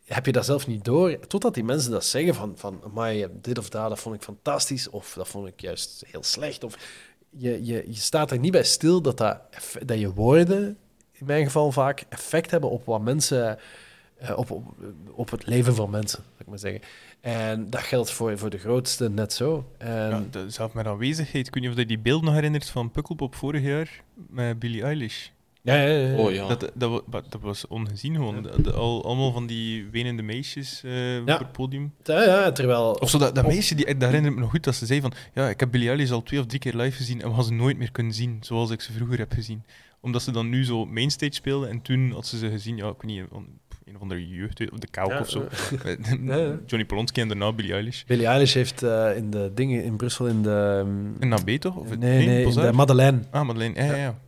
Heb 0.04 0.26
je 0.26 0.32
dat 0.32 0.44
zelf 0.44 0.66
niet 0.66 0.84
door, 0.84 1.18
totdat 1.26 1.54
die 1.54 1.64
mensen 1.64 1.90
dat 1.90 2.04
zeggen 2.04 2.34
van, 2.34 2.52
van 2.56 2.80
amai, 2.84 3.26
dit 3.32 3.58
of 3.58 3.68
dat, 3.68 3.88
dat 3.88 4.00
vond 4.00 4.14
ik 4.14 4.22
fantastisch, 4.22 4.88
of 4.88 5.12
dat 5.12 5.28
vond 5.28 5.46
ik 5.46 5.60
juist 5.60 6.04
heel 6.06 6.22
slecht. 6.22 6.64
Of 6.64 6.76
je, 7.30 7.64
je, 7.64 7.84
je 7.86 8.00
staat 8.00 8.30
er 8.30 8.38
niet 8.38 8.52
bij 8.52 8.64
stil 8.64 9.00
dat, 9.02 9.18
dat, 9.18 9.38
dat 9.84 9.98
je 9.98 10.12
woorden, 10.12 10.78
in 11.12 11.26
mijn 11.26 11.44
geval 11.44 11.72
vaak, 11.72 12.04
effect 12.08 12.50
hebben 12.50 12.70
op 12.70 12.84
wat 12.84 13.00
mensen, 13.00 13.58
eh, 14.16 14.38
op, 14.38 14.50
op, 14.50 14.64
op 15.14 15.30
het 15.30 15.46
leven 15.46 15.74
van 15.74 15.90
mensen, 15.90 16.22
zou 16.22 16.38
ik 16.38 16.46
maar 16.46 16.58
zeggen. 16.58 16.80
En 17.20 17.70
dat 17.70 17.80
geldt 17.80 18.10
voor, 18.10 18.38
voor 18.38 18.50
de 18.50 18.58
grootste 18.58 19.10
net 19.10 19.32
zo. 19.32 19.70
En... 19.78 20.28
Ja, 20.32 20.48
zelf 20.48 20.72
met 20.72 20.86
aanwezigheid. 20.86 21.46
Ik 21.46 21.54
weet 21.54 21.62
niet 21.62 21.72
of 21.72 21.78
je 21.78 21.86
die 21.86 21.98
beeld 21.98 22.22
nog 22.22 22.34
herinnert 22.34 22.68
van 22.68 22.90
Pukkelpop 22.90 23.34
vorig 23.34 23.62
jaar 23.62 24.02
met 24.28 24.58
Billie 24.58 24.82
Eilish. 24.82 25.28
Ja, 25.62 25.74
ja, 25.74 26.08
ja. 26.08 26.16
Oh, 26.16 26.32
ja. 26.32 26.48
Dat, 26.48 26.72
dat, 26.74 27.04
dat, 27.08 27.40
was 27.40 27.66
ongezien 27.66 28.14
gewoon. 28.14 28.72
Al, 28.72 29.04
allemaal 29.04 29.32
van 29.32 29.46
die 29.46 29.86
wenende 29.90 30.22
meisjes 30.22 30.82
uh, 30.84 31.24
ja. 31.24 31.34
op 31.34 31.38
het 31.38 31.52
podium. 31.52 31.94
Ja, 32.04 32.22
ja, 32.22 32.52
terwijl... 32.52 32.90
Of 32.90 33.10
zo, 33.10 33.18
dat, 33.18 33.34
dat 33.34 33.46
meisje, 33.46 33.74
die, 33.74 33.84
dat 33.84 34.08
herinner 34.08 34.30
ik 34.30 34.36
me 34.36 34.42
nog 34.42 34.50
goed, 34.50 34.64
dat 34.64 34.74
ze 34.74 34.86
zei 34.86 35.00
van 35.00 35.12
ja, 35.34 35.48
ik 35.48 35.60
heb 35.60 35.70
Billie 35.70 35.88
Eilish 35.88 36.10
al 36.10 36.22
twee 36.22 36.40
of 36.40 36.46
drie 36.46 36.60
keer 36.60 36.74
live 36.74 36.96
gezien 36.96 37.22
en 37.22 37.28
we 37.28 37.34
gaan 37.34 37.44
ze 37.44 37.52
nooit 37.52 37.78
meer 37.78 37.90
kunnen 37.92 38.12
zien 38.12 38.38
zoals 38.40 38.70
ik 38.70 38.80
ze 38.80 38.92
vroeger 38.92 39.18
heb 39.18 39.32
gezien. 39.32 39.64
Omdat 40.00 40.22
ze 40.22 40.30
dan 40.30 40.48
nu 40.48 40.64
zo 40.64 40.86
mainstage 40.86 41.34
speelde 41.34 41.66
en 41.66 41.82
toen 41.82 42.12
had 42.12 42.26
ze 42.26 42.38
ze 42.38 42.50
gezien, 42.50 42.76
ja, 42.76 42.88
ik 42.88 43.02
weet 43.02 43.10
niet, 43.10 43.24
een 43.90 43.96
of 43.96 44.02
andere 44.02 44.28
jeugd, 44.28 44.70
of 44.70 44.78
de 44.78 44.86
Kalk 44.86 45.10
ja, 45.10 45.20
of 45.20 45.30
zo. 45.30 45.48
ja, 46.24 46.58
Johnny 46.66 46.84
Polonsky 46.84 47.20
en 47.20 47.28
daarna 47.28 47.52
Billie 47.52 47.72
Eilish. 47.72 48.04
Billie 48.04 48.26
Eilish 48.26 48.54
heeft 48.54 48.82
uh, 48.82 49.16
in 49.16 49.30
de 49.30 49.50
dingen 49.54 49.84
in 49.84 49.96
Brussel 49.96 50.26
in 50.26 50.42
de... 50.42 50.82
Um, 50.86 51.16
in 51.20 51.32
AB 51.32 51.50
toch? 51.50 51.76
Of 51.76 51.96
nee, 51.96 52.26
nee, 52.26 52.44
in 52.44 52.50
de 52.50 52.72
Madeleine. 52.72 53.20
Ah, 53.30 53.46
Madeleine, 53.46 53.84
ja, 53.84 53.94
ja. 53.94 53.96
Ja, 53.96 54.18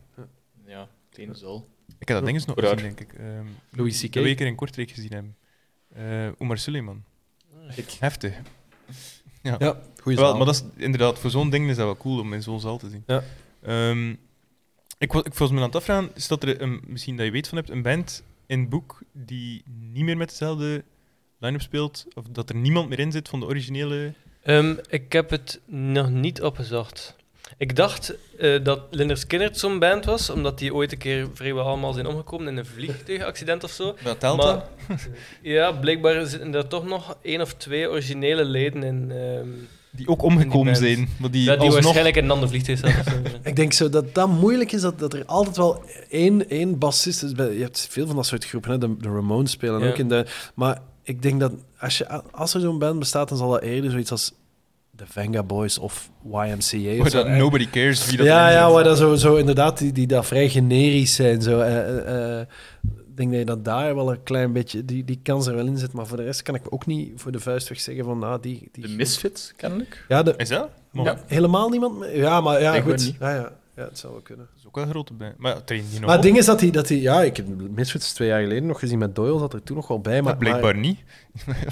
ja 0.65 0.87
kleine 1.09 1.35
zool. 1.35 1.69
Ik 1.99 2.07
heb 2.07 2.17
dat 2.17 2.25
ding 2.25 2.37
eens 2.37 2.45
nog 2.45 2.59
gezien, 2.59 2.77
denk 2.77 2.99
ik. 2.99 3.13
Um, 3.19 3.47
Louis 3.69 4.01
C.K. 4.01 4.11
Twee 4.11 4.35
keer 4.35 4.47
in 4.47 4.55
Kortrijk 4.55 4.91
gezien 4.91 5.11
hebben. 5.11 5.35
Uh, 5.97 6.31
Omar 6.37 6.57
Suleiman. 6.57 7.03
Heftig. 7.99 8.33
Ja, 9.41 9.55
ja 9.59 9.77
goeie 10.01 10.17
Wel, 10.17 10.37
Maar 10.37 10.45
dat 10.45 10.55
is 10.55 10.63
inderdaad, 10.83 11.19
voor 11.19 11.29
zo'n 11.29 11.49
ding 11.49 11.69
is 11.69 11.75
dat 11.75 11.85
wel 11.85 11.97
cool 11.97 12.19
om 12.19 12.33
in 12.33 12.43
zo'n 12.43 12.59
zaal 12.59 12.77
te 12.77 12.89
zien. 12.89 13.03
Ja. 13.07 13.23
Um, 13.89 14.19
ik, 14.97 15.13
ik 15.13 15.33
was 15.33 15.51
me 15.51 15.57
aan 15.57 15.63
het 15.63 15.75
afvragen, 15.75 16.11
is 16.13 16.27
dat 16.27 16.43
er, 16.43 16.61
een, 16.61 16.81
misschien 16.87 17.17
dat 17.17 17.25
je 17.25 17.31
weet 17.31 17.47
van 17.47 17.57
hebt, 17.57 17.69
een 17.69 17.81
band 17.81 18.23
in 18.45 18.59
het 18.59 18.69
boek 18.69 19.01
die 19.11 19.63
niet 19.91 20.03
meer 20.03 20.17
met 20.17 20.29
dezelfde 20.29 20.83
line-up 21.37 21.61
speelt? 21.61 22.05
Of 22.13 22.23
dat 22.29 22.49
er 22.49 22.55
niemand 22.55 22.89
meer 22.89 22.99
in 22.99 23.11
zit 23.11 23.29
van 23.29 23.39
de 23.39 23.45
originele... 23.45 24.13
Um, 24.45 24.79
ik 24.89 25.13
heb 25.13 25.29
het 25.29 25.61
nog 25.65 26.09
niet 26.09 26.41
opgezocht. 26.41 27.15
Ik 27.57 27.75
dacht 27.75 28.13
uh, 28.39 28.63
dat 28.63 28.81
Linder 28.89 29.17
Skinner 29.17 29.49
zo'n 29.55 29.79
band 29.79 30.05
was, 30.05 30.29
omdat 30.29 30.59
die 30.59 30.73
ooit 30.73 30.91
een 30.91 30.97
keer 30.97 31.27
vrijwel 31.33 31.65
allemaal 31.65 31.93
zijn 31.93 32.05
omgekomen 32.05 32.47
in 32.47 32.57
een 32.57 32.65
vliegtuigaccident 32.65 33.63
of 33.63 33.71
zo. 33.71 33.95
Dat 34.03 34.19
telt 34.19 34.37
maar, 34.37 34.63
Ja, 35.41 35.71
blijkbaar 35.71 36.25
zitten 36.25 36.55
er 36.55 36.67
toch 36.67 36.85
nog 36.85 37.17
één 37.21 37.41
of 37.41 37.53
twee 37.53 37.89
originele 37.89 38.45
leden 38.45 38.83
in. 38.83 39.11
Um, 39.11 39.67
die 39.95 40.07
ook 40.07 40.21
omgekomen 40.21 40.75
zijn. 40.75 41.07
Maar 41.17 41.31
die, 41.31 41.43
ja, 41.43 41.55
die 41.55 41.71
waarschijnlijk 41.71 42.15
in 42.15 42.23
een 42.23 42.31
ander 42.31 42.49
vliegtuig 42.49 42.79
zaten. 42.79 43.23
ik 43.43 43.55
denk 43.55 43.73
zo 43.73 43.89
dat 43.89 44.15
dat 44.15 44.29
moeilijk 44.29 44.71
is, 44.71 44.81
dat, 44.81 44.99
dat 44.99 45.13
er 45.13 45.25
altijd 45.25 45.57
wel 45.57 45.83
één, 46.09 46.49
één 46.49 46.77
bassist 46.77 47.23
is. 47.23 47.31
Je 47.31 47.61
hebt 47.61 47.87
veel 47.91 48.07
van 48.07 48.15
dat 48.15 48.25
soort 48.25 48.45
groepen, 48.45 48.71
hè? 48.71 48.77
De, 48.77 48.97
de 48.97 49.09
Ramones 49.09 49.51
spelen 49.51 49.79
ja. 49.79 49.89
ook 49.89 49.97
in 49.97 50.09
de... 50.09 50.25
Maar 50.55 50.81
ik 51.03 51.21
denk 51.21 51.39
dat 51.39 51.51
als, 51.79 51.97
je, 51.97 52.21
als 52.31 52.53
er 52.53 52.61
zo'n 52.61 52.79
band 52.79 52.99
bestaat, 52.99 53.29
dan 53.29 53.37
zal 53.37 53.49
dat 53.49 53.61
eerder 53.61 53.91
zoiets 53.91 54.11
als 54.11 54.33
de 54.91 55.03
Venga 55.07 55.43
Boys 55.43 55.77
of 55.77 56.09
YMCA. 56.23 57.01
Of 57.01 57.09
dat 57.09 57.27
nobody 57.27 57.69
cares 57.69 58.05
wie 58.05 58.17
dat 58.17 58.25
Ja, 58.25 58.49
ja 58.49 58.71
waar 58.71 58.83
dat 58.83 58.97
zo, 58.97 59.15
zo 59.15 59.35
inderdaad, 59.35 59.77
die, 59.77 59.91
die 59.91 60.07
daar 60.07 60.25
vrij 60.25 60.49
generisch 60.49 61.15
zijn. 61.15 61.41
Zo, 61.41 61.59
uh, 61.59 61.87
uh, 62.07 62.39
ik 62.39 62.47
denk 63.17 63.29
dat 63.29 63.39
je 63.39 63.45
dat 63.45 63.65
daar 63.65 63.95
wel 63.95 64.11
een 64.11 64.23
klein 64.23 64.53
beetje, 64.53 64.85
die, 64.85 65.03
die 65.03 65.19
kans 65.23 65.47
er 65.47 65.55
wel 65.55 65.65
in 65.65 65.77
zit. 65.77 65.93
Maar 65.93 66.07
voor 66.07 66.17
de 66.17 66.23
rest 66.23 66.41
kan 66.41 66.55
ik 66.55 66.61
ook 66.69 66.85
niet 66.85 67.11
voor 67.15 67.31
de 67.31 67.39
vuist 67.39 67.69
weg 67.69 67.79
zeggen 67.79 68.03
van, 68.03 68.19
nou, 68.19 68.41
die... 68.41 68.69
die 68.71 68.87
de 68.87 68.93
Misfits, 68.93 69.53
kennelijk? 69.55 70.05
Ja, 70.07 70.23
de, 70.23 70.33
is 70.37 70.49
dat? 70.49 70.69
Ja, 70.91 71.17
helemaal 71.27 71.69
niemand? 71.69 72.05
Ja, 72.13 72.41
maar 72.41 72.61
ja, 72.61 72.81
goed. 72.81 73.15
Ja, 73.19 73.33
ja, 73.33 73.51
ja, 73.75 73.83
het 73.83 73.99
zou 73.99 74.13
wel 74.13 74.21
kunnen. 74.21 74.45
Dat 74.45 74.59
is 74.59 74.67
ook 74.67 74.75
wel 74.75 74.83
een 74.83 74.89
grote 74.89 75.13
bij. 75.13 75.33
Maar 75.37 75.53
ja, 75.55 75.61
die 75.65 75.83
nog 75.91 75.99
Maar 75.99 76.13
het 76.13 76.21
ding 76.21 76.37
is 76.37 76.45
dat 76.45 76.61
hij, 76.61 76.71
dat 76.71 76.89
hij... 76.89 76.97
Ja, 76.97 77.21
ik 77.21 77.37
heb 77.37 77.45
Misfits 77.75 78.13
twee 78.13 78.27
jaar 78.27 78.41
geleden 78.41 78.65
nog 78.65 78.79
gezien 78.79 78.97
met 78.97 79.15
Doyle, 79.15 79.39
zat 79.39 79.53
er 79.53 79.63
toen 79.63 79.75
nog 79.75 79.87
wel 79.87 79.99
bij. 79.99 80.21
Maar, 80.21 80.37
blijkbaar 80.37 80.77
niet. 80.77 80.99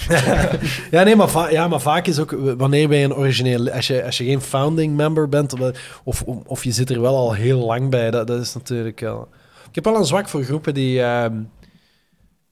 ja, 0.91 1.03
nee, 1.03 1.15
maar, 1.15 1.51
ja, 1.51 1.67
maar 1.67 1.81
vaak 1.81 2.07
is 2.07 2.19
ook... 2.19 2.31
Wanneer 2.57 2.87
ben 2.87 2.97
je 2.97 3.05
een 3.05 3.15
origineel... 3.15 3.71
Als 3.71 3.87
je, 3.87 4.03
als 4.05 4.17
je 4.17 4.23
geen 4.23 4.41
founding 4.41 4.95
member 4.95 5.29
bent, 5.29 5.53
of, 5.53 5.71
of, 6.03 6.23
of 6.45 6.63
je 6.63 6.71
zit 6.71 6.89
er 6.89 7.01
wel 7.01 7.15
al 7.15 7.33
heel 7.33 7.65
lang 7.65 7.89
bij, 7.89 8.11
dat, 8.11 8.27
dat 8.27 8.41
is 8.41 8.53
natuurlijk 8.53 8.99
wel... 8.99 9.29
Ik 9.71 9.77
heb 9.77 9.85
wel 9.85 9.95
een 9.95 10.05
zwak 10.05 10.29
voor 10.29 10.43
groepen 10.43 10.73
die, 10.73 10.99
uh, 10.99 11.25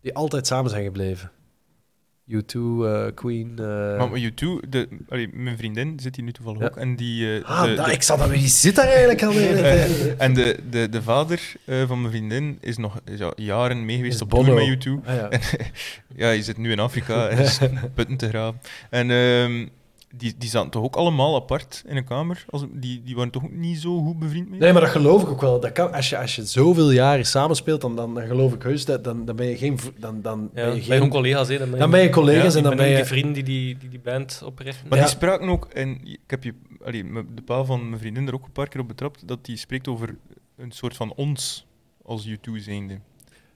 die 0.01 0.13
altijd 0.13 0.47
samen 0.47 0.70
zijn 0.70 0.84
gebleven. 0.84 1.32
U2, 2.32 2.55
uh, 2.55 3.05
Queen. 3.13 3.57
Uh... 3.59 3.97
Maar 3.97 4.20
U2, 4.20 4.70
de, 4.70 4.88
allee, 5.09 5.30
mijn 5.34 5.57
vriendin 5.57 5.99
zit 5.99 6.15
hier 6.15 6.26
nu 6.26 6.32
toevallig 6.32 6.59
ja. 6.59 6.65
ook. 6.65 6.78
En 6.78 6.95
die, 6.95 7.39
uh, 7.39 7.45
ah, 7.45 7.63
de, 7.63 7.74
da, 7.74 7.86
de, 7.86 7.91
ik 7.91 8.03
zat 8.03 8.20
dan 8.20 8.30
wie 8.30 8.47
zit 8.47 8.76
daar 8.76 8.88
eigenlijk 8.88 9.24
al 9.24 9.32
En 10.26 10.34
de, 10.34 10.59
de, 10.70 10.89
de 10.89 11.01
vader 11.01 11.53
van 11.88 12.01
mijn 12.01 12.13
vriendin 12.13 12.57
is 12.61 12.78
nog 12.78 12.99
is 13.05 13.20
ja, 13.20 13.34
jaren 13.36 13.86
mee 13.86 13.95
geweest 13.95 14.22
op 14.22 14.30
tour 14.30 14.53
met 14.53 14.88
U2. 14.88 15.05
Ah, 15.05 15.15
ja. 15.15 15.30
Ja, 16.15 16.30
je 16.30 16.43
zit 16.43 16.57
nu 16.57 16.72
in 16.72 16.80
Afrika 16.80 17.28
en 17.30 17.38
is 17.38 17.59
putten 17.93 18.17
te 18.17 18.30
graven. 18.30 18.61
En 18.89 19.09
um, 19.09 19.70
die, 20.16 20.36
die 20.38 20.49
zaten 20.49 20.70
toch 20.70 20.84
ook 20.84 20.95
allemaal 20.95 21.36
apart 21.36 21.84
in 21.88 21.97
een 21.97 22.05
kamer? 22.05 22.45
Als, 22.49 22.66
die, 22.72 23.01
die 23.03 23.16
waren 23.16 23.32
toch 23.32 23.51
niet 23.51 23.80
zo 23.80 24.01
goed 24.01 24.20
bevriend 24.20 24.49
mee? 24.49 24.60
Nee, 24.60 24.72
maar 24.74 24.82
dat 24.82 24.89
geloof 24.89 25.22
ik 25.22 25.30
ook 25.30 25.41
wel. 25.41 25.60
Dat 25.60 25.72
kan, 25.72 25.93
als, 25.93 26.10
je, 26.10 26.18
als 26.18 26.36
je 26.36 26.45
zoveel 26.45 26.91
jaren 26.91 27.26
samenspeelt, 27.26 27.82
dan, 27.82 27.95
dan, 27.95 28.14
dan 28.14 28.28
geloof 28.28 28.53
ik 28.53 28.64
heus 28.64 28.86
dat 28.86 29.03
dan, 29.03 29.26
dan 29.26 29.36
ben 29.36 29.45
je 29.45 29.57
geen... 29.57 29.80
Dan, 29.99 30.22
dan 30.22 30.49
ja, 30.53 30.66
ben 30.66 30.76
je 30.76 30.82
geen 30.82 31.10
collega's. 31.10 31.47
Dan, 31.47 31.57
ben 31.57 31.70
je, 31.70 31.78
dan 31.78 31.91
ben 31.91 32.01
je 32.01 32.10
collega's 32.10 32.55
en 32.55 32.64
dan 32.64 32.76
ben 32.76 32.88
je... 32.88 32.95
die 32.95 33.05
vrienden 33.05 33.34
die 33.34 33.43
die, 33.43 33.78
die, 33.78 33.89
die 33.89 33.99
band 33.99 34.41
oprichten. 34.45 34.88
Maar 34.89 34.99
die 34.99 35.07
spraken 35.07 35.49
ook... 35.49 35.66
En 35.66 35.99
ik 36.03 36.20
heb 36.28 36.43
je, 36.43 36.53
allee, 36.84 37.03
de 37.36 37.41
pa 37.45 37.64
van 37.64 37.89
mijn 37.89 38.01
vriendin 38.01 38.28
er 38.28 38.34
ook 38.34 38.45
een 38.45 38.51
paar 38.51 38.68
keer 38.68 38.82
op 38.82 38.88
betrapt, 38.88 39.28
dat 39.28 39.45
die 39.45 39.57
spreekt 39.57 39.88
over 39.88 40.18
een 40.57 40.72
soort 40.72 40.95
van 40.95 41.14
ons 41.14 41.68
als 42.03 42.28
U2 42.28 42.51
zijnde. 42.55 42.99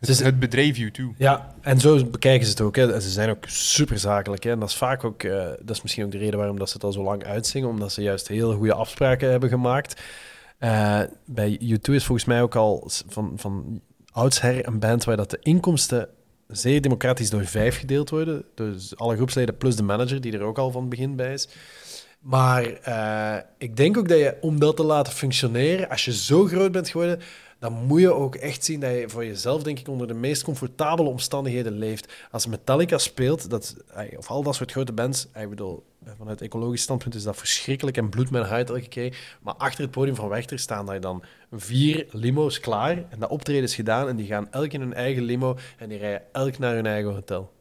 Het, 0.07 0.23
het 0.23 0.39
bedrijf 0.39 0.77
U2. 0.79 1.03
Ja, 1.17 1.55
en 1.61 1.79
zo 1.79 2.05
bekijken 2.05 2.45
ze 2.45 2.51
het 2.51 2.61
ook. 2.61 2.75
Hè. 2.75 3.01
Ze 3.01 3.09
zijn 3.09 3.29
ook 3.29 3.45
super 3.47 3.99
zakelijk. 3.99 4.43
Hè. 4.43 4.51
En 4.51 4.59
dat 4.59 4.69
is 4.69 4.75
vaak 4.75 5.03
ook, 5.03 5.23
uh, 5.23 5.45
dat 5.61 5.75
is 5.75 5.81
misschien 5.81 6.05
ook 6.05 6.11
de 6.11 6.17
reden 6.17 6.37
waarom 6.37 6.59
dat 6.59 6.67
ze 6.67 6.73
het 6.73 6.83
al 6.83 6.91
zo 6.91 7.03
lang 7.03 7.23
uitzingen, 7.23 7.69
omdat 7.69 7.91
ze 7.91 8.01
juist 8.01 8.27
heel 8.27 8.53
goede 8.53 8.73
afspraken 8.73 9.29
hebben 9.29 9.49
gemaakt. 9.49 10.01
Uh, 10.59 10.99
bij 11.25 11.59
U2 11.61 11.93
is 11.93 12.05
volgens 12.05 12.25
mij 12.25 12.41
ook 12.41 12.55
al 12.55 12.89
van, 13.07 13.33
van 13.35 13.81
oudsher 14.11 14.67
een 14.67 14.79
band 14.79 15.03
waar 15.03 15.17
dat 15.17 15.29
de 15.29 15.39
inkomsten 15.41 16.09
zeer 16.47 16.81
democratisch 16.81 17.29
door 17.29 17.45
vijf 17.45 17.77
gedeeld 17.77 18.09
worden. 18.09 18.43
Dus 18.55 18.97
alle 18.97 19.15
groepsleden 19.15 19.57
plus 19.57 19.75
de 19.75 19.83
manager, 19.83 20.21
die 20.21 20.33
er 20.33 20.41
ook 20.41 20.57
al 20.57 20.71
van 20.71 20.81
het 20.81 20.89
begin 20.89 21.15
bij 21.15 21.33
is. 21.33 21.47
Maar 22.19 22.79
uh, 22.87 23.37
ik 23.57 23.77
denk 23.77 23.97
ook 23.97 24.07
dat 24.07 24.17
je, 24.17 24.37
om 24.41 24.59
dat 24.59 24.75
te 24.75 24.83
laten 24.83 25.13
functioneren, 25.13 25.89
als 25.89 26.05
je 26.05 26.13
zo 26.13 26.45
groot 26.45 26.71
bent 26.71 26.89
geworden, 26.89 27.19
dan 27.63 27.73
moet 27.73 27.99
je 27.99 28.13
ook 28.13 28.35
echt 28.35 28.63
zien 28.63 28.79
dat 28.79 28.91
je 28.91 29.09
voor 29.09 29.25
jezelf, 29.25 29.63
denk 29.63 29.79
ik, 29.79 29.87
onder 29.87 30.07
de 30.07 30.13
meest 30.13 30.43
comfortabele 30.43 31.09
omstandigheden 31.09 31.77
leeft. 31.77 32.13
Als 32.31 32.47
Metallica 32.47 32.97
speelt, 32.97 33.49
dat, 33.49 33.75
of 34.17 34.29
al 34.29 34.43
dat 34.43 34.55
soort 34.55 34.71
grote 34.71 34.93
bands, 34.93 35.27
ik 35.35 35.49
bedoel, 35.49 35.83
vanuit 36.17 36.41
ecologisch 36.41 36.81
standpunt 36.81 37.15
is 37.15 37.23
dat 37.23 37.37
verschrikkelijk 37.37 37.97
en 37.97 38.09
bloed 38.09 38.29
mijn 38.29 38.45
huid 38.45 38.69
elke 38.69 38.87
keer. 38.87 39.37
Maar 39.41 39.53
achter 39.53 39.83
het 39.83 39.91
podium 39.91 40.15
van 40.15 40.29
Wechter 40.29 40.59
staan 40.59 40.93
je 40.93 40.99
dan 40.99 41.23
vier 41.51 42.05
limo's 42.11 42.59
klaar 42.59 43.05
en 43.09 43.19
dat 43.19 43.29
optreden 43.29 43.63
is 43.63 43.75
gedaan 43.75 44.07
en 44.07 44.15
die 44.15 44.27
gaan 44.27 44.51
elk 44.51 44.71
in 44.71 44.81
hun 44.81 44.93
eigen 44.93 45.23
limo 45.23 45.57
en 45.77 45.89
die 45.89 45.97
rijden 45.97 46.21
elk 46.31 46.57
naar 46.57 46.75
hun 46.75 46.85
eigen 46.85 47.13
hotel. 47.13 47.51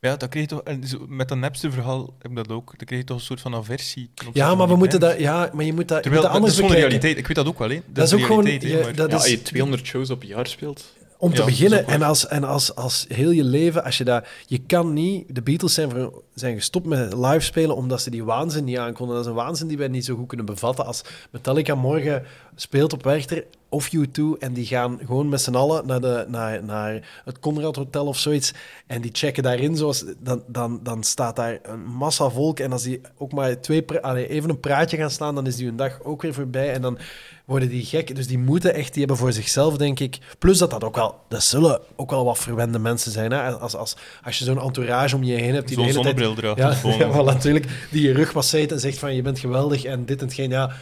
Ja, 0.00 0.16
dat 0.16 0.28
kreeg 0.28 0.42
je 0.42 0.48
toch, 0.48 0.62
met 1.08 1.28
dat 1.28 1.38
Napster-verhaal 1.38 2.14
heb 2.18 2.30
ik 2.30 2.36
dat 2.36 2.48
ook. 2.48 2.74
Dan 2.76 2.86
kreeg 2.86 2.98
je 2.98 3.04
toch 3.04 3.16
een 3.16 3.22
soort 3.22 3.40
van 3.40 3.54
aversie. 3.54 4.10
Ja, 4.32 4.54
maar 4.54 4.68
we 4.68 4.76
moeten 4.76 5.00
dat, 5.00 5.18
ja, 5.18 5.50
maar 5.52 5.64
je 5.64 5.72
moet 5.72 5.88
dat, 5.88 6.02
Terwijl, 6.02 6.22
je 6.22 6.28
moet 6.28 6.32
dat 6.32 6.42
anders 6.42 6.56
dat 6.56 6.70
is 6.70 6.76
realiteit. 6.76 7.18
Ik 7.18 7.26
weet 7.26 7.36
dat 7.36 7.46
ook 7.46 7.58
wel, 7.58 7.68
hè. 7.68 7.74
Dat, 7.74 7.94
dat 7.94 8.06
is, 8.06 8.14
ook 8.14 8.20
gewoon. 8.20 8.44
Je, 8.44 8.92
dat 8.94 9.10
ja, 9.10 9.16
is, 9.16 9.30
je 9.30 9.42
200 9.42 9.86
shows 9.86 10.10
op 10.10 10.22
een 10.22 10.28
jaar 10.28 10.46
speelt. 10.46 10.94
Om 11.18 11.30
te 11.30 11.40
ja, 11.40 11.44
beginnen, 11.44 11.86
en, 11.86 12.02
als, 12.02 12.26
en 12.26 12.44
als, 12.44 12.74
als 12.74 13.04
heel 13.08 13.30
je 13.30 13.44
leven, 13.44 13.84
als 13.84 13.98
je 13.98 14.04
dat... 14.04 14.26
Je 14.46 14.58
kan 14.58 14.92
niet... 14.92 15.34
De 15.34 15.42
Beatles 15.42 15.74
zijn, 15.74 15.90
voor, 15.90 16.22
zijn 16.34 16.56
gestopt 16.56 16.86
met 16.86 17.14
live 17.14 17.40
spelen 17.40 17.76
omdat 17.76 18.02
ze 18.02 18.10
die 18.10 18.24
waanzin 18.24 18.64
niet 18.64 18.78
aankonden. 18.78 19.16
Dat 19.16 19.24
is 19.24 19.30
een 19.30 19.36
waanzin 19.36 19.66
die 19.66 19.78
wij 19.78 19.88
niet 19.88 20.04
zo 20.04 20.16
goed 20.16 20.26
kunnen 20.26 20.46
bevatten. 20.46 20.86
Als 20.86 21.02
Metallica 21.30 21.74
morgen 21.74 22.22
speelt 22.54 22.92
op 22.92 23.04
Werchter 23.04 23.44
of 23.68 23.90
U2 23.96 24.38
en 24.38 24.52
die 24.52 24.66
gaan 24.66 24.98
gewoon 25.06 25.28
met 25.28 25.40
z'n 25.40 25.54
allen 25.54 25.86
naar, 25.86 26.00
de, 26.00 26.24
naar, 26.28 26.64
naar 26.64 27.22
het 27.24 27.38
Conrad 27.38 27.76
Hotel 27.76 28.06
of 28.06 28.18
zoiets 28.18 28.52
en 28.86 29.00
die 29.00 29.10
checken 29.14 29.42
daarin, 29.42 29.76
zoals, 29.76 30.04
dan, 30.18 30.42
dan, 30.46 30.80
dan 30.82 31.02
staat 31.02 31.36
daar 31.36 31.58
een 31.62 31.84
massa 31.84 32.28
volk 32.28 32.60
en 32.60 32.72
als 32.72 32.82
die 32.82 33.00
ook 33.18 33.32
maar 33.32 33.60
twee, 33.60 33.84
allee, 34.00 34.28
even 34.28 34.50
een 34.50 34.60
praatje 34.60 34.96
gaan 34.96 35.10
slaan, 35.10 35.34
dan 35.34 35.46
is 35.46 35.56
die 35.56 35.66
hun 35.66 35.76
dag 35.76 36.02
ook 36.02 36.22
weer 36.22 36.34
voorbij 36.34 36.72
en 36.72 36.82
dan 36.82 36.98
worden 37.46 37.68
die 37.68 37.84
gek. 37.84 38.14
Dus 38.14 38.26
die 38.26 38.38
moeten 38.38 38.74
echt, 38.74 38.90
die 38.92 38.98
hebben 38.98 39.16
voor 39.16 39.32
zichzelf, 39.32 39.76
denk 39.76 40.00
ik. 40.00 40.18
Plus 40.38 40.58
dat 40.58 40.70
dat 40.70 40.84
ook 40.84 40.96
wel, 40.96 41.14
dat 41.28 41.42
zullen 41.42 41.80
ook 41.96 42.10
wel 42.10 42.24
wat 42.24 42.38
verwende 42.38 42.78
mensen 42.78 43.12
zijn. 43.12 43.32
Hè? 43.32 43.50
Als, 43.50 43.74
als, 43.74 43.96
als 44.22 44.38
je 44.38 44.44
zo'n 44.44 44.60
entourage 44.60 45.16
om 45.16 45.22
je 45.22 45.34
heen 45.34 45.54
hebt. 45.54 45.68
Die 45.68 45.76
zo'n 45.76 45.92
zonnebril 45.92 46.34
draagt. 46.34 46.82
Ja, 46.82 46.96
ja 46.98 47.12
wel, 47.12 47.24
natuurlijk. 47.24 47.88
Die 47.90 48.02
je 48.02 48.12
rug 48.12 48.32
passeert 48.32 48.72
en 48.72 48.80
zegt 48.80 48.98
van 48.98 49.14
je 49.14 49.22
bent 49.22 49.38
geweldig 49.38 49.84
en 49.84 50.04
dit 50.04 50.22
en 50.22 50.30
geen. 50.30 50.50
Ja, 50.50 50.72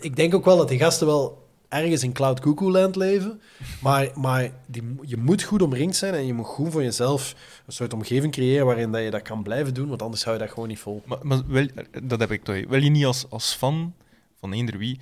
ik 0.00 0.16
denk 0.16 0.34
ook 0.34 0.44
wel 0.44 0.56
dat 0.56 0.68
die 0.68 0.78
gasten 0.78 1.06
wel 1.06 1.45
ergens 1.68 2.02
in 2.02 2.12
Cloud 2.12 2.40
Cuckoo 2.40 2.70
Land 2.70 2.96
leven. 2.96 3.40
Maar, 3.80 4.08
maar 4.14 4.50
die, 4.66 4.82
je 5.02 5.16
moet 5.16 5.42
goed 5.42 5.62
omringd 5.62 5.96
zijn 5.96 6.14
en 6.14 6.26
je 6.26 6.34
moet 6.34 6.46
goed 6.46 6.72
voor 6.72 6.82
jezelf 6.82 7.34
een 7.66 7.72
soort 7.72 7.92
omgeving 7.92 8.32
creëren 8.32 8.66
waarin 8.66 8.92
dat 8.92 9.02
je 9.02 9.10
dat 9.10 9.22
kan 9.22 9.42
blijven 9.42 9.74
doen, 9.74 9.88
want 9.88 10.02
anders 10.02 10.24
hou 10.24 10.36
je 10.36 10.42
dat 10.42 10.52
gewoon 10.52 10.68
niet 10.68 10.78
vol. 10.78 11.02
Maar, 11.06 11.18
maar 11.22 11.42
wel, 11.46 11.66
dat 12.02 12.20
heb 12.20 12.30
ik 12.30 12.44
toch. 12.44 12.56
Wil 12.68 12.82
je 12.82 12.90
niet 12.90 13.04
als, 13.04 13.26
als 13.28 13.52
fan 13.52 13.94
van 14.40 14.52
eender 14.52 14.78
wie 14.78 14.98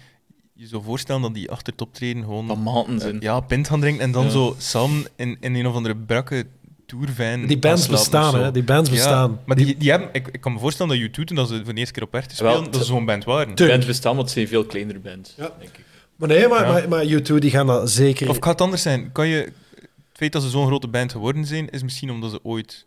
je 0.53 0.67
zou 0.67 0.83
voorstellen 0.83 1.23
dat 1.23 1.35
die 1.35 1.51
achter 1.51 1.73
optreden 1.77 2.23
gewoon... 2.23 2.47
Van 2.47 2.63
maanden 2.63 3.01
zijn. 3.01 3.15
Uh, 3.15 3.21
ja, 3.21 3.41
pint 3.41 3.69
gaan 3.69 3.81
drinken 3.81 4.03
en 4.03 4.13
dan 4.13 4.31
zo 4.31 4.55
samen 4.59 5.05
in, 5.17 5.37
in 5.41 5.55
een 5.55 5.67
of 5.67 5.75
andere 5.75 5.97
brakke 5.97 6.47
tourfijn 6.87 7.47
Die 7.47 7.59
bands 7.59 7.89
bestaan, 7.89 8.35
hè? 8.35 8.51
Die 8.51 8.63
bands 8.63 8.91
bestaan. 8.91 9.31
Ja, 9.31 9.39
maar 9.45 9.57
die, 9.57 9.77
die 9.77 9.91
hebben... 9.91 10.09
Ik, 10.13 10.29
ik 10.29 10.41
kan 10.41 10.53
me 10.53 10.59
voorstellen 10.59 11.01
dat 11.01 11.09
U2, 11.09 11.25
toen 11.25 11.37
dat 11.37 11.49
ze 11.49 11.65
voor 11.65 11.75
de 11.75 11.79
eerste 11.79 11.95
keer 11.95 12.03
op 12.03 12.13
te 12.13 12.35
spelen, 12.35 12.65
dat 12.65 12.77
ze 12.77 12.85
zo'n 12.85 13.05
band 13.05 13.25
waren. 13.25 13.55
De 13.55 13.67
bands 13.67 13.87
bestaan, 13.87 14.17
want 14.17 14.25
het 14.25 14.35
zijn 14.35 14.49
veel 14.49 14.65
kleinere 14.65 14.99
bands, 14.99 15.35
ja. 15.37 15.53
denk 15.59 15.77
ik. 15.77 15.85
Maar 16.17 16.29
nee, 16.29 16.49
maar, 16.49 16.67
ja. 16.67 16.73
maar, 16.73 16.89
maar 16.89 17.05
U2 17.05 17.35
die 17.35 17.51
gaan 17.51 17.67
dat 17.67 17.91
zeker... 17.91 18.29
Of 18.29 18.37
gaat 18.37 18.53
het 18.53 18.61
anders 18.61 18.83
zijn? 18.83 19.13
Kan 19.13 19.29
je... 19.29 19.37
Het 20.09 20.23
feit 20.23 20.33
dat 20.33 20.43
ze 20.43 20.49
zo'n 20.49 20.67
grote 20.67 20.89
band 20.89 21.13
geworden 21.13 21.45
zijn, 21.45 21.71
is 21.71 21.83
misschien 21.83 22.11
omdat 22.11 22.31
ze 22.31 22.41
ooit 22.43 22.87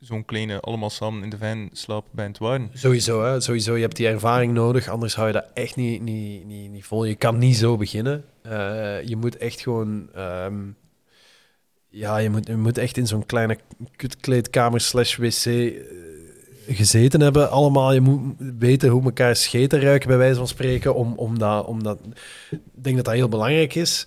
zo'n 0.00 0.24
kleine, 0.24 0.60
allemaal 0.60 0.90
samen 0.90 1.22
in 1.22 1.30
de 1.30 1.38
van 1.38 1.68
slaapband 1.72 2.38
waren. 2.38 2.70
Sowieso, 2.74 3.24
hè? 3.24 3.40
sowieso. 3.40 3.74
Je 3.74 3.82
hebt 3.82 3.96
die 3.96 4.06
ervaring 4.06 4.52
nodig, 4.52 4.88
anders 4.88 5.14
hou 5.14 5.26
je 5.26 5.32
dat 5.32 5.46
echt 5.54 5.76
niet, 5.76 6.02
niet, 6.02 6.44
niet, 6.44 6.70
niet 6.70 6.84
vol. 6.84 7.04
Je 7.04 7.14
kan 7.14 7.38
niet 7.38 7.56
zo 7.56 7.76
beginnen. 7.76 8.24
Uh, 8.46 9.02
je 9.04 9.16
moet 9.16 9.36
echt 9.36 9.60
gewoon... 9.60 10.08
Um, 10.16 10.76
ja, 11.88 12.16
je 12.16 12.30
moet, 12.30 12.46
je 12.46 12.56
moet 12.56 12.78
echt 12.78 12.96
in 12.96 13.06
zo'n 13.06 13.26
kleine 13.26 13.58
kutkleedkamer 13.96 14.80
slash 14.80 15.16
wc 15.16 15.44
uh, 15.46 15.82
gezeten 16.68 17.20
hebben. 17.20 17.50
Allemaal, 17.50 17.92
je 17.92 18.00
moet 18.00 18.34
weten 18.58 18.88
hoe 18.88 19.02
elkaar 19.02 19.36
scheten 19.36 19.80
ruiken, 19.80 20.08
bij 20.08 20.18
wijze 20.18 20.38
van 20.38 20.48
spreken, 20.48 20.94
om, 20.94 21.12
om 21.16 21.38
dat... 21.38 21.66
Om 21.66 21.82
dat 21.82 21.98
ik 22.50 22.58
denk 22.72 22.96
dat 22.96 23.04
dat 23.04 23.14
heel 23.14 23.28
belangrijk 23.28 23.74
is. 23.74 24.06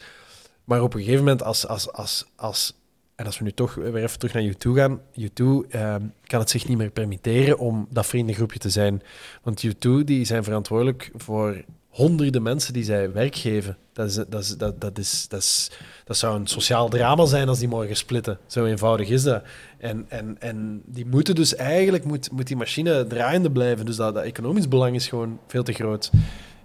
Maar 0.64 0.82
op 0.82 0.94
een 0.94 1.00
gegeven 1.00 1.24
moment, 1.24 1.44
als, 1.44 1.68
als, 1.68 1.92
als, 1.92 2.26
als 2.36 2.74
en 3.16 3.28
als 3.28 3.38
we 3.38 3.44
nu 3.44 3.52
toch 3.52 3.74
weer 3.74 4.04
even 4.04 4.20
terug 4.20 4.34
naar 4.34 4.44
U2 4.44 4.72
gaan, 4.72 5.02
U2 5.20 5.44
uh, 5.44 5.96
kan 6.24 6.40
het 6.40 6.50
zich 6.50 6.68
niet 6.68 6.78
meer 6.78 6.90
permitteren 6.90 7.58
om 7.58 7.88
dat 7.90 8.06
vriendengroepje 8.06 8.60
te 8.60 8.70
zijn. 8.70 9.02
Want 9.44 9.66
U2 9.68 9.90
die 10.06 10.26
zijn 10.26 10.44
verantwoordelijk 10.44 11.12
voor 11.16 11.64
honderden 11.92 12.42
mensen 12.42 12.74
die 12.74 12.84
zij 12.84 13.12
werk 13.12 13.36
geven. 13.36 13.78
Dat, 13.94 14.08
is, 14.08 14.16
dat, 14.16 14.42
is, 14.42 14.58
dat, 14.58 14.82
dat, 14.82 14.98
is, 14.98 15.28
dat, 15.28 15.40
is, 15.40 15.72
dat 16.06 16.18
zou 16.18 16.40
een 16.40 16.48
sociaal 16.48 16.90
drama 16.90 17.26
zijn 17.26 17.48
als 17.48 17.60
die 17.60 17.68
morgen 17.68 17.96
splitten. 17.96 18.40
Zo 18.48 18.66
eenvoudig 18.66 19.10
is 19.10 19.24
dat. 19.24 19.44
En, 19.78 20.06
en, 20.10 20.36
en 20.40 20.82
die 20.86 21.06
moeten 21.06 21.36
dus 21.36 21.56
eigenlijk, 21.56 22.04
moet, 22.04 22.32
moet 22.32 22.48
die 22.48 22.56
machine 22.56 23.08
draaiende 23.08 23.52
blijven. 23.52 23.86
Dus 23.86 23.96
dat, 23.96 24.14
dat 24.14 24.24
economisch 24.24 24.68
belang 24.68 24.96
is 24.96 25.08
gewoon 25.08 25.40
veel 25.48 25.64
te 25.64 25.74
groot. 25.74 26.12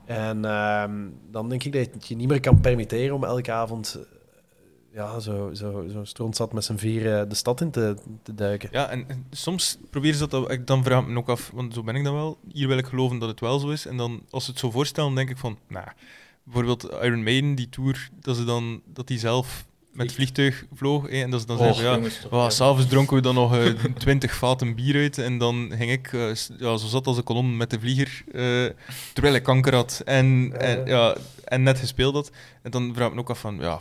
En 0.05 0.39
uh, 0.45 0.85
dan 1.31 1.49
denk 1.49 1.65
ik 1.65 1.73
dat 1.73 1.85
je 1.85 1.91
het 1.93 2.09
je 2.09 2.17
niet 2.17 2.29
meer 2.29 2.41
kan 2.41 2.61
permitteren 2.61 3.15
om 3.15 3.25
elke 3.25 3.53
avond 3.53 3.99
ja, 4.97 5.21
zo, 5.21 5.51
zo, 5.55 5.87
zo 5.93 6.05
stront 6.05 6.37
zat 6.37 6.53
met 6.53 6.65
z'n 6.65 6.77
vier 6.77 7.29
de 7.29 7.35
stad 7.35 7.61
in 7.61 7.71
te, 7.71 7.97
te 8.23 8.35
duiken. 8.35 8.69
Ja, 8.73 8.89
en, 8.89 9.05
en 9.09 9.27
soms 9.31 9.79
proberen 9.91 10.17
ze 10.17 10.29
dat, 10.29 10.51
ik 10.51 10.67
dan 10.67 10.85
vraag 10.85 11.03
ik 11.03 11.09
me 11.09 11.19
ook 11.19 11.29
af, 11.29 11.51
want 11.55 11.75
zo 11.75 11.83
ben 11.83 11.95
ik 11.95 12.05
dan 12.05 12.15
wel. 12.15 12.39
Hier 12.53 12.69
wil 12.69 12.79
ik 12.79 12.87
geloven 12.87 13.19
dat 13.19 13.29
het 13.29 13.41
wel 13.41 13.59
zo 13.59 13.69
is. 13.69 13.87
En 13.87 13.97
dan, 13.97 14.23
als 14.31 14.45
ze 14.45 14.51
het 14.51 14.59
zo 14.59 14.71
voorstellen, 14.71 15.15
denk 15.15 15.31
ik 15.31 15.37
van, 15.37 15.59
nou, 15.69 15.87
bijvoorbeeld 16.45 16.89
Iron 17.03 17.23
Maiden, 17.23 17.55
die 17.55 17.69
tour, 17.69 18.09
dat 18.21 18.37
ze 18.37 18.45
dan, 18.45 18.83
dat 18.85 19.07
die 19.07 19.19
zelf 19.19 19.65
met 19.93 20.07
het 20.07 20.15
vliegtuig 20.15 20.65
vloog. 20.75 21.09
en 21.09 21.31
dat 21.31 21.41
ze 21.41 21.47
dan 21.47 21.59
zeiden, 21.59 22.03
ja, 22.03 22.11
oh, 22.31 22.49
s'avonds 22.49 22.87
dronken 22.87 23.17
we 23.17 23.23
dan 23.23 23.35
nog 23.35 23.57
uh, 23.59 23.85
20 23.99 24.35
vaten 24.35 24.75
bier 24.75 24.95
uit. 24.95 25.19
En 25.19 25.39
dan 25.39 25.73
ging 25.77 25.91
ik 25.91 26.13
uh, 26.13 26.35
ja, 26.59 26.77
zo 26.77 26.87
zat 26.87 27.07
als 27.07 27.17
een 27.17 27.25
kolom 27.25 27.57
met 27.57 27.71
de 27.71 27.81
vlieger, 27.81 28.25
uh, 28.27 28.71
terwijl 29.13 29.35
ik 29.35 29.43
kanker 29.43 29.75
had 29.75 30.03
en, 30.05 30.53
en, 30.59 30.87
ja, 30.87 31.17
en 31.45 31.63
net 31.63 31.79
gespeeld 31.79 32.15
had. 32.15 32.31
En 32.63 32.71
dan 32.71 32.93
vraag 32.95 33.09
ik 33.09 33.15
me 33.15 33.21
ook 33.21 33.31
af 33.31 33.41
van, 33.41 33.59
ja, 33.61 33.79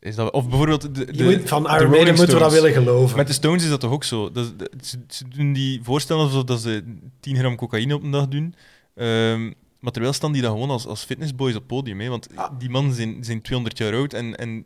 is 0.00 0.14
dat, 0.14 0.32
of 0.32 0.48
bijvoorbeeld 0.48 0.94
de, 0.94 1.04
de, 1.12 1.24
moet, 1.24 1.48
van 1.48 1.70
Iron 1.70 1.90
Maiden 1.90 2.14
moeten 2.14 2.34
we 2.34 2.42
dat 2.42 2.52
willen 2.52 2.72
geloven. 2.72 3.16
Met 3.16 3.26
de 3.26 3.32
Stones 3.32 3.62
is 3.62 3.68
dat 3.68 3.80
toch 3.80 3.92
ook 3.92 4.04
zo? 4.04 4.30
Dat, 4.30 4.52
ze, 4.80 4.98
ze, 5.08 5.28
doen 5.28 5.52
die 5.52 5.80
voorstellen 5.82 6.22
alsof 6.22 6.44
dat 6.44 6.60
ze 6.60 6.98
10 7.20 7.36
gram 7.36 7.56
cocaïne 7.56 7.94
op 7.94 8.02
een 8.02 8.10
dag 8.10 8.28
doen. 8.28 8.54
Um, 8.94 9.54
maar 9.78 9.92
terwijl 9.92 10.14
staan 10.14 10.32
die 10.32 10.42
dan 10.42 10.52
gewoon 10.52 10.70
als, 10.70 10.86
als 10.86 11.04
fitnessboys 11.04 11.54
op 11.54 11.58
het 11.58 11.66
podium. 11.66 12.00
Hè? 12.00 12.08
Want 12.08 12.28
ah. 12.34 12.58
die 12.58 12.70
mannen 12.70 12.94
zijn, 12.94 13.24
zijn 13.24 13.42
200 13.42 13.78
jaar 13.78 13.94
oud. 13.94 14.12
En, 14.12 14.36
en, 14.36 14.64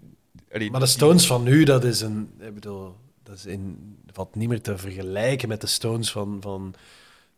allee, 0.52 0.70
maar 0.70 0.80
de 0.80 0.86
Stones 0.86 1.26
van 1.26 1.42
nu, 1.42 1.64
dat 1.64 1.84
is 1.84 2.00
een. 2.00 2.30
Ik 2.40 2.54
bedoel, 2.54 2.96
dat 3.22 3.34
is 3.34 3.46
in, 3.46 3.78
valt 4.12 4.34
niet 4.34 4.48
meer 4.48 4.60
te 4.60 4.78
vergelijken 4.78 5.48
met 5.48 5.60
de 5.60 5.66
Stones 5.66 6.10
van, 6.10 6.38
van, 6.40 6.74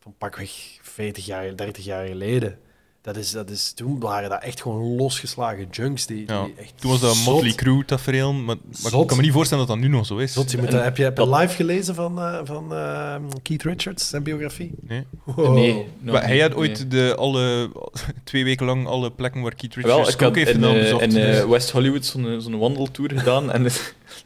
van 0.01 0.15
pakweg 0.19 0.79
40 0.83 1.27
jaar, 1.27 1.57
30 1.57 1.85
jaar 1.85 2.07
geleden. 2.07 2.59
Dat 3.03 3.17
is, 3.17 3.31
dat 3.31 3.51
is, 3.51 3.73
toen 3.73 4.01
waren 4.01 4.31
dat 4.31 4.43
echt 4.43 4.61
gewoon 4.61 4.97
losgeslagen 4.97 5.69
junks. 5.71 6.07
Die, 6.07 6.25
ja. 6.27 6.45
die 6.45 6.55
echt 6.57 6.73
toen 6.77 6.91
was 6.91 7.01
dat 7.01 7.17
een 7.17 7.23
Motley 7.23 7.53
Crue 7.53 7.85
tafereel, 7.85 8.33
maar, 8.33 8.57
maar 8.83 9.01
ik 9.01 9.07
kan 9.07 9.17
me 9.17 9.23
niet 9.23 9.33
voorstellen 9.33 9.67
dat 9.67 9.77
dat 9.77 9.85
nu 9.85 9.93
nog 9.93 10.07
zo 10.07 10.17
is. 10.17 10.33
Zot, 10.33 10.51
je 10.51 10.59
moet, 10.59 10.69
en, 10.69 10.83
heb 10.83 10.97
je 10.97 11.03
heb 11.03 11.19
live 11.19 11.55
gelezen 11.55 11.95
van, 11.95 12.19
uh, 12.19 12.41
van 12.45 12.73
uh, 12.73 13.15
Keith 13.43 13.63
Richards, 13.63 14.09
zijn 14.09 14.23
biografie? 14.23 14.73
Nee. 14.81 15.07
Wow. 15.25 15.55
nee 15.55 15.87
maar 16.01 16.27
hij 16.27 16.39
had 16.39 16.55
ooit 16.55 16.79
nee. 16.79 16.89
de, 16.89 17.15
alle, 17.17 17.71
twee 18.25 18.45
weken 18.45 18.67
lang 18.67 18.87
alle 18.87 19.11
plekken 19.11 19.43
waar 19.43 19.55
Keith 19.55 19.75
Richards 19.75 19.97
Wel, 19.97 20.09
ik 20.09 20.23
ook 20.23 20.37
heeft 20.37 20.51
in, 20.51 20.63
uh, 20.63 20.73
bezocht. 20.73 21.03
in 21.03 21.17
uh, 21.17 21.45
West 21.53 21.71
Hollywood 21.71 22.05
zo'n 22.05 22.41
zo 22.41 22.59
wandeltour 22.59 23.11
gedaan 23.19 23.53
en 23.53 23.63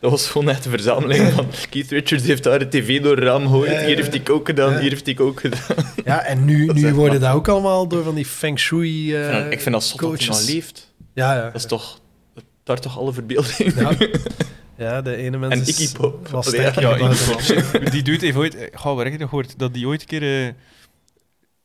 dat 0.01 0.11
was 0.11 0.29
gewoon 0.29 0.49
echt 0.49 0.65
een 0.65 0.71
verzameling 0.71 1.33
van 1.33 1.51
Keith 1.71 1.91
Richards 1.91 2.25
heeft 2.25 2.43
daar 2.43 2.59
de 2.59 2.69
tv 2.69 3.03
door 3.03 3.17
het 3.17 3.25
raam 3.25 3.43
gegooid, 3.43 3.71
ja, 3.71 3.81
ja, 3.81 3.87
hier 3.87 3.97
heeft 3.97 4.13
hij 4.13 4.35
ook 4.35 4.47
gedaan, 4.47 4.73
ja. 4.73 4.79
hier 4.79 4.91
heeft 4.91 5.07
hij 5.07 5.19
ook 5.19 5.41
gedaan. 5.41 5.93
Ja, 6.05 6.23
en 6.23 6.45
nu, 6.45 6.67
nu 6.73 6.95
worden 6.95 7.21
dat 7.21 7.35
ook 7.35 7.49
allemaal 7.49 7.89
door 7.89 8.05
van 8.05 8.15
die 8.15 8.27
feng 8.27 8.59
shui 8.59 9.17
uh, 9.17 9.51
ik 9.51 9.61
vind 9.61 9.75
dat 9.75 9.85
zot 9.85 10.01
dat 10.01 10.19
hij 10.19 10.29
nog 10.29 10.47
leeft. 10.47 10.95
Ja, 11.17 11.35
ja. 11.35 11.45
Dat 11.45 11.55
is 11.55 11.67
toch... 11.67 12.01
Daar 12.63 12.81
toch 12.81 12.99
alle 12.99 13.13
verbeelding. 13.13 13.75
Ja. 13.75 13.97
ja, 14.87 15.03
de 15.03 15.17
ene 15.17 15.39
mens 15.39 15.55
en 15.55 15.61
is 15.61 15.69
Iggy 15.69 15.97
Pop. 15.97 16.29
was 16.29 16.51
ja, 16.51 16.99
Iggy. 16.99 17.91
Die 17.91 18.03
dude 18.03 18.25
heeft 18.25 18.37
ooit... 18.37 18.69
Ga 18.73 18.95
waar 18.95 19.05
heb 19.05 19.13
je 19.13 19.19
dat 19.19 19.29
gehoord? 19.29 19.59
Dat 19.59 19.75
die 19.75 19.87
ooit 19.87 20.01
een 20.01 20.07
keer 20.07 20.47
uh, 20.47 20.53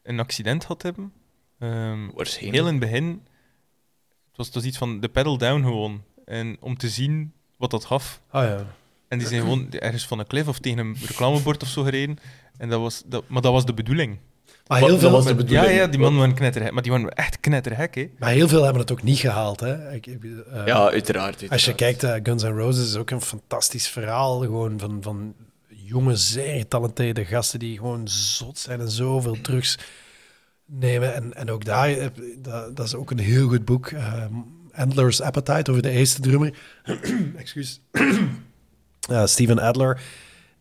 een 0.04 0.20
accident 0.20 0.64
had 0.64 0.82
hebben. 0.82 1.14
Um, 1.60 2.12
Waarschijnlijk. 2.16 2.56
Heel 2.56 2.68
in 2.68 2.80
het 2.80 2.92
begin... 2.92 3.22
Het 4.28 4.38
was, 4.38 4.46
het 4.46 4.56
was 4.56 4.64
iets 4.64 4.78
van 4.78 5.00
de 5.00 5.10
pedal 5.10 5.38
down 5.38 5.62
gewoon. 5.64 6.04
En 6.26 6.58
om 6.60 6.78
te 6.78 6.90
zien 6.90 7.34
wat 7.62 7.72
dat 7.72 7.86
gaf. 7.86 8.22
Ah 8.30 8.44
ja. 8.44 8.66
En 9.08 9.18
die 9.18 9.28
zijn 9.28 9.42
gewoon 9.42 9.72
ergens 9.72 10.08
van 10.08 10.20
een 10.20 10.28
klif 10.28 10.48
of 10.48 10.60
tegen 10.60 10.78
een 10.78 10.96
reclamebord 11.06 11.64
of 11.64 11.70
zo 11.70 11.84
gereden. 11.84 12.20
En 12.58 12.70
dat 12.70 12.80
was, 12.80 13.04
dat, 13.06 13.24
maar 13.28 13.42
dat 13.42 13.52
was 13.52 13.66
de 13.66 13.74
bedoeling. 13.74 14.18
Maar 14.68 14.80
heel 14.80 15.00
veel 15.00 15.12
was 15.12 15.26
de 15.26 15.36
bedoeling. 15.36 15.68
Ja, 15.68 15.72
ja, 15.72 15.88
die 15.88 16.00
man 16.00 16.18
waren 16.18 16.34
knetterhek. 16.34 16.72
Maar 16.72 16.84
die 16.84 16.92
waren 16.92 17.10
echt 17.10 17.40
knetterhek, 17.40 17.96
hè. 17.96 18.10
Maar 18.20 18.30
heel 18.30 18.48
veel 18.48 18.64
hebben 18.64 18.82
het 18.82 18.92
ook 18.92 19.04
niet 19.04 19.20
gehaald, 19.20 19.60
hè. 19.60 19.94
Ik, 19.94 20.06
uh, 20.06 20.14
ja, 20.16 20.58
uiteraard, 20.58 20.94
uiteraard, 20.94 21.50
Als 21.50 21.66
je 21.66 21.76
kijkt, 21.76 22.04
uh, 22.04 22.16
Guns 22.24 22.44
N' 22.44 22.58
Roses 22.58 22.88
is 22.88 22.96
ook 22.96 23.10
een 23.10 23.22
fantastisch 23.22 23.88
verhaal. 23.88 24.40
Gewoon 24.40 24.80
van, 24.80 24.98
van 25.02 25.34
jonge, 25.68 26.16
zeer 26.16 26.58
getalenteerde 26.58 27.26
gasten 27.26 27.60
die 27.60 27.78
gewoon 27.78 28.08
zot 28.08 28.58
zijn 28.58 28.80
en 28.80 28.92
zoveel 28.92 29.42
drugs 29.42 29.78
nemen. 30.66 31.14
En, 31.14 31.34
en 31.34 31.52
ook 31.52 31.66
daar, 31.66 31.92
uh, 31.92 32.06
dat, 32.38 32.76
dat, 32.76 32.86
is 32.86 32.96
ook 32.96 33.12
een 33.12 33.20
heel 33.20 33.48
goed 33.48 33.66
boek. 33.66 33.92
Adler's 34.82 35.22
Appetite, 35.22 35.72
over 35.72 35.84
de 35.84 35.90
eerste 35.90 36.22
drummer. 36.22 36.54
Excuus. 37.38 37.82
Steven 39.26 39.60
Adler 39.60 40.02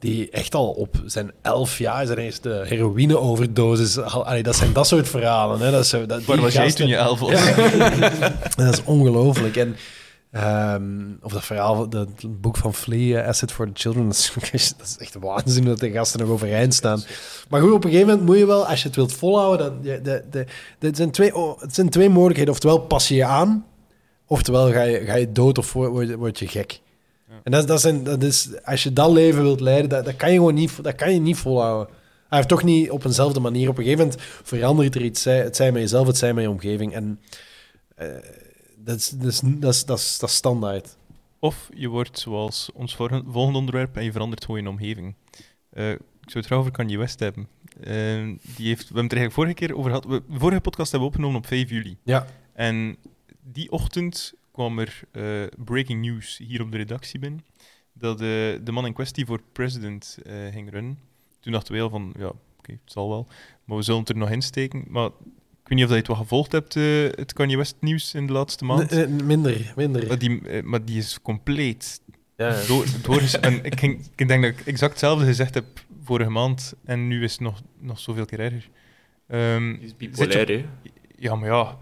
die 0.00 0.30
echt 0.30 0.54
al 0.54 0.70
op 0.70 1.02
zijn 1.04 1.30
elf 1.42 1.78
jaar 1.78 2.06
zijn 2.06 2.18
eerste 2.18 2.62
heroïne-overdosis... 2.66 3.98
Allee, 3.98 4.42
dat 4.42 4.56
zijn 4.56 4.72
dat 4.72 4.86
soort 4.86 5.08
verhalen. 5.08 5.60
Hè. 5.60 5.70
Dat 5.70 5.84
is, 5.84 5.90
dat, 6.06 6.24
Waar 6.24 6.40
was 6.40 6.52
jij 6.52 6.72
toen 6.72 6.86
je 6.86 6.96
elf 6.96 7.20
was? 7.20 7.30
dat 8.56 8.72
is 8.72 8.84
ongelooflijk. 8.84 9.56
En, 9.56 9.76
um, 10.74 11.18
of 11.22 11.32
dat 11.32 11.44
verhaal, 11.44 11.88
dat 11.88 12.08
boek 12.40 12.56
van 12.56 12.74
Flea, 12.74 13.26
Asset 13.26 13.52
for 13.52 13.66
the 13.66 13.72
Children, 13.74 14.06
dat 14.06 14.14
is, 14.52 14.74
dat 14.78 14.86
is 14.86 14.96
echt 14.98 15.16
waanzin 15.20 15.64
dat 15.64 15.78
de 15.78 15.90
gasten 15.90 16.20
nog 16.20 16.28
overeind 16.28 16.74
staan. 16.74 17.02
Maar 17.48 17.60
goed, 17.60 17.72
op 17.72 17.84
een 17.84 17.90
gegeven 17.90 18.08
moment 18.08 18.26
moet 18.26 18.38
je 18.38 18.46
wel, 18.46 18.66
als 18.66 18.80
je 18.80 18.86
het 18.86 18.96
wilt 18.96 19.12
volhouden, 19.12 19.82
dan, 19.82 20.02
de, 20.02 20.46
de, 20.78 20.90
zijn 20.92 21.10
twee, 21.10 21.34
oh, 21.34 21.60
het 21.60 21.74
zijn 21.74 21.88
twee 21.88 22.08
mogelijkheden. 22.08 22.52
Oftewel 22.52 22.78
pas 22.78 23.08
je 23.08 23.14
je 23.14 23.24
aan, 23.24 23.64
oftewel 24.30 24.72
ga 24.72 24.82
je, 24.82 25.04
ga 25.04 25.14
je 25.14 25.32
dood 25.32 25.58
of 25.58 25.72
word, 25.72 26.14
word 26.14 26.38
je 26.38 26.48
gek. 26.48 26.80
En 27.42 27.52
dat, 27.52 27.68
dat, 27.68 27.80
zijn, 27.80 28.04
dat 28.04 28.22
is, 28.22 28.48
als 28.64 28.82
je 28.82 28.92
dat 28.92 29.10
leven 29.10 29.42
wilt 29.42 29.60
leiden, 29.60 29.90
dat, 29.90 30.04
dat, 30.04 30.16
kan 30.16 30.30
je 30.30 30.36
gewoon 30.36 30.54
niet, 30.54 30.82
dat 30.82 30.94
kan 30.94 31.12
je 31.12 31.20
niet 31.20 31.36
volhouden. 31.36 31.94
Hij 32.28 32.38
heeft 32.38 32.48
toch 32.48 32.62
niet 32.62 32.90
op 32.90 33.04
eenzelfde 33.04 33.40
manier. 33.40 33.68
Op 33.68 33.78
een 33.78 33.84
gegeven 33.84 34.04
moment 34.04 34.22
verandert 34.22 34.94
er 34.94 35.02
iets. 35.02 35.24
Het 35.24 35.56
zij 35.56 35.72
met 35.72 35.82
jezelf, 35.82 36.06
het 36.06 36.16
zij 36.16 36.34
met 36.34 36.44
je 36.44 36.50
omgeving. 36.50 36.92
En 36.92 37.20
uh, 37.98 38.06
Dat 38.76 38.96
is, 38.96 39.08
dat 39.08 39.26
is, 39.26 39.40
dat 39.40 39.74
is, 39.74 39.84
dat 39.84 39.98
is, 39.98 40.18
dat 40.18 40.28
is 40.28 40.34
standaard. 40.34 40.96
Of 41.38 41.68
je 41.74 41.88
wordt 41.88 42.18
zoals 42.18 42.70
ons 42.74 42.96
volgende 42.96 43.58
onderwerp 43.58 43.96
en 43.96 44.04
je 44.04 44.12
verandert 44.12 44.44
gewoon 44.44 44.62
je 44.62 44.68
omgeving. 44.68 45.14
Uh, 45.72 45.90
ik 45.90 45.98
zou 46.20 46.38
het 46.38 46.46
graag 46.46 46.58
over 46.58 46.72
Kanye 46.72 46.98
West 46.98 47.20
hebben. 47.20 47.48
Uh, 47.80 47.86
die 48.56 48.66
heeft, 48.66 48.88
we 48.88 48.94
hebben 48.94 49.02
het 49.02 49.12
er 49.12 49.18
eigenlijk 49.18 49.32
vorige 49.32 49.54
keer 49.54 49.76
over 49.76 49.90
gehad. 49.90 50.04
We, 50.04 50.22
de 50.28 50.38
vorige 50.38 50.60
podcast 50.60 50.90
hebben 50.90 51.08
we 51.08 51.14
opgenomen 51.14 51.40
op 51.40 51.46
5 51.46 51.70
juli. 51.70 51.96
Ja. 52.02 52.26
En 52.52 52.96
die 53.42 53.70
ochtend 53.70 54.34
kwam 54.52 54.78
er 54.78 55.00
uh, 55.12 55.46
breaking 55.64 56.02
news 56.02 56.38
hier 56.38 56.62
op 56.62 56.70
de 56.70 56.76
redactie 56.76 57.20
binnen. 57.20 57.44
Dat 57.92 58.18
de 58.18 58.70
man 58.70 58.86
in 58.86 58.92
kwestie 58.92 59.26
voor 59.26 59.40
president 59.52 60.18
ging 60.50 60.70
runnen. 60.70 60.98
Toen 61.40 61.52
dachten 61.52 61.74
we 61.74 61.80
al 61.80 61.90
van, 61.90 62.14
ja, 62.18 62.32
oké, 62.58 62.72
het 62.72 62.92
zal 62.92 63.08
wel. 63.08 63.26
Maar 63.64 63.76
we 63.76 63.82
zullen 63.82 64.00
het 64.00 64.08
er 64.08 64.16
nog 64.16 64.30
insteken. 64.30 64.84
Maar 64.88 65.06
ik 65.06 65.12
weet 65.64 65.78
niet 65.78 65.84
of 65.84 65.90
je 65.90 65.96
het 65.96 66.06
wat 66.06 66.16
gevolgd 66.16 66.52
hebt, 66.52 66.74
uh, 66.74 67.08
het 67.10 67.32
Kanye 67.32 67.56
West 67.56 67.76
nieuws 67.80 68.14
in 68.14 68.26
de 68.26 68.32
laatste 68.32 68.64
maand. 68.64 68.90
Nee, 68.90 69.06
minder, 69.06 69.72
minder. 69.76 70.06
Maar 70.06 70.18
die, 70.18 70.40
uh, 70.40 70.62
maar 70.62 70.84
die 70.84 70.98
is 70.98 71.22
compleet 71.22 72.00
ja. 72.36 72.66
door, 72.66 72.86
door 73.02 73.22
en 73.40 73.64
ik, 73.64 73.78
ging, 73.78 74.06
ik 74.16 74.28
denk 74.28 74.42
dat 74.42 74.50
ik 74.50 74.66
exact 74.66 74.90
hetzelfde 74.90 75.24
gezegd 75.24 75.54
heb 75.54 75.84
vorige 76.02 76.30
maand 76.30 76.74
en 76.84 77.08
nu 77.08 77.22
is 77.22 77.32
het 77.32 77.40
nog, 77.40 77.62
nog 77.78 77.98
zoveel 77.98 78.24
keer 78.24 78.40
erger. 78.40 78.68
Um, 79.28 79.74
is 79.74 79.96
bipolair, 79.96 80.48
hè? 80.48 80.64
Ja, 81.16 81.34
maar 81.34 81.48
ja. 81.48 81.78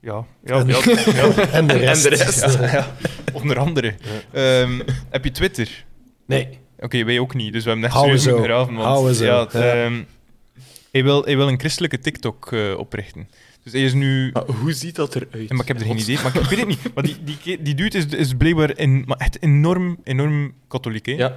Ja, 0.00 0.24
ja, 0.44 0.58
en, 0.58 0.66
ja, 0.66 0.78
ja. 1.14 1.36
en 1.58 1.66
de 1.66 1.72
rest. 1.72 2.04
En 2.04 2.10
de 2.10 2.16
rest. 2.16 2.58
Ja, 2.60 2.94
Onder 3.32 3.58
andere. 3.58 3.94
Um, 4.34 4.82
heb 5.10 5.24
je 5.24 5.30
Twitter? 5.30 5.84
Nee. 6.26 6.48
Oké, 6.76 6.84
okay, 6.84 7.04
wij 7.04 7.18
ook 7.18 7.34
niet, 7.34 7.52
dus 7.52 7.64
we 7.64 7.70
hebben 7.70 7.90
net 7.90 7.98
serieus 7.98 8.26
moeten 8.26 8.44
graven. 8.44 8.74
Want, 8.74 9.16
zo. 9.16 9.24
Ja, 9.24 9.40
het, 9.40 9.54
um, 9.54 10.06
hij 10.90 11.02
wil, 11.02 11.24
hij 11.24 11.36
wil 11.36 11.48
een 11.48 11.58
christelijke 11.58 11.98
TikTok 11.98 12.50
uh, 12.50 12.78
oprichten. 12.78 13.28
Dus 13.62 13.72
hij 13.72 13.82
is 13.82 13.94
nu... 13.94 14.30
Maar 14.32 14.44
hoe 14.44 14.72
ziet 14.72 14.96
dat 14.96 15.14
eruit? 15.14 15.48
Ja, 15.48 15.54
maar 15.54 15.60
ik 15.60 15.68
heb 15.68 15.80
er 15.80 15.86
geen 15.86 15.98
idee. 15.98 16.18
Maar 16.22 16.36
ik, 16.36 16.42
weet 16.42 16.58
het 16.58 16.68
niet. 16.68 16.94
Maar 16.94 17.04
die, 17.04 17.16
die, 17.24 17.62
die 17.62 17.74
dude 17.74 17.98
is, 17.98 18.06
is 18.06 18.34
blijkbaar 18.34 18.78
in, 18.78 19.02
maar 19.06 19.16
echt 19.16 19.42
enorm, 19.42 19.98
enorm 20.04 20.52
katholiek. 20.68 21.06
Hè? 21.06 21.12
Ja. 21.12 21.34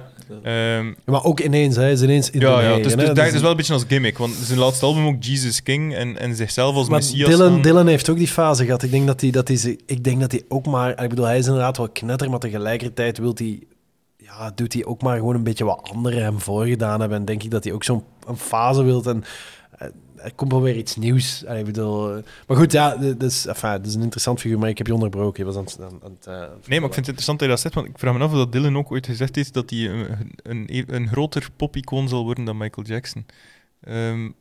Um, 0.78 0.96
maar 1.04 1.24
ook 1.24 1.40
ineens, 1.40 1.76
hij 1.76 1.92
is 1.92 2.02
ineens 2.02 2.30
in 2.30 2.40
Ja, 2.40 2.60
ja. 2.60 2.76
Dus, 2.76 2.94
dus, 2.94 3.06
dat 3.06 3.32
is 3.32 3.40
wel 3.40 3.50
een 3.50 3.56
beetje 3.56 3.72
als 3.72 3.84
gimmick. 3.88 4.18
Want 4.18 4.34
zijn 4.34 4.58
laatste 4.58 4.86
album 4.86 5.06
ook 5.06 5.24
Jesus 5.24 5.62
King 5.62 5.94
en, 5.94 6.18
en 6.18 6.34
zichzelf 6.36 6.74
als 6.74 6.88
maar 6.88 6.98
messias. 6.98 7.28
Dylan, 7.28 7.52
aan... 7.52 7.62
Dylan 7.62 7.86
heeft 7.86 8.08
ook 8.08 8.16
die 8.16 8.28
fase 8.28 8.64
gehad. 8.64 8.82
Ik 8.82 8.90
denk 8.90 9.06
dat 9.06 9.20
hij, 9.20 9.30
dat 9.30 9.48
hij, 9.48 9.78
ik 9.86 10.04
denk 10.04 10.20
dat 10.20 10.32
hij 10.32 10.42
ook 10.48 10.66
maar... 10.66 11.02
Ik 11.02 11.08
bedoel, 11.08 11.24
hij 11.24 11.38
is 11.38 11.46
inderdaad 11.46 11.76
wel 11.76 11.88
knetter, 11.88 12.30
maar 12.30 12.38
tegelijkertijd 12.38 13.18
wil 13.18 13.32
hij 13.34 13.62
ja, 14.16 14.52
doet 14.54 14.72
hij 14.72 14.84
ook 14.84 15.02
maar 15.02 15.16
gewoon 15.16 15.34
een 15.34 15.44
beetje 15.44 15.64
wat 15.64 15.88
anderen 15.92 16.22
hem 16.22 16.40
voorgedaan 16.40 17.00
hebben. 17.00 17.18
En 17.18 17.24
denk 17.24 17.42
ik 17.42 17.50
dat 17.50 17.64
hij 17.64 17.72
ook 17.72 17.84
zo'n 17.84 18.04
fase 18.36 18.82
wilt. 18.82 19.06
En 19.06 19.24
er 20.24 20.32
komt 20.34 20.52
wel 20.52 20.62
weer 20.62 20.76
iets 20.76 20.96
nieuws. 20.96 21.42
ik 21.42 21.64
bedoel, 21.64 22.16
uh, 22.16 22.22
maar 22.46 22.56
goed, 22.56 22.72
ja, 22.72 22.96
dat 22.96 23.22
is, 23.22 23.46
enfin, 23.46 23.70
dat 23.70 23.86
is 23.86 23.94
een 23.94 24.02
interessant 24.02 24.40
figuur, 24.40 24.58
maar 24.58 24.68
ik 24.68 24.78
heb 24.78 24.86
je 24.86 24.94
onderbroken. 24.94 25.46
Je 25.46 25.52
was 25.52 25.56
aan, 25.56 25.86
aan, 25.86 26.00
aan 26.02 26.16
het, 26.18 26.26
uh, 26.28 26.34
nee, 26.66 26.80
maar 26.80 26.88
ik 26.88 26.94
vind 26.94 27.06
het 27.06 27.06
interessant 27.06 27.38
dat 27.38 27.48
je 27.48 27.54
dat 27.54 27.62
zegt, 27.62 27.74
want 27.74 27.86
ik 27.86 27.98
vraag 27.98 28.14
me 28.14 28.24
af 28.24 28.30
of 28.30 28.36
dat 28.36 28.52
Dylan 28.52 28.76
ook 28.76 28.92
ooit 28.92 29.06
gezegd 29.06 29.34
heeft 29.34 29.54
dat 29.54 29.70
hij 29.70 29.78
een, 29.78 30.06
een, 30.42 30.84
een 30.86 31.08
groter 31.08 31.48
pop-icoon 31.56 32.08
zal 32.08 32.24
worden 32.24 32.44
dan 32.44 32.56
Michael 32.56 32.86
Jackson. 32.86 33.26
Um, 33.88 34.34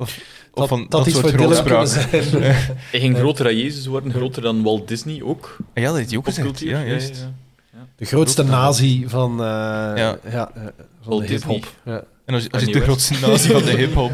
of, 0.00 0.20
dat, 0.52 0.62
of 0.62 0.68
van 0.68 0.86
dat, 0.88 1.04
dat 1.04 1.14
soort 1.14 1.32
grootspraak. 1.32 1.88
Hij 2.90 3.00
ging 3.00 3.16
groter 3.16 3.44
dan 3.44 3.56
Jezus 3.56 3.86
worden, 3.86 4.12
groter 4.12 4.42
dan 4.42 4.62
Walt 4.62 4.88
Disney 4.88 5.22
ook. 5.22 5.56
Ja, 5.74 5.82
dat 5.82 5.96
heeft 5.96 6.08
hij 6.08 6.18
ook 6.18 6.24
gezegd. 6.24 6.60
Ja, 6.60 6.84
juist. 6.84 7.16
Ja, 7.16 7.32
ja. 7.72 7.86
De 7.96 8.04
grootste 8.04 8.44
nazi 8.44 9.04
van, 9.06 9.32
uh, 9.32 9.46
ja. 9.46 10.18
Ja, 10.30 10.50
uh, 10.56 10.62
van 11.00 11.18
de 11.18 11.26
hip-hop. 11.26 11.74
Ja. 11.84 12.04
En 12.24 12.34
als, 12.34 12.50
als 12.50 12.64
je 12.64 12.72
de 12.72 12.80
grootste 12.80 13.14
nazi 13.20 13.50
van 13.50 13.62
de 13.62 13.76
hip-hop. 13.82 14.12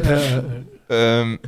Um, 0.89 1.39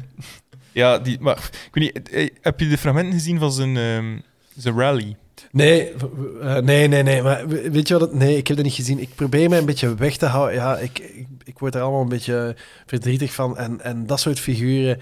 ja, 0.72 0.98
die, 0.98 1.20
maar 1.20 1.50
ik 1.66 1.68
weet 1.72 1.94
niet, 1.94 2.08
eh, 2.10 2.28
heb 2.40 2.60
je 2.60 2.68
de 2.68 2.78
fragmenten 2.78 3.12
gezien 3.12 3.38
van 3.38 3.52
zijn, 3.52 3.76
um, 3.76 4.22
zijn 4.56 4.78
rally? 4.78 5.16
Nee, 5.50 5.92
uh, 6.40 6.56
nee, 6.56 6.88
nee, 6.88 7.02
nee. 7.02 7.22
Maar 7.22 7.48
weet 7.48 7.88
je 7.88 7.98
wat? 7.98 8.08
Het, 8.10 8.18
nee, 8.18 8.36
ik 8.36 8.46
heb 8.46 8.56
dat 8.56 8.66
niet 8.66 8.74
gezien. 8.74 8.98
Ik 8.98 9.14
probeer 9.14 9.48
mij 9.48 9.58
een 9.58 9.66
beetje 9.66 9.94
weg 9.94 10.16
te 10.16 10.26
houden. 10.26 10.54
Ja, 10.54 10.76
ik, 10.76 10.98
ik, 10.98 11.26
ik 11.44 11.58
word 11.58 11.74
er 11.74 11.80
allemaal 11.80 12.00
een 12.00 12.08
beetje 12.08 12.56
verdrietig 12.86 13.34
van. 13.34 13.58
En, 13.58 13.80
en 13.80 14.06
dat 14.06 14.20
soort 14.20 14.40
figuren. 14.40 15.00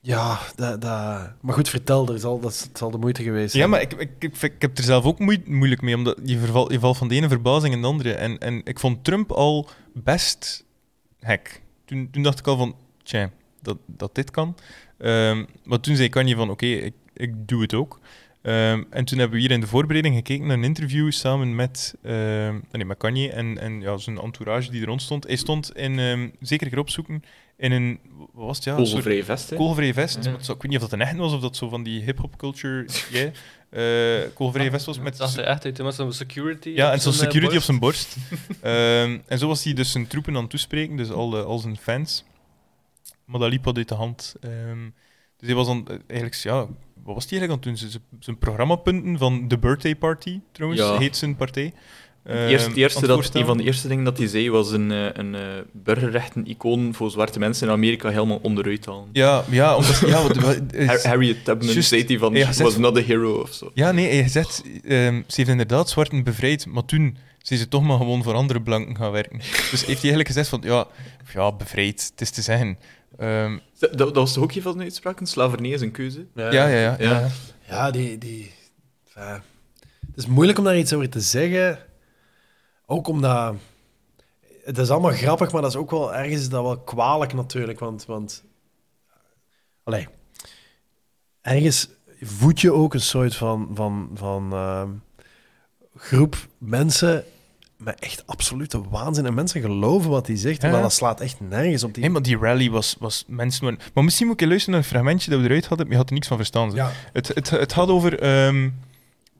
Ja, 0.00 0.38
dat, 0.54 0.80
dat... 0.80 1.32
maar 1.40 1.54
goed, 1.54 1.68
vertel, 1.68 2.12
er 2.12 2.18
zal, 2.18 2.40
dat 2.40 2.70
zal 2.72 2.90
de 2.90 2.98
moeite 2.98 3.22
geweest 3.22 3.50
zijn. 3.50 3.62
Ja, 3.62 3.68
maar 3.68 3.80
ik, 3.80 3.92
ik, 3.92 4.10
ik, 4.18 4.42
ik 4.42 4.62
heb 4.62 4.78
er 4.78 4.84
zelf 4.84 5.04
ook 5.04 5.18
moe, 5.18 5.40
moeilijk 5.44 5.82
mee, 5.82 5.94
omdat 5.94 6.18
je, 6.24 6.38
verval, 6.38 6.72
je 6.72 6.80
valt 6.80 6.96
van 6.96 7.08
de 7.08 7.14
ene 7.14 7.28
verbazing 7.28 7.74
in 7.74 7.80
de 7.80 7.86
andere. 7.86 8.12
En, 8.12 8.38
en 8.38 8.60
ik 8.64 8.78
vond 8.78 9.04
Trump 9.04 9.30
al 9.30 9.68
best 9.94 10.64
hek. 11.20 11.62
Toen, 11.84 12.08
toen 12.10 12.22
dacht 12.22 12.38
ik 12.38 12.46
al 12.46 12.56
van, 12.56 12.76
tja, 13.02 13.30
dat, 13.68 13.78
dat 13.86 14.14
dit 14.14 14.30
kan. 14.30 14.56
Um, 14.98 15.46
maar 15.64 15.80
toen 15.80 15.96
zei 15.96 16.08
Kanye 16.08 16.34
van, 16.34 16.50
oké, 16.50 16.64
okay, 16.66 16.78
ik, 16.78 16.94
ik 17.14 17.48
doe 17.48 17.62
het 17.62 17.74
ook. 17.74 18.00
Um, 18.42 18.86
en 18.90 19.04
toen 19.04 19.18
hebben 19.18 19.36
we 19.36 19.42
hier 19.42 19.50
in 19.50 19.60
de 19.60 19.66
voorbereiding 19.66 20.14
gekeken 20.14 20.46
naar 20.46 20.56
een 20.56 20.64
interview 20.64 21.10
samen 21.10 21.54
met, 21.54 21.94
uh, 22.02 22.12
nee, 22.72 22.84
met 22.84 22.96
Kanye 22.98 23.30
en, 23.30 23.58
en 23.58 23.80
ja, 23.80 23.96
zijn 23.96 24.18
entourage 24.18 24.70
die 24.70 24.80
er 24.80 24.86
rond 24.86 25.02
stond. 25.02 25.26
Hij 25.26 25.36
stond 25.36 25.76
in, 25.76 25.98
um, 25.98 26.32
zeker 26.40 26.68
keer 26.68 26.78
opzoeken, 26.78 27.22
in 27.56 27.72
een, 27.72 27.98
wat 28.32 28.46
was 28.46 28.56
het? 28.56 28.64
Ja, 28.64 28.74
kogelvrij 28.74 29.24
vest. 29.24 29.54
Kogelvrij 29.54 29.94
vest. 29.94 30.24
Ja. 30.24 30.30
Ik 30.30 30.46
weet 30.46 30.62
niet 30.62 30.74
of 30.74 30.80
dat 30.80 30.92
een 30.92 31.00
echt 31.00 31.16
was 31.16 31.32
of 31.32 31.40
dat 31.40 31.56
zo 31.56 31.68
van 31.68 31.82
die 31.82 32.02
hip-hop 32.02 32.36
culture, 32.36 32.86
yeah. 33.10 33.32
Uh, 33.70 34.28
kogelvrij 34.34 34.70
vest 34.70 34.86
was 34.86 34.98
met... 34.98 35.16
Dat 35.16 35.36
er 35.36 35.44
echt 35.44 35.64
uit, 35.64 35.82
met 35.82 35.94
zo'n 35.94 36.12
security 36.12 36.68
Ja, 36.68 36.92
en 36.92 37.00
zo'n 37.00 37.12
security 37.12 37.56
op 37.56 37.62
zijn 37.62 37.78
borst. 37.78 38.16
um, 38.64 39.22
en 39.26 39.38
zo 39.38 39.46
was 39.46 39.64
hij 39.64 39.74
dus 39.74 39.92
zijn 39.92 40.06
troepen 40.06 40.34
aan 40.34 40.40
het 40.40 40.50
toespreken, 40.50 40.96
dus 40.96 41.10
al, 41.10 41.30
de, 41.30 41.42
al 41.42 41.58
zijn 41.58 41.76
fans. 41.76 42.24
Maar 43.28 43.40
dat 43.40 43.50
liep 43.50 43.64
wat 43.64 43.76
uit 43.76 43.88
de 43.88 43.94
hand. 43.94 44.34
Um, 44.44 44.94
dus 45.36 45.48
hij 45.48 45.56
was 45.56 45.66
dan 45.66 45.86
eigenlijk, 46.06 46.34
ja, 46.34 46.66
wat 47.04 47.14
was 47.14 47.30
hij 47.30 47.38
eigenlijk 47.38 47.52
aan 47.52 47.60
toen? 47.60 47.76
Zijn, 47.76 48.02
zijn 48.20 48.38
programmapunten 48.38 49.18
van 49.18 49.48
The 49.48 49.58
Birthday 49.58 49.96
Party, 49.96 50.40
trouwens, 50.52 50.80
ja. 50.80 50.98
heet 50.98 51.16
zijn 51.16 51.36
partij. 51.36 51.72
Uh, 52.26 52.48
eerst, 52.48 52.68
eerste 52.74 53.06
dat, 53.06 53.34
een 53.34 53.46
van 53.46 53.56
de 53.56 53.62
eerste 53.62 53.88
dingen 53.88 54.04
dat 54.04 54.18
hij 54.18 54.26
zei 54.26 54.50
was 54.50 54.72
een, 54.72 54.90
een, 54.90 55.34
een 55.34 55.64
burgerrechten-icoon 55.72 56.94
voor 56.94 57.10
zwarte 57.10 57.38
mensen 57.38 57.66
in 57.66 57.72
Amerika 57.72 58.08
helemaal 58.08 58.38
onderuit 58.42 58.86
halen. 58.86 59.08
Ja, 59.12 59.44
ja, 59.50 59.76
omdat, 59.76 60.02
ja 60.06 60.22
wat, 60.22 60.60
is, 60.72 61.04
Harriet 61.04 61.44
Tubman 61.44 61.72
just, 61.74 61.88
zei 61.88 62.04
hij 62.06 62.18
van, 62.18 62.54
was 62.64 62.76
not 62.76 62.96
a 62.96 63.00
hero 63.00 63.40
of 63.40 63.52
zo. 63.52 63.70
Ja, 63.74 63.92
nee, 63.92 64.20
hij 64.20 64.28
zegt, 64.28 64.62
um, 64.64 65.24
ze 65.26 65.34
heeft 65.34 65.48
inderdaad 65.48 65.88
zwarten 65.90 66.24
bevrijd, 66.24 66.66
maar 66.66 66.84
toen 66.84 67.16
zijn 67.42 67.58
ze 67.58 67.68
toch 67.68 67.82
maar 67.82 67.96
gewoon 67.96 68.22
voor 68.22 68.34
andere 68.34 68.62
blanken 68.62 68.96
gaan 68.96 69.10
werken. 69.10 69.38
dus 69.38 69.70
heeft 69.70 69.84
hij 69.84 69.94
eigenlijk 69.94 70.28
gezegd 70.28 70.48
van, 70.48 70.60
ja, 70.64 70.86
ja 71.34 71.52
bevrijd, 71.52 72.08
het 72.10 72.20
is 72.20 72.30
te 72.30 72.42
zeggen. 72.42 72.78
Um, 73.20 73.60
dat, 73.78 73.98
dat, 73.98 74.14
was 74.14 74.32
toch 74.32 74.42
ook 74.42 74.52
een 74.52 74.62
van 74.62 74.78
de 74.78 74.84
uitspraken? 74.84 75.26
Slavernij 75.26 75.70
is 75.70 75.80
een 75.80 75.90
keuze? 75.90 76.26
Ja, 76.34 76.50
ja, 76.50 76.66
ja. 76.66 76.78
Ja, 76.78 76.96
ja. 76.98 77.28
ja 77.68 77.90
die... 77.90 78.18
die 78.18 78.54
uh, 79.16 79.38
het 80.06 80.16
is 80.16 80.26
moeilijk 80.26 80.58
om 80.58 80.64
daar 80.64 80.78
iets 80.78 80.92
over 80.92 81.08
te 81.08 81.20
zeggen. 81.20 81.78
Ook 82.86 83.08
omdat... 83.08 83.54
Het 84.64 84.78
is 84.78 84.90
allemaal 84.90 85.12
grappig, 85.12 85.52
maar 85.52 85.62
dat 85.62 85.70
is 85.70 85.76
ook 85.76 85.90
wel 85.90 86.14
ergens 86.14 86.48
dat 86.48 86.62
wel 86.62 86.78
kwalijk 86.78 87.32
natuurlijk. 87.32 87.78
Want... 87.78 88.06
want 88.06 88.44
allee, 89.82 90.08
ergens 91.40 91.88
voed 92.20 92.60
je 92.60 92.72
ook 92.72 92.94
een 92.94 93.00
soort 93.00 93.34
van, 93.34 93.70
van, 93.74 94.10
van 94.14 94.52
uh, 94.52 94.88
groep 95.96 96.36
mensen 96.58 97.24
met 97.78 98.00
echt 98.00 98.26
absolute 98.26 98.88
waanzin. 98.88 99.26
En 99.26 99.34
mensen 99.34 99.60
geloven 99.60 100.10
wat 100.10 100.26
hij 100.26 100.36
zegt, 100.36 100.62
ja. 100.62 100.70
maar 100.70 100.82
dat 100.82 100.92
slaat 100.92 101.20
echt 101.20 101.40
nergens 101.40 101.84
op. 101.84 101.94
Die... 101.94 102.02
Nee, 102.02 102.12
maar 102.12 102.22
die 102.22 102.38
rally 102.38 102.70
was, 102.70 102.96
was 102.98 103.24
mensen... 103.26 103.78
Maar 103.94 104.04
misschien 104.04 104.26
moet 104.26 104.40
ik 104.40 104.46
luisteren 104.48 104.74
naar 104.74 104.84
een 104.84 104.90
fragmentje 104.90 105.30
dat 105.30 105.40
we 105.40 105.46
eruit 105.46 105.66
hadden, 105.66 105.86
maar 105.86 105.94
je 105.94 106.00
had 106.00 106.08
er 106.08 106.14
niks 106.14 106.26
van 106.26 106.36
verstaan. 106.36 106.74
Ja. 106.74 106.92
Het, 107.12 107.28
het, 107.28 107.50
het, 107.50 107.72
had 107.72 107.88
over, 107.88 108.44
um, 108.46 108.74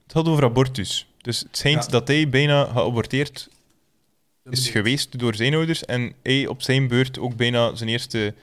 het 0.02 0.12
had 0.12 0.28
over 0.28 0.44
abortus. 0.44 1.06
Dus 1.20 1.38
het 1.38 1.56
schijnt 1.56 1.84
ja. 1.84 1.90
dat 1.90 2.08
hij 2.08 2.28
bijna 2.28 2.64
geaborteerd 2.64 3.48
is 4.50 4.68
geweest 4.68 5.18
door 5.18 5.34
zijn 5.34 5.54
ouders 5.54 5.84
en 5.84 6.12
hij 6.22 6.46
op 6.46 6.62
zijn 6.62 6.88
beurt 6.88 7.18
ook 7.18 7.36
bijna 7.36 7.74
zijn 7.74 7.88
eerste 7.88 8.34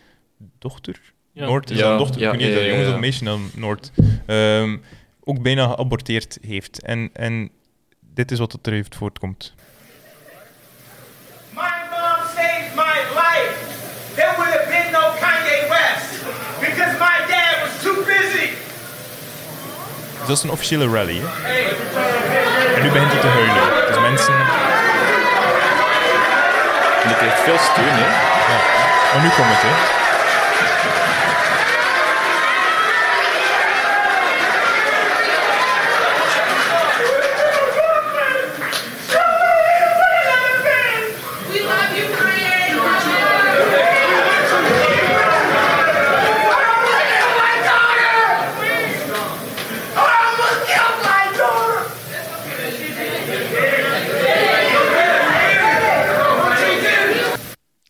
dochter... 0.60 1.14
Ja. 1.32 1.46
Noord 1.46 1.70
is 1.70 1.78
ja. 1.78 1.92
een 1.92 1.98
dochter, 1.98 2.22
ja, 2.22 2.32
ik 2.32 2.40
weet 2.40 2.48
niet 2.48 2.58
ja, 2.58 2.62
of 2.62 2.66
ja, 2.66 2.72
jongens 2.72 2.88
ja. 2.88 2.94
of 2.94 3.00
meisje 3.00 3.24
dan 3.24 3.50
Noord. 3.56 3.92
Um, 4.28 4.82
ook 5.24 5.42
bijna 5.42 5.68
geaborteerd 5.68 6.38
heeft. 6.42 6.82
En, 6.82 7.10
en 7.14 7.50
dit 8.14 8.32
is 8.32 8.40
wat 8.40 8.52
het 8.52 8.68
eruit 8.68 8.96
voortkomt. 8.96 9.54
Dat 20.28 20.38
is 20.38 20.44
een 20.44 20.50
officiële 20.50 20.88
rally. 20.88 21.22
Hè? 21.24 21.28
En 22.76 22.82
nu 22.84 22.90
begint 22.92 23.12
hij 23.12 23.22
te 23.22 23.28
huilen. 23.28 23.88
Dus 23.88 24.00
mensen. 24.00 24.34
En 27.02 27.08
die 27.08 27.18
krijgt 27.18 27.40
veel 27.40 27.58
steun, 27.58 27.96
hè? 28.04 28.08
Ja. 28.52 28.60
Maar 29.14 29.22
nu 29.22 29.30
komt 29.30 29.48
het, 29.48 29.62
hè? 29.62 30.05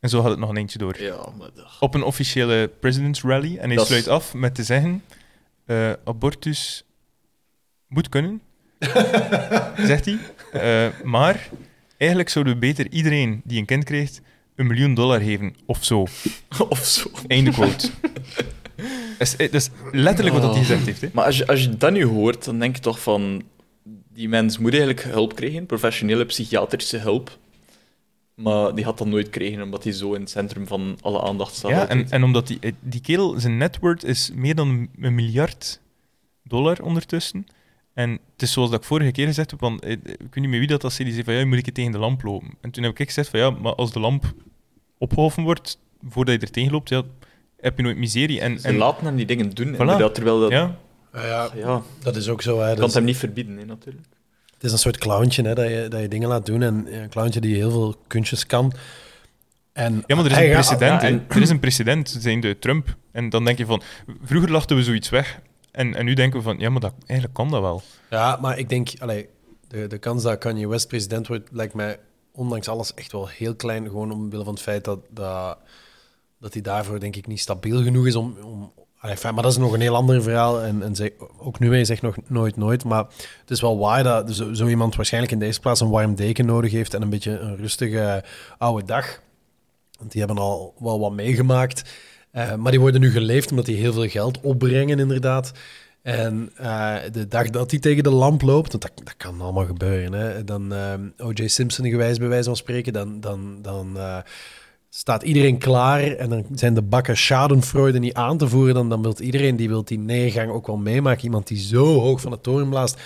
En 0.06 0.12
zo 0.12 0.22
gaat 0.22 0.30
het 0.30 0.40
nog 0.40 0.50
een 0.50 0.58
eentje 0.58 0.78
door. 0.78 1.02
Ja, 1.02 1.28
maar 1.38 1.50
dat... 1.56 1.66
Op 1.80 1.94
een 1.94 2.04
officiële 2.04 2.72
president's 2.80 3.22
rally. 3.22 3.58
En 3.58 3.68
hij 3.68 3.76
Dat 3.76 3.84
is- 3.84 3.88
sluit 3.92 4.08
af 4.08 4.34
met 4.34 4.56
te 4.56 4.64
zeggen: 4.64 5.04
eh, 5.66 5.92
abortus 6.04 6.84
moet 7.88 8.10
kunnen, 8.10 8.42
zegt 9.92 10.06
hij. 10.06 10.18
Eh, 10.52 10.94
maar 11.04 11.50
eigenlijk 11.98 12.30
zouden 12.30 12.54
we 12.54 12.60
beter 12.60 12.88
iedereen 12.92 13.42
die 13.44 13.60
een 13.60 13.66
kind 13.66 13.84
krijgt 13.84 14.22
een 14.56 14.68
miljoen 14.68 14.94
dollar 14.94 15.20
geven, 15.22 15.56
of 15.66 15.84
zo. 15.86 16.08
of 16.70 16.86
zo. 16.86 17.10
Einde 17.28 17.52
quote. 17.52 17.90
Dat 19.18 19.28
is, 19.28 19.36
dat 19.38 19.54
is 19.54 19.70
letterlijk 19.92 20.36
wat 20.36 20.44
hij 20.54 20.60
gezegd 20.64 20.86
heeft. 20.86 21.02
Hè. 21.02 21.10
Maar 21.14 21.26
als 21.26 21.38
je, 21.38 21.48
als 21.48 21.62
je 21.64 21.78
dat 21.78 21.92
nu 21.92 22.06
hoort, 22.06 22.46
dan 22.46 22.60
denk 22.60 22.76
je 22.76 22.82
toch 22.82 23.00
van... 23.02 23.44
Die 24.14 24.30
mens 24.30 24.58
moet 24.58 24.72
eigenlijk 24.72 25.02
hulp 25.04 25.36
krijgen, 25.36 25.66
professionele 25.66 26.26
psychiatrische 26.26 26.98
hulp. 26.98 27.38
Maar 28.36 28.76
die 28.76 28.86
had 28.86 28.98
dat 28.98 29.08
nooit 29.08 29.30
krijgen, 29.30 29.62
omdat 29.62 29.84
hij 29.84 29.94
zo 29.94 30.14
in 30.14 30.22
het 30.22 30.30
centrum 30.30 30.68
van 30.68 30.98
alle 31.02 31.22
aandacht 31.22 31.56
staat. 31.56 31.72
Ja, 31.72 31.88
en, 31.88 32.10
en 32.10 32.24
omdat 32.24 32.48
die, 32.48 32.60
die 32.80 33.02
kerel, 33.02 33.40
zijn 33.40 33.58
net 33.58 33.80
worth 33.80 34.04
is 34.04 34.32
meer 34.34 34.56
dan 34.56 34.90
een 35.00 35.16
miljard 35.16 35.82
dollar 36.44 36.82
ondertussen. 36.82 37.46
En 37.94 38.12
het 38.12 38.42
is 38.42 38.52
zoals 38.52 38.70
dat 38.70 38.80
ik 38.80 38.86
vorige 38.86 39.12
keer 39.12 39.26
gezegd 39.26 39.52
heb, 39.52 39.60
want 39.60 39.84
eh, 39.84 39.92
ik 39.92 40.02
weet 40.06 40.36
niet 40.36 40.50
meer 40.50 40.60
wie 40.60 40.68
dat 40.68 40.82
was, 40.82 40.98
die 40.98 41.12
zei 41.12 41.24
van 41.24 41.34
ja, 41.34 41.46
moet 41.46 41.68
ik 41.68 41.74
tegen 41.74 41.92
de 41.92 41.98
lamp 41.98 42.24
lopen. 42.24 42.50
En 42.62 42.72
toen 42.72 42.84
heb 42.84 43.00
ik 43.00 43.08
gezegd 43.08 43.30
van 43.30 43.40
ja, 43.40 43.50
maar 43.50 43.76
als 43.76 43.92
de 43.92 44.00
lamp 44.00 44.34
opgehoven 44.98 45.44
wordt, 45.44 45.80
voordat 46.10 46.34
je 46.36 46.40
er 46.40 46.52
tegen 46.52 46.72
loopt, 46.72 46.90
ja, 46.90 47.04
heb 47.58 47.78
je 47.78 47.84
nooit 47.84 47.98
miserie. 47.98 48.42
En, 48.42 48.60
Ze 48.60 48.68
en, 48.68 48.76
laten 48.76 49.06
hem 49.06 49.16
die 49.16 49.26
dingen 49.26 49.50
doen, 49.50 49.74
Voilà. 49.74 50.12
terwijl 50.12 50.40
dat... 50.40 50.52
ja, 50.52 50.78
Ja, 51.14 51.26
ja, 51.26 51.50
Ja, 51.56 51.82
dat 52.00 52.16
is 52.16 52.28
ook 52.30 52.42
zo. 52.42 52.60
Hè. 52.60 52.64
je 52.64 52.68
Dat 52.68 52.76
kan 52.78 52.86
het 52.86 52.94
hem 52.94 53.04
niet 53.04 53.18
verbieden, 53.18 53.58
hè, 53.58 53.66
natuurlijk. 53.66 54.08
Is 54.66 54.72
een 54.72 54.78
soort 54.78 54.98
clowntje, 54.98 55.44
hè, 55.44 55.54
dat, 55.56 55.68
je, 55.70 55.86
dat 55.90 56.02
je 56.02 56.08
dingen 56.08 56.28
laat 56.30 56.46
doen. 56.46 56.62
En 56.62 57.02
een 57.02 57.10
clowntje 57.10 57.40
die 57.42 57.56
heel 57.56 57.72
veel 57.72 57.96
kunstjes 58.08 58.46
kan. 58.46 58.74
En 59.74 60.04
ja, 60.08 60.16
maar 60.16 60.26
er 60.26 60.32
is 60.32 60.38
een 60.38 60.52
precedent. 60.52 61.02
ja, 61.02 61.08
hè. 61.08 61.14
en- 61.14 61.26
Er 61.30 61.42
is 61.42 61.50
een 61.50 61.60
precedent, 61.60 62.16
zijn 62.20 62.40
de 62.40 62.60
Trump. 62.60 62.96
En 63.12 63.30
dan 63.30 63.46
denk 63.46 63.58
je 63.58 63.66
van, 63.66 63.82
vroeger 64.24 64.52
lachten 64.52 64.76
we 64.76 64.84
zoiets 64.84 65.10
weg. 65.10 65.40
En, 65.72 65.96
en 65.96 66.06
nu 66.06 66.14
denken 66.14 66.38
we 66.40 66.46
van, 66.46 66.60
ja, 66.60 66.70
maar 66.70 66.80
dat, 66.82 66.94
eigenlijk 67.06 67.34
kan 67.34 67.50
dat 67.50 67.62
wel. 67.62 67.82
Ja, 68.10 68.38
maar 68.42 68.58
ik 68.58 68.70
denk, 68.70 68.90
allee, 69.00 69.28
de, 69.68 69.88
de 69.88 69.98
kans 69.98 70.24
dat 70.24 70.38
Kanye 70.38 70.68
West 70.68 70.88
president 70.88 71.28
wordt, 71.28 71.50
lijkt 71.52 71.74
mij 71.74 72.00
ondanks 72.32 72.68
alles 72.68 72.94
echt 72.94 73.12
wel 73.12 73.28
heel 73.28 73.56
klein. 73.56 73.86
Gewoon 73.86 74.12
omwille 74.12 74.44
van 74.44 74.54
het 74.54 74.62
feit 74.64 74.84
dat, 74.84 75.00
dat, 75.10 75.58
dat 76.40 76.54
hij 76.54 76.62
daarvoor 76.62 77.00
denk 77.00 77.16
ik 77.16 77.28
niet 77.28 77.40
stabiel 77.40 77.84
genoeg 77.84 78.08
is 78.08 78.16
om... 78.16 78.38
om 78.44 78.72
maar 79.02 79.44
dat 79.44 79.52
is 79.52 79.58
nog 79.58 79.74
een 79.74 79.82
heel 79.82 79.96
ander 79.96 80.24
verhaal. 80.24 80.62
En, 80.62 80.84
en 80.84 81.12
ook 81.38 81.60
nu, 81.60 81.70
hij 81.70 81.86
zegt 81.86 82.02
nog 82.02 82.16
nooit 82.28 82.56
nooit. 82.56 82.84
Maar 82.84 83.06
het 83.42 83.52
is 83.52 83.62
wel 83.62 83.78
waar 83.78 84.04
dat 84.04 84.34
zo, 84.52 84.68
iemand 84.68 84.96
waarschijnlijk 84.96 85.34
in 85.34 85.40
deze 85.40 85.60
plaats 85.60 85.82
een 85.82 85.90
warm 85.90 86.16
deken 86.16 86.46
nodig 86.46 86.72
heeft 86.72 86.94
en 86.94 87.02
een 87.02 87.10
beetje 87.10 87.40
een 87.40 87.58
rustige 87.58 88.24
oude 88.58 88.86
dag. 88.86 89.22
Want 90.00 90.12
die 90.12 90.24
hebben 90.24 90.44
al 90.44 90.74
wel 90.80 91.00
wat 91.00 91.12
meegemaakt. 91.12 91.84
Eh, 92.32 92.56
maar 92.56 92.72
die 92.72 92.80
worden 92.80 93.02
nu 93.02 93.12
geleefd 93.12 93.50
omdat 93.50 93.66
die 93.66 93.78
heel 93.78 93.94
veel 93.94 94.08
geld 94.08 94.40
opbrengen, 94.42 95.00
inderdaad. 95.00 95.52
En 96.02 96.52
eh, 96.56 96.96
de 97.12 97.28
dag 97.28 97.50
dat 97.50 97.72
hij 97.72 97.80
tegen 97.80 98.04
de 98.04 98.12
lamp 98.12 98.42
loopt, 98.42 98.72
want 98.72 98.82
dat, 98.82 99.18
kan 99.18 99.42
allemaal 99.42 99.66
gebeuren, 99.66 100.12
hè, 100.14 100.44
dan 100.44 100.74
eh, 100.74 100.94
O.J. 101.18 101.48
Simpson 101.48 101.90
gewijs 101.90 102.18
bij 102.18 102.28
wijze 102.28 102.44
van 102.44 102.56
spreken, 102.56 102.94
dan, 102.94 103.20
dan, 103.20 103.58
dan 103.62 103.98
staat 104.98 105.24
iedereen 105.24 105.58
klaar 105.58 106.02
en 106.02 106.30
dan 106.30 106.46
zijn 106.54 106.74
de 106.74 106.82
bakken 106.82 107.18
schadenfreude 107.18 108.00
niet 108.00 108.14
aan 108.14 108.38
te 108.38 108.48
voeren. 108.50 108.74
Dan, 108.74 108.90
dan 108.90 109.02
wil 109.02 109.16
iedereen 109.20 109.56
die, 109.56 109.68
wil 109.70 109.84
die 109.84 110.00
neergang 110.00 110.52
ook 110.52 110.68
wel 110.68 110.78
meemaken. 110.78 111.24
Iemand 111.24 111.48
die 111.48 111.58
zo 111.58 112.00
hoog 112.00 112.22
van 112.22 112.32
de 112.32 112.42
toren 112.42 112.70
blaast. 112.70 113.02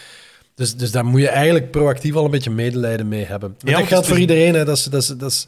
Dus, 0.56 0.76
dus 0.76 0.91
daar 0.91 1.06
moet 1.06 1.22
je 1.22 1.30
eigenlijk 1.30 1.72
proactief 1.72 2.16
al 2.16 2.26
een 2.26 2.32
beetje 2.32 2.49
medelijden 2.49 3.07
mee 3.07 3.26
hebben. 3.26 3.56
Ja, 3.60 3.78
dat 3.78 3.88
geldt 3.88 4.06
voor 4.07 4.16
is- 4.16 4.22
iedereen. 4.22 4.53
Hè. 4.53 4.66
Dat 4.66 4.78
is, 4.78 4.84
dat 4.84 5.02
is, 5.02 5.07
dat 5.07 5.32
is, 5.32 5.48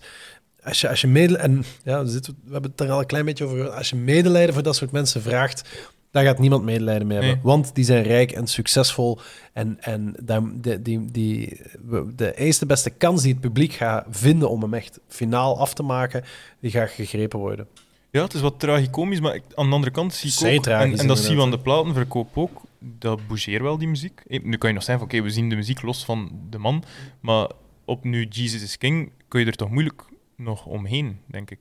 als 0.64 0.82
je, 0.82 0.90
als 0.90 1.02
je 1.02 1.08
medelijden... 1.08 1.52
En 1.52 1.64
ja, 1.84 2.04
we, 2.04 2.10
zitten- 2.10 2.36
we 2.46 2.52
hebben 2.52 2.72
het 2.72 2.80
er 2.82 2.92
al 2.92 3.00
een 3.00 3.06
klein 3.06 3.26
beetje 3.26 3.46
over. 3.46 3.70
Als 3.70 3.90
je 3.90 3.96
medelijden 3.96 4.54
voor 4.54 4.64
dat 4.64 4.76
soort 4.76 4.92
mensen 4.92 5.22
vraagt, 5.22 5.70
daar 6.12 6.24
gaat 6.24 6.40
niemand 6.40 6.64
medelijden 6.64 7.08
mee 7.08 7.18
hebben. 7.18 7.36
Nee. 7.36 7.44
Want 7.46 7.76
die 7.76 7.84
zijn 7.84 8.04
rijk 8.04 8.32
en 8.32 8.48
succesvol. 8.48 9.20
En, 9.54 9.78
en 9.80 10.16
daar- 10.24 10.42
die, 10.62 10.82
die, 10.82 11.12
die, 11.12 11.62
de 12.16 12.36
eerste 12.36 12.66
beste 12.66 12.90
kans 12.90 13.22
die 13.22 13.32
het 13.32 13.42
publiek 13.42 13.74
gaat 13.74 14.06
vinden 14.10 14.50
om 14.50 14.62
hem 14.62 14.74
echt 14.74 15.00
finaal 15.08 15.60
af 15.60 15.74
te 15.74 15.84
maken, 15.84 16.24
die 16.60 16.72
gaat 16.72 16.90
gegrepen 16.90 17.40
worden. 17.40 17.68
Ja, 18.10 18.24
het 18.24 18.34
is 18.34 18.42
wat 18.42 18.60
tragicomisch, 18.60 19.20
maar 19.20 19.36
ik- 19.36 19.44
aan 19.56 19.68
de 19.70 19.74
andere 19.76 19.92
kant 19.92 20.14
zie 20.14 20.50
ik 20.52 20.58
ook... 20.58 20.64
tragisch, 20.64 20.94
en, 20.94 21.00
en 21.00 21.08
dat 21.08 21.20
zien 21.20 21.36
we 21.36 21.42
aan 21.42 21.52
de 21.52 21.60
platenverkoop 21.60 22.38
ook. 22.38 22.62
Dat 22.80 23.28
bougeert 23.28 23.62
wel, 23.62 23.78
die 23.78 23.88
muziek. 23.88 24.22
Eh, 24.28 24.44
Nu 24.44 24.58
kan 24.58 24.70
je 24.70 24.76
nog 24.76 24.84
zeggen 24.84 25.08
van, 25.08 25.18
oké, 25.18 25.28
we 25.28 25.34
zien 25.34 25.50
de 25.50 25.56
muziek 25.56 25.82
los 25.82 26.06
van 26.06 26.32
de 26.50 26.58
man. 26.58 26.84
Maar 27.20 27.50
op 27.86 28.04
nu 28.04 28.26
Jesus 28.30 28.62
is 28.62 28.78
King 28.78 29.12
kun 29.28 29.40
je 29.40 29.46
er 29.46 29.56
toch 29.56 29.70
moeilijk 29.70 30.04
nog 30.36 30.66
omheen, 30.66 31.20
denk 31.26 31.52
ik. 31.52 31.60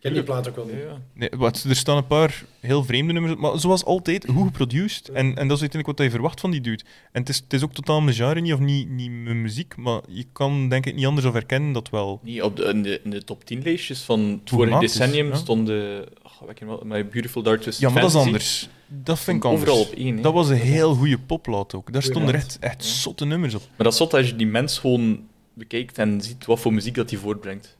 Ken 0.00 0.12
die 0.12 0.22
plaat 0.22 0.48
ook 0.48 0.56
wel 0.56 0.64
niet. 0.64 0.74
Ja. 0.74 1.00
Nee, 1.14 1.30
wat, 1.36 1.64
er 1.68 1.76
staan 1.76 1.96
een 1.96 2.06
paar 2.06 2.44
heel 2.60 2.84
vreemde 2.84 3.12
nummers, 3.12 3.34
op, 3.34 3.40
maar 3.40 3.58
zoals 3.58 3.84
altijd, 3.84 4.26
goed 4.34 4.46
geproduced. 4.46 5.08
En, 5.08 5.16
en 5.16 5.48
dat 5.48 5.56
is 5.56 5.60
uiteindelijk 5.60 5.86
wat 5.86 6.06
je 6.06 6.10
verwacht 6.12 6.40
van 6.40 6.50
die 6.50 6.60
dude. 6.60 6.82
En 7.12 7.20
het 7.20 7.28
is, 7.28 7.36
het 7.36 7.52
is 7.52 7.62
ook 7.62 7.72
totaal 7.72 8.00
mijn 8.00 8.16
genre 8.16 8.40
niet, 8.40 8.52
of 8.52 8.58
niet, 8.58 8.88
niet 8.88 9.10
mijn 9.10 9.42
muziek, 9.42 9.76
maar 9.76 10.00
je 10.08 10.26
kan 10.32 10.68
denk 10.68 10.86
ik 10.86 10.94
niet 10.94 11.06
anders 11.06 11.26
of 11.26 11.32
herkennen 11.32 11.72
dat 11.72 11.90
wel... 11.90 12.20
Niet 12.22 12.42
op 12.42 12.56
de, 12.56 12.64
in, 12.64 12.82
de, 12.82 13.00
in 13.04 13.10
de 13.10 13.24
top 13.24 13.44
10 13.44 13.62
lijstjes 13.62 14.00
van 14.00 14.20
het 14.20 14.50
vorige 14.50 14.78
decennium 14.78 15.28
ja. 15.28 15.34
stonden... 15.36 16.06
Oh, 16.22 16.58
wel, 16.66 16.82
My 16.84 17.06
Beautiful 17.06 17.42
Dark 17.42 17.60
Twisted 17.60 17.88
Ja, 17.88 17.92
maar 17.92 18.02
dat 18.02 18.10
is 18.10 18.16
anders. 18.16 18.68
Dat 18.86 19.18
vind 19.18 19.36
ik 19.36 19.44
anders. 19.44 19.70
Overal 19.70 19.86
op 19.86 19.92
één. 19.92 20.16
hè. 20.16 20.22
Dat 20.22 20.32
was 20.32 20.48
een 20.48 20.56
heel 20.56 20.94
goede 20.94 21.18
poplaat 21.18 21.74
ook. 21.74 21.92
Daar 21.92 22.02
stonden 22.02 22.34
echt, 22.34 22.56
echt 22.60 22.84
Ja. 22.84 22.90
zotte 22.90 23.24
nummers 23.24 23.54
op. 23.54 23.60
Maar 23.60 23.84
dat 23.84 23.92
is 23.92 23.98
zot 23.98 24.14
als 24.14 24.26
je 24.26 24.36
die 24.36 24.46
mens 24.46 24.78
gewoon 24.78 25.20
bekijkt 25.54 25.98
en 25.98 26.20
ziet 26.22 26.46
wat 26.46 26.60
voor 26.60 26.72
muziek 26.72 26.94
dat 26.94 27.10
hij 27.10 27.18
voortbrengt. 27.18 27.78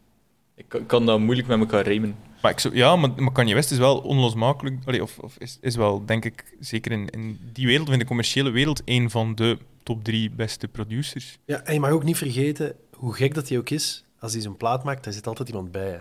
Ik 0.68 0.82
kan, 0.86 1.06
dat 1.06 1.20
moeilijk 1.20 1.48
met 1.48 1.58
elkaar 1.58 1.84
rijmen. 1.84 2.16
Maar 2.42 2.50
ik 2.50 2.58
zou, 2.58 2.74
ja, 2.74 2.96
maar, 2.96 3.10
maar 3.16 3.32
Kanye 3.32 3.54
West 3.54 3.70
is 3.70 3.78
wel 3.78 3.98
onlosmakelijk, 3.98 4.76
allee, 4.84 5.02
of, 5.02 5.18
of 5.18 5.36
is, 5.38 5.58
is 5.60 5.76
wel, 5.76 6.06
denk 6.06 6.24
ik, 6.24 6.54
zeker 6.60 6.92
in, 6.92 7.08
in 7.08 7.38
die 7.52 7.66
wereld, 7.66 7.86
of 7.86 7.92
in 7.92 7.98
de 7.98 8.04
commerciële 8.04 8.50
wereld, 8.50 8.82
een 8.84 9.10
van 9.10 9.34
de 9.34 9.58
top 9.82 10.04
drie 10.04 10.30
beste 10.30 10.68
producers. 10.68 11.38
Ja, 11.44 11.62
en 11.62 11.74
je 11.74 11.80
mag 11.80 11.90
ook 11.90 12.04
niet 12.04 12.16
vergeten, 12.16 12.74
hoe 12.96 13.14
gek 13.14 13.34
dat 13.34 13.48
hij 13.48 13.58
ook 13.58 13.70
is, 13.70 14.04
als 14.18 14.32
hij 14.32 14.40
zo'n 14.40 14.56
plaat 14.56 14.84
maakt, 14.84 15.04
daar 15.04 15.12
zit 15.12 15.26
altijd 15.26 15.48
iemand 15.48 15.72
bij. 15.72 15.90
Hè? 15.90 15.98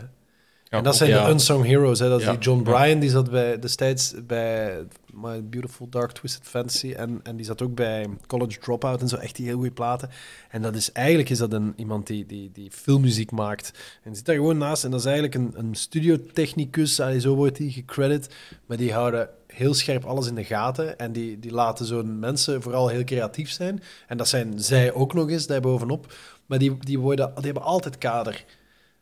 En 0.70 0.84
dat 0.84 0.96
zijn 0.96 1.12
de 1.12 1.32
unsung 1.32 1.66
heroes. 1.66 2.00
Hè? 2.00 2.10
Dat 2.10 2.22
is 2.22 2.28
die 2.28 2.38
John 2.38 2.62
Bryan, 2.62 3.00
die 3.00 3.10
zat 3.10 3.30
bij, 3.30 3.60
destijds 3.60 4.14
bij 4.28 4.86
My 5.14 5.44
Beautiful 5.44 5.90
Dark 5.90 6.12
Twisted 6.12 6.48
Fantasy. 6.48 6.92
En, 6.92 7.20
en 7.24 7.36
die 7.36 7.46
zat 7.46 7.62
ook 7.62 7.76
bij 7.76 8.08
College 8.28 8.60
Dropout 8.60 9.02
en 9.02 9.08
zo. 9.08 9.16
Echt 9.16 9.36
die 9.36 9.46
heel 9.46 9.56
goede 9.56 9.72
platen. 9.72 10.10
En 10.50 10.62
dat 10.62 10.76
is 10.76 10.92
eigenlijk 10.92 11.30
is 11.30 11.38
dat 11.38 11.54
een, 11.54 11.74
iemand 11.76 12.08
die, 12.08 12.26
die, 12.26 12.52
die 12.54 12.72
filmmuziek 12.72 13.32
maakt. 13.32 13.72
En 14.04 14.16
zit 14.16 14.26
daar 14.26 14.36
gewoon 14.36 14.58
naast. 14.58 14.84
En 14.84 14.92
dat 14.92 15.00
is 15.00 15.06
eigenlijk 15.06 15.36
een, 15.36 15.52
een 15.56 15.76
studiotechnicus. 15.76 17.00
allee, 17.00 17.20
Zo 17.20 17.36
wordt 17.36 17.58
hij 17.58 17.70
gecredit. 17.70 18.36
Maar 18.66 18.78
die 18.78 18.94
houden 18.94 19.30
heel 19.48 19.74
scherp 19.74 20.06
alles 20.06 20.28
in 20.28 20.36
de 20.36 20.44
gaten. 20.44 20.98
En 20.98 21.12
die, 21.12 21.40
die 21.40 21.52
laten 21.52 21.86
zo'n 21.86 22.20
mensen 22.20 22.62
vooral 22.62 22.88
heel 22.88 23.04
creatief 23.04 23.52
zijn. 23.52 23.82
En 24.08 24.18
dat 24.18 24.28
zijn 24.28 24.60
zij 24.60 24.94
ook 24.94 25.14
nog 25.14 25.30
eens, 25.30 25.48
daarbovenop. 25.48 26.14
Maar 26.46 26.60
die, 26.60 26.78
die, 26.80 27.00
worden, 27.00 27.32
die 27.36 27.46
hebben 27.46 27.64
altijd 27.64 27.98
kader. 27.98 28.34
Ik 28.34 28.46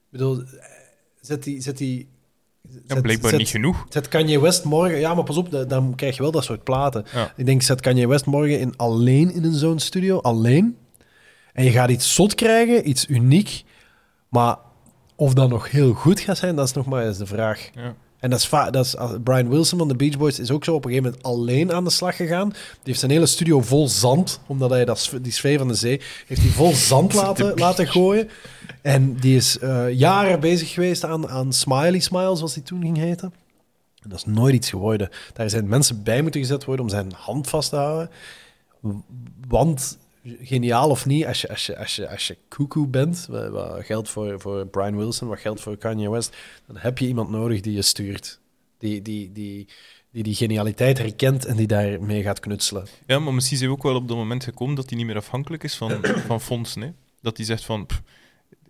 bedoel, 0.10 0.44
zet 1.28 1.44
die... 1.44 1.62
Zet 1.62 1.78
die 1.78 2.08
ja, 2.70 2.94
zet- 2.94 3.02
blijkbaar 3.02 3.30
zet- 3.30 3.40
niet 3.40 3.50
genoeg. 3.50 3.86
Zet 3.90 4.08
Kanye 4.08 4.40
West 4.42 4.64
morgen... 4.64 5.00
Ja, 5.00 5.14
maar 5.14 5.24
pas 5.24 5.38
op, 5.38 5.52
da- 5.52 5.64
dan 5.64 5.96
krijg 5.96 6.16
je 6.16 6.22
wel 6.22 6.32
dat 6.32 6.44
soort 6.44 6.64
platen. 6.64 7.06
Ja. 7.14 7.34
Ik 7.38 7.46
denk, 7.46 7.62
zet 7.62 7.82
Kanye 7.82 8.08
West 8.08 8.26
morgen 8.26 8.60
in, 8.60 8.76
alleen 8.78 9.32
in 9.34 9.44
een 9.44 9.54
zo'n 9.54 9.80
studio. 9.80 10.20
Alleen. 10.20 10.78
En 11.54 11.64
je 11.64 11.72
gaat 11.72 11.90
iets 11.90 12.14
zot 12.14 12.36
krijgen, 12.36 12.90
iets 12.90 13.08
uniek. 13.08 13.64
Maar 14.30 14.58
of 15.16 15.34
dat 15.34 15.50
nog 15.50 15.72
heel 15.72 15.94
goed 15.94 16.20
gaat 16.20 16.38
zijn, 16.38 16.56
dat 16.56 16.68
is 16.68 16.74
nog 16.74 16.86
maar 16.86 17.06
eens 17.06 17.18
de 17.18 17.26
vraag. 17.26 17.70
Ja. 17.76 17.96
En 18.20 18.30
dat 18.30 18.40
is, 18.40 18.50
dat 18.72 18.86
is 18.86 18.96
Brian 19.24 19.50
Wilson 19.50 19.78
van 19.78 19.88
de 19.88 19.96
Beach 19.96 20.18
Boys 20.18 20.40
is 20.40 20.52
ook 20.52 20.64
zo 20.64 20.74
op 20.74 20.86
een 20.86 20.92
gegeven 20.92 21.12
moment 21.12 21.26
alleen 21.26 21.74
aan 21.74 21.84
de 21.84 21.90
slag 21.90 22.16
gegaan. 22.16 22.50
Die 22.50 22.60
heeft 22.84 23.00
zijn 23.00 23.12
hele 23.12 23.26
studio 23.26 23.62
vol 23.62 23.88
zand, 23.88 24.40
omdat 24.48 24.70
hij 24.70 24.86
dat, 24.86 25.12
die 25.22 25.32
sfeer 25.32 25.58
van 25.58 25.68
de 25.68 25.74
zee, 25.74 26.02
heeft 26.28 26.42
hij 26.42 26.50
vol 26.50 26.74
zand 26.74 27.14
laten, 27.24 27.54
laten 27.56 27.88
gooien. 27.88 28.30
En 28.82 29.16
die 29.16 29.36
is 29.36 29.60
eh, 29.60 29.92
jaren 29.92 30.40
bezig 30.40 30.74
geweest 30.74 31.04
aan, 31.04 31.30
aan 31.30 31.54
Smiley 31.54 32.00
Smile, 32.00 32.36
zoals 32.36 32.54
die 32.54 32.64
toen 32.64 32.82
ging 32.82 32.98
heten. 32.98 33.34
En 34.04 34.10
dat 34.10 34.18
is 34.18 34.26
nooit 34.26 34.54
iets 34.54 34.70
geworden. 34.70 35.10
Daar 35.34 35.50
zijn 35.50 35.68
mensen 35.68 36.04
bij 36.04 36.22
moeten 36.22 36.42
gezet 36.42 36.66
worden 36.66 36.86
om 36.86 36.92
zijn 36.92 37.12
hand 37.16 37.50
vast 37.50 37.70
te 37.70 37.76
houden. 37.76 38.12
Want, 39.48 39.98
geniaal 40.42 40.90
of 40.90 41.06
niet, 41.06 41.26
als 41.26 41.42
je, 41.42 41.50
als 41.50 41.66
je, 41.66 41.78
als 41.78 41.96
je, 41.96 42.10
als 42.10 42.28
je 42.28 42.38
cuckoo 42.48 42.88
bent, 42.88 43.26
wat, 43.30 43.86
geldt 43.86 44.10
voor, 44.10 44.40
voor 44.40 44.68
Brian 44.68 44.98
Wilson, 44.98 45.28
wat 45.28 45.40
geldt 45.40 45.62
voor 45.62 45.78
Kanye 45.78 46.10
West, 46.10 46.36
dan 46.68 46.78
heb 46.78 46.98
je 46.98 47.08
iemand 47.08 47.30
nodig 47.30 47.62
die 47.62 47.74
je 47.74 47.82
stuurt. 47.82 48.40
Die 48.78 49.02
die, 49.02 49.32
die, 49.32 49.68
die, 50.12 50.24
die 50.24 50.36
genialiteit 50.36 50.98
herkent 50.98 51.46
en 51.46 51.56
die 51.56 51.68
daarmee 51.68 52.22
gaat 52.22 52.40
knutselen. 52.40 52.88
ja, 53.06 53.20
maar 53.20 53.34
misschien 53.34 53.58
zijn 53.58 53.70
we 53.70 53.76
ook 53.76 53.84
wel 53.84 53.96
op 53.96 54.08
dat 54.08 54.18
moment 54.18 54.44
gekomen 54.44 54.76
dat 54.76 54.90
hij 54.90 54.98
niet 54.98 55.08
meer 55.08 55.16
afhankelijk 55.16 55.64
is 55.64 55.76
van, 55.76 56.00
van 56.28 56.42
fondsen. 56.42 56.96
Dat 57.22 57.38
hij 57.38 57.46
zegt 57.46 57.66
van, 57.66 57.88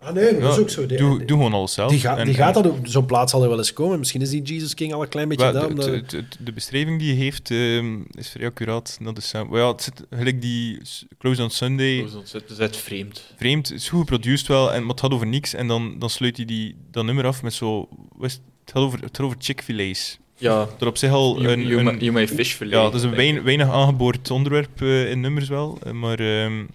Ah 0.00 0.14
nee, 0.14 0.38
dat 0.38 0.52
is 0.52 0.58
ook 0.58 0.70
zo. 0.70 0.86
Die, 0.86 0.98
Doe, 0.98 1.18
doe 1.24 1.36
gewoon 1.36 1.52
alles 1.52 1.72
zelf. 1.72 1.90
die, 1.90 2.00
die 2.00 2.08
en- 2.10 2.34
gaat 2.34 2.54
dat 2.54 2.66
ook, 2.66 2.76
zo'n 2.82 3.06
plaats 3.06 3.32
zal 3.32 3.42
er 3.42 3.48
wel 3.48 3.58
eens 3.58 3.72
komen. 3.72 3.98
Misschien 3.98 4.20
is 4.22 4.30
die 4.30 4.42
Jesus 4.42 4.74
King 4.74 4.92
al 4.92 5.02
een 5.02 5.08
klein 5.08 5.28
beetje 5.28 5.52
daar. 5.52 5.62
de, 5.62 5.68
omdat- 5.68 5.84
de, 5.86 6.02
de- 6.06 6.24
de 6.38 6.52
beschrijving 6.52 6.98
die 6.98 7.08
je 7.14 7.20
heeft 7.22 7.50
ehm, 7.50 8.00
is 8.10 8.28
vrij 8.30 8.46
accuraat. 8.46 8.96
naar 9.00 9.14
de 9.14 9.20
sound. 9.20 9.50
Maar 9.50 9.60
ja, 9.60 9.68
het 9.72 9.82
zit 9.82 10.02
gelijk 10.10 10.42
die 10.42 10.80
Close 11.18 11.42
on 11.42 11.50
Sunday. 11.50 12.00
Dat 12.12 12.22
is- 12.24 12.30
Dat 12.30 12.50
is 12.50 12.58
het 12.58 12.76
vreemd. 12.76 13.32
Vreemd, 13.36 13.68
het 13.68 13.78
is 13.78 13.88
goed 13.88 13.98
geproduceerd 14.00 14.46
wel, 14.48 14.72
en, 14.72 14.80
maar 14.80 14.90
het 14.90 15.00
gaat 15.00 15.12
over 15.12 15.26
niks. 15.26 15.54
En 15.54 15.66
dan, 15.68 15.98
dan 15.98 16.10
sluit 16.10 16.36
hij 16.36 16.46
die, 16.46 16.74
dat 16.90 17.04
nummer 17.04 17.26
af 17.26 17.42
met 17.42 17.54
zo... 17.54 17.88
is 18.20 18.32
het? 18.32 18.40
Gaat 18.64 18.82
over, 18.82 19.00
het 19.00 19.16
gaat 19.16 19.26
over 19.26 19.36
Chick-fil-A's. 19.40 20.18
Ja, 20.36 20.68
Dat 20.78 20.88
op 20.88 20.96
zich 20.96 21.10
al 21.10 21.40
you, 21.40 21.52
een... 21.52 21.60
you, 21.66 21.78
een- 21.78 21.84
may- 21.84 21.96
you 21.98 22.12
may 22.12 22.28
fish 22.28 22.52
fillet. 22.54 22.72
ja, 22.74 22.82
dat 22.82 22.94
is 22.94 23.02
een 23.02 23.10
wein- 23.14 23.42
weinig 23.42 23.70
aangeboord 23.70 24.30
onderwerp 24.30 24.82
eh, 24.82 25.10
in 25.10 25.20
nummers 25.20 25.48
wel. 25.48 25.78
eh, 25.82 25.92
maar 25.92 26.18
ehm, 26.20 26.60
ik 26.60 26.68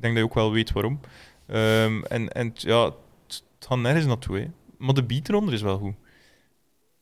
denk 0.00 0.14
dat 0.14 0.16
je 0.16 0.22
ook 0.22 0.34
wel 0.34 0.52
weet 0.52 0.72
waarom. 0.72 1.00
Ehm, 1.52 2.02
en 2.02 2.28
en 2.28 2.52
ja, 2.54 2.84
het, 3.26 3.44
gaat 3.58 3.78
nergens 3.78 4.06
naartoe. 4.06 4.38
Hè. 4.38 4.46
Maar 4.78 4.94
de 4.94 5.04
beat 5.04 5.28
eronder 5.28 5.54
is 5.54 5.62
wel 5.62 5.78
goed. 5.78 5.94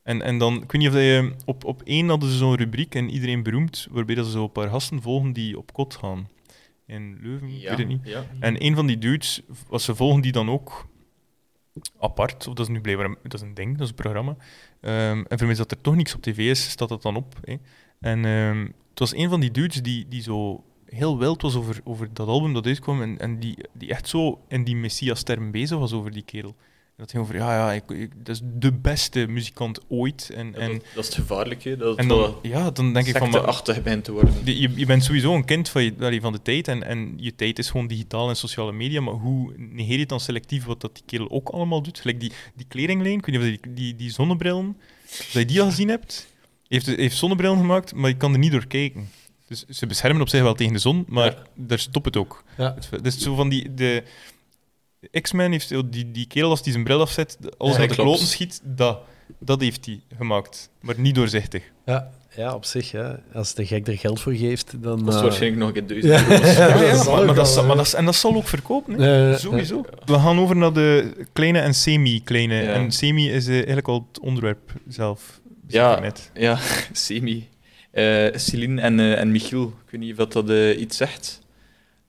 En, 0.03 0.21
en 0.21 0.37
dan, 0.37 0.55
ik 0.63 0.71
weet 0.71 0.81
niet 0.81 0.89
of 0.89 0.95
je... 0.95 1.33
Op, 1.45 1.63
op 1.63 1.81
één 1.81 2.09
hadden 2.09 2.29
ze 2.29 2.37
zo'n 2.37 2.55
rubriek, 2.55 2.95
en 2.95 3.09
iedereen 3.09 3.43
beroemd, 3.43 3.87
waarbij 3.91 4.15
dat 4.15 4.25
ze 4.25 4.31
zo 4.31 4.43
een 4.43 4.51
paar 4.51 4.69
gasten 4.69 5.01
volgen 5.01 5.33
die 5.33 5.57
op 5.57 5.73
kot 5.73 5.95
gaan. 5.95 6.29
In 6.85 7.17
Leuven, 7.21 7.47
ik 7.47 7.69
weet 7.69 7.77
het 7.77 7.87
niet. 7.87 8.07
ja. 8.07 8.25
En 8.39 8.65
een 8.65 8.75
van 8.75 8.87
die 8.87 8.97
dudes, 8.97 9.41
was 9.67 9.83
ze 9.83 9.95
volgen 9.95 10.21
die 10.21 10.31
dan 10.31 10.49
ook 10.49 10.87
apart, 11.99 12.47
of 12.47 12.53
dat 12.53 12.67
is 12.67 12.73
nu 12.73 12.81
blijkbaar 12.81 13.05
een, 13.05 13.17
dat 13.23 13.33
is 13.33 13.41
een 13.41 13.53
ding, 13.53 13.71
dat 13.71 13.81
is 13.81 13.89
een 13.89 13.95
programma. 13.95 14.35
Ehm, 14.81 15.23
en 15.27 15.45
mij 15.45 15.55
dat 15.55 15.71
er 15.71 15.81
toch 15.81 15.95
niks 15.95 16.15
op 16.15 16.21
tv 16.21 16.37
is, 16.37 16.69
staat 16.69 16.89
dat 16.89 17.01
dan 17.01 17.15
op. 17.15 17.35
Hè. 17.41 17.55
En 17.99 18.25
ehm, 18.25 18.65
het 18.89 18.99
was 18.99 19.15
een 19.15 19.29
van 19.29 19.39
die 19.39 19.51
dudes 19.51 19.81
die, 19.81 20.07
die 20.07 20.21
zo 20.21 20.63
heel 20.95 21.17
wild 21.17 21.41
was 21.41 21.55
over, 21.55 21.79
over 21.83 22.09
dat 22.13 22.27
album 22.27 22.53
dat 22.53 22.65
uitkwam 22.65 23.01
en, 23.01 23.19
en 23.19 23.39
die, 23.39 23.55
die 23.73 23.89
echt 23.89 24.07
zo 24.07 24.41
in 24.47 24.63
die 24.63 24.75
Messias-term 24.75 25.51
bezig 25.51 25.77
was 25.77 25.93
over 25.93 26.11
die 26.11 26.23
kerel. 26.23 26.55
En 26.95 27.07
dat 27.07 27.11
ging 27.11 27.23
over, 27.23 27.35
ja, 27.35 27.53
ja, 27.55 27.73
ik, 27.73 27.91
ik- 27.91 28.25
dat 28.25 28.35
is 28.35 28.41
de 28.43 28.71
beste 28.73 29.25
muzikant 29.27 29.79
ooit. 29.87 30.31
En, 30.35 30.47
Ja, 30.51 30.57
en, 30.57 30.71
dat, 30.71 30.81
dat 30.95 31.03
is 31.03 31.05
het 31.05 31.15
gevaarlijke. 31.15 31.77
Dat 31.77 31.97
en 31.97 32.07
dan, 32.07 32.35
ja, 32.41 32.71
dan 32.71 32.93
denk 32.93 33.05
ik 33.07 33.17
van... 33.17 33.29
maar- 33.29 33.61
begint 33.65 34.03
te 34.03 34.11
worden. 34.11 34.33
die- 34.43 34.59
je, 34.61 34.69
je 34.75 34.85
bent 34.85 35.03
sowieso 35.03 35.35
een 35.35 35.45
kind 35.45 35.69
van, 35.69 35.83
je, 35.83 36.17
van 36.21 36.31
de 36.31 36.41
tijd 36.41 36.67
en, 36.67 36.83
en 36.83 37.13
je 37.17 37.35
tijd 37.35 37.59
is 37.59 37.69
gewoon 37.69 37.87
digitaal 37.87 38.29
en 38.29 38.35
sociale 38.35 38.71
media, 38.71 39.01
maar 39.01 39.13
hoe 39.13 39.53
negeer 39.57 39.99
je 39.99 40.05
dan 40.05 40.19
selectief 40.19 40.65
wat 40.65 40.81
dat 40.81 40.93
die 40.95 41.03
kerel 41.05 41.29
ook 41.29 41.49
allemaal 41.49 41.81
doet? 41.81 41.99
Gelijk 41.99 42.19
die, 42.19 42.31
die 42.55 42.65
kledinglijn, 42.69 43.17
ik 43.17 43.25
weet 43.25 43.35
niet 43.35 43.43
of 43.45 43.51
je 43.51 43.59
die, 43.61 43.73
die, 43.73 43.95
die 43.95 44.09
zonnebrillen, 44.11 44.77
dat 45.17 45.31
je 45.31 45.45
die 45.45 45.61
al 45.61 45.69
gezien 45.69 45.89
hebt, 45.89 46.27
heeft, 46.67 46.85
heeft 46.85 47.17
zonnebrillen 47.17 47.57
gemaakt, 47.57 47.93
maar 47.95 48.09
je 48.09 48.17
kan 48.17 48.33
er 48.33 48.39
niet 48.39 48.51
door 48.51 48.67
kijken. 48.67 49.09
Dus 49.51 49.65
ze 49.69 49.87
beschermen 49.87 50.21
op 50.21 50.29
zich 50.29 50.41
wel 50.41 50.53
tegen 50.53 50.73
de 50.73 50.79
zon, 50.79 51.05
maar 51.07 51.25
Ja. 51.25 51.43
daar 51.55 51.79
stopt 51.79 52.05
het 52.05 52.17
ook. 52.17 52.43
Ja. 52.57 52.75
Het 52.89 53.05
is 53.05 53.17
zo 53.17 53.35
van 53.35 53.49
die... 53.49 53.73
De, 53.73 54.03
X-Men 55.21 55.51
heeft 55.51 55.91
die, 55.91 56.11
die 56.11 56.27
kerel 56.27 56.49
als 56.49 56.61
hij 56.63 56.71
zijn 56.71 56.83
bril 56.83 57.01
afzet, 57.01 57.37
alles 57.57 57.73
Ja, 57.73 57.79
naar 57.79 57.87
de 57.87 57.93
kloten 57.95 58.27
schiet, 58.27 58.61
dat, 58.63 58.99
dat 59.39 59.61
heeft 59.61 59.85
hij 59.85 59.99
gemaakt. 60.17 60.69
Maar 60.81 60.99
niet 60.99 61.15
doorzichtig. 61.15 61.63
Ja, 61.85 62.11
ja, 62.35 62.55
op 62.55 62.65
zich. 62.65 62.91
Ja. 62.91 63.19
Als 63.33 63.53
de 63.53 63.65
gek 63.65 63.87
er 63.87 63.97
geld 63.97 64.19
voor 64.19 64.33
geeft, 64.33 64.83
dan... 64.83 64.99
Dat 64.99 65.13
is 65.13 65.15
eh, 65.15 65.21
waarschijnlijk 65.21 65.61
nog 65.61 65.75
een 65.75 65.87
duizend 65.87 66.29
euro's. 66.29 67.91
hè. 67.91 67.97
en 67.97 68.05
dat 68.05 68.15
zal 68.15 68.35
ook 68.35 68.47
verkopen. 68.47 68.99
Hè? 68.99 69.37
Sowieso. 69.37 69.85
We 70.05 70.13
gaan 70.13 70.39
over 70.39 70.55
naar 70.55 70.73
de 70.73 71.13
kleine 71.33 71.59
en 71.59 71.73
semi-kleine. 71.73 72.55
Ja. 72.55 72.73
En 72.73 72.91
semi 72.91 73.31
is 73.31 73.47
eh, 73.47 73.53
eigenlijk 73.55 73.87
al 73.87 74.07
het 74.11 74.19
onderwerp 74.19 74.73
zelf. 74.87 75.41
Ja. 75.67 75.95
ik 75.95 76.01
Net. 76.01 76.31
Ja, 76.33 76.59
semi. 76.91 77.49
Eh 77.91 78.35
Celine 78.35 78.81
en, 78.81 78.99
eh, 78.99 79.19
en 79.19 79.31
Michiel. 79.31 79.73
Ik 79.85 79.91
weet 79.91 80.01
niet 80.01 80.19
of 80.19 80.27
dat 80.27 80.49
eh, 80.49 80.79
iets 80.79 80.97
zegt. 80.97 81.41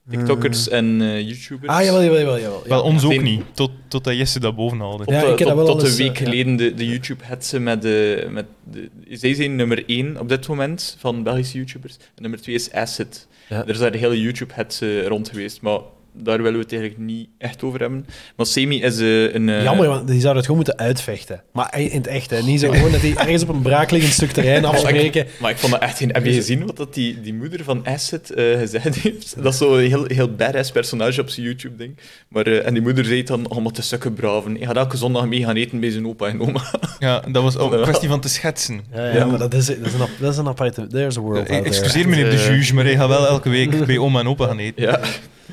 TikTokkers 0.09 0.69
en 0.69 1.01
eh, 1.01 1.21
YouTubers. 1.21 1.71
Ah, 1.71 1.83
jawel, 1.83 2.03
jawel, 2.03 2.19
jawel. 2.19 2.39
jawel. 2.39 2.63
Wel, 2.67 2.83
ons 2.83 3.03
ook 3.03 3.21
niet. 3.21 3.43
Tot, 3.51 3.71
totdat 3.87 4.15
Jesse 4.15 4.39
dat 4.39 4.55
boven 4.55 4.79
haalde. 4.79 5.05
Tot, 5.05 5.13
Ja, 5.13 5.21
ik 5.21 5.27
heb 5.27 5.37
tot, 5.37 5.47
dat 5.47 5.55
wel 5.55 5.65
tot 5.65 5.83
een 5.83 5.95
week 5.95 6.17
ja. 6.17 6.23
geleden 6.23 6.55
de, 6.55 6.73
de 6.73 6.85
YouTube-hetsen 6.85 7.63
met 7.63 7.81
de, 7.81 8.27
met 8.29 8.45
de... 8.71 8.89
Zij 9.09 9.33
zijn 9.33 9.55
nummer 9.55 9.83
1 9.85 10.19
op 10.19 10.29
dit 10.29 10.47
moment 10.47 10.95
van 10.99 11.23
Belgische 11.23 11.57
YouTubers. 11.57 11.97
En 11.97 12.21
nummer 12.21 12.41
2 12.41 12.55
is 12.55 12.71
Acid. 12.71 13.27
Ja. 13.49 13.61
Er 13.61 13.69
is 13.69 13.77
daar 13.77 13.91
de 13.91 13.97
hele 13.97 14.21
YouTube-hetsen 14.21 15.07
rond 15.07 15.29
geweest, 15.29 15.61
maar 15.61 15.79
daar 16.13 16.37
willen 16.37 16.53
we 16.57 16.63
het 16.63 16.71
eigenlijk 16.71 17.01
niet 17.01 17.27
echt 17.37 17.63
over 17.63 17.79
hebben. 17.79 18.05
Maar 18.35 18.45
Semi 18.45 18.81
is 18.81 18.99
eh, 18.99 19.33
een... 19.33 19.49
eh, 19.49 19.63
Jammer, 19.63 19.87
want 19.87 20.07
die 20.07 20.19
zouden 20.19 20.35
het 20.35 20.45
gewoon 20.45 20.55
moeten 20.65 20.77
uitvechten. 20.85 21.43
Maar 21.53 21.79
in 21.79 21.89
het 21.97 22.07
echt, 22.07 22.29
hè. 22.29 22.41
Niet 22.41 22.59
zo 22.59 22.71
gewoon 22.71 22.91
dat 22.91 23.01
die 23.01 23.15
ergens 23.19 23.43
op 23.43 23.49
een 23.49 23.61
braakliggend 23.61 24.13
stuk 24.13 24.31
terrein 24.31 24.65
afspreken. 24.73 25.27
Maar 25.39 25.51
ik 25.51 25.57
vond 25.57 25.71
dat 25.71 25.81
echt 25.81 25.97
geen... 25.97 26.09
Heb 26.11 26.25
je 26.25 26.33
gezien 26.33 26.65
wat 26.65 26.77
dat 26.77 26.93
die, 26.93 27.21
die 27.21 27.33
moeder 27.33 27.63
van 27.63 27.81
Acid 27.87 28.29
eh, 28.31 28.57
gezegd 28.59 28.95
heeft? 28.95 29.35
Dat 29.43 29.53
is 29.53 29.57
zo'n 29.59 29.79
heel, 29.79 30.05
heel 30.07 30.35
badass 30.35 30.71
personage 30.71 31.21
op 31.21 31.29
zijn 31.29 31.45
YouTube-ding. 31.45 31.97
Maar, 32.27 32.45
eh, 32.45 32.65
en 32.65 32.73
die 32.73 32.81
moeder 32.81 33.05
zei 33.05 33.23
dan 33.23 33.47
allemaal 33.47 33.71
te 33.71 33.81
sukken 33.81 34.13
braven. 34.13 34.55
Hij 34.55 34.65
gaat 34.65 34.75
elke 34.75 34.97
zondag 34.97 35.27
mee 35.27 35.43
gaan 35.43 35.55
eten 35.55 35.79
bij 35.79 35.89
zijn 35.91 36.07
opa 36.07 36.27
en 36.27 36.41
oma. 36.41 36.61
Ja, 36.99 37.19
dat 37.31 37.43
was 37.43 37.57
ook 37.57 37.71
een 37.73 37.81
kwestie 37.81 38.09
van 38.09 38.19
te 38.19 38.29
schetsen. 38.29 38.81
Ja, 38.93 39.05
ja, 39.07 39.13
Ja. 39.15 39.25
maar 39.25 39.39
dat 39.39 39.53
is, 39.53 39.65
dat 39.65 39.77
is 39.77 39.93
een, 39.93 40.07
dat 40.19 40.31
is 40.31 40.37
een 40.37 40.47
aparte... 40.47 40.87
There's 40.87 41.17
a 41.17 41.21
world 41.21 41.37
out 41.37 41.47
there. 41.47 41.61
Excuseer 41.63 42.09
meneer 42.09 42.29
de 42.29 42.35
juge, 42.49 42.73
maar 42.73 42.83
hij 42.83 42.95
gaat 42.95 43.07
wel 43.07 43.27
elke 43.27 43.49
week 43.49 43.85
bij 43.85 43.97
oma 43.97 44.19
en 44.19 44.27
opa 44.27 44.45
gaan 44.47 44.59
eten. 44.59 44.83
ja. 44.83 44.99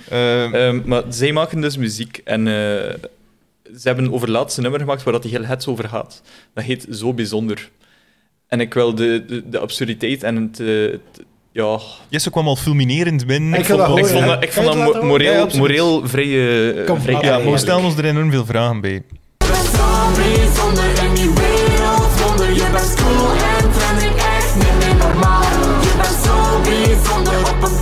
Eh, 0.08 0.52
Ehm, 0.68 0.80
maar 0.84 1.02
zij 1.08 1.32
maken 1.32 1.60
dus 1.60 1.76
muziek 1.76 2.20
en 2.24 2.46
eh, 2.46 2.52
ze 3.76 3.80
hebben 3.88 4.12
over 4.12 4.26
het 4.28 4.36
laatste 4.36 4.60
nummer 4.60 4.80
gemaakt 4.80 5.02
waar 5.02 5.12
dat 5.12 5.22
die 5.22 5.30
heel 5.30 5.44
hets 5.44 5.66
over 5.66 5.88
gaat. 5.88 6.22
Dat 6.54 6.64
heet 6.64 6.86
Zo 6.90 7.12
Bijzonder. 7.14 7.70
En 8.48 8.60
ik 8.60 8.74
wil 8.74 8.94
de, 8.94 9.24
de, 9.26 9.48
de 9.48 9.58
absurditeit 9.58 10.22
en 10.22 10.36
het... 10.36 10.60
eh, 10.60 10.66
het- 10.90 11.24
ja, 11.52 11.78
Jesse 12.08 12.30
kwam 12.30 12.46
al 12.46 12.56
fulminerend 12.56 13.26
binnen. 13.26 13.52
Ik 13.52 13.58
ik 13.60 13.66
vond, 13.66 13.78
dat 13.78 13.98
ik 13.98 14.06
vond 14.06 14.26
dat, 14.26 14.42
ik 14.42 14.92
dat 14.92 15.02
moreel, 15.02 15.48
Ja, 15.48 15.56
moreel 15.58 16.08
vrij... 16.08 16.78
eh, 16.78 16.86
Kom, 16.86 17.00
vrij 17.00 17.14
laat 17.14 17.24
Ja, 17.24 17.38
maar 17.38 17.52
we 17.52 17.58
stellen 17.58 17.84
ons 17.84 17.96
er 17.96 18.04
enorm 18.04 18.30
veel 18.30 18.44
vragen 18.46 18.80
bij. 18.80 19.02
Zo 19.38 20.12
bijzonder 20.16 21.04
in 21.04 21.14
die 21.14 21.30
wereld 21.30 22.20
wonder 22.26 22.52
Je 22.54 22.68
bent 22.72 22.94
cool 22.94 23.30
en 23.32 23.70
trending 23.72 24.16
echt 24.16 24.54
niet 24.54 24.78
meer 24.78 24.96
normaal 24.96 25.42
Je 25.82 25.92
bent 25.96 26.16
zo 26.24 26.60
bijzonder 26.70 27.38
op 27.38 27.62
een 27.62 27.80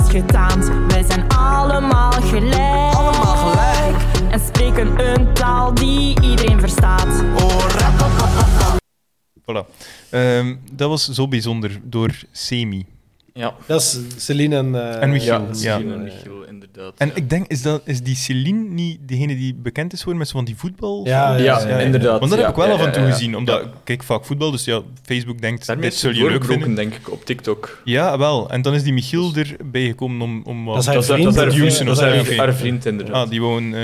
getaand. 0.00 0.70
Wij 0.88 1.04
zijn 1.08 1.28
allemaal 1.28 2.12
gelijk. 2.12 2.94
Allemaal 2.94 3.36
gelijk. 3.36 3.96
En 4.30 4.40
spreken 4.40 5.10
een 5.10 5.34
taal 5.34 5.74
die 5.74 6.20
iedereen 6.20 6.60
verstaat. 6.60 7.24
Voilà. 9.42 9.66
Ehm, 10.10 10.56
dat 10.72 10.88
was 10.88 11.08
zo 11.08 11.28
bijzonder 11.28 11.80
door 11.82 12.10
Semi. 12.32 12.86
Ja. 13.34 13.54
Dat 13.66 13.80
is 13.80 13.98
Celine 14.16 14.56
en... 14.56 14.74
eh, 14.74 15.02
En 15.02 15.10
Michiel. 15.10 15.32
Ja, 15.32 15.46
Ja. 15.52 15.76
Celine 15.76 15.94
en 15.94 16.02
Michiel, 16.02 16.42
inderdaad. 16.48 16.92
En 16.96 17.10
ik 17.14 17.30
denk, 17.30 17.46
is, 17.46 17.62
dat, 17.62 17.82
is 17.84 18.02
die 18.02 18.14
Celine 18.16 18.68
niet 18.68 18.98
degene 19.08 19.36
die 19.36 19.54
bekend 19.54 19.92
is 19.92 19.98
geworden 19.98 20.18
met 20.20 20.28
zo 20.30 20.36
van 20.36 20.44
die 20.44 20.56
voetbal? 20.56 21.06
Ja, 21.06 21.36
ja, 21.36 21.42
ja, 21.60 21.68
ja. 21.68 21.78
inderdaad. 21.78 22.18
Want 22.18 22.30
dat 22.30 22.38
ja, 22.40 22.46
heb 22.46 22.54
ik 22.56 22.62
wel 22.62 22.66
ja, 22.66 22.72
af 22.80 22.86
en 22.86 22.92
toe 22.92 23.02
ja. 23.02 23.10
gezien. 23.10 23.36
Omdat 23.36 23.60
ik 23.62 23.68
kijk 23.84 24.02
vaak 24.02 24.24
voetbal, 24.24 24.50
dus 24.50 24.64
ja, 24.64 24.80
Facebook 25.04 25.40
denkt, 25.40 25.66
Daarmee 25.66 25.88
dit 25.90 25.98
zul 25.98 26.10
je 26.12 26.24
leuk 26.30 26.44
vinden. 26.44 26.74
denk 26.74 26.94
ik, 26.94 27.10
op 27.10 27.24
TikTok. 27.24 27.80
Ja, 27.84 28.18
wel. 28.18 28.50
En 28.50 28.62
dan 28.62 28.74
is 28.74 28.82
die 28.82 28.92
Michiel 28.92 29.32
erbij 29.58 29.86
gekomen 29.86 30.20
om, 30.20 30.42
om 30.44 30.64
wat... 30.64 30.74
Dat 30.74 30.82
is 30.82 30.86
haar 30.88 30.96
Dat 30.96 31.04
vriend. 31.06 31.36
haar, 31.36 31.46
of, 31.48 31.54
vriend, 31.54 31.78
eh, 31.80 31.86
dat 31.86 31.96
is 31.96 32.02
haar, 32.02 32.14
inderdaad. 32.92 33.24
Ah, 33.24 33.30
die 33.30 33.40
wou 33.40 33.62
een 33.62 33.74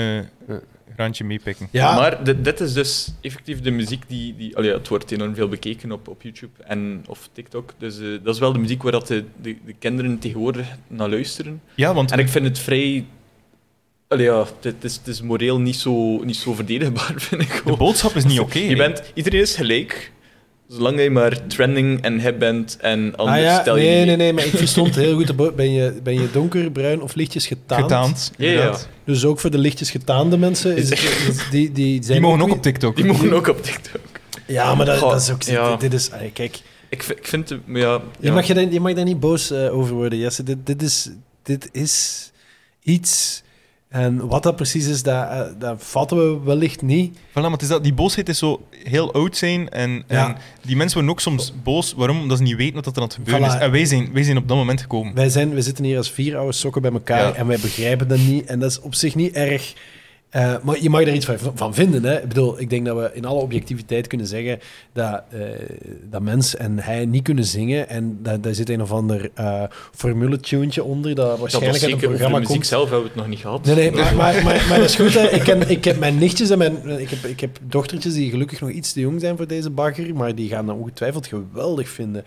graantje 0.99 1.23
meepikken. 1.23 1.67
Ja, 1.71 1.95
Maar 1.95 2.23
dit, 2.23 2.43
dit 2.43 2.59
is 2.59 2.73
dus 2.73 3.13
effectief 3.21 3.61
de 3.61 3.71
muziek 3.71 4.03
die... 4.07 4.35
die 4.35 4.57
allee, 4.57 4.71
het 4.73 4.87
wordt 4.87 5.11
enorm 5.11 5.35
veel 5.35 5.47
bekeken 5.47 5.91
op, 5.91 6.07
op 6.07 6.21
YouTube 6.21 6.63
en, 6.63 7.03
of 7.07 7.29
TikTok. 7.33 7.73
Dus 7.77 7.99
eh, 7.99 8.05
dat 8.23 8.33
is 8.33 8.39
wel 8.39 8.53
de 8.53 8.59
muziek 8.59 8.83
waar 8.83 8.91
dat 8.91 9.07
de, 9.07 9.23
de, 9.41 9.55
de 9.65 9.73
kinderen 9.79 10.19
tegenwoordig 10.19 10.67
naar 10.87 11.09
luisteren. 11.09 11.61
Ja, 11.75 11.93
want 11.93 12.11
En 12.11 12.19
ik 12.19 12.29
vind 12.29 12.45
het 12.45 12.59
vrij... 12.59 13.05
Allee, 14.07 14.25
ja, 14.25 14.45
het 14.61 14.83
is, 14.83 14.95
het 14.95 15.07
is 15.07 15.21
moreel 15.21 15.59
niet 15.59 15.75
zo, 15.75 16.23
niet 16.23 16.35
zo 16.35 16.53
verdedigbaar, 16.53 17.13
vind 17.29 17.41
ik 17.41 17.61
de 17.65 17.77
boodschap 17.77 18.15
is 18.15 18.25
niet 18.25 18.39
oké. 18.45 18.75
Bent, 18.75 19.03
iedereen 19.13 19.41
is 19.41 19.55
gelijk, 19.55 20.11
zolang 20.69 21.01
je 21.01 21.09
maar 21.09 21.47
trending 21.47 22.01
en 22.01 22.19
hip 22.19 22.39
bent 22.39 22.77
en 22.79 23.15
anders 23.15 23.37
ah, 23.37 23.43
ja, 23.43 23.61
stel 23.61 23.77
je 23.77 23.83
nee, 23.87 24.05
nee, 24.05 24.15
nee, 24.15 24.33
maar 24.33 24.45
ik 24.45 24.55
verstond 24.55 24.95
heel 25.05 25.15
goed. 25.15 25.55
Ben 25.55 25.71
je, 25.71 25.99
ben 26.03 26.13
je 26.13 26.31
donker, 26.31 26.71
bruin 26.71 27.01
of 27.01 27.15
lichtjes 27.15 27.47
getaand? 27.47 27.81
Getaand. 27.81 28.31
Ja, 28.37 28.51
ja. 28.51 28.77
Dus 29.03 29.25
ook 29.25 29.39
voor 29.39 29.51
de 29.51 29.57
lichtjes 29.57 29.91
getaande 29.91 30.37
mensen, 30.37 30.75
is 30.77 30.89
het, 30.89 31.47
die, 31.51 31.71
die 31.71 32.03
zijn 32.03 32.19
Die 32.19 32.27
mogen 32.29 32.41
ook 32.43 32.51
op 32.51 32.61
TikTok. 32.61 32.95
Die 32.95 33.05
mogen 33.05 33.33
ook 33.33 33.47
op 33.47 33.63
TikTok. 33.63 34.01
Ja, 34.47 34.75
maar 34.75 34.85
dat, 34.85 34.99
dat 34.99 35.21
is 35.21 35.31
ook... 35.31 35.41
ja. 35.43 35.69
Dit, 35.71 35.79
dit 35.79 35.93
is... 35.93 36.11
allee, 36.11 36.31
kijk, 36.31 36.59
Ik, 36.89 37.03
ik 37.03 37.27
vind... 37.27 37.49
het- 37.49 37.67
maar 37.67 37.81
Ja, 37.81 37.93
je, 38.19 38.27
ja. 38.27 38.33
mag 38.33 38.45
je, 38.47 38.53
daar, 38.53 38.71
je 38.71 38.79
mag 38.79 38.93
daar 38.93 39.05
niet 39.05 39.19
boos 39.19 39.51
eh, 39.51 39.77
over 39.77 39.93
worden, 39.95 40.19
Jesse. 40.19 40.43
Dit, 40.43 40.57
dit, 40.63 40.81
is, 40.81 41.09
dit 41.43 41.69
is 41.71 42.31
iets 42.83 43.41
En 43.89 44.27
wat 44.27 44.43
dat 44.43 44.55
precies 44.55 44.87
is, 44.87 45.03
dat, 45.03 45.29
eh, 45.29 45.41
dat 45.59 45.83
vatten 45.83 46.17
we 46.17 46.39
wellicht 46.45 46.81
niet. 46.81 47.17
Voilà, 47.17 47.33
maar 47.33 47.51
het 47.51 47.61
is 47.61 47.67
dat, 47.67 47.83
die 47.83 47.93
boosheid 47.93 48.29
is 48.29 48.37
zo 48.37 48.61
heel 48.83 49.13
oud 49.13 49.37
zijn. 49.37 49.69
En, 49.69 50.03
Ja. 50.07 50.27
en 50.27 50.35
die 50.65 50.75
mensen 50.75 50.93
worden 50.97 51.11
ook 51.15 51.21
soms 51.21 51.53
boos. 51.63 51.93
Waarom? 51.93 52.19
Omdat 52.21 52.37
ze 52.37 52.43
niet 52.43 52.55
weten 52.55 52.75
wat 52.75 52.85
er 52.85 52.95
aan 53.01 53.03
het 53.07 53.13
gebeuren 53.13 53.43
Voilà. 53.51 53.53
is. 53.55 53.59
En 53.59 53.71
wij 53.71 53.85
zijn, 53.85 54.13
wij 54.13 54.23
zijn 54.23 54.37
op 54.37 54.47
dat 54.47 54.57
moment 54.57 54.81
gekomen. 54.81 55.13
Wij, 55.15 55.29
zijn, 55.29 55.53
wij 55.53 55.61
zitten 55.61 55.83
hier 55.85 55.97
als 55.97 56.11
vier 56.11 56.37
oude 56.37 56.53
sokken 56.53 56.81
bij 56.81 56.91
elkaar 56.91 57.27
Ja. 57.27 57.33
en 57.33 57.47
wij 57.47 57.57
begrijpen 57.61 58.07
dat 58.07 58.17
niet. 58.17 58.45
En 58.45 58.59
dat 58.59 58.69
is 58.71 58.79
op 58.79 58.95
zich 58.95 59.15
niet 59.15 59.33
erg. 59.33 59.73
Eh, 60.29 60.55
maar 60.63 60.81
je 60.81 60.89
mag 60.89 61.03
daar 61.03 61.13
iets 61.13 61.25
van, 61.25 61.37
van 61.55 61.73
vinden. 61.73 62.03
Hè? 62.03 62.21
Ik 62.21 62.27
bedoel, 62.27 62.59
ik 62.59 62.69
denk 62.69 62.85
dat 62.85 62.97
we 62.97 63.09
in 63.13 63.25
alle 63.25 63.39
objectiviteit 63.39 64.07
kunnen 64.07 64.27
zeggen 64.27 64.59
dat, 64.93 65.23
eh, 65.29 65.39
dat 66.09 66.21
mens 66.21 66.55
en 66.55 66.79
hij 66.79 67.05
niet 67.05 67.23
kunnen 67.23 67.43
zingen. 67.43 67.89
En 67.89 68.19
dat, 68.21 68.43
daar 68.43 68.53
zit 68.53 68.69
een 68.69 68.81
of 68.81 68.91
ander 68.91 69.29
eh 69.33 69.63
formule-tuntje 69.95 70.83
onder, 70.83 71.15
dat 71.15 71.27
Dat 71.27 71.39
was 71.39 71.39
waarschijnlijk 71.39 71.83
een 71.83 71.89
zeker 71.89 71.95
over 71.95 72.07
de 72.07 72.13
programma 72.13 72.37
muziek 72.37 72.55
komt. 72.55 72.67
zelf 72.67 72.89
hebben 72.89 73.01
we 73.01 73.07
het 73.07 73.15
nog 73.15 73.27
niet 73.27 73.39
gehad. 73.39 73.65
Nee, 73.65 73.75
nee, 73.75 73.91
maar, 73.91 74.15
maar, 74.15 74.43
maar, 74.43 74.65
maar 74.69 74.79
dat 74.79 74.89
is 74.89 74.95
goed. 74.95 75.13
Hè. 75.13 75.29
Ik, 75.29 75.41
ken, 75.41 75.69
ik 75.69 75.83
heb 75.83 75.99
mijn 75.99 76.17
nichtjes 76.17 76.49
en 76.49 76.57
mijn, 76.57 76.99
ik, 76.99 77.09
heb, 77.09 77.25
ik 77.25 77.39
heb 77.39 77.57
dochtertjes 77.61 78.13
die 78.13 78.29
gelukkig 78.29 78.61
nog 78.61 78.69
iets 78.69 78.93
te 78.93 78.99
jong 78.99 79.21
zijn 79.21 79.37
voor 79.37 79.47
deze 79.47 79.69
bagger, 79.69 80.15
maar 80.15 80.35
die 80.35 80.49
gaan 80.49 80.65
dat 80.65 80.75
ongetwijfeld 80.75 81.27
geweldig 81.27 81.89
vinden. 81.89 82.23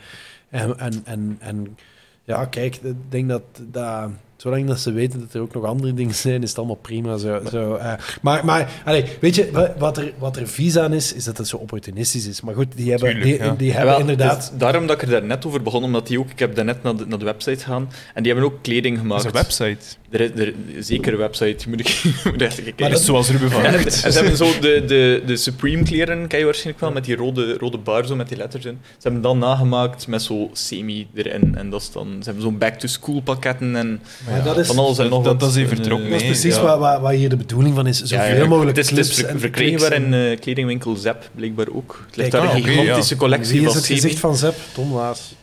En, 0.51 0.79
en, 0.79 1.03
en, 1.05 1.37
en 1.41 1.77
ja, 2.25 2.45
kijk, 2.45 2.77
ik 2.77 2.95
denk 3.09 3.29
dat, 3.29 3.43
dat 3.71 4.09
zolang 4.43 4.67
dat 4.67 4.81
ze 4.81 4.93
weten 4.93 5.21
dat 5.21 5.35
er 5.35 5.41
ook 5.41 5.55
nog 5.55 5.65
andere 5.65 5.95
dingen 5.95 6.15
zijn, 6.15 6.43
is 6.43 6.49
het 6.49 6.59
allemaal 6.59 6.77
prima. 6.77 7.17
Zo, 7.17 7.41
zo, 7.51 7.75
eh. 7.75 7.93
maar 8.23 8.45
maar 8.45 8.69
allee, 8.85 9.05
weet 9.21 9.35
je, 9.35 9.51
wa- 9.53 9.75
wat 9.79 9.99
er, 9.99 10.13
wat 10.19 10.37
er 10.37 10.49
vies 10.49 10.77
aan 10.79 10.93
is, 10.93 11.13
is 11.13 11.25
dat 11.25 11.39
het 11.39 11.49
zo 11.49 11.57
opportunistisch 11.57 12.27
is. 12.27 12.41
Maar 12.41 12.55
goed, 12.55 12.67
die 12.77 12.91
hebben, 12.91 13.09
Tuurlijk, 13.11 13.39
die, 13.39 13.47
ja. 13.49 13.55
die 13.55 13.67
Ja, 13.69 13.73
hebben 13.73 13.91
wel, 13.93 14.01
inderdaad... 14.01 14.37
dus 14.51 14.59
daarom 14.59 14.87
dat 14.87 14.97
ik 14.97 15.03
er 15.03 15.09
daar 15.11 15.25
net 15.25 15.47
over 15.47 15.63
begon, 15.63 15.85
omdat 15.85 16.07
die 16.07 16.19
ook, 16.19 16.31
ik 16.31 16.39
heb 16.39 16.55
daarnet 16.55 16.83
naar 16.83 16.97
de, 16.97 17.07
naar 17.07 17.19
de 17.19 17.25
website 17.25 17.59
gegaan 17.65 17.91
en 18.15 18.23
die 18.23 18.33
hebben 18.33 18.51
ook 18.51 18.63
kleding 18.63 18.95
Dat 18.95 19.03
gemaakt. 19.03 19.25
is 19.25 19.27
een 19.31 19.33
website. 19.43 19.97
Er 20.11 20.21
is 20.21 20.31
er, 20.41 20.55
zeker 20.79 21.13
een 21.13 21.19
website, 21.19 21.69
moet 21.69 21.81
ik 21.81 22.03
moet 22.33 22.43
echt 22.43 22.55
kijken. 22.55 22.75
Maar 22.79 22.91
Dat 22.91 22.99
is 23.01 23.05
zoals 23.07 23.31
Ruben 23.31 23.51
van 23.51 23.65
En, 23.65 23.93
ze 23.93 24.09
hebben 24.11 24.37
zo 24.37 24.51
de, 24.61 24.83
de, 24.87 25.23
de 25.27 25.37
Supreme 25.37 25.83
kleren, 25.83 26.27
ken 26.27 26.39
je 26.39 26.45
waarschijnlijk 26.45 26.81
wel, 26.81 26.93
met 26.93 27.05
die 27.05 27.17
rode, 27.17 27.57
rode 27.59 27.79
bar 27.79 28.07
zo 28.07 28.17
met 28.17 28.29
die 28.29 28.37
letters 28.37 28.65
in. 28.65 28.79
Ze 28.83 28.99
hebben 29.03 29.23
dan 29.23 29.39
nagemaakt 29.39 30.07
met 30.07 30.23
zo 30.23 30.51
semi 30.53 31.07
erin. 31.15 31.55
En 31.57 31.71
dat 31.71 31.81
is 31.81 31.93
dan, 31.93 32.07
ze 32.19 32.25
hebben 32.25 32.43
zo'n 32.43 32.59
back-to-school 32.59 33.21
pakketten 33.21 33.77
en 33.77 34.01
Maar 34.27 34.32
dat 34.41 34.59
is, 34.59 34.67
van 34.67 34.79
alles 34.79 34.99
en 34.99 35.09
nog 35.09 35.23
dat- 35.23 35.33
wat. 35.33 35.41
dat 35.41 35.51
is 35.51 35.57
even 35.57 35.71
En, 35.71 35.77
vertrokken, 35.77 36.11
dat 36.11 36.21
is 36.21 36.27
precies 36.27 36.55
ja. 36.57 36.63
wat, 36.63 36.79
wat, 36.79 37.01
wat 37.01 37.13
hier 37.13 37.29
de 37.29 37.37
bedoeling 37.37 37.75
van 37.75 37.87
is. 37.87 37.99
ja, 37.99 38.07
Zoveel 38.07 38.37
ja, 38.43 38.47
mogelijk 38.47 38.77
Het 38.77 38.91
is, 38.91 38.97
het 38.97 39.09
is 39.29 39.41
verkrijgbaar 39.41 39.93
in 39.93 40.15
eh, 40.15 40.39
kledingwinkel 40.41 40.97
Zep, 40.97 41.31
blijkbaar 41.35 41.67
ook. 41.73 42.03
Het 42.07 42.17
ligt 42.17 42.31
Kijk, 42.31 42.43
daar 42.43 42.53
ah, 42.53 42.57
een 42.59 42.65
gigantische 42.65 43.15
ja. 43.15 43.21
collectie 43.21 43.53
Wie 43.53 43.61
is 43.61 43.67
van 43.67 43.77
het 43.77 43.87
gezicht 43.87 44.19
van 44.19 44.37
Zep? 44.37 44.55
Tom. 44.73 44.99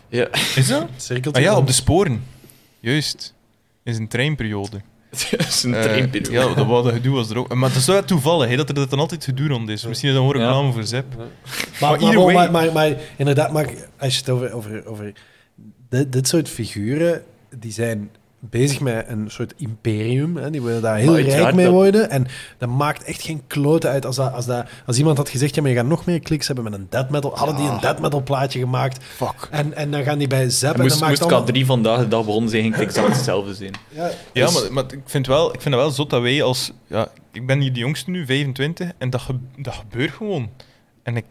Ja. 0.09 0.27
Is 0.55 0.67
dat? 0.67 0.85
Cirkeltje. 0.95 1.41
Ah 1.41 1.47
ja, 1.51 1.57
op 1.57 1.67
de 1.67 1.73
sporen. 1.73 2.23
Juist. 2.79 3.33
Is 3.83 3.97
een 3.97 4.07
treinperiode. 4.07 4.81
Het 5.09 5.45
is 5.47 5.63
een 5.63 5.71
treinperiode. 5.71 6.49
ja, 6.49 6.53
dat 6.55 6.65
wat 6.67 6.85
gedoe 6.93 7.15
was 7.15 7.29
er 7.29 7.37
ook. 7.37 7.53
Maar 7.55 7.69
het 7.69 7.77
is 7.77 7.85
wel 7.85 8.03
toevallig 8.05 8.49
hè, 8.49 8.55
dat 8.55 8.69
er 8.69 8.75
dat 8.75 8.89
dan 8.89 8.99
altijd 8.99 9.23
gedoe 9.23 9.47
rond 9.47 9.69
is. 9.69 9.85
Misschien 9.85 10.09
is 10.09 10.15
dat 10.15 10.25
gewoon 10.25 10.41
Ja. 10.41 10.47
reclame 10.47 10.71
voor 10.73 10.83
Zep. 10.83 11.05
Maar, 11.17 11.25
Maar 11.79 11.89
maar, 11.91 11.99
either 11.99 12.15
maar, 12.25 12.33
way- 12.33 12.49
maar, 12.51 12.71
maar 12.73 12.93
inderdaad, 13.17 13.51
maar 13.51 13.69
als 13.99 14.13
je 14.13 14.19
het 14.19 14.29
over, 14.29 14.53
over, 14.53 14.85
over 14.87 15.13
dit, 15.89 16.11
dit 16.11 16.27
soort 16.27 16.49
figuren, 16.49 17.23
die 17.59 17.71
zijn 17.71 18.09
bezig 18.39 18.79
met 18.79 19.05
een 19.07 19.25
soort 19.31 19.53
imperium. 19.57 20.37
Hè, 20.37 20.49
die 20.49 20.61
willen 20.61 20.81
daar 20.81 20.97
heel 20.97 21.11
Maar 21.11 21.21
rijk 21.21 21.55
mee 21.55 21.65
dat- 21.65 21.73
worden. 21.73 22.09
En 22.09 22.27
dat 22.57 22.69
maakt 22.69 23.03
echt 23.03 23.21
geen 23.21 23.41
klote 23.47 23.87
uit. 23.87 24.05
Als, 24.05 24.15
dat, 24.15 24.33
als, 24.33 24.45
dat, 24.45 24.65
als 24.85 24.97
iemand 24.97 25.17
had 25.17 25.29
gezegd, 25.29 25.55
ja, 25.55 25.61
maar 25.61 25.71
je 25.71 25.77
gaat 25.77 25.85
nog 25.85 26.05
meer 26.05 26.19
kliks 26.19 26.45
hebben 26.47 26.63
met 26.65 26.73
een 26.73 26.87
death 26.89 27.09
metal. 27.09 27.37
Hadden 27.37 27.55
die 27.55 27.67
een 27.69 27.79
death 27.79 27.99
metal 27.99 28.23
plaatje 28.23 28.59
gemaakt. 28.59 29.03
Fuck. 29.03 29.47
En, 29.51 29.73
en 29.73 29.91
dan 29.91 30.03
gaan 30.03 30.17
die 30.17 30.27
bij 30.27 30.49
Zep. 30.49 30.69
En 30.69 30.75
En, 30.75 30.81
moest, 30.81 30.99
dan 30.99 31.09
moest 31.09 31.21
allemaal- 31.21 31.45
K3 31.53 31.65
vandaag 31.65 31.99
de 31.99 32.07
dag 32.07 32.25
begonnen 32.25 32.49
zijn, 32.49 32.61
ging 32.63 32.75
het 32.75 32.83
exact 32.83 33.07
hetzelfde 33.15 33.53
zijn. 33.53 33.73
Ja, 33.89 34.09
Ja, 34.33 34.45
dus- 34.45 34.61
maar, 34.61 34.73
maar 34.73 34.83
ik, 34.93 35.01
vind 35.05 35.27
wel, 35.27 35.45
ik 35.53 35.61
vind 35.61 35.73
het 35.75 35.83
wel 35.83 35.91
zot 35.91 36.09
dat 36.09 36.21
wij 36.21 36.43
als... 36.43 36.71
Ja, 36.87 37.07
ik 37.31 37.47
ben 37.47 37.59
hier 37.59 37.73
de 37.73 37.79
jongste 37.79 38.09
nu, 38.09 38.25
25, 38.25 38.91
en 38.97 39.09
dat, 39.09 39.21
ge- 39.21 39.39
dat 39.57 39.73
gebeurt 39.73 40.11
gewoon. 40.11 40.49
En 41.03 41.15
ik, 41.17 41.25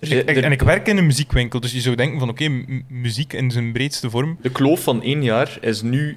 ik- 0.00 0.36
er- 0.36 0.44
en 0.44 0.52
ik 0.52 0.62
werk 0.62 0.88
in 0.88 0.96
een 0.96 1.06
muziekwinkel, 1.06 1.60
dus 1.60 1.72
je 1.72 1.80
zou 1.80 1.96
denken 1.96 2.18
van 2.18 2.28
oké, 2.28 2.48
muziek 2.88 3.32
in 3.32 3.50
zijn 3.50 3.72
breedste 3.72 4.10
vorm. 4.10 4.38
De 4.42 4.50
kloof 4.50 4.82
van 4.82 5.02
één 5.02 5.22
jaar 5.22 5.58
is 5.60 5.82
nu 5.82 6.16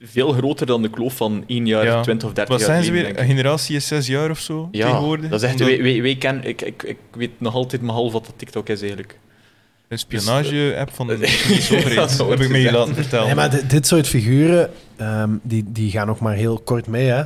veel 0.00 0.32
groter 0.32 0.66
dan 0.66 0.82
de 0.82 0.90
kloof 0.90 1.16
van 1.16 1.44
één 1.46 1.66
jaar, 1.66 1.84
Ja. 1.84 2.00
20 2.00 2.28
of 2.28 2.34
30 2.34 2.54
Wat 2.56 2.66
jaar 2.66 2.74
zijn 2.74 2.84
ze 2.84 2.92
weer? 2.92 3.18
Een 3.18 3.26
generatie 3.26 3.76
is 3.76 3.86
zes 3.86 4.06
jaar 4.06 4.30
of 4.30 4.38
zo 4.38 4.68
Ja, 4.72 4.86
tegenwoordig? 4.86 5.30
dat 5.30 5.42
is 5.42 5.48
echt... 5.48 5.60
Omdat 5.60 5.74
Wij, 5.76 5.82
wij, 5.92 6.02
wij 6.02 6.16
ken, 6.16 6.44
ik, 6.44 6.62
ik, 6.62 6.82
ik 6.82 6.96
weet 7.12 7.30
nog 7.40 7.54
altijd 7.54 7.82
maar 7.82 7.94
half 7.94 8.12
wat 8.12 8.24
dat 8.26 8.34
TikTok 8.36 8.68
is, 8.68 8.80
eigenlijk. 8.80 9.18
Een 9.88 9.98
spionage-app 9.98 10.90
van 10.94 11.06
de 11.06 11.12
Ja, 11.70 11.76
overheid, 11.76 12.18
dat 12.18 12.28
heb 12.28 12.40
ik 12.40 12.48
me 12.48 12.54
gezegd. 12.54 12.74
laten 12.74 12.94
vertellen. 12.94 13.26
Nee, 13.26 13.34
maar 13.34 13.50
dit, 13.50 13.70
dit 13.70 13.86
soort 13.86 14.06
figuren, 14.08 14.70
ehm, 14.96 15.30
die, 15.42 15.64
die 15.68 15.90
gaan 15.90 16.06
nog 16.06 16.18
maar 16.20 16.34
heel 16.34 16.58
kort 16.58 16.86
mee, 16.86 17.06
hè. 17.06 17.22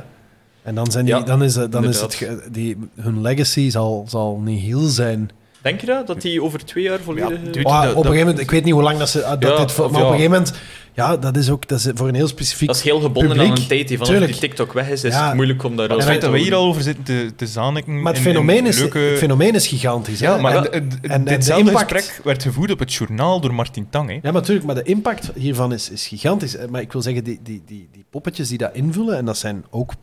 En 0.63 0.75
dan, 0.75 0.91
zijn 0.91 1.05
die, 1.05 1.13
Ja, 1.15 1.21
dan 1.21 1.43
is, 1.43 1.55
het- 1.55 1.71
dan 1.71 1.83
is 1.87 2.01
het, 2.01 2.47
die, 2.51 2.77
hun 2.95 3.21
legacy 3.21 3.69
zal, 3.69 4.05
zal 4.09 4.39
niet 4.45 4.61
heel 4.61 4.79
zijn. 4.87 5.29
Denk 5.61 5.79
je 5.79 5.85
dat? 5.85 6.07
Dat 6.07 6.21
die 6.21 6.43
over 6.43 6.65
twee 6.65 6.83
jaar 6.83 6.99
volledig... 6.99 7.39
dude, 7.41 7.59
eh, 7.59 7.65
Maar 7.65 7.89
op 7.89 7.95
een 7.95 8.01
gegeven 8.03 8.17
moment, 8.19 8.39
ik 8.39 8.51
weet 8.51 8.63
niet 8.63 8.73
hoe 8.73 8.83
lang 8.83 8.97
dat 8.97 9.09
ze... 9.09 9.23
ah, 9.25 9.39
Dat 9.39 9.57
Ja, 9.57 9.65
dit, 9.65 9.77
maar 9.77 9.85
op 9.85 9.91
ja. 9.93 9.99
een 9.99 10.05
gegeven 10.05 10.31
moment, 10.31 10.53
ja, 10.93 11.17
dat 11.17 11.35
is 11.37 11.49
ook 11.49 11.67
dat 11.67 11.79
is 11.79 11.87
voor 11.95 12.07
een 12.07 12.15
heel 12.15 12.27
specifiek... 12.27 12.67
dat 12.67 12.75
is 12.77 12.83
heel 12.83 12.99
gebonden 12.99 13.31
publiek. 13.37 13.51
aan 13.51 13.57
een 13.61 13.67
tijd. 13.67 13.87
die 13.87 13.97
Tuurlijk. 13.99 14.31
die 14.31 14.41
TikTok 14.41 14.73
weg 14.73 14.89
is, 14.89 15.03
is 15.03 15.13
Ja. 15.13 15.25
het 15.25 15.33
moeilijk 15.35 15.63
om 15.63 15.75
daar... 15.75 15.89
het 15.89 16.03
feit 16.03 16.21
dat 16.21 16.31
wij 16.31 16.39
hier 16.39 16.55
al 16.55 16.65
over 16.65 16.81
zitten 16.81 17.03
te, 17.03 17.31
te 17.35 17.47
zaniken... 17.47 18.01
maar 18.01 18.13
het 18.13 18.21
in- 18.21 18.27
in 18.27 18.33
fenomeen, 18.33 18.65
is, 18.65 18.79
leuke- 18.79 18.99
het 18.99 19.17
fenomeen 19.17 19.55
is 19.55 19.67
gigantisch. 19.67 20.19
Ja, 20.19 20.35
hè. 20.35 20.41
maar 20.41 20.55
En- 20.55 20.63
het- 20.63 20.73
het- 20.73 20.99
en- 21.01 21.09
en 21.09 21.23
de 21.23 21.29
ditzelfde 21.29 21.67
impact- 21.71 21.91
gesprek 21.91 22.23
werd 22.25 22.43
gevoerd 22.43 22.71
op 22.71 22.79
het 22.79 22.93
journaal 22.93 23.39
door 23.41 23.53
Martin 23.53 23.87
Tang. 23.89 24.07
Hè. 24.09 24.13
Ja, 24.13 24.19
maar 24.23 24.33
natuurlijk, 24.33 24.65
maar 24.65 24.75
de 24.75 24.83
impact 24.83 25.31
hiervan 25.35 25.73
is, 25.73 25.89
is 25.89 26.07
gigantisch. 26.07 26.55
Eh, 26.55 26.67
Maar 26.69 26.81
ik 26.81 26.91
wil 26.91 27.01
zeggen, 27.01 27.23
die, 27.23 27.39
die, 27.43 27.61
die, 27.65 27.89
die 27.91 28.05
poppetjes 28.09 28.47
die 28.49 28.57
dat 28.57 28.69
invullen, 28.73 29.17
en 29.17 29.25
dat 29.25 29.37
zijn 29.37 29.65
ook 29.69 29.93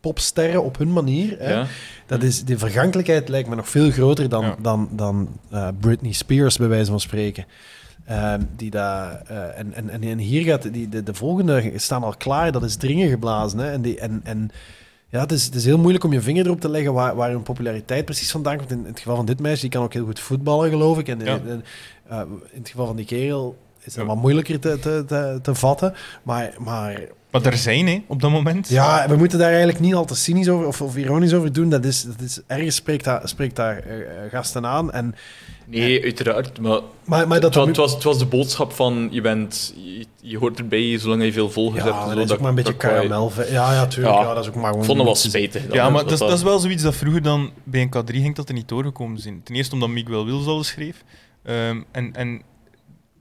popsterren 0.00 0.64
op 0.64 0.78
hun 0.78 0.92
manier, 0.92 1.36
hè, 1.38 1.52
Ja. 1.52 1.66
dat 2.06 2.22
is, 2.22 2.44
de 2.44 2.58
vergankelijkheid 2.58 3.28
lijkt 3.28 3.48
me 3.48 3.54
nog 3.54 3.68
veel 3.68 3.90
groter 3.90 4.28
dan, 4.28 4.44
Ja. 4.44 4.56
dan, 4.60 4.88
dan 4.92 5.28
eh, 5.50 5.68
Britney 5.80 6.12
Spears, 6.12 6.56
bij 6.56 6.68
wijze 6.68 6.90
van 6.90 7.00
spreken. 7.00 7.44
Ehm, 8.04 8.40
die 8.56 8.70
daar, 8.70 9.22
eh, 9.26 9.58
en, 9.58 9.74
en, 9.74 10.00
en, 10.02 10.18
hier 10.18 10.42
gaat 10.42 10.72
die, 10.72 10.88
de, 10.88 11.02
de 11.02 11.14
volgende 11.14 11.72
staan 11.76 12.02
al 12.02 12.14
klaar, 12.18 12.52
dat 12.52 12.62
is 12.62 12.76
dringen 12.76 13.08
geblazen. 13.08 13.58
Hè, 13.58 13.70
en, 13.70 13.82
die, 13.82 13.98
en, 13.98 14.20
en 14.24 14.50
ja, 15.08 15.20
het 15.20 15.32
is, 15.32 15.44
het 15.44 15.54
is 15.54 15.64
heel 15.64 15.78
moeilijk 15.78 16.04
om 16.04 16.12
je 16.12 16.20
vinger 16.20 16.44
erop 16.46 16.60
te 16.60 16.68
leggen 16.70 16.92
waar, 16.92 17.14
waar 17.14 17.30
hun 17.30 17.42
populariteit 17.42 18.04
precies 18.04 18.30
vandaan 18.30 18.56
komt. 18.56 18.70
In, 18.70 18.84
het 18.86 18.98
geval 18.98 19.16
van 19.16 19.26
dit 19.26 19.40
meisje, 19.40 19.60
die 19.60 19.70
kan 19.70 19.82
ook 19.82 19.92
heel 19.92 20.04
goed 20.04 20.20
voetballen, 20.20 20.70
geloof 20.70 20.98
ik. 20.98 21.08
En, 21.08 21.18
Ja. 21.20 21.26
en- 21.46 21.64
eh, 22.08 22.20
in 22.52 22.58
het 22.60 22.68
geval 22.68 22.86
van 22.86 22.96
die 22.96 23.04
kerel 23.04 23.56
is 23.78 23.94
dat 23.94 24.02
Ja. 24.04 24.10
wat 24.10 24.20
moeilijker 24.22 24.60
te, 24.60 24.78
te, 24.78 25.04
te, 25.06 25.38
te 25.42 25.54
vatten. 25.54 25.94
Maar, 26.22 26.54
maar 26.58 27.00
Maar 27.30 27.42
er 27.46 27.56
zijn, 27.56 27.86
hè, 27.86 28.02
op 28.06 28.20
dat 28.20 28.30
moment. 28.30 28.68
ja, 28.68 29.08
we 29.08 29.16
moeten 29.16 29.38
daar 29.38 29.48
eigenlijk 29.48 29.80
niet 29.80 29.94
al 29.94 30.04
te 30.04 30.14
cynisch 30.14 30.48
over 30.48 30.66
of, 30.66 30.80
of 30.82 30.96
ironisch 30.96 31.32
over 31.34 31.52
doen. 31.52 31.68
Dat 31.68 31.84
is, 31.84 32.02
dat 32.02 32.20
is, 32.20 32.40
ergens 32.46 32.74
spreekt 32.76 33.04
daar, 33.04 33.28
spreekt 33.28 33.56
daar 33.56 33.78
eh, 33.78 34.00
eh, 34.00 34.30
gasten 34.30 34.66
aan. 34.66 34.92
En, 34.92 35.14
Nee, 35.70 36.02
uiteraard. 36.02 36.60
Maar, 36.60 36.80
maar, 37.28 37.40
dat 37.40 37.54
was, 37.54 37.66
het, 37.66 37.76
was, 37.76 37.92
het 37.94 38.02
was 38.02 38.18
de 38.18 38.26
boodschap 38.26 38.72
van 38.72 39.08
je, 39.10 39.20
bent, 39.20 39.74
je, 39.76 40.06
je 40.20 40.38
hoort 40.38 40.58
erbij 40.58 40.98
zolang 40.98 41.22
je 41.24 41.32
veel 41.32 41.50
volgers 41.50 41.84
ja, 41.84 41.92
hebt. 42.04 42.14
dat 42.16 42.24
is 42.24 42.32
ook 42.32 42.40
maar 42.40 42.48
een 42.48 42.54
beetje 42.54 42.72
je- 42.72 42.78
karamel. 42.78 43.32
Ja, 43.50 43.72
ja, 43.72 43.86
tuurlijk. 43.86 44.14
Ja. 44.16 44.22
Ja. 44.22 44.34
dat 44.34 44.42
is 44.42 44.48
ook 44.48 44.54
maar 44.54 44.64
gewoon 44.64 44.80
Ik 44.80 44.86
vond 44.86 44.98
het 44.98 45.06
wel 45.06 45.14
spijtig. 45.16 45.72
Ja, 45.72 45.90
maar 45.90 46.02
dat 46.02 46.12
is, 46.12 46.18
dat- 46.18 46.28
dat 46.28 46.36
is 46.38 46.44
wel 46.44 46.58
zoiets 46.58 46.82
dat 46.82 46.94
vroeger 46.96 47.22
dan 47.22 47.50
bij 47.64 47.80
een 47.82 47.88
K3 47.96 48.14
ging 48.14 48.34
dat 48.36 48.48
er 48.48 48.54
niet 48.54 48.68
doorgekomen 48.68 49.20
zijn. 49.20 49.40
Ten 49.44 49.54
eerste 49.54 49.74
omdat 49.74 49.88
Miguel 49.88 50.24
Wils 50.24 50.46
alles 50.46 50.66
schreef. 50.68 51.04
Ehm, 51.44 51.80
en 51.92 52.14
en 52.14 52.42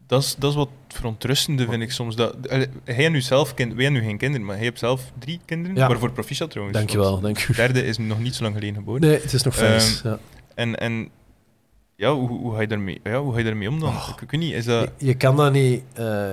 dat, 0.07 0.23
is, 0.23 0.35
dat 0.35 0.49
is 0.49 0.55
wat 0.55 0.69
verontrustende, 0.87 1.65
vind 1.69 1.81
ik 1.81 1.91
soms. 1.91 2.15
Dat, 2.15 2.35
hij 2.83 3.05
en 3.05 3.11
nu 3.11 3.21
zelf, 3.21 3.53
kind, 3.53 3.73
wij 3.73 3.83
hebben 3.83 4.01
nu 4.01 4.07
geen 4.07 4.17
kinderen, 4.17 4.45
maar 4.45 4.55
hij 4.55 4.63
heeft 4.63 4.79
zelf 4.79 5.11
drie 5.19 5.39
kinderen. 5.45 5.77
Ja. 5.77 5.87
Waarvoor 5.87 6.11
proficiat 6.11 6.49
trouwens. 6.49 6.77
Dankjewel, 6.77 7.19
dank 7.19 7.39
u. 7.43 7.45
De 7.47 7.53
derde 7.53 7.83
is 7.85 7.97
nog 7.97 8.19
niet 8.19 8.35
zo 8.35 8.43
lang 8.43 8.55
geleden 8.55 8.75
geboren. 8.75 9.01
Nee, 9.01 9.19
het 9.21 9.33
is 9.33 9.43
nog 9.43 9.55
vers. 9.55 9.97
Ehm, 10.01 10.07
ja. 10.07 10.19
En, 10.55 10.79
en 10.79 11.09
ja, 11.95 12.13
hoe, 12.13 12.27
hoe, 12.29 12.53
ga 12.55 12.61
je 12.61 12.67
daarmee, 12.67 12.99
ja, 13.03 13.19
hoe 13.21 13.31
ga 13.31 13.37
je 13.37 13.43
daarmee 13.43 13.69
om 13.69 13.79
dan? 13.79 13.89
Oh. 13.89 14.09
Ik, 14.21 14.31
weet 14.31 14.39
niet, 14.41 14.53
is 14.53 14.65
dat... 14.65 14.91
je, 14.97 15.05
je 15.05 15.13
kan 15.15 15.35
dat 15.35 15.51
niet... 15.53 15.83
eh, 15.93 16.29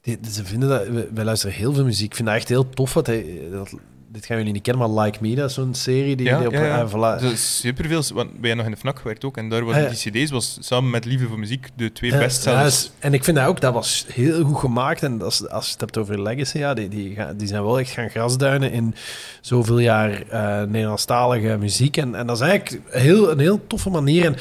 die- 0.00 0.18
ze 0.30 0.44
vinden 0.44 0.68
dat... 0.68 0.86
we- 0.88 1.08
Wij 1.14 1.24
luisteren 1.24 1.56
heel 1.56 1.72
veel 1.74 1.84
muziek. 1.84 2.06
Ik 2.10 2.14
vind 2.14 2.28
dat 2.28 2.36
echt 2.36 2.48
heel 2.48 2.68
tof. 2.68 2.94
Wat 2.94 3.06
hij, 3.06 3.40
dat, 3.50 3.74
dit 4.08 4.26
gaan 4.26 4.36
jullie 4.36 4.52
niet 4.52 4.62
kennen, 4.62 4.92
maar 4.92 5.04
Like 5.04 5.18
Me, 5.20 5.34
dat 5.34 5.48
is 5.48 5.54
zo'n 5.54 5.74
serie 5.74 6.16
die, 6.16 6.26
Ja, 6.26 6.38
die 6.38 6.46
op... 6.46 6.52
ja, 6.52 6.64
ja. 6.64 6.88
voilà. 6.88 7.22
Er 7.22 7.32
is 7.32 7.58
superveel, 7.58 8.02
want 8.14 8.30
wij 8.30 8.48
hebben 8.48 8.56
nog 8.56 8.66
in 8.66 8.70
de 8.72 8.76
FNAC 8.76 8.98
gewerkt 8.98 9.24
ook, 9.24 9.36
en 9.36 9.48
daar 9.48 9.64
was 9.64 9.74
Ah, 9.74 9.90
die 9.90 10.24
cd's 10.24 10.30
was 10.30 10.58
samen 10.60 10.90
met 10.90 11.04
Liefde 11.04 11.26
voor 11.26 11.38
Muziek 11.38 11.68
de 11.76 11.92
twee 11.92 12.10
Ja, 12.10 12.18
bestsellers. 12.18 12.90
en 12.98 13.14
ik 13.14 13.24
vind 13.24 13.36
dat 13.36 13.46
ook, 13.46 13.60
dat 13.60 13.72
was 13.72 14.06
heel 14.12 14.44
goed 14.44 14.58
gemaakt. 14.58 15.02
En 15.02 15.22
als, 15.22 15.48
als 15.48 15.66
je 15.66 15.72
het 15.72 15.80
hebt 15.80 15.98
over 15.98 16.22
Legacy, 16.22 16.58
ja, 16.58 16.74
die, 16.74 16.88
die, 16.88 17.16
die 17.36 17.46
zijn 17.46 17.62
wel 17.62 17.78
echt 17.78 17.90
gaan 17.90 18.10
grasduinen 18.10 18.72
in 18.72 18.94
zoveel 19.40 19.78
jaar 19.78 20.22
eh 20.28 20.62
Nederlandstalige 20.62 21.56
muziek. 21.58 21.96
En, 21.96 22.14
en 22.14 22.26
dat 22.26 22.36
is 22.36 22.42
eigenlijk 22.42 22.82
heel, 22.90 23.30
een 23.30 23.38
heel 23.38 23.66
toffe 23.66 23.90
manier. 23.90 24.24
En 24.24 24.36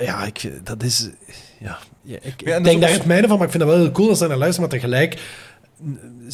ja, 0.00 0.24
ik, 0.24 0.50
dat 0.64 0.82
is... 0.82 1.10
Ja, 1.58 1.78
ik, 2.22 2.64
denk 2.64 2.80
daar 2.80 2.90
het 2.90 3.06
mijne 3.06 3.28
van, 3.28 3.36
maar 3.36 3.46
ik 3.46 3.52
vind 3.52 3.64
dat 3.64 3.72
wel 3.72 3.82
heel 3.82 3.92
cool 3.92 4.08
als 4.08 4.18
ze 4.18 4.26
naar 4.26 4.36
luisteren. 4.36 4.68
Maar 4.70 4.78
tegelijk 4.78 5.20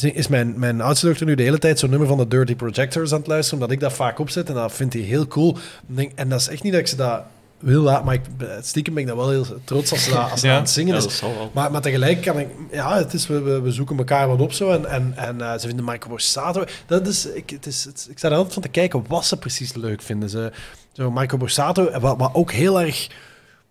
is 0.01 0.29
mijn, 0.29 0.59
mijn 0.59 0.81
oudste 0.81 1.07
dochter 1.07 1.27
nu 1.27 1.35
de 1.35 1.43
hele 1.43 1.59
tijd 1.59 1.79
zo'n 1.79 1.91
nummer 1.91 2.09
van 2.09 2.19
de 2.19 2.29
Dirty 2.29 2.55
Projectors 2.55 3.13
aan 3.13 3.19
het 3.19 3.27
luisteren, 3.27 3.59
omdat 3.61 3.75
ik 3.75 3.81
dat 3.83 3.93
vaak 3.93 4.19
opzet. 4.19 4.49
En 4.49 4.55
dat 4.55 4.73
vindt 4.73 4.95
hij 4.95 5.03
heel 5.03 5.27
cool. 5.27 5.57
En 5.89 5.95
denk- 5.95 6.13
En 6.15 6.29
dat 6.29 6.41
is 6.41 6.49
echt 6.49 6.63
niet 6.63 6.73
dat 6.73 6.81
ik 6.81 6.87
ze 6.87 6.97
dat 6.97 7.23
wil 7.59 7.83
laten. 7.83 8.05
Maar 8.05 8.15
ik, 8.15 8.21
stiekem 8.61 8.95
ben 8.95 9.03
ik 9.03 9.09
dat 9.09 9.17
wel 9.19 9.31
heel 9.31 9.47
trots 9.65 9.91
als 9.93 10.05
ze, 10.05 10.11
dat, 10.11 10.31
als 10.31 10.41
ze 10.41 10.47
Ja. 10.47 10.55
aan 10.55 10.61
het 10.61 10.71
zingen 10.71 10.93
Ja, 10.93 10.99
is. 10.99 11.05
dat 11.05 11.13
zal 11.13 11.35
wel. 11.35 11.51
Maar, 11.55 11.71
maar 11.71 11.81
tegelijk 11.81 12.23
kan 12.23 12.39
ik... 12.39 12.49
Ja, 12.71 12.97
het 12.97 13.13
is, 13.13 13.27
we, 13.27 13.41
we, 13.41 13.61
we 13.61 13.71
zoeken 13.73 13.99
elkaar 13.99 14.29
wat 14.29 14.41
op 14.41 14.53
zo. 14.53 14.71
En, 14.71 14.87
en, 14.87 15.13
en 15.17 15.41
eh, 15.41 15.53
ze 15.59 15.67
vinden 15.67 15.85
Marco 15.85 16.09
Borsato... 16.09 16.65
Dat 16.87 17.07
is, 17.07 17.27
ik, 17.27 17.51
het 17.51 17.67
is, 17.67 17.85
het, 17.85 18.07
ik 18.11 18.19
sta 18.19 18.29
er 18.29 18.35
altijd 18.35 18.53
van 18.55 18.63
te 18.63 18.69
kijken 18.69 19.05
wat 19.09 19.25
ze 19.25 19.37
precies 19.37 19.75
leuk 19.75 20.03
vinden. 20.03 20.31
Ze, 20.31 20.53
zo 20.93 21.11
Marco 21.11 21.37
Borsato, 21.37 22.01
wat, 22.01 22.19
wat 22.19 22.31
ook 22.35 22.53
heel 22.53 22.81
erg 22.81 23.09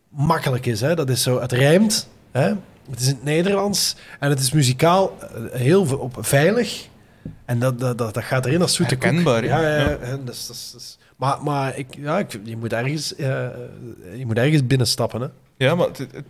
makkelijk 0.10 0.66
is. 0.66 0.82
Hè? 0.82 0.96
Dat 0.96 1.10
is 1.10 1.24
zo, 1.24 1.42
het 1.42 1.52
rijmt. 1.52 2.08
Hè? 2.32 2.54
Het 2.92 3.00
is 3.00 3.08
in 3.08 3.14
het 3.16 3.24
Nederlands. 3.24 3.96
En 4.20 4.30
het 4.30 4.40
is 4.40 4.52
muzikaal 4.52 5.18
eh, 5.20 5.60
heel 5.60 5.98
op, 5.98 6.18
veilig. 6.20 6.88
En 7.46 7.60
dat, 7.60 7.80
dat, 7.80 7.98
dat, 7.98 8.14
dat 8.14 8.24
gaat 8.24 8.46
erin 8.46 8.62
als 8.62 8.76
zoete. 8.76 8.96
Herkenbaar, 9.00 9.46
Ja, 9.46 9.62
ja, 9.62 9.78
ja. 9.80 9.96
En 9.98 10.22
is- 10.30 10.48
dat 10.48 10.56
is- 10.82 10.98
maar 11.16 11.44
maar 11.44 11.78
ik, 11.78 11.88
ja, 11.98 12.20
ik, 12.20 12.40
je, 12.44 12.58
moet 12.58 12.74
ergens, 12.74 13.16
eh, 13.16 13.48
je 14.18 14.26
moet 14.26 14.38
ergens 14.38 14.68
binnenstappen. 14.68 15.22
Hè? 15.22 15.28
Ja, 15.58 15.76
maar 15.76 15.88
het, 15.88 15.98
het, 15.98 16.26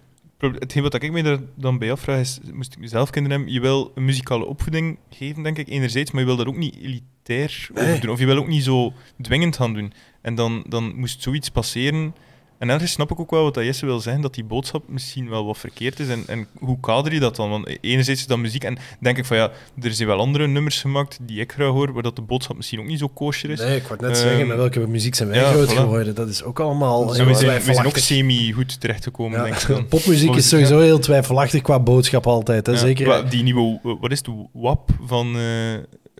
hetgeen 0.59 0.83
wat 0.83 0.93
ik 1.03 1.11
me 1.11 1.39
dan 1.55 1.77
bij 1.77 1.91
afvraag 1.91 2.19
is, 2.19 2.39
moest 2.53 2.73
ik 2.73 2.79
mezelf 2.79 3.09
kinderen 3.09 3.37
hebben, 3.37 3.55
je 3.55 3.61
wil 3.61 3.91
een 3.95 4.05
muzikale 4.05 4.45
opvoeding 4.45 4.97
geven, 5.09 5.43
denk 5.43 5.57
ik, 5.57 5.69
enerzijds, 5.69 6.11
maar 6.11 6.21
je 6.21 6.27
wil 6.27 6.35
dat 6.37 6.47
ook 6.47 6.57
niet 6.57 6.75
elitair 6.75 7.69
Nee. 7.73 7.83
over 7.87 8.01
doen, 8.01 8.09
of 8.11 8.19
je 8.19 8.25
wil 8.25 8.37
ook 8.37 8.47
niet 8.47 8.63
zo 8.63 8.93
dwingend 9.21 9.55
gaan 9.55 9.73
doen. 9.73 9.93
En 10.21 10.35
dan, 10.35 10.63
dan 10.69 10.95
moest 10.95 11.21
zoiets 11.21 11.49
passeren. 11.49 12.15
En 12.61 12.69
ergens 12.69 12.91
snap 12.91 13.11
ik 13.11 13.19
ook 13.19 13.31
wel 13.31 13.43
wat 13.43 13.53
dat 13.53 13.63
Jesse 13.63 13.85
wil 13.85 13.99
zeggen, 13.99 14.21
dat 14.21 14.33
die 14.33 14.43
boodschap 14.43 14.83
misschien 14.87 15.29
wel 15.29 15.45
wat 15.45 15.57
verkeerd 15.57 15.99
is. 15.99 16.07
En, 16.07 16.23
en 16.27 16.47
hoe 16.59 16.79
kader 16.79 17.13
je 17.13 17.19
dat 17.19 17.35
dan? 17.35 17.49
Want 17.49 17.77
enerzijds 17.81 18.21
is 18.21 18.27
dat 18.27 18.37
muziek, 18.37 18.63
en 18.63 18.77
denk 18.99 19.17
ik 19.17 19.25
van 19.25 19.37
ja, 19.37 19.51
er 19.81 19.93
zijn 19.93 20.07
wel 20.07 20.19
andere 20.19 20.47
nummers 20.47 20.81
gemaakt 20.81 21.17
die 21.21 21.39
ik 21.39 21.51
graag 21.51 21.69
hoor, 21.69 21.93
waar 21.93 22.03
dat 22.03 22.15
de 22.15 22.21
boodschap 22.21 22.55
misschien 22.55 22.79
ook 22.79 22.85
niet 22.85 22.99
zo 22.99 23.07
kosher 23.07 23.49
is. 23.49 23.59
Nee, 23.59 23.75
ik 23.75 23.87
wou 23.87 24.01
net 24.01 24.09
Ehm, 24.09 24.19
zeggen, 24.19 24.47
met 24.47 24.57
welke 24.57 24.87
muziek 24.87 25.15
zijn 25.15 25.29
wij 25.29 25.39
ja, 25.39 25.51
groot 25.51 25.71
voilà. 25.71 25.75
geworden. 25.75 26.15
Dat 26.15 26.29
is 26.29 26.43
ook 26.43 26.59
allemaal 26.59 27.05
Dus 27.07 27.17
we, 27.17 27.33
zijn, 27.33 27.61
we 27.61 27.73
zijn 27.73 27.85
ook 27.85 27.97
semi-goed 27.97 28.79
terechtgekomen, 28.81 29.37
Ja. 29.37 29.43
denk 29.43 29.55
ik 29.55 29.67
dan. 29.67 29.87
Popmuziek 29.97 30.35
is 30.35 30.49
sowieso 30.49 30.79
heel 30.79 30.99
twijfelachtig 30.99 31.61
qua 31.61 31.79
boodschap 31.79 32.27
altijd. 32.27 32.65
Hè? 32.65 32.71
Ja, 32.71 32.77
Zeker. 32.77 33.29
die 33.29 33.43
nieuwe, 33.43 33.79
wat 33.99 34.11
is 34.11 34.17
het, 34.17 34.27
WAP 34.53 34.89
van 35.05 35.35
eh, 35.37 35.43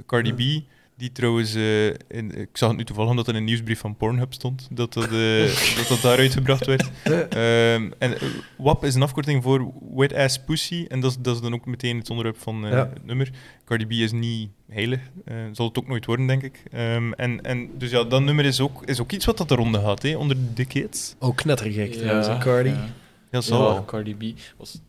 Cardi 0.06 0.34
B, 0.34 0.64
die 1.02 1.12
trouwens, 1.12 1.54
eh, 1.56 1.86
in, 1.88 2.38
ik 2.38 2.58
zag 2.58 2.70
het 2.70 2.78
nu 2.78 2.84
toevallig 2.84 3.10
omdat 3.10 3.28
er 3.28 3.34
in 3.34 3.40
een 3.40 3.46
nieuwsbrief 3.46 3.80
van 3.80 3.96
Pornhub 3.96 4.34
stond, 4.34 4.68
dat 4.72 4.94
dat, 4.94 5.04
eh, 5.04 5.46
dat, 5.78 5.86
dat 5.90 6.02
daaruit 6.02 6.34
gebracht 6.34 6.66
werd. 6.66 6.90
Ehm, 7.04 7.92
en 7.98 8.20
eh, 8.20 8.22
WAP 8.58 8.86
is 8.86 8.96
een 8.96 9.02
afkorting 9.02 9.44
voor 9.44 9.72
Wet 9.96 10.14
Ass 10.14 10.40
Pussy, 10.40 10.86
en 10.88 11.00
dat 11.00 11.12
is, 11.12 11.18
dat 11.20 11.36
is 11.36 11.42
dan 11.42 11.54
ook 11.54 11.66
meteen 11.66 11.98
het 11.98 12.10
onderwerp 12.10 12.38
van 12.38 12.66
eh, 12.66 12.72
Ja. 12.72 12.90
het 12.94 13.06
nummer. 13.06 13.32
Cardi 13.66 13.86
B 13.86 13.92
is 13.92 14.12
niet 14.12 14.50
heilig, 14.70 15.00
eh, 15.26 15.36
zal 15.52 15.68
het 15.68 15.78
ook 15.78 15.88
nooit 15.88 16.06
worden, 16.06 16.28
denk 16.28 16.44
ik. 16.44 16.64
Ehm, 16.72 17.12
en, 17.14 17.42
en, 17.42 17.70
dus 17.78 17.92
ja, 17.92 18.04
dat 18.04 18.22
nummer 18.22 18.46
is 18.46 18.60
ook, 18.60 18.86
is 18.86 19.02
ook 19.02 19.12
iets 19.12 19.26
wat 19.26 19.38
dat 19.38 19.50
de 19.50 19.56
ronde 19.56 19.80
gaat, 19.80 20.02
hè, 20.02 20.16
onder 20.16 20.38
de 20.54 20.66
kids. 20.66 21.16
Ook 21.20 21.36
knettergek 21.36 21.94
trouwens, 21.94 22.28
hè, 22.28 22.38
Cardi. 22.38 22.70
Ja, 22.70 22.90
Ja, 23.32 23.42
Ja. 23.48 23.84
Cardi 23.86 24.16
B 24.16 24.40
was... 24.58 24.82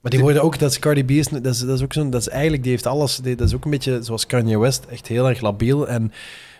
Maar 0.00 0.10
die 0.10 0.20
worden 0.20 0.42
ook, 0.42 0.58
dat 0.58 0.70
is 0.70 0.78
Cardi 0.78 1.04
B, 1.04 1.10
is, 1.10 1.28
dat, 1.28 1.46
is, 1.46 1.58
dat 1.58 1.76
is 1.76 1.82
ook 1.82 1.92
zo'n, 1.92 2.10
dat 2.10 2.20
is 2.20 2.28
eigenlijk, 2.28 2.62
die 2.62 2.72
heeft 2.72 2.86
alles, 2.86 3.16
die, 3.16 3.36
dat 3.36 3.48
is 3.48 3.54
ook 3.54 3.64
een 3.64 3.70
beetje 3.70 3.98
zoals 4.02 4.26
Kanye 4.26 4.58
West, 4.58 4.84
echt 4.90 5.06
heel 5.06 5.28
erg 5.28 5.40
labiel. 5.40 5.88
En, 5.88 6.12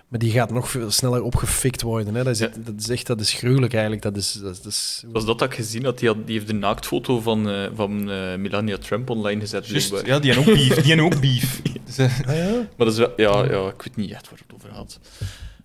maar 0.08 0.18
die 0.18 0.30
gaat 0.32 0.50
nog 0.52 0.70
veel 0.70 0.90
sneller 0.90 1.22
opgefikt 1.22 1.82
worden. 1.82 2.14
Hè. 2.14 2.24
Dat, 2.24 2.32
is, 2.34 2.38
Ja. 2.38 2.48
dat 2.64 2.74
is 2.78 2.88
echt, 2.88 3.06
dat 3.06 3.20
is 3.20 3.32
gruwelijk 3.32 3.72
eigenlijk. 3.72 4.02
Dat 4.02 4.16
is, 4.16 4.32
dat 4.32 4.52
is, 4.52 4.60
dat 4.62 4.72
is- 4.72 5.04
Was 5.12 5.24
dat 5.24 5.38
dat 5.38 5.48
ik 5.48 5.54
gezien 5.54 5.84
had? 5.84 5.98
Die, 5.98 6.08
had, 6.08 6.16
die 6.26 6.34
heeft 6.34 6.46
de 6.46 6.54
naaktfoto 6.54 7.20
van, 7.20 7.48
eh, 7.50 7.66
van 7.74 8.10
eh, 8.10 8.36
Melania 8.36 8.76
Trump 8.78 9.10
online 9.10 9.40
gezet. 9.40 9.66
Ja, 10.04 10.18
die 10.18 10.32
hebben 10.32 10.36
ook 10.52 10.58
beef. 10.58 10.74
Die 10.74 10.94
hebben 10.94 11.04
ook 11.04 11.20
beef. 11.20 11.62
Dus, 11.84 11.98
eh, 11.98 12.20
Ah, 12.28 12.36
ja? 12.36 12.50
Maar 12.52 12.66
dat 12.86 12.92
is 12.92 12.98
wel, 12.98 13.12
ja, 13.16 13.44
ja, 13.44 13.68
ik 13.68 13.82
weet 13.82 13.96
niet 13.96 14.10
echt 14.10 14.30
waar 14.30 14.38
het 14.46 14.54
over 14.54 14.68
gaat. 14.74 14.98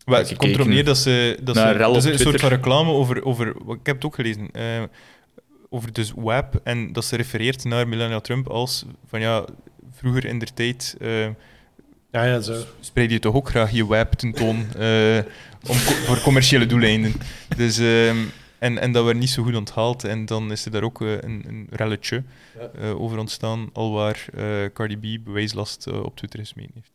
Maar 0.05 0.17
het 0.19 0.27
komt 0.27 0.41
erop 0.41 0.51
gekeken? 0.55 0.73
neer 0.73 0.85
dat 0.85 0.97
ze... 0.97 1.37
Dat 1.43 1.55
ze 1.55 1.75
dat 1.77 1.95
is 1.95 2.05
een 2.05 2.19
soort 2.19 2.39
van 2.39 2.49
reclame 2.49 2.91
over... 2.91 3.23
over 3.25 3.47
ik 3.47 3.79
heb 3.83 3.95
het 3.95 4.05
ook 4.05 4.15
gelezen. 4.15 4.49
Over 5.75 5.93
dus 5.93 6.11
WAP. 6.15 6.59
En 6.63 6.93
dat 6.93 7.05
ze 7.05 7.15
refereert 7.15 7.63
naar 7.63 7.87
Melania 7.87 8.19
Trump 8.19 8.47
als... 8.47 8.85
Van 9.07 9.19
ja, 9.19 9.45
vroeger 9.91 10.25
in 10.25 10.39
der 10.39 10.53
tijd... 10.53 10.95
eh 10.99 11.23
ja, 12.11 12.23
ja, 12.25 12.39
zo. 12.41 12.63
spreid 12.79 13.11
je 13.11 13.19
toch 13.19 13.35
ook 13.35 13.49
graag 13.49 13.71
je 13.71 13.85
WAP 13.85 14.13
tentoon. 14.13 14.65
eh 14.77 15.17
om, 15.67 15.77
co- 15.77 15.93
voor 16.05 16.21
commerciële 16.21 16.65
doeleinden. 16.65 17.13
Dus... 17.57 17.77
ehm, 17.77 18.17
en, 18.59 18.77
en 18.77 18.91
dat 18.91 19.05
werd 19.05 19.17
niet 19.17 19.29
zo 19.29 19.43
goed 19.43 19.55
onthaald. 19.55 20.03
En 20.03 20.25
dan 20.25 20.51
is 20.51 20.65
er 20.65 20.71
daar 20.71 20.83
ook 20.83 21.01
eh, 21.01 21.11
een, 21.11 21.43
een 21.47 21.67
relletje 21.69 22.23
Ja. 22.59 22.89
over 22.91 23.17
ontstaan. 23.17 23.69
Alwaar 23.73 24.25
Cardi 24.73 24.97
B 24.97 25.23
bewijslast 25.23 25.87
op 25.87 26.15
Twitter 26.17 26.39
gesmeten 26.39 26.71
heeft. 26.75 26.91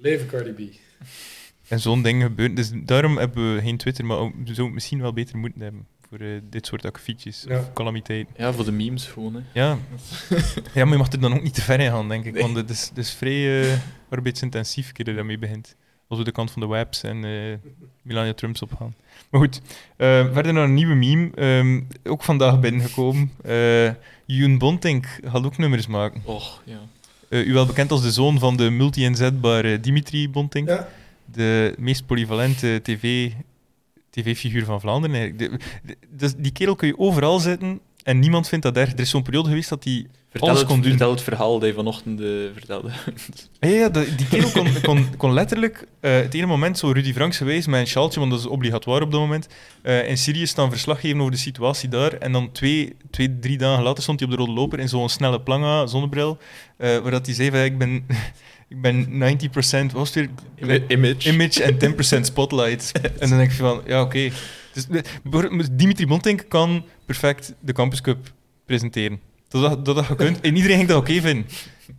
Leven 0.00 0.26
Cardi 0.26 0.50
B. 0.52 0.60
En 1.68 1.80
zo'n 1.80 2.02
ding 2.02 2.22
gebeurt. 2.22 2.56
Dus 2.56 2.70
daarom 2.74 3.18
hebben 3.18 3.54
we 3.54 3.60
geen 3.60 3.76
Twitter, 3.76 4.04
maar 4.04 4.16
zouden 4.16 4.64
het 4.64 4.72
misschien 4.74 5.00
wel 5.00 5.12
beter 5.12 5.36
moeten 5.38 5.60
hebben 5.60 5.86
voor 6.08 6.18
eh, 6.18 6.26
dit 6.50 6.66
soort 6.66 6.84
akkefietjes 6.86 7.44
Ja. 7.48 7.58
of 7.58 7.72
calamiteiten. 7.72 8.34
Ja, 8.38 8.52
voor 8.52 8.64
de 8.64 8.72
memes 8.72 9.06
gewoon. 9.06 9.34
Hè. 9.34 9.40
Ja. 9.60 9.78
ja, 10.74 10.84
maar 10.84 10.92
je 10.92 10.98
mag 10.98 11.12
er 11.12 11.20
dan 11.20 11.34
ook 11.34 11.42
niet 11.42 11.54
te 11.54 11.62
ver 11.62 11.80
in 11.80 11.90
gaan, 11.90 12.08
denk 12.08 12.24
ik. 12.24 12.32
Nee. 12.32 12.42
Want 12.42 12.56
het 12.56 12.70
is, 12.70 12.88
het 12.88 12.98
is 12.98 13.10
vrij 13.12 13.62
eh, 13.72 13.78
arbeidsintensief, 14.08 14.92
keer 14.92 15.08
je 15.08 15.14
daarmee 15.14 15.38
begint. 15.38 15.76
Als 16.08 16.18
we 16.18 16.24
de 16.24 16.32
kant 16.32 16.50
van 16.50 16.60
de 16.62 16.68
webs 16.68 17.02
en 17.02 17.24
eh, 17.24 17.70
Melania 18.02 18.34
Trumps 18.34 18.62
opgaan. 18.62 18.94
Maar 19.30 19.40
goed, 19.40 19.60
verder 20.32 20.52
naar 20.52 20.64
een 20.64 20.74
nieuwe 20.74 20.94
meme. 20.94 21.30
ehm, 21.34 21.80
ook 22.04 22.22
vandaag 22.22 22.60
binnengekomen. 22.60 23.30
Eh 23.42 23.90
Yoon 24.26 24.58
Bontink 24.58 25.06
gaat 25.24 25.44
ook 25.44 25.58
nummers 25.58 25.86
maken. 25.86 26.20
Och, 26.24 26.62
ja. 26.64 26.78
Eh, 27.28 27.46
u 27.46 27.52
wel 27.52 27.66
bekend 27.66 27.90
als 27.90 28.02
de 28.02 28.10
zoon 28.12 28.38
van 28.38 28.56
de 28.56 28.70
multi-inzetbare 28.70 29.80
Dimitri 29.80 30.30
Bontink. 30.30 30.68
Ja. 30.68 30.88
De 31.24 31.74
meest 31.78 32.06
polyvalente 32.06 32.80
tv, 32.82 33.30
tv-figuur 34.22 34.64
van 34.64 34.80
Vlaanderen. 34.80 35.16
Eigenlijk. 35.16 35.50
De, 35.52 35.58
de- 35.82 35.96
dus 36.10 36.34
die 36.36 36.52
kerel 36.52 36.74
kun 36.74 36.88
je 36.88 36.98
overal 36.98 37.38
zetten 37.38 37.80
en 38.02 38.18
niemand 38.18 38.48
vindt 38.48 38.64
dat 38.64 38.76
erg. 38.76 38.92
Er 38.92 39.00
is 39.00 39.10
zo'n 39.10 39.22
periode 39.22 39.48
geweest 39.48 39.68
dat 39.68 39.84
hij 39.84 40.06
Vertel, 40.28 40.48
alles 40.48 40.60
het, 40.60 40.70
kon 40.70 40.80
doen. 40.80 40.90
vertel 40.90 41.10
het 41.10 41.22
verhaal 41.22 41.58
dat 41.58 41.68
je 41.68 41.74
vanochtend 41.74 42.20
eh, 42.20 42.26
vertelde. 42.54 42.90
Ja, 43.60 43.68
ja, 43.68 43.88
de- 43.88 44.14
die 44.16 44.26
kerel 44.28 44.50
kon, 44.50 44.66
kon, 44.82 45.16
kon 45.16 45.32
letterlijk 45.32 45.86
eh, 46.00 46.12
het 46.14 46.34
ene 46.34 46.46
moment 46.46 46.78
zo 46.78 46.90
Rudy 46.90 47.12
Franks 47.12 47.36
geweest 47.36 47.66
met 47.68 47.80
een 47.80 47.86
sjaaltje, 47.86 48.18
want 48.20 48.32
dat 48.32 48.40
is 48.40 48.46
obligatoire 48.46 49.04
op 49.04 49.10
dat 49.10 49.20
moment, 49.20 49.48
eh, 49.82 50.08
in 50.08 50.18
Syrië 50.18 50.46
staan 50.46 50.70
verslag 50.70 51.00
geven 51.00 51.18
over 51.20 51.32
de 51.32 51.38
situatie 51.38 51.88
daar. 51.88 52.12
En 52.12 52.32
dan 52.32 52.52
twee, 52.52 52.96
twee 53.10 53.38
drie 53.38 53.58
dagen 53.58 53.82
later 53.84 54.02
stond 54.02 54.20
hij 54.20 54.28
op 54.28 54.34
de 54.36 54.40
rode 54.40 54.52
loper 54.52 54.78
in 54.78 54.88
zo'n 54.88 55.08
snelle 55.08 55.40
planga 55.40 55.86
zonnebril, 55.86 56.38
waar 56.76 57.10
dat 57.10 57.26
hij 57.26 57.34
zei 57.34 57.50
van, 57.50 57.60
ik 57.60 57.78
ben, 57.78 58.06
ik 58.68 58.80
ben 58.80 59.06
90%, 59.08 59.92
wat 59.92 59.92
was 59.92 60.12
weer? 60.12 60.28
Image. 60.88 61.28
Image 61.32 61.62
en 61.62 61.94
10% 62.18 62.20
spotlight. 62.20 62.92
en 63.20 63.28
dan 63.28 63.38
denk 63.38 63.50
je 63.50 63.56
van, 63.56 63.80
ja, 63.86 64.00
oké. 64.02 64.30
Dus, 64.72 64.86
Dimitri 65.72 66.06
Bontink 66.06 66.44
kan 66.48 66.84
perfect 67.06 67.54
de 67.60 67.72
Campus 67.72 68.00
Cup 68.00 68.32
presenteren. 68.66 69.20
Dat 69.48 69.84
dat, 69.84 69.94
dat, 69.96 70.06
je 70.06 70.14
kunt. 70.14 70.40
En 70.40 70.56
iedereen 70.56 70.76
ging 70.76 70.88
dat 70.88 70.98
oké 70.98 71.20
vinden. 71.20 71.46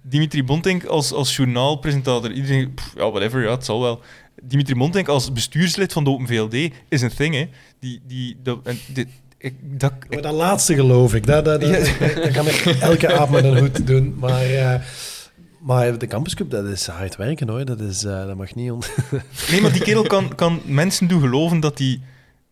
Dimitri 0.02 0.44
Bontink 0.44 0.86
als, 0.86 1.12
als 1.12 1.36
journaalpresentator. 1.36 2.32
Iedereen, 2.32 2.74
pff, 2.74 2.92
ja, 2.96 3.10
whatever, 3.12 3.44
ja, 3.44 3.52
het 3.52 3.66
zal 3.66 3.82
wel. 3.82 4.02
Dimitri 4.44 4.76
Bontink 4.76 5.08
als 5.08 5.32
bestuurslid 5.32 5.94
van 5.94 6.04
de 6.04 6.10
Open 6.10 6.28
VLD 6.28 6.74
is 6.90 7.02
een 7.02 7.14
thing, 7.16 7.34
hè. 7.36 7.50
Die, 7.80 8.02
die, 8.08 8.38
dat, 8.44 8.60
en 8.64 8.80
dit, 8.88 9.08
ik, 9.38 9.54
dat, 9.62 9.92
ik- 10.00 10.10
Maar 10.14 10.22
dat 10.22 10.34
laatste 10.34 10.74
geloof 10.76 11.16
ik. 11.16 11.26
Dat, 11.26 11.46
dat, 11.46 11.62
dat, 11.62 11.70
Ja. 12.00 12.14
dat 12.16 12.32
kan 12.32 12.48
ik 12.48 12.78
elke 12.80 13.14
avond 13.14 13.30
met 13.32 13.44
een 13.44 13.58
hoed 13.58 13.88
doen. 13.88 14.16
Maar, 14.20 14.42
eh, 14.46 14.82
maar 15.60 15.98
de 15.98 16.08
Campus 16.08 16.36
Cup, 16.36 16.50
dat 16.52 16.66
is 16.66 16.88
hard 16.88 17.16
werken 17.16 17.50
hoor. 17.50 17.66
Dat, 17.66 17.80
is, 17.80 18.04
eh, 18.04 18.26
dat 18.26 18.36
mag 18.36 18.56
niet 18.56 18.72
on... 18.72 18.82
Nee, 19.52 19.62
maar 19.62 19.72
die 19.72 19.82
kerel 19.82 20.04
kan, 20.04 20.36
kan 20.36 20.62
mensen 20.66 21.08
doen 21.08 21.22
geloven 21.22 21.60
dat 21.60 21.78
die... 21.78 22.02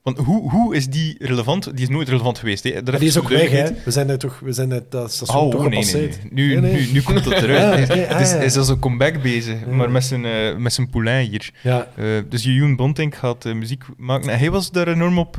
Want 0.03 0.17
hoe, 0.17 0.49
hoe 0.51 0.75
is 0.75 0.87
die 0.87 1.15
relevant? 1.19 1.63
Die 1.75 1.83
is 1.85 1.89
nooit 1.89 2.09
relevant 2.09 2.37
geweest. 2.37 2.63
Hè? 2.63 2.83
Die 2.83 2.99
is 2.99 3.17
ook 3.17 3.29
weg, 3.29 3.49
hè? 3.49 3.67
We 3.85 3.91
zijn 3.91 4.09
er 4.09 4.17
toch, 4.17 4.39
we 4.39 4.51
zijn 4.51 4.71
er 4.71 4.83
dat 4.89 5.11
station 5.13 5.37
Oh, 5.37 5.51
toch 5.51 5.59
nee, 5.59 5.69
nee, 5.69 5.93
nee. 5.93 6.01
gepasseerd. 6.01 6.31
Nu, 6.33 6.47
Nee, 6.47 6.71
nee. 6.71 6.85
Nu, 6.85 6.91
nu 6.91 7.01
komt 7.01 7.23
dat 7.23 7.33
eruit. 7.33 7.89
Ah, 7.89 7.97
ah, 7.99 8.07
het 8.07 8.21
is, 8.21 8.29
ja. 8.31 8.35
hij 8.35 8.45
is 8.45 8.57
als 8.57 8.69
een 8.69 8.79
comeback 8.79 9.21
bezig, 9.21 9.65
maar 9.65 9.91
met 9.91 10.03
zijn, 10.03 10.25
eh, 10.25 10.55
met 10.55 10.73
zijn 10.73 10.89
poulain 10.89 11.29
hier. 11.29 11.51
Ja, 11.61 11.87
Eh, 11.95 12.05
dus 12.29 12.43
Jeroen 12.43 12.75
Bontink 12.75 13.15
gaat 13.15 13.43
muziek 13.43 13.83
maken. 13.97 14.29
En 14.29 14.37
hij 14.39 14.51
was 14.51 14.71
daar 14.71 14.87
enorm 14.87 15.17
op 15.17 15.37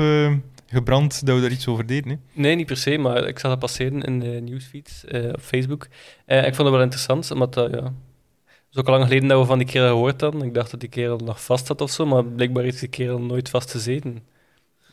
gebrand 0.77 1.27
dat 1.27 1.35
we 1.35 1.41
daar 1.41 1.51
iets 1.51 1.67
over 1.67 1.87
deden. 1.87 2.11
Hè? 2.11 2.17
Nee, 2.41 2.55
niet 2.55 2.67
per 2.67 2.77
se, 2.77 2.99
maar 2.99 3.29
ik 3.29 3.39
zag 3.39 3.51
dat 3.51 3.61
passeren 3.61 4.03
in 4.03 4.21
de 4.21 4.27
nieuwsfeeds 4.27 5.05
eh, 5.05 5.29
op 5.29 5.41
Facebook. 5.41 5.89
Eh, 6.25 6.39
ik 6.39 6.55
vond 6.55 6.69
het 6.69 6.77
wel 6.77 6.83
interessant, 6.83 7.31
omdat 7.31 7.55
dat, 7.55 7.71
ja... 7.71 7.93
Het 8.47 8.75
is 8.75 8.81
ook 8.81 8.87
al 8.87 8.93
lang 8.93 9.05
geleden 9.05 9.29
dat 9.29 9.41
we 9.41 9.47
van 9.47 9.59
die 9.59 9.67
kerel 9.67 9.89
gehoord 9.89 10.21
hadden. 10.21 10.43
Ik 10.43 10.55
dacht 10.55 10.71
dat 10.71 10.81
die 10.81 10.89
kerel 10.89 11.17
nog 11.17 11.45
vast 11.45 11.67
zat 11.67 11.81
of 11.81 11.91
zo, 11.91 12.07
maar 12.07 12.25
blijkbaar 12.25 12.63
heeft 12.63 12.81
die 12.81 12.89
kerel 12.89 13.21
nooit 13.21 13.49
vast 13.49 13.71
gezeten. 13.71 14.13
Die 14.13 14.21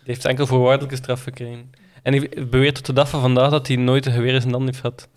heeft 0.04 0.26
enkel 0.26 0.48
voorwaardelijke 0.48 0.96
straf 0.96 1.24
gekregen. 1.24 1.72
En 2.04 2.14
hij 2.14 2.48
beweert 2.50 2.76
tot 2.76 2.86
de 2.86 2.94
dag 2.94 3.10
van 3.10 3.22
vandaag 3.22 3.50
dat 3.50 3.68
hij 3.68 3.76
nooit 3.76 4.06
een 4.06 4.12
geweer 4.12 4.34
in 4.34 4.42
zijn 4.42 4.54
hand 4.54 4.66
heeft 4.66 4.80
gehad. 4.80 5.10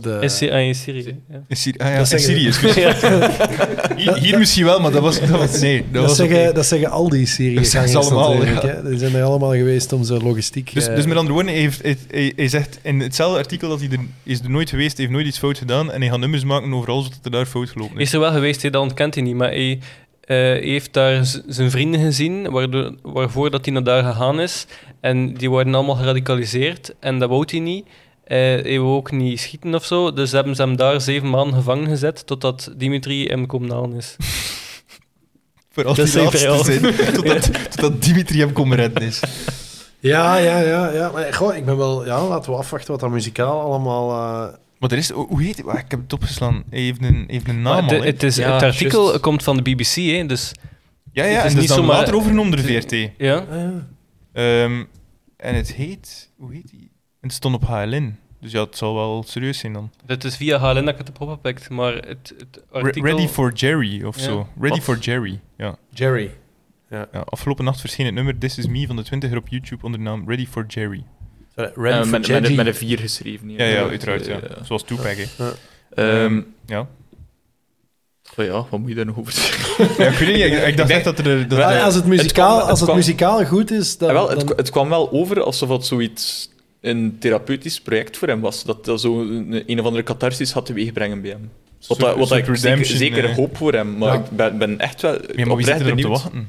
De, 0.00 0.18
in, 0.20 0.30
Sy- 0.30 0.48
ah, 0.48 0.60
in 0.66 0.74
Syrië. 0.74 1.20
Ja. 1.30 1.42
In 1.48 1.56
Syrië, 1.56 1.78
ah, 1.78 1.88
ja, 1.88 1.98
Dat 1.98 2.12
in 2.12 2.18
Syrië 2.18 2.46
excuus. 2.46 2.74
hier, 3.96 4.14
hier 4.16 4.38
misschien 4.38 4.64
wel, 4.64 4.80
maar 4.80 4.90
dat 4.90 5.02
was... 5.02 5.20
Dat 5.20 5.28
was 5.28 5.60
nee, 5.60 5.76
dat, 5.78 5.92
dat, 5.92 6.02
was 6.02 6.16
zeggen, 6.16 6.54
dat 6.54 6.66
zeggen 6.66 6.90
al 6.90 7.08
die 7.08 7.20
Dat 7.54 7.66
zeggen 7.66 7.88
ze 7.88 7.98
allemaal, 7.98 8.44
ja. 8.44 8.60
Hè? 8.66 8.88
Die 8.90 8.98
zijn 8.98 9.14
er 9.14 9.22
allemaal 9.22 9.52
geweest 9.52 9.92
om 9.92 10.04
zijn 10.04 10.22
logistiek... 10.22 10.74
Dus, 10.74 10.86
eh, 10.86 10.94
dus 10.94 11.06
met 11.06 11.16
andere 11.16 11.34
woorden, 11.34 11.52
hij, 11.52 11.60
heeft, 11.62 11.82
hij, 11.82 11.96
hij- 12.10 12.32
hij 12.36 12.48
zegt 12.48 12.78
in 12.82 13.00
hetzelfde 13.00 13.38
artikel 13.38 13.68
dat 13.68 13.80
hij 13.80 13.88
er 13.90 13.98
is 14.22 14.40
er 14.40 14.50
nooit 14.50 14.70
geweest, 14.70 14.96
hij 14.96 15.04
heeft 15.04 15.16
nooit 15.16 15.26
iets 15.28 15.38
fout 15.38 15.58
gedaan 15.58 15.92
en 15.92 16.00
hij 16.00 16.10
gaat 16.10 16.18
nummers 16.20 16.44
maken 16.44 16.72
over 16.74 16.90
alles 16.90 17.04
wat 17.08 17.18
er 17.22 17.30
daar 17.30 17.46
fout 17.46 17.68
gelopen 17.70 17.92
Hij 17.94 18.02
is. 18.02 18.08
is 18.08 18.14
er 18.14 18.20
wel 18.20 18.32
geweest, 18.32 18.62
hè, 18.62 18.70
dat 18.70 18.82
ontkent 18.82 19.14
hij 19.14 19.22
niet, 19.24 19.34
maar 19.34 19.48
hij, 19.50 19.78
eh, 20.24 20.36
heeft 20.64 20.92
daar 20.92 21.24
zijn 21.46 21.70
vrienden 21.70 22.00
gezien, 22.00 22.50
waardoor, 22.50 22.94
waarvoor 23.02 23.50
dat 23.50 23.64
hij 23.64 23.74
naar 23.74 23.84
daar 23.84 24.02
gegaan 24.04 24.40
is. 24.40 24.66
En 25.00 25.34
die 25.34 25.50
worden 25.50 25.74
allemaal 25.74 25.94
geradicaliseerd 25.94 26.94
en 27.00 27.18
dat 27.18 27.28
wou 27.28 27.44
hij 27.46 27.58
niet. 27.60 27.86
Eh, 28.30 28.36
hij 28.38 28.78
wou 28.80 28.92
ook 28.96 29.10
niet 29.10 29.40
schieten 29.40 29.74
of 29.74 29.84
zo, 29.84 30.12
dus 30.12 30.32
hebben 30.32 30.54
ze 30.56 30.62
hem 30.62 30.76
daar 30.76 31.00
zeven 31.00 31.30
maanden 31.30 31.54
gevangen 31.54 31.86
gezet 31.88 32.26
totdat 32.26 32.72
Dimitri 32.76 33.26
hem 33.26 33.46
komen 33.46 33.70
halen 33.70 33.92
is. 33.96 34.16
Vooral 35.72 35.94
Dat 35.94 36.06
die 36.06 36.22
laatste 36.22 36.62
zin, 36.64 36.94
totdat, 37.14 37.70
totdat 37.70 38.02
Dimitri 38.02 38.38
hem 38.40 38.52
komen 38.52 38.76
redden 38.76 39.02
is. 39.02 39.20
Ja, 39.98 40.36
ja, 40.36 40.58
ja. 40.60 40.90
ja. 40.92 41.10
Maar 41.10 41.34
goh, 41.34 41.56
ik 41.56 41.64
ben 41.64 41.76
wel... 41.76 42.04
Ja, 42.06 42.26
laten 42.28 42.50
we 42.52 42.56
afwachten 42.58 42.90
wat 42.90 43.00
dat 43.00 43.10
muzikaal 43.10 43.60
allemaal... 43.60 44.10
eh, 44.10 44.54
Maar 44.78 44.90
er 44.90 44.96
is, 44.98 45.10
hoe 45.10 45.42
heet 45.42 45.56
het? 45.56 45.66
Wacht, 45.66 45.78
Ik 45.84 45.90
heb 45.90 46.00
het 46.02 46.12
opgeslaan. 46.12 46.62
Hij 46.70 46.80
heeft 46.80 47.02
een, 47.02 47.24
heeft 47.26 47.48
een 47.48 47.62
naam 47.62 47.84
Maar 47.84 47.94
al, 47.98 48.02
het, 48.04 48.22
is, 48.22 48.36
Ja, 48.36 48.52
het 48.54 48.62
artikel 48.62 49.20
komt 49.20 49.42
van 49.42 49.56
de 49.56 49.62
BBC, 49.62 49.94
hè, 49.94 50.26
dus 50.26 50.52
Ja, 51.12 51.22
het 51.24 51.32
ja, 51.32 51.38
is 51.44 51.50
en 51.50 51.54
niet 51.54 51.62
is 51.62 51.68
dan 51.68 51.78
zomaar- 51.78 51.96
later 51.96 52.14
overgenomen 52.14 52.50
door 52.56 52.66
de 52.66 52.80
VRT. 52.80 53.10
ja. 53.18 53.34
ah, 53.36 53.46
ja. 53.56 53.86
Ehm, 54.32 54.84
en 55.36 55.54
het 55.54 55.72
heet... 55.72 56.30
Hoe 56.36 56.52
heet 56.52 56.68
die? 56.70 56.89
Het 57.20 57.32
stond 57.32 57.54
op 57.54 57.64
HLN. 57.66 58.16
Dus 58.40 58.52
ja, 58.52 58.60
het 58.64 58.76
zal 58.76 58.94
wel 58.94 59.24
serieus 59.26 59.58
zijn 59.58 59.72
dan. 59.72 59.90
Dit 60.06 60.24
is 60.24 60.36
via 60.36 60.58
HLN 60.58 60.74
dat 60.84 60.88
ik 60.88 60.98
het 60.98 61.06
heb 61.06 61.20
opgepakt, 61.20 61.70
maar 61.70 61.92
het, 61.94 62.34
het 62.38 62.60
Re- 62.70 62.80
artikel... 62.80 63.10
Ready 63.10 63.28
for 63.28 63.52
Jerry 63.52 64.04
of 64.04 64.16
Ja. 64.16 64.22
zo. 64.22 64.46
Ready 64.60 64.74
Wat? 64.74 64.82
for 64.84 64.98
Jerry, 64.98 65.40
ja. 65.56 65.76
Jerry. 65.94 66.30
ja. 66.90 67.08
Afgelopen 67.24 67.64
nacht 67.64 67.80
verscheen 67.80 68.06
het 68.06 68.14
nummer 68.14 68.38
This 68.38 68.58
Is 68.58 68.66
Me 68.66 68.86
van 68.86 68.96
de 68.96 69.02
20 69.02 69.36
op 69.36 69.48
YouTube 69.48 69.84
onder 69.84 69.98
de 70.00 70.04
naam 70.06 70.24
Ready 70.28 70.46
for 70.46 70.64
Jerry. 70.68 71.04
Sorry, 71.56 71.70
Eh, 71.70 71.76
Ready 71.82 71.96
for 72.02 72.10
met, 72.10 72.10
met, 72.10 72.26
Jerry. 72.26 72.54
met 72.56 72.66
een 72.66 72.74
vier 72.74 72.98
geschreven. 72.98 73.50
Ja, 73.50 73.64
ja, 73.64 73.88
uiteraard, 73.88 74.26
ja. 74.26 74.40
Eh, 74.40 74.62
Zoals 74.64 74.82
Tupac, 74.84 75.16
hè. 75.16 75.50
Ehm, 75.94 76.42
Ja. 76.66 76.86
oh 78.36 78.44
ja, 78.44 78.66
wat 78.70 78.78
moet 78.80 78.88
je 78.88 78.94
daar 78.94 79.06
nog 79.06 79.18
over 79.18 79.32
zeggen? 79.32 79.84
ja 80.04 80.10
ik 80.10 80.18
weet 80.18 80.28
niet, 80.34 80.44
ik, 80.58 80.66
ik 80.66 80.76
dacht 80.76 80.90
echt 80.90 81.04
dat 81.04 81.18
er... 81.18 81.48
Dat 81.48 81.58
Ja, 81.58 81.82
als 81.84 81.94
het 81.94 82.04
muzikaal, 82.06 82.46
kwam- 82.48 82.60
het 82.60 82.68
als 82.70 82.78
het 82.78 82.88
kwam- 82.88 82.96
muzikaal 82.98 83.44
goed 83.46 83.70
is, 83.70 83.98
dan... 83.98 84.08
Ah, 84.08 84.14
wel, 84.14 84.30
het, 84.30 84.40
dan- 84.46 84.56
het 84.56 84.70
kwam 84.70 84.88
wel 84.88 85.10
over 85.12 85.42
alsof 85.42 85.68
het 85.68 85.86
zoiets 85.86 86.48
een 86.80 87.16
therapeutisch 87.18 87.80
project 87.80 88.16
voor 88.16 88.28
hem 88.28 88.40
was. 88.40 88.64
Dat 88.64 88.84
dat 88.84 89.00
zo 89.00 89.20
een, 89.20 89.62
een 89.66 89.80
of 89.80 89.84
andere 89.86 90.02
catharsis 90.04 90.52
had 90.52 90.66
teweegbrengen 90.66 91.20
bij 91.20 91.30
hem. 91.30 91.50
Wat, 91.86 91.98
wat 91.98 92.32
ik 92.32 92.56
zeker, 92.56 92.86
zeker 92.86 93.24
eh. 93.24 93.34
hoop 93.36 93.56
voor 93.56 93.72
hem. 93.72 93.96
Maar 93.98 94.12
Ja. 94.14 94.18
ik 94.20 94.30
ben, 94.30 94.58
ben 94.58 94.78
echt 94.78 95.02
wel 95.02 95.12
Ja, 95.12 95.18
maar 95.36 95.48
oprecht 95.48 95.68
erop 95.68 95.82
te 95.82 95.88
benieuwd. 95.94 96.08
wachten? 96.08 96.48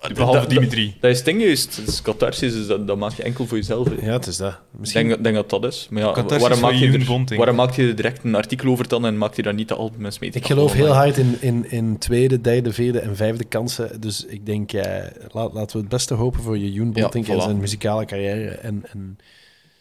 Dat- 0.00 0.14
Behalve 0.14 0.38
dat- 0.40 0.50
Dimitri. 0.50 0.96
Dat 1.00 1.10
is 1.10 1.22
ding 1.22 1.42
juist. 1.42 1.76
Het 1.76 1.88
is 1.88 2.02
catharsis, 2.02 2.52
dus 2.52 2.66
dat, 2.66 2.86
dat 2.86 2.96
maak 2.98 3.12
je 3.12 3.22
enkel 3.22 3.46
voor 3.46 3.56
jezelf. 3.56 3.88
hè. 3.88 4.06
Ja, 4.06 4.12
het 4.12 4.26
is 4.26 4.36
dat. 4.36 4.52
Ik 4.52 4.58
Misschien... 4.78 5.08
denk, 5.08 5.22
denk 5.22 5.34
dat 5.36 5.50
dat 5.50 5.64
is. 5.64 5.86
Maar 5.90 6.02
ja, 6.02 6.12
Catharsis 6.12 6.40
waarom 6.40 6.60
maak, 6.60 6.72
je 6.72 6.78
Jeroen 6.78 7.00
er, 7.00 7.06
Bonting. 7.06 7.38
waarom 7.38 7.56
maak 7.56 7.72
je 7.74 7.86
er 7.88 7.96
direct 7.96 8.24
een 8.24 8.34
artikel 8.34 8.70
over 8.70 8.88
dan 8.88 9.06
en 9.06 9.18
maak 9.18 9.34
je 9.34 9.42
daar 9.42 9.54
niet 9.54 9.68
de 9.68 9.74
albums 9.74 10.18
mee? 10.18 10.30
te 10.30 10.38
Ik 10.38 10.46
geloof 10.46 10.72
heel 10.72 10.92
hard 10.92 11.18
in, 11.18 11.36
in, 11.40 11.70
in 11.70 11.98
tweede, 11.98 12.40
derde, 12.40 12.72
vierde 12.72 12.98
en 12.98 13.16
vijfde 13.16 13.44
kansen. 13.44 14.00
Dus 14.00 14.24
ik 14.26 14.46
denk, 14.46 14.72
eh, 14.72 15.06
laat, 15.32 15.52
laten 15.52 15.76
we 15.76 15.82
het 15.82 15.88
beste 15.90 16.14
hopen 16.14 16.42
voor 16.42 16.58
Jeroen 16.58 16.90
Ja, 16.94 17.02
Bontink 17.02 17.28
en 17.28 17.34
voilà. 17.38 17.42
zijn 17.42 17.56
muzikale 17.58 18.04
carrière. 18.04 18.48
En, 18.50 18.82
en... 18.92 19.18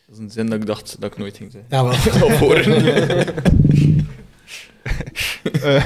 Dat 0.07 0.17
is 0.17 0.23
een 0.23 0.31
zin 0.31 0.45
dat 0.45 0.59
ik 0.59 0.65
dacht 0.65 0.95
dat 0.99 1.11
ik 1.11 1.17
nooit 1.17 1.37
ging 1.37 1.51
zeggen. 1.51 1.69
Ja, 1.69 1.83
wel. 1.83 1.91
Of 2.29 2.39
horen. 2.39 2.83
Eh, 5.63 5.83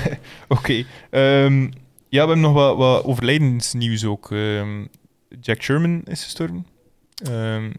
Oké. 0.47 0.83
Ehm, 1.09 1.61
ja, 1.63 1.69
we 2.21 2.27
hebben 2.27 2.39
nog 2.39 2.53
wat, 2.53 2.77
wat 2.77 3.03
overlijdensnieuws 3.03 4.05
ook. 4.05 4.31
Ehm, 4.31 4.85
Jack 5.41 5.61
Sherman 5.61 6.01
is 6.05 6.23
gestorven. 6.23 6.65
Ehm 7.27 7.71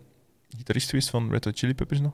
gitarist 0.57 0.89
geweest 0.91 1.11
van 1.11 1.31
Red 1.31 1.45
Hot 1.45 1.59
Chili 1.59 1.75
Peppers 1.75 2.01
nog. 2.01 2.13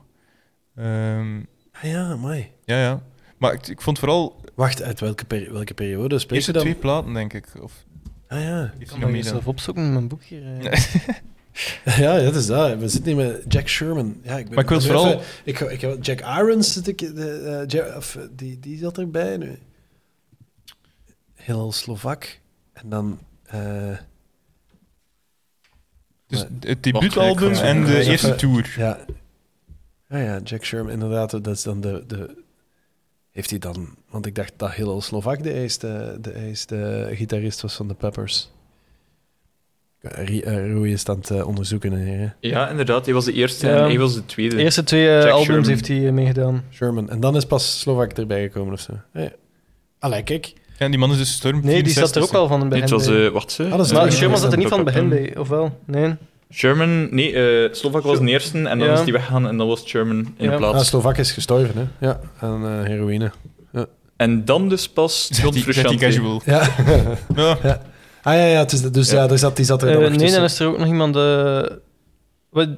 Ehm, 0.75 1.39
Ah 1.71 1.83
ja, 1.83 2.15
mooi. 2.15 2.49
ja, 2.65 2.79
ja. 2.81 3.03
Maar 3.37 3.53
ik, 3.53 3.67
ik 3.67 3.81
vond 3.81 3.99
vooral 3.99 4.41
Wacht, 4.55 4.81
uit 4.81 4.99
welke, 4.99 5.25
peri- 5.25 5.49
welke 5.51 5.73
periode 5.73 6.07
de 6.07 6.19
spreek 6.19 6.41
je 6.41 6.51
dan? 6.51 6.61
twee 6.61 6.75
platen, 6.75 7.13
denk 7.13 7.33
ik. 7.33 7.47
Of 7.61 7.85
Ah 8.27 8.41
ja. 8.41 8.73
Ik 8.79 8.87
kan 8.87 8.99
nog 8.99 9.11
meer 9.11 9.23
zelf 9.23 9.47
opzoeken 9.47 9.83
in 9.83 9.93
mijn 9.93 10.07
boek 10.07 10.23
hier. 10.23 10.57
eh. 10.65 10.81
Ja, 11.97 12.19
dat 12.19 12.35
is 12.35 12.45
dat. 12.45 12.77
We 12.79 12.87
zitten 12.89 13.15
hier 13.17 13.25
met 13.27 13.43
Jack 13.53 13.67
Sherman. 13.67 14.17
Ja, 14.23 14.37
ik 14.37 14.45
ben, 14.45 14.53
Maar 14.53 14.63
ik 14.63 14.69
wil 14.69 14.81
vooral- 14.81 15.07
even- 15.13 15.21
ik, 15.43 15.59
ik, 15.59 16.05
Jack 16.05 16.19
Irons, 16.19 16.73
zit 16.73 16.87
ik, 16.87 16.97
de, 16.97 17.63
Ja- 17.67 17.95
of, 17.97 18.15
eh, 18.15 18.21
die, 18.35 18.59
die 18.59 18.77
zat 18.77 18.97
erbij 18.97 19.37
nu. 19.37 19.57
Heel 21.41 21.71
Slovak. 21.71 22.39
En 22.73 22.89
dan... 22.89 23.19
eh, 23.43 23.97
Dus 26.27 26.39
Maar- 26.39 26.47
het 26.59 26.83
debuutalbum 26.83 27.51
en 27.53 27.85
de 27.85 27.95
eerste 28.03 28.27
even- 28.27 28.37
tour. 28.37 28.73
Ja. 28.77 28.99
Ah 30.09 30.19
ja, 30.23 30.39
Jack 30.43 30.65
Sherman, 30.65 30.91
inderdaad. 30.91 31.31
Dat 31.31 31.47
is 31.47 31.63
dan 31.63 31.81
de, 31.81 32.03
de... 32.07 32.43
Heeft 33.31 33.49
hij 33.49 33.59
dan... 33.59 33.95
Want 34.09 34.25
ik 34.25 34.35
dacht 34.35 34.53
dat 34.57 34.73
Hillel 34.73 35.01
Slovak 35.01 35.43
de 35.43 35.53
eerste, 35.53 36.17
de 36.21 36.35
eerste 36.35 37.09
gitarist 37.13 37.61
was 37.61 37.75
van 37.75 37.87
de 37.87 37.93
Peppers. 37.93 38.49
Rie- 39.99 40.43
eh, 40.43 40.71
Roei 40.73 40.91
is 40.91 41.05
aan 41.07 41.17
het 41.17 41.29
eh, 41.29 41.47
onderzoeken, 41.47 41.91
hè. 41.91 42.29
Ja, 42.39 42.69
inderdaad. 42.69 43.05
Hij 43.05 43.13
was 43.13 43.25
de 43.25 43.33
eerste 43.33 43.67
Ja. 43.67 43.75
en 43.77 43.83
hij 43.83 43.99
was 43.99 44.13
de 44.13 44.25
tweede. 44.25 44.55
De 44.55 44.61
eerste 44.61 44.83
twee 44.83 45.03
Jack 45.05 45.23
albums 45.25 45.45
Sherman. 45.45 45.67
heeft 45.67 45.87
hij 45.87 46.11
meegedaan. 46.11 46.63
Sherman. 46.71 47.09
En 47.09 47.19
dan 47.19 47.35
is 47.35 47.45
pas 47.45 47.79
Slovak 47.79 48.11
erbij 48.11 48.41
gekomen 48.41 48.73
of 48.73 48.79
zo. 48.79 48.93
Ja. 49.13 49.31
Allee, 49.99 50.23
kijk. 50.23 50.53
Ja, 50.81 50.89
die 50.89 50.97
man 50.99 51.11
is 51.11 51.17
dus 51.17 51.27
gestorven. 51.29 51.65
Nee, 51.65 51.83
die 51.83 51.93
zat 51.93 52.03
er 52.03 52.09
64. 52.11 52.23
ook 52.23 52.41
al 52.41 52.47
van 52.47 52.61
het 52.61 52.71
Dit 52.71 52.81
begin 52.81 52.97
was, 52.97 53.07
eh 53.07 53.27
wacht 53.33 53.51
ze. 53.51 53.63
Ah, 53.63 53.77
dat 53.77 53.85
is 53.85 53.91
maar 53.91 54.11
Sherman 54.11 54.37
zat 54.37 54.51
er 54.51 54.57
niet 54.57 54.67
van 54.67 54.77
het 54.77 54.85
begin 54.87 55.09
bij. 55.09 55.37
of 55.37 55.47
wel? 55.47 55.79
Nee. 55.85 56.15
Sherman, 56.53 57.15
nee, 57.15 57.33
eh 57.65 57.73
Slovak 57.73 58.03
was 58.03 58.19
de 58.19 58.25
eerste 58.27 58.57
en 58.57 58.79
dan 58.79 58.87
Ja. 58.87 58.93
is 58.93 58.99
hij 58.99 59.11
weggegaan 59.11 59.47
en 59.47 59.57
dan 59.57 59.67
was 59.67 59.85
Sherman 59.87 60.17
in 60.17 60.33
Ja. 60.45 60.51
de 60.51 60.57
plaats. 60.57 60.77
Ah, 60.77 60.81
Slovak 60.83 61.17
is 61.17 61.31
gestorven, 61.31 61.89
hè. 61.99 62.07
Ja, 62.07 62.19
aan 62.39 62.65
eh, 62.65 62.83
heroïne. 62.87 63.31
En 64.17 64.45
dan 64.45 64.69
dus 64.69 64.89
pas 64.89 65.27
John 65.31 65.41
die- 65.43 65.51
die 65.53 65.61
Frusciante. 65.63 66.05
casual. 66.05 66.41
Ja. 66.45 66.67
Ja. 67.35 67.81
Ah 68.23 68.33
ja, 68.33 68.45
ja, 68.45 68.59
het 68.59 68.71
is, 68.71 68.81
dus 68.91 69.09
ja, 69.11 69.17
Ja. 69.21 69.27
daar 69.27 69.37
zat, 69.37 69.55
die 69.55 69.65
zat 69.65 69.81
er 69.81 69.87
Eh, 69.89 69.93
nog 69.97 70.09
nee, 70.09 70.17
tussen. 70.17 70.35
dan 70.37 70.43
is 70.49 70.59
er 70.59 70.67
ook 70.67 70.77
nog 70.77 70.87
iemand... 70.87 71.15
eh, 71.15 71.61
wat, 72.49 72.69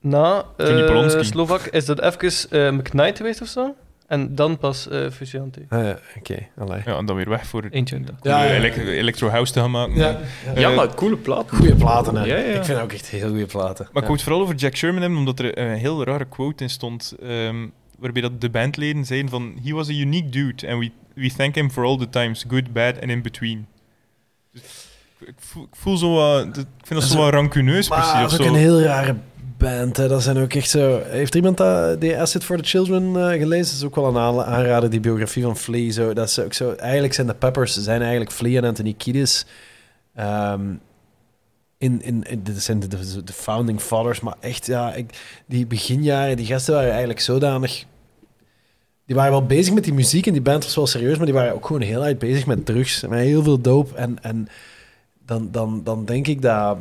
na 0.00 0.44
Johnny 0.56 0.80
eh 0.80 0.86
Polonsky. 0.86 1.22
Slovak 1.22 1.60
is 1.66 1.84
dat 1.84 2.00
even 2.00 2.50
eh 2.50 2.70
McKnight 2.70 3.16
geweest 3.16 3.40
of 3.42 3.48
zo. 3.48 3.74
En 4.06 4.34
dan 4.34 4.58
pas 4.58 4.88
eh 4.88 5.10
Frusciante. 5.10 5.60
Ah 5.68 5.82
ja, 5.84 5.98
oké. 6.18 6.46
allee. 6.58 6.82
ja, 6.84 6.96
en 6.96 7.06
dan 7.06 7.16
weer 7.16 7.28
weg 7.28 7.46
voor 7.46 7.64
Eentje. 7.70 8.00
dat. 8.00 8.14
Ja, 8.22 8.44
ja, 8.44 8.50
ja. 8.52 8.56
elec- 8.58 8.76
electro 8.76 9.28
house 9.28 9.52
te 9.52 9.60
gaan 9.60 9.70
maken. 9.70 9.94
Ja, 9.94 10.18
Ja, 10.54 10.70
Eh, 10.70 10.76
maar 10.76 10.94
coole 10.94 11.16
plaat. 11.16 11.50
Goeie 11.50 11.74
platen, 11.74 12.16
hè. 12.16 12.24
Ja, 12.24 12.36
ja. 12.36 12.42
Ik 12.58 12.64
vind 12.64 12.78
ook 12.80 12.92
echt 12.92 13.06
heel 13.06 13.28
goede 13.28 13.46
platen. 13.46 13.84
Maar 13.84 14.02
ik 14.02 14.08
wou 14.08 14.12
het 14.12 14.22
vooral 14.22 14.40
over 14.42 14.54
Jack 14.54 14.76
Sherman 14.76 15.00
hebben, 15.00 15.18
omdat 15.18 15.38
er 15.38 15.58
een 15.58 15.76
heel 15.76 16.04
rare 16.04 16.24
quote 16.24 16.62
in 16.62 16.70
stond, 16.70 17.14
ehm, 17.22 17.66
waarbij 17.98 18.22
dat 18.22 18.40
de 18.40 18.50
bandleden 18.50 19.04
zeiden 19.04 19.30
van 19.30 19.58
he 19.64 19.72
was 19.72 19.88
a 19.88 19.92
unique 19.92 20.28
dude 20.28 20.68
and 20.68 20.78
we, 20.80 20.90
we 21.14 21.30
thank 21.36 21.54
him 21.54 21.70
for 21.70 21.84
all 21.84 21.98
the 21.98 22.08
times, 22.10 22.44
good, 22.48 22.72
bad 22.72 22.94
and 23.00 23.10
in 23.10 23.22
between. 23.22 23.66
Dus 24.52 24.62
ik, 25.26 25.34
voel, 25.38 25.62
ik 25.62 25.76
voel 25.76 25.96
zo 25.96 26.12
wat, 26.14 26.54
dat- 26.54 26.66
ik 26.80 26.86
vind 26.86 27.00
dat 27.00 27.08
zo 27.08 27.18
wat 27.18 27.32
rancuneus 27.32 27.88
Maar 27.88 27.98
precies. 27.98 28.14
dat 28.20 28.26
Of 28.26 28.32
is 28.32 28.38
ook 28.38 28.46
zo. 28.46 28.52
een 28.52 28.58
heel 28.60 28.80
rare 28.80 29.16
band. 29.64 29.96
Dat 29.96 30.22
zijn 30.22 30.38
ook 30.38 30.54
echt 30.54 30.70
zo... 30.70 31.00
Heeft 31.04 31.34
iemand 31.34 31.56
dat, 31.56 32.00
die 32.00 32.18
Acid 32.18 32.44
for 32.44 32.56
the 32.56 32.64
Children 32.64 33.16
eh, 33.16 33.38
gelezen? 33.38 33.64
Dat 33.64 33.74
is 33.74 33.84
ook 33.84 33.94
wel 33.94 34.06
een 34.06 34.44
aanrader, 34.44 34.90
die 34.90 35.00
biografie 35.00 35.42
van 35.42 35.56
Flea. 35.56 35.92
Zo. 35.92 36.12
Dat 36.12 36.28
is 36.28 36.38
ook 36.38 36.52
zo... 36.52 36.72
Eigenlijk 36.72 37.14
zijn 37.14 37.26
de 37.26 37.34
Peppers 37.34 37.76
zijn 37.76 38.00
eigenlijk 38.00 38.32
Flea 38.32 38.56
en 38.60 38.68
Anthony 38.68 38.92
Kiedis. 38.92 39.46
Ehm, 40.14 40.74
in, 41.78 42.02
in, 42.02 42.24
zijn 42.56 42.80
de, 42.80 42.88
de, 43.24 43.32
founding 43.32 43.80
fathers, 43.80 44.20
maar 44.20 44.36
echt, 44.40 44.66
ja, 44.66 44.94
ik, 44.94 45.42
die 45.46 45.66
beginjaren, 45.66 46.36
die 46.36 46.46
gasten 46.46 46.74
waren 46.74 46.90
eigenlijk 46.90 47.20
zodanig... 47.20 47.84
Die 49.06 49.16
waren 49.16 49.32
wel 49.32 49.46
bezig 49.46 49.74
met 49.74 49.84
die 49.84 49.92
muziek 49.92 50.26
en 50.26 50.32
die 50.32 50.42
band 50.42 50.64
was 50.64 50.74
wel 50.74 50.86
serieus, 50.86 51.16
maar 51.16 51.26
die 51.26 51.34
waren 51.34 51.54
ook 51.54 51.66
gewoon 51.66 51.82
heel 51.82 52.02
uit 52.02 52.18
bezig 52.18 52.46
met 52.46 52.66
drugs. 52.66 53.02
Met 53.02 53.18
heel 53.18 53.42
veel 53.42 53.60
dope. 53.60 53.96
En, 53.96 54.22
en 54.22 54.48
dan, 55.26 55.48
dan, 55.50 55.80
dan 55.84 56.04
denk 56.04 56.26
ik 56.26 56.42
dat 56.42 56.78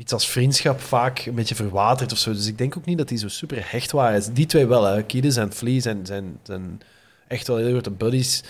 iets 0.00 0.12
als 0.12 0.28
vriendschap 0.28 0.80
vaak 0.80 1.26
een 1.26 1.34
beetje 1.34 1.54
verwatert 1.54 2.12
of 2.12 2.18
zo. 2.18 2.32
Dus 2.32 2.46
ik 2.46 2.58
denk 2.58 2.76
ook 2.76 2.84
niet 2.84 2.98
dat 2.98 3.08
die 3.08 3.18
zo 3.18 3.28
super 3.28 3.70
hecht 3.70 3.90
waren. 3.92 4.34
Die 4.34 4.46
twee 4.46 4.66
wel, 4.66 4.84
hè. 4.84 5.02
Kiedis 5.02 5.36
en 5.36 5.52
Flea 5.52 5.80
zijn, 5.80 6.06
zijn, 6.06 6.38
zijn 6.42 6.80
echt 7.28 7.46
wel 7.46 7.56
heel 7.56 7.70
grote 7.70 7.90
buddies. 7.90 8.42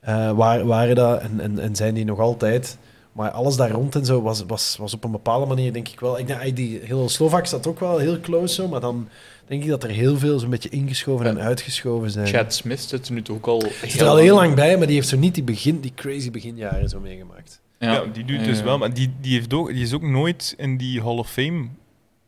eh, 0.00 0.30
waren, 0.30 0.66
waren 0.66 0.94
dat 0.94 1.20
en, 1.20 1.40
en, 1.40 1.58
en 1.58 1.76
zijn 1.76 1.94
die 1.94 2.04
nog 2.04 2.18
altijd. 2.18 2.78
Maar 3.12 3.30
alles 3.30 3.56
daar 3.56 3.70
rond 3.70 3.94
en 3.94 4.04
zo 4.04 4.22
was, 4.22 4.44
was, 4.46 4.76
was 4.76 4.94
op 4.94 5.04
een 5.04 5.10
bepaalde 5.10 5.46
manier, 5.46 5.72
denk 5.72 5.88
ik 5.88 6.00
wel. 6.00 6.18
Ik 6.18 6.26
denk, 6.26 6.40
ah, 6.40 6.54
die 6.54 6.80
heel 6.84 7.08
Slovak 7.08 7.46
staat 7.46 7.66
ook 7.66 7.80
wel 7.80 7.98
heel 7.98 8.20
close 8.20 8.54
zo, 8.54 8.68
maar 8.68 8.80
dan 8.80 9.08
denk 9.46 9.62
ik 9.62 9.68
dat 9.68 9.82
er 9.82 9.90
heel 9.90 10.18
veel 10.18 10.38
zo'n 10.38 10.50
beetje 10.50 10.68
ingeschoven 10.68 11.26
en 11.26 11.40
uitgeschoven 11.40 12.10
zijn. 12.10 12.26
Chad 12.26 12.54
Smith 12.54 12.80
zit 12.80 13.06
er 13.06 13.12
nu 13.12 13.22
toch 13.22 13.36
ook 13.36 13.46
al 13.46 13.62
zit 13.86 14.00
er 14.00 14.06
al 14.06 14.16
heel 14.16 14.34
lang 14.34 14.54
bij, 14.54 14.76
maar 14.76 14.86
die 14.86 14.96
heeft 14.96 15.08
zo 15.08 15.16
niet 15.16 15.34
die, 15.34 15.44
begin, 15.44 15.80
die 15.80 15.92
crazy 15.94 16.30
beginjaren 16.30 16.88
zo 16.88 17.00
meegemaakt. 17.00 17.61
Ja, 17.90 18.04
die 18.12 18.24
doet 18.24 18.44
dus 18.44 18.62
wel, 18.62 18.78
maar 18.78 18.94
die, 18.94 19.12
die, 19.20 19.32
heeft 19.34 19.54
ook, 19.54 19.72
die 19.72 19.82
is 19.82 19.92
ook 19.94 20.02
nooit 20.02 20.54
in 20.56 20.76
die 20.76 21.00
Hall 21.02 21.16
of 21.16 21.30
Fame 21.30 21.64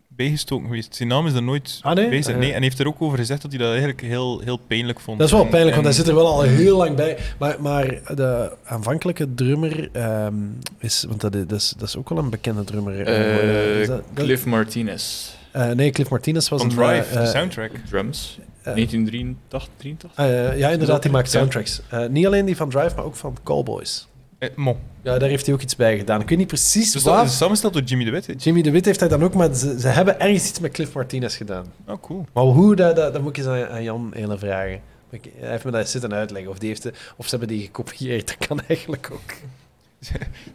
bijgestoken 0.08 0.66
geweest. 0.66 0.94
Zijn 0.94 1.08
naam 1.08 1.26
is 1.26 1.32
er 1.32 1.42
nooit 1.42 1.78
Ah, 1.82 1.94
nee? 1.94 2.08
bij. 2.22 2.34
Nee, 2.34 2.52
en 2.52 2.62
heeft 2.62 2.78
er 2.78 2.86
ook 2.86 3.02
over 3.02 3.18
gezegd 3.18 3.42
dat 3.42 3.50
hij 3.50 3.60
dat 3.60 3.68
eigenlijk 3.70 4.00
heel, 4.00 4.40
heel 4.40 4.56
pijnlijk 4.56 5.00
vond. 5.00 5.18
Dat 5.18 5.26
is 5.26 5.32
wel 5.32 5.42
En- 5.42 5.48
pijnlijk, 5.48 5.74
want 5.74 5.86
hij 5.86 5.94
zit 5.96 6.08
er 6.08 6.14
wel 6.14 6.26
al 6.26 6.42
heel 6.42 6.76
lang 6.76 6.96
bij. 6.96 7.18
Maar, 7.38 7.56
maar 7.62 7.86
de 8.14 8.56
aanvankelijke 8.64 9.34
drummer 9.34 9.88
ehm, 9.92 10.34
is... 10.78 11.04
Want 11.08 11.20
dat 11.20 11.34
is, 11.34 11.46
dat, 11.46 11.58
is, 11.60 11.74
dat 11.78 11.88
is 11.88 11.96
ook 11.96 12.08
wel 12.08 12.18
een 12.18 12.30
bekende 12.30 12.64
drummer. 12.64 13.00
eh, 13.00 13.36
Eh, 13.74 13.80
is 13.80 13.86
dat- 13.86 14.02
dat- 14.14 14.24
Cliff 14.24 14.44
Martinez. 14.46 15.30
eh, 15.52 15.70
nee, 15.70 15.90
Cliff 15.90 16.10
Martinez 16.10 16.48
was 16.48 16.60
Van 16.60 16.70
een... 16.70 16.76
Drive, 16.76 17.18
de 17.18 17.26
soundtrack. 17.26 17.70
Drums. 17.90 18.38
eh, 18.62 18.74
1983, 18.74 19.68
83? 19.76 20.10
eh, 20.24 20.58
ja, 20.58 20.68
inderdaad, 20.68 21.02
die 21.02 21.10
maakt 21.10 21.30
soundtracks. 21.30 21.80
Eh, 21.90 22.06
niet 22.06 22.26
alleen 22.26 22.44
die 22.44 22.56
van 22.56 22.68
Drive, 22.70 22.94
maar 22.96 23.04
ook 23.04 23.16
van 23.16 23.36
Callboys. 23.42 24.06
Eh, 24.50 24.56
mo. 24.56 24.76
Ja, 25.02 25.18
daar 25.18 25.28
heeft 25.28 25.46
hij 25.46 25.54
ook 25.54 25.62
iets 25.62 25.76
bij 25.76 25.96
gedaan. 25.98 26.20
Ik 26.20 26.28
weet 26.28 26.38
niet 26.38 26.46
precies 26.46 26.92
Dus 26.92 27.02
wat. 27.02 27.16
dat 27.16 27.24
is 27.26 27.36
samengesteld 27.36 27.72
door 27.72 27.82
Jimmy 27.82 28.04
de 28.04 28.10
Wit. 28.10 28.42
Jimmy 28.44 28.62
de 28.62 28.70
Wit 28.70 28.84
heeft 28.84 29.00
hij 29.00 29.08
dan 29.08 29.22
ook, 29.24 29.34
maar 29.34 29.54
ze, 29.54 29.80
ze 29.80 29.88
hebben 29.88 30.20
ergens 30.20 30.48
iets 30.48 30.60
met 30.60 30.72
Cliff 30.72 30.92
Martinez 30.94 31.36
gedaan. 31.36 31.66
Oh, 31.86 31.94
cool. 32.00 32.26
Maar 32.32 32.44
hoe, 32.44 32.76
dat, 32.76 32.96
dat, 32.96 33.12
dat 33.12 33.22
moet 33.22 33.30
ik 33.30 33.36
eens 33.36 33.46
aan, 33.46 33.66
aan 33.68 33.82
Jan 33.82 34.12
Elen 34.14 34.38
vragen. 34.38 34.80
Hij 35.10 35.20
heeft 35.50 35.64
me 35.64 35.70
dat 35.70 35.88
zitten 35.88 36.14
uitleggen. 36.14 36.50
Of, 36.50 36.58
die 36.58 36.68
heeft, 36.68 36.82
de- 36.82 36.92
of 37.16 37.24
ze 37.28 37.36
hebben 37.36 37.56
die 37.56 37.64
gekopieerd. 37.64 38.26
Dat 38.38 38.46
kan 38.46 38.60
eigenlijk 38.68 39.08
ook. 39.12 39.32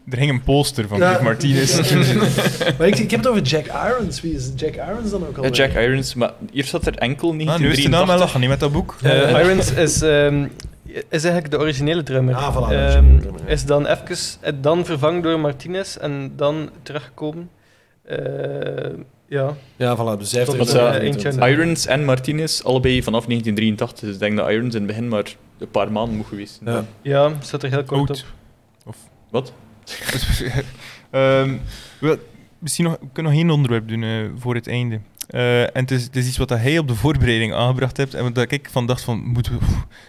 Er 0.09 0.17
hing 0.17 0.31
een 0.31 0.43
poster 0.43 0.87
van 0.87 0.97
Ja. 0.99 1.07
Cliff 1.09 1.21
Martinez. 1.23 1.91
maar 2.77 2.87
ik, 2.87 2.97
ik 2.97 3.11
heb 3.11 3.19
het 3.19 3.27
over 3.29 3.41
Jack 3.41 3.65
Irons. 3.65 4.21
Wie 4.21 4.33
is 4.33 4.49
Jack 4.55 4.75
Irons 4.75 5.09
dan 5.11 5.27
ook 5.27 5.37
al? 5.37 5.43
Ja, 5.43 5.49
Jack 5.49 5.71
Irons, 5.73 6.13
maar 6.13 6.33
hier 6.51 6.63
staat 6.65 6.85
er 6.87 6.95
enkel 6.97 7.29
Ah, 7.29 7.35
nu 7.35 7.43
is 7.43 7.47
de 7.51 7.57
naam 7.89 8.05
1983. 8.05 8.19
lachen, 8.19 8.39
niet 8.39 8.49
met 8.49 8.59
dat 8.59 8.71
boek. 8.71 8.95
Eh, 9.01 9.43
Irons 9.45 9.71
is, 9.71 10.01
ehm, 10.01 10.47
is 10.93 11.23
eigenlijk 11.23 11.51
de 11.51 11.59
originele 11.59 12.03
drummer. 12.03 12.35
Ah, 12.35 12.55
voilà, 12.55 12.67
de 12.69 12.75
Ehm, 12.75 12.83
originele 12.85 13.19
drummer, 13.21 13.41
ja. 13.45 13.47
Is 13.47 13.65
dan 13.65 13.85
even, 13.85 14.17
eh, 14.41 14.53
dan 14.61 14.85
vervangen 14.85 15.21
door 15.21 15.39
Martinez 15.39 15.95
en 15.95 16.31
dan 16.35 16.69
teruggekomen. 16.83 17.49
Eh, 18.03 18.17
ja. 19.27 19.55
Ja, 19.75 19.95
voilà. 19.97 20.19
Dus 20.19 20.31
hij 20.31 20.39
heeft 20.45 20.57
Tot 20.57 20.73
er 20.73 21.49
Irons 21.49 21.85
en 21.85 22.05
Martinez, 22.05 22.61
allebei 22.61 23.03
vanaf 23.03 23.27
1983. 23.27 23.99
Dus 24.05 24.13
ik 24.13 24.19
denk 24.19 24.37
dat 24.37 24.49
Irons 24.49 24.73
in 24.75 24.79
het 24.81 24.87
begin 24.87 25.07
maar 25.07 25.35
een 25.57 25.69
paar 25.69 25.91
maanden 25.91 26.15
moet 26.17 26.25
geweest 26.27 26.59
zijn. 26.63 26.75
Ja. 26.75 26.85
ja, 27.01 27.31
staat 27.39 27.63
er 27.63 27.69
heel 27.69 27.83
kort 27.83 28.09
Oud. 28.09 28.25
op. 28.85 28.95
Wat? 29.31 29.53
Ehm, 31.11 31.57
wel, 31.99 32.15
misschien 32.59 32.85
nog, 32.85 32.97
we 32.99 33.07
kunnen 33.13 33.31
nog 33.31 33.41
één 33.41 33.49
onderwerp 33.51 33.87
doen 33.87 34.03
eh, 34.03 34.25
voor 34.37 34.55
het 34.55 34.67
einde. 34.67 34.99
Eh, 35.29 35.61
en 35.61 35.69
het 35.73 35.91
is, 35.91 36.03
het 36.03 36.15
is 36.15 36.27
iets 36.27 36.37
wat 36.37 36.49
hij 36.49 36.77
op 36.77 36.87
de 36.87 36.95
voorbereiding 36.95 37.53
aangebracht 37.53 37.97
hebt. 37.97 38.13
En 38.13 38.33
wat 38.33 38.51
ik 38.51 38.67
van 38.71 38.85
dacht 38.85 39.01
van, 39.01 39.19
moeten 39.19 39.59
we, 39.59 39.65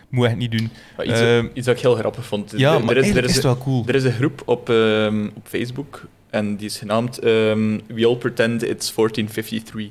moet 0.09 0.27
echt 0.27 0.37
niet 0.37 0.51
doen. 0.51 0.71
Maar 0.97 1.07
iets, 1.07 1.51
iets 1.55 1.67
dat 1.67 1.77
ik 1.77 1.83
heel 1.83 1.95
grappig 1.95 2.27
vond. 2.27 2.53
Ja, 2.57 2.75
er, 2.75 2.85
maar 2.85 2.97
er 2.97 3.05
is, 3.05 3.15
er, 3.15 3.25
is, 3.25 3.41
wel 3.41 3.59
cool. 3.59 3.85
er 3.87 3.95
is 3.95 4.05
een 4.05 4.13
groep 4.13 4.43
op, 4.45 4.69
ehm, 4.69 5.29
op 5.35 5.47
Facebook 5.49 6.07
en 6.31 6.57
die 6.57 6.67
is 6.67 6.79
genaamd 6.79 7.19
ehm, 7.19 7.79
We 7.87 8.07
All 8.07 8.17
Pretend 8.17 8.63
It's 8.63 8.95
1453. 8.95 9.89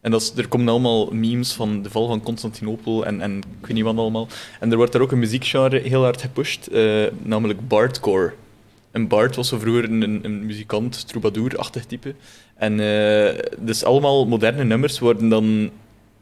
En 0.00 0.10
dat 0.10 0.20
is, 0.20 0.32
er 0.36 0.48
komen 0.48 0.68
allemaal 0.68 1.10
memes 1.10 1.52
van 1.52 1.82
de 1.82 1.90
val 1.90 2.06
van 2.06 2.22
Constantinopel 2.22 3.06
en, 3.06 3.20
en 3.20 3.36
ik 3.36 3.66
weet 3.66 3.72
niet 3.72 3.84
wat 3.84 3.96
allemaal. 3.96 4.28
En 4.60 4.70
er 4.70 4.76
wordt 4.76 4.92
daar 4.92 5.02
ook 5.02 5.12
een 5.12 5.18
muziekgenre 5.18 5.78
heel 5.78 6.02
hard 6.02 6.20
gepusht, 6.20 6.66
eh, 6.66 7.04
namelijk 7.22 7.68
bardcore. 7.68 8.32
En 8.90 9.08
Bard 9.08 9.36
was 9.36 9.48
zo 9.48 9.58
vroeger 9.58 9.84
een, 9.84 10.20
een 10.22 10.46
muzikant, 10.46 11.08
troubadour-achtig 11.08 11.84
type. 11.84 12.14
En 12.56 12.80
eh, 12.80 13.38
dus 13.58 13.84
allemaal 13.84 14.26
moderne 14.26 14.64
nummers 14.64 14.98
worden 14.98 15.28
dan 15.28 15.70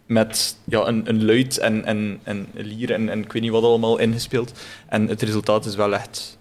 met 0.06 0.56
ja, 0.64 0.86
een, 0.86 1.08
een 1.08 1.24
luid 1.24 1.58
en, 1.58 1.84
en, 1.84 2.18
en 2.22 2.46
een 2.54 2.66
lier 2.66 2.92
en, 2.92 3.08
en 3.08 3.18
ik 3.22 3.32
weet 3.32 3.42
niet 3.42 3.50
wat 3.50 3.62
allemaal 3.62 3.98
ingespeeld. 3.98 4.52
En 4.88 5.08
het 5.08 5.22
resultaat 5.22 5.66
is 5.66 5.74
wel 5.76 5.94
echt 5.94 6.38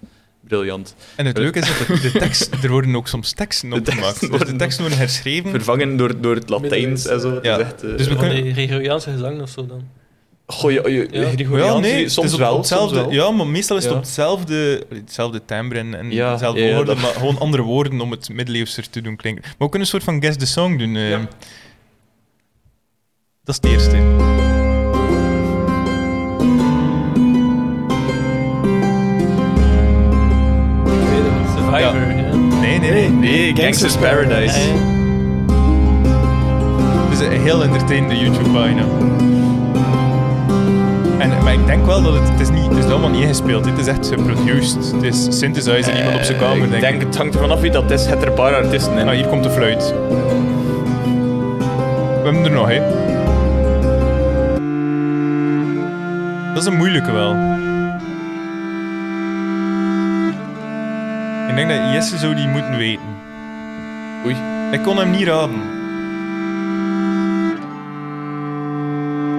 briljant. 0.47 0.95
En 1.15 1.25
het 1.25 1.37
leuke 1.37 1.59
is 1.59 1.67
dat 1.77 1.87
de, 1.87 1.99
de 2.11 2.19
tekst, 2.19 2.53
er 2.63 2.69
worden 2.69 2.95
ook 2.95 3.07
soms 3.07 3.31
teksten 3.31 3.69
De 3.69 3.75
opgemaakt. 3.75 4.19
Dus 4.19 4.29
de 4.29 4.37
worden- 4.37 4.57
teksten 4.57 4.81
worden 4.81 4.99
herschreven. 4.99 5.49
Vervangen 5.49 5.97
door, 5.97 6.21
door 6.21 6.35
het 6.35 6.49
Latijns 6.49 7.05
en 7.07 7.19
zo. 7.19 7.39
Ja. 7.41 7.59
echt, 7.59 7.83
eh, 7.83 7.97
Dus 7.97 8.07
we 8.07 8.15
Van 8.15 8.27
kunnen- 8.29 8.53
Gregoriaanse 8.53 9.11
gezang 9.11 9.41
of 9.41 9.49
zo 9.49 9.65
dan. 9.65 9.87
Goh, 10.49 10.71
ja, 10.71 10.87
ja, 10.87 11.05
Ja. 11.11 11.77
Nee, 11.79 12.09
soms 12.09 12.31
het 12.31 12.39
wel, 12.39 12.57
hetzelfde, 12.57 12.95
soms 12.95 13.07
wel. 13.15 13.25
Ja, 13.25 13.31
maar 13.31 13.47
meestal 13.47 13.77
is 13.77 13.83
het 13.83 13.91
Ja. 13.91 13.97
op 13.97 14.03
hetzelfde, 14.05 14.85
hetzelfde 14.89 15.45
timbre 15.45 15.79
en, 15.79 15.93
en 15.95 16.11
Ja, 16.11 16.37
ja, 16.41 16.53
woorden, 16.53 16.85
dat- 16.85 16.97
maar 17.01 17.13
gewoon 17.13 17.39
andere 17.39 17.63
woorden 17.63 18.01
om 18.01 18.11
het 18.11 18.29
middeleeuwser 18.29 18.89
te 18.89 19.01
doen 19.01 19.15
klinken. 19.15 19.41
Maar 19.43 19.53
we 19.57 19.63
kunnen 19.69 19.81
een 19.81 19.87
soort 19.87 20.03
van 20.03 20.21
guess 20.21 20.37
the 20.37 20.45
song 20.47 20.77
doen. 20.77 20.95
eh. 20.95 21.09
Ja. 21.09 21.17
Dat 23.43 23.55
is 23.55 23.55
het 23.55 23.65
eerste. 23.65 23.97
Survivor, 31.55 31.79
ja. 31.79 32.35
Nee, 32.59 32.79
nee, 32.79 32.91
nee. 32.91 33.09
Nee, 33.09 33.55
Gangster's 33.55 33.95
Paradise. 33.97 34.59
Het 37.09 37.19
is 37.19 37.25
een 37.25 37.41
heel 37.41 37.63
entertainende 37.63 38.17
YouTube-pagina. 38.17 38.85
En, 41.31 41.43
maar 41.43 41.53
ik 41.53 41.65
denk 41.65 41.85
wel 41.85 42.01
dat 42.01 42.13
het, 42.13 42.29
het 42.29 42.39
is 42.39 42.49
niet, 42.49 42.67
het 42.69 42.77
is 42.77 42.91
allemaal 42.91 43.09
niet 43.09 43.21
ingespeeld. 43.21 43.63
Dit 43.63 43.77
is 43.77 43.87
echt 43.87 44.07
geproduced. 44.07 44.91
Het 44.91 45.03
is 45.03 45.39
synthesizer, 45.39 45.97
iemand 45.97 46.15
op 46.15 46.21
zijn 46.23 46.37
kamer, 46.37 46.63
Eh, 46.63 46.69
denk 46.69 46.73
ik 46.73 46.81
denk, 46.81 47.01
het 47.01 47.17
hangt 47.17 47.33
ervan 47.33 47.51
af 47.51 47.59
wie 47.61 47.71
dat 47.71 47.91
is. 47.91 48.05
Het 48.05 48.21
er 48.21 48.27
een 48.27 48.33
paar 48.33 48.55
artiesten 48.55 48.97
in. 48.97 49.07
Ah, 49.07 49.13
hier 49.15 49.27
komt 49.27 49.43
de 49.43 49.49
fluit. 49.49 49.93
We 52.17 52.33
hebben 52.33 52.43
er 52.43 52.51
nog, 52.51 52.67
hè. 52.67 52.79
Dat 56.53 56.61
is 56.65 56.71
een 56.71 56.77
moeilijke 56.77 57.11
wel. 57.11 57.31
Ik 61.49 61.55
denk 61.55 61.69
dat 61.69 61.93
Jesse 61.93 62.17
zou 62.17 62.35
die 62.35 62.47
moeten 62.47 62.77
weten. 62.77 63.05
Oei. 64.25 64.35
Ik 64.71 64.83
kon 64.83 64.97
hem 64.97 65.11
niet 65.11 65.27
raden. 65.27 65.61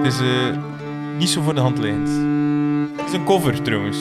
Het 0.03 0.13
is 0.13 0.19
eh, 0.19 0.68
niet 1.19 1.29
zo 1.29 1.41
voor 1.41 1.55
de 1.55 1.61
hand 1.61 1.77
liggend. 1.77 2.09
Het 2.97 3.07
is 3.07 3.13
een 3.13 3.23
cover 3.23 3.61
trouwens. 3.61 3.97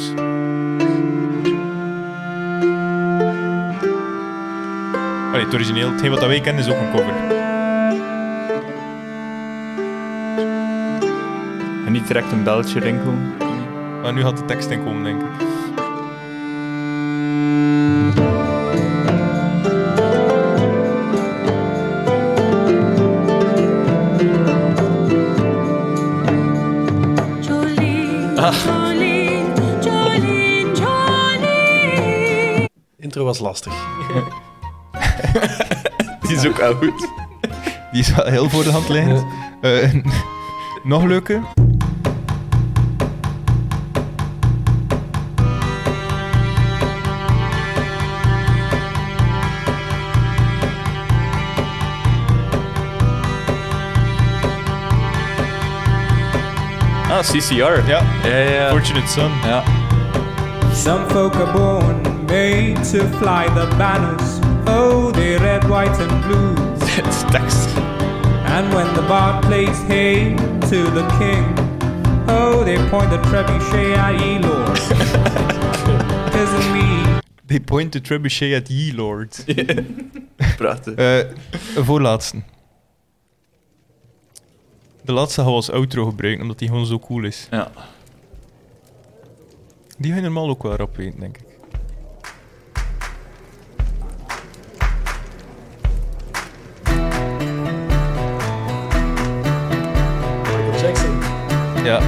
Allee, 5.32 5.44
het 5.44 5.54
origineel, 5.54 5.90
hetgeen 5.90 6.10
wat 6.10 6.20
dat 6.20 6.28
wij 6.28 6.40
kennen 6.40 6.64
is 6.64 6.70
ook 6.70 6.78
een 6.78 6.90
cover. 6.90 7.14
En 11.86 11.92
niet 11.92 12.06
direct 12.06 12.32
een 12.32 12.42
belletje 12.42 12.80
rinkelen. 12.80 13.34
Maar 14.02 14.12
nu 14.12 14.22
gaat 14.22 14.36
de 14.36 14.44
tekst 14.44 14.70
in 14.70 14.84
komen, 14.84 15.04
denk 15.04 15.22
ik. 15.22 15.57
Was 33.38 33.46
lastig. 33.46 33.70
Die 36.26 36.36
is 36.36 36.46
ook 36.46 36.56
wel 36.56 36.74
goed. 36.74 37.08
Die 37.92 38.00
is 38.00 38.14
wel 38.14 38.26
heel 38.26 38.50
voor 38.50 38.64
de 38.64 38.70
hand 38.70 38.88
liggend. 38.88 39.24
Eh, 39.60 39.94
nog 40.82 41.04
leuke. 41.04 41.40
Ah, 57.10 57.20
CCR. 57.22 57.54
Ja, 57.54 57.82
Ja, 57.86 58.02
ja, 58.24 58.36
ja. 58.38 58.68
Fortunate 58.70 59.06
Son. 59.08 59.30
ja. 59.44 59.62
Some 60.74 61.04
folk 61.08 61.34
are 61.34 61.52
born 61.52 62.17
made 62.28 62.76
to 62.84 63.08
fly 63.18 63.48
the 63.54 63.66
banners. 63.76 64.40
Oh, 64.66 65.10
they 65.12 65.36
red, 65.38 65.68
white, 65.68 65.98
and 66.00 66.22
blue. 66.24 66.54
Het 66.84 67.06
is 67.06 67.22
tekst. 67.30 67.68
And 68.44 68.74
when 68.74 68.94
the 68.94 69.02
bard 69.08 69.44
plays 69.46 69.82
hey 69.86 70.34
to 70.70 70.90
the 70.90 71.06
king, 71.18 71.44
oh, 72.28 72.64
they 72.64 72.76
point 72.88 73.10
the 73.10 73.18
trebuchet 73.18 73.96
at 73.96 74.20
ye, 74.20 74.38
Lord. 74.38 74.78
Tisn't 76.32 76.72
me. 76.72 77.20
They 77.46 77.60
point 77.60 77.92
the 77.92 78.00
trebuchet 78.00 78.54
at 78.56 78.68
ye, 78.70 78.92
Lord. 78.92 79.44
Prachtig. 80.56 80.94
Eh, 80.94 81.18
een 81.76 81.84
voorlaatste. 81.84 82.42
De 85.04 85.12
laatste 85.12 85.40
gaan 85.40 85.50
we 85.50 85.56
als 85.56 85.70
outro 85.70 86.04
gebruiken, 86.04 86.42
omdat 86.42 86.58
die 86.58 86.68
gewoon 86.68 86.86
zo 86.86 86.98
cool 86.98 87.24
is. 87.24 87.48
Ja. 87.50 87.70
Die 89.98 90.10
ga 90.10 90.16
je 90.16 90.22
normaal 90.22 90.48
ook 90.48 90.62
wel 90.62 90.76
rap 90.76 90.96
weten, 90.96 91.20
denk 91.20 91.36
ik. 91.36 91.47
Ja. 101.88 102.00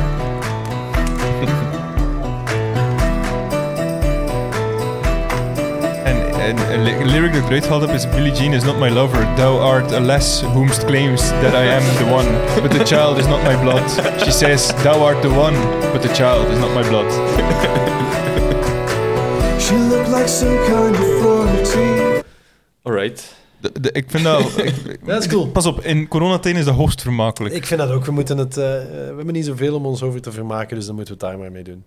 en, 6.05 6.17
en 6.41 6.73
een 6.73 6.83
ly- 6.83 7.03
lyric 7.05 7.33
dat 7.33 7.43
ik 7.43 7.47
eruit 7.49 7.65
gehaald 7.65 7.83
heb 7.83 7.91
is 7.95 8.09
Billie 8.09 8.33
Jean 8.33 8.53
is 8.53 8.65
not 8.65 8.79
my 8.79 8.89
lover, 8.91 9.27
thou 9.37 9.61
art 9.61 9.93
a 9.93 10.01
less 10.01 10.43
whomst 10.43 10.85
claims 10.85 11.29
that 11.29 11.55
I 11.55 11.69
am 11.69 11.83
the 11.97 12.05
one, 12.15 12.29
but 12.63 12.71
the 12.71 12.85
child 12.85 13.19
is 13.19 13.27
not 13.27 13.43
my 13.43 13.57
blood. 13.63 13.91
She 14.25 14.31
says, 14.31 14.73
thou 14.83 15.03
art 15.05 15.23
the 15.23 15.29
one, 15.29 15.55
but 15.93 16.03
the 16.03 16.13
child 16.15 16.49
is 16.53 16.59
not 16.59 16.75
my 16.75 16.83
blood. 16.89 17.07
She 19.61 19.77
looked 19.77 20.09
like 20.11 20.27
some 20.29 20.57
kind 20.67 20.95
of 20.97 21.23
royalty. 21.25 22.23
Alright. 22.85 23.40
De- 23.61 23.81
de- 23.81 23.93
ik 23.93 24.05
vind 24.11 24.25
dat... 24.25 24.59
ik- 24.65 25.07
Dat 25.07 25.23
is 25.25 25.29
cool. 25.31 25.47
Pas 25.49 25.67
op, 25.67 25.81
in 25.85 26.09
coronatijd 26.09 26.57
is 26.57 26.65
dat 26.65 26.75
hoogst 26.75 27.03
vermakelijk. 27.03 27.55
Ik 27.55 27.67
vind 27.67 27.81
dat 27.81 27.91
ook. 27.91 28.05
We, 28.05 28.13
moeten 28.13 28.39
het, 28.39 28.57
eh, 28.57 28.65
we 28.65 29.13
hebben 29.17 29.33
niet 29.35 29.45
zoveel 29.45 29.75
om 29.75 29.87
ons 29.87 30.03
over 30.03 30.21
te 30.21 30.33
vermaken, 30.33 30.77
dus 30.77 30.87
dan 30.87 30.95
moeten 30.95 31.15
we 31.19 31.21
het 31.25 31.31
daar 31.31 31.41
maar 31.41 31.53
mee 31.53 31.63
doen. 31.65 31.85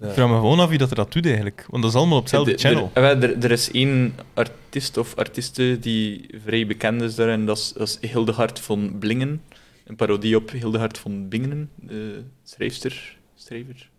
Ik 0.00 0.08
vraag 0.12 0.28
me 0.28 0.34
gewoon 0.34 0.60
af 0.60 0.68
wie 0.68 0.78
dat 0.78 0.90
er 0.90 0.96
dat 0.96 1.12
doet 1.12 1.24
eigenlijk. 1.26 1.64
Want 1.70 1.82
dat 1.82 1.92
is 1.92 1.98
allemaal 1.98 2.16
op 2.16 2.22
hetzelfde 2.22 2.58
channel. 2.58 2.90
Er, 2.92 3.02
er, 3.04 3.22
er- 3.22 3.44
er 3.44 3.50
is 3.50 3.70
één 3.70 4.14
artiest 4.34 4.96
of 4.96 5.16
artieste 5.16 5.78
die 5.80 6.26
vrij 6.44 6.66
bekend 6.66 7.02
is 7.02 7.14
daarin, 7.14 7.46
dat 7.46 7.56
is, 7.58 7.72
dat 7.76 7.98
is 8.00 8.10
Hildegard 8.10 8.60
van 8.60 8.96
Blingen. 8.98 9.42
Een 9.86 9.96
parodie 9.96 10.36
op 10.36 10.50
Hildegard 10.50 10.98
van 10.98 11.28
Bingen, 11.28 11.70
de 11.74 12.22
schrijfster, 12.44 13.16
schrijver. 13.34 13.90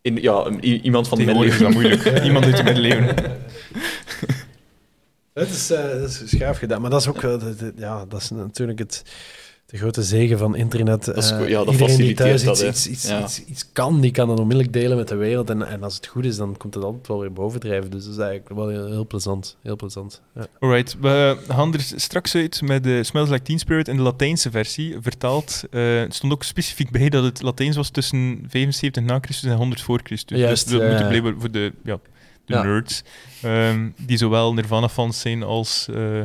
In, 0.00 0.16
ja, 0.16 0.48
iemand 0.60 1.08
van 1.08 1.18
de 1.18 1.24
is 1.24 1.30
dat 1.32 1.38
middeleeuwen. 1.40 1.72
moeilijk. 1.72 2.24
Iemand 2.28 2.44
uit 2.44 2.56
de 2.56 2.62
middeleeuwen. 2.62 3.14
Het 5.34 5.48
is, 5.50 5.70
eh, 5.70 5.82
dat 6.00 6.08
is 6.08 6.22
schaaf 6.30 6.58
gedaan, 6.58 6.80
maar 6.80 6.90
dat 6.90 7.00
is 7.00 7.08
ook 7.08 7.20
wel 7.20 7.38
de- 7.38 7.56
de- 7.56 7.72
ja, 7.76 8.04
dat 8.08 8.20
is 8.20 8.30
natuurlijk 8.30 8.78
het, 8.78 9.02
de 9.66 9.76
grote 9.78 10.02
zegen 10.02 10.38
van 10.38 10.56
internet. 10.56 11.04
Dat 11.04 11.16
is 11.16 11.30
Eh, 11.30 11.48
ja, 11.48 11.64
dat 11.64 11.72
iedereen 11.72 11.96
die 11.96 12.14
thuis 12.14 12.44
dat, 12.44 12.60
iets, 12.60 12.68
iets, 12.70 12.86
iets, 12.86 13.08
Ja. 13.08 13.22
iets, 13.22 13.44
iets 13.44 13.72
kan, 13.72 14.00
die 14.00 14.10
kan 14.10 14.28
dat 14.28 14.38
onmiddellijk 14.38 14.72
delen 14.74 14.96
met 14.96 15.08
de 15.08 15.14
wereld. 15.14 15.50
En, 15.50 15.62
en 15.68 15.82
als 15.82 15.94
het 15.96 16.06
goed 16.06 16.24
is, 16.24 16.36
dan 16.36 16.56
komt 16.56 16.74
het 16.74 16.84
altijd 16.84 17.06
wel 17.06 17.20
weer 17.20 17.32
bovendrijven. 17.32 17.90
Dus 17.90 18.04
dat 18.04 18.12
is 18.12 18.18
eigenlijk 18.18 18.48
wel 18.54 18.68
heel, 18.68 18.86
heel 18.86 19.06
plezant. 19.06 19.56
Heel 19.62 19.76
plezant. 19.76 20.22
Ja. 20.34 20.46
Alright, 20.58 20.96
we 21.00 21.36
gaan 21.48 21.74
er 21.74 21.80
straks 21.96 22.34
uit 22.34 22.62
met 22.62 22.84
de 22.84 23.04
Smells 23.04 23.28
Like 23.28 23.42
Teen 23.42 23.58
Spirit 23.58 23.88
in 23.88 23.96
de 23.96 24.02
Latijnse 24.02 24.50
versie. 24.50 24.96
Vertaald, 25.00 25.62
eh, 25.70 25.98
het 26.00 26.14
stond 26.14 26.32
ook 26.32 26.42
specifiek 26.42 26.90
bij 26.90 27.08
dat 27.08 27.24
het 27.24 27.42
Latijns 27.42 27.76
was 27.76 27.90
tussen 27.90 28.44
75 28.48 29.02
na 29.04 29.18
Christus 29.20 29.50
en 29.50 29.56
100 29.56 29.80
voor 29.80 30.00
Christus. 30.02 30.38
Juist, 30.38 30.68
dus 30.68 30.78
dat 30.80 30.98
ja. 30.98 31.06
blijkbaar 31.06 31.34
voor 31.38 31.50
de, 31.50 31.72
ja, 31.84 31.98
de 32.46 32.54
Ja. 32.54 32.62
nerds, 32.62 33.02
ehm, 33.42 33.88
die 33.96 34.16
zowel 34.16 34.54
Nirvana-fans 34.54 35.20
zijn 35.20 35.42
als 35.42 35.86
eh, 35.94 36.18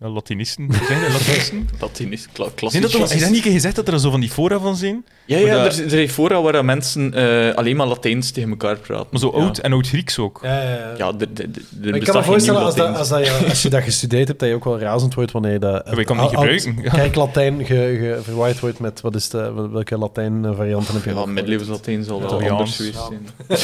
ja, 0.00 0.08
Latinisten. 0.08 0.68
Zijn 0.86 1.02
er 1.02 1.12
Latinisten? 1.12 1.68
Latinist, 1.80 2.28
kla 2.32 2.46
Zijn 2.70 2.82
dat 2.82 3.10
is 3.12 3.20
dat 3.20 3.30
niet 3.30 3.42
gezegd 3.42 3.76
dat 3.76 3.88
er 3.88 4.00
zo 4.00 4.10
van 4.10 4.20
die 4.20 4.30
fora 4.30 4.58
van 4.58 4.76
zijn? 4.76 5.04
Ja, 5.26 5.38
ja 5.38 5.54
dat- 5.56 5.66
er, 5.66 5.72
zijn- 5.72 5.84
er 5.84 5.90
zijn 5.90 6.08
fora 6.08 6.42
waar 6.42 6.64
mensen 6.64 7.14
eh, 7.14 7.54
alleen 7.56 7.76
maar 7.76 7.86
Latijns 7.86 8.30
tegen 8.30 8.50
elkaar 8.50 8.76
praten. 8.76 9.06
Maar 9.10 9.20
zo 9.20 9.32
ja. 9.34 9.42
oud 9.44 9.58
en 9.58 9.72
oud-Grieks 9.72 10.18
ook. 10.18 10.40
Ja, 10.42 10.62
ja, 10.62 10.68
ja. 10.70 10.94
Ja, 10.98 11.12
de, 11.12 11.32
de, 11.32 11.50
de, 11.50 11.60
Maar 11.90 11.94
ik 11.94 12.04
kan 12.04 12.16
me 12.16 12.22
voorstellen, 12.24 12.62
als, 12.62 12.74
dat, 12.74 12.96
als, 12.96 13.08
dat 13.08 13.26
je, 13.26 13.32
als 13.48 13.62
je 13.62 13.68
dat 13.70 13.82
gestudeerd 13.82 14.28
hebt, 14.28 14.40
dat 14.40 14.48
je 14.48 14.54
ook 14.54 14.64
wel 14.64 14.78
razend 14.78 15.14
wordt 15.14 15.32
wanneer 15.32 15.52
je 15.52 15.58
dat... 15.58 15.82
Je 15.96 16.04
kan 16.04 16.18
het 16.18 16.30
niet 16.30 16.38
gebruiken. 16.38 16.82
Kijk, 16.82 17.14
Latijn 17.14 17.58
ge, 17.66 17.96
ge- 17.98 18.18
verwaaid 18.22 18.60
wordt 18.60 18.78
met... 18.78 19.00
Wat 19.00 19.14
is 19.14 19.28
de, 19.28 19.68
welke 19.70 19.98
Latijn-varianten 19.98 20.94
heb 20.94 21.04
je 21.04 21.14
Ja, 21.14 21.26
middeleeuws 21.26 21.66
Latijn 21.68 22.04
zal 22.04 22.20
wel 22.20 22.50
anders 22.50 22.76
geweest 22.76 23.00
zijn. 23.08 23.28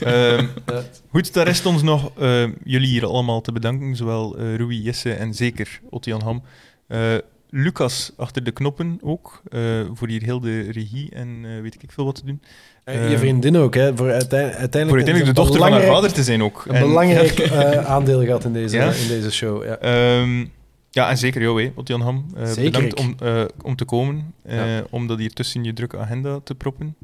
Ehm, 0.00 0.46
goed, 1.10 1.34
daar 1.34 1.46
rest 1.46 1.66
ons 1.66 1.82
nog 1.82 2.10
eh, 2.18 2.42
jullie 2.64 2.88
hier 2.88 3.06
allemaal 3.06 3.40
te 3.40 3.52
bedanken. 3.52 3.96
Zowel 3.96 4.36
eh 4.38 4.54
Rui, 4.56 4.82
Jesse 4.82 5.12
en 5.12 5.34
zeker 5.34 5.80
Ottian 5.90 6.22
Ham. 6.22 6.42
Eh, 6.86 7.14
Lucas 7.52 8.12
achter 8.16 8.44
de 8.44 8.50
knoppen 8.50 8.98
ook, 9.02 9.42
voor 9.94 10.08
hier 10.08 10.22
heel 10.22 10.40
de 10.40 10.70
regie 10.70 11.10
en 11.12 11.62
weet 11.62 11.82
ik 11.82 11.92
veel 11.92 12.04
wat 12.04 12.14
te 12.14 12.24
doen. 12.24 12.42
Je 13.10 13.18
vriendin 13.18 13.56
ook, 13.56 13.74
hè. 13.74 13.96
Voor 13.96 14.10
uiteindelijk, 14.10 14.58
uiteindelijk, 14.58 14.88
Voor 14.88 14.96
uiteindelijk 14.96 15.36
de 15.36 15.42
dochter 15.42 15.60
van 15.60 15.72
haar 15.72 15.94
vader 15.94 16.12
te 16.12 16.22
zijn 16.22 16.42
ook. 16.42 16.64
Een 16.68 16.74
En- 16.74 16.86
belangrijk 16.88 17.50
aandeel 17.94 18.24
gehad 18.24 18.44
in 18.44 18.52
deze, 18.52 18.76
Ja? 18.76 18.92
in 18.92 19.08
deze 19.08 19.30
show. 19.30 19.64
Ja. 19.64 19.76
Ehm, 19.78 20.46
ja, 20.90 21.10
en 21.10 21.18
zeker 21.18 21.40
jou, 21.42 21.70
Ottian 21.74 22.00
Ham. 22.00 22.26
Bedankt 22.54 23.00
om, 23.00 23.16
om 23.62 23.76
te 23.76 23.84
komen, 23.84 24.34
om 24.90 25.06
dat 25.06 25.18
hier 25.18 25.32
tussen 25.32 25.64
je 25.64 25.72
drukke 25.72 25.98
agenda 25.98 26.40
te 26.44 26.54
proppen. 26.54 26.96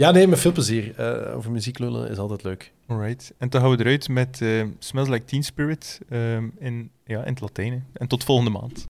Ja, 0.00 0.10
nee, 0.10 0.26
met 0.26 0.38
veel 0.38 0.52
plezier. 0.52 0.94
Eh, 0.96 1.36
over 1.36 1.50
muziek 1.50 1.78
lullen 1.78 2.10
is 2.10 2.18
altijd 2.18 2.42
leuk. 2.42 2.72
Alright. 2.86 3.34
En 3.38 3.48
dan 3.48 3.60
gaan 3.60 3.70
we 3.70 3.78
eruit 3.78 4.08
met 4.08 4.40
eh, 4.40 4.64
Smells 4.78 5.08
Like 5.08 5.24
Teen 5.24 5.44
Spirit 5.44 6.00
ehm, 6.08 6.48
in, 6.58 6.90
ja, 7.04 7.24
in 7.24 7.32
het 7.32 7.40
Latijn. 7.40 7.86
En 7.92 8.08
tot 8.08 8.24
volgende 8.24 8.50
maand. 8.50 8.84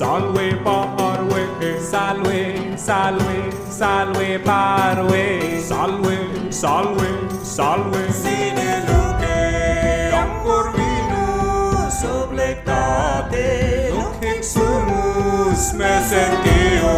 Salve 0.00 0.56
parve, 0.64 1.78
salve, 1.78 2.74
salve, 2.78 3.52
salve 3.68 4.38
parve, 4.42 5.60
salve, 5.60 6.50
salve, 6.50 7.10
salve. 7.44 8.10
Sine 8.10 8.70
luce 8.86 10.10
ancor 10.20 10.72
vinus 10.74 12.02
oblectate, 12.02 13.92
nunc 13.92 14.24
hic 14.24 14.42
sumus 14.42 15.74
me 15.74 15.92
sentio, 16.08 16.96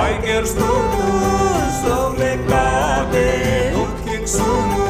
aeger 0.00 0.46
stumus 0.46 1.78
oblectate, 1.98 3.28
nunc 3.74 4.08
hic 4.08 4.26
sumus 4.26 4.83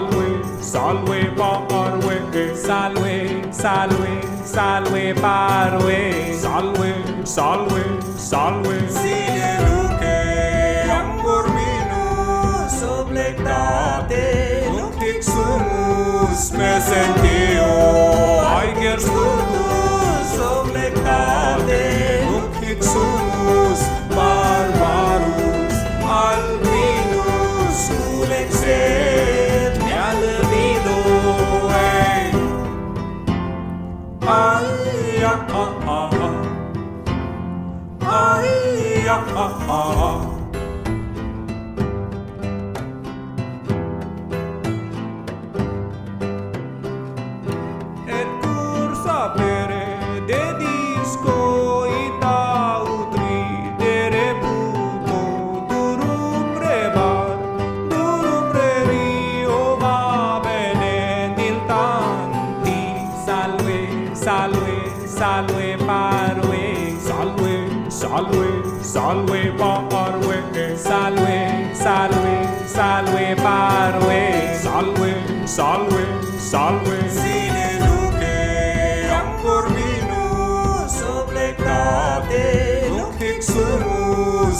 salve 0.00 0.62
salve 0.62 1.36
parve. 1.36 2.56
Salve 2.56 3.52
salve 3.52 4.12
salve 4.44 5.14
parve. 5.14 6.34
Salve 6.34 7.26
salve 7.26 7.84
salve. 8.16 8.76
Sine 8.90 9.52
luce 9.66 10.16
angor 10.98 11.46
minus 11.54 12.82
oblectate 12.82 14.24
lucic 14.76 15.22
sumus 15.22 16.52
me 16.58 16.72
sentio 16.88 17.72
aeger 18.58 18.98
stultus 18.98 20.32
oblectate 20.52 21.99
Ay, 39.10 39.18
ah, 39.34 39.50
ah, 39.66 40.19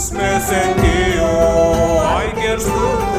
uns 0.01 0.13
ai 0.13 0.41
sind 0.41 0.77
die 0.79 1.19
Uhr. 1.19 2.15
Heute 2.15 2.41
gehst 2.41 2.67
so 2.67 3.11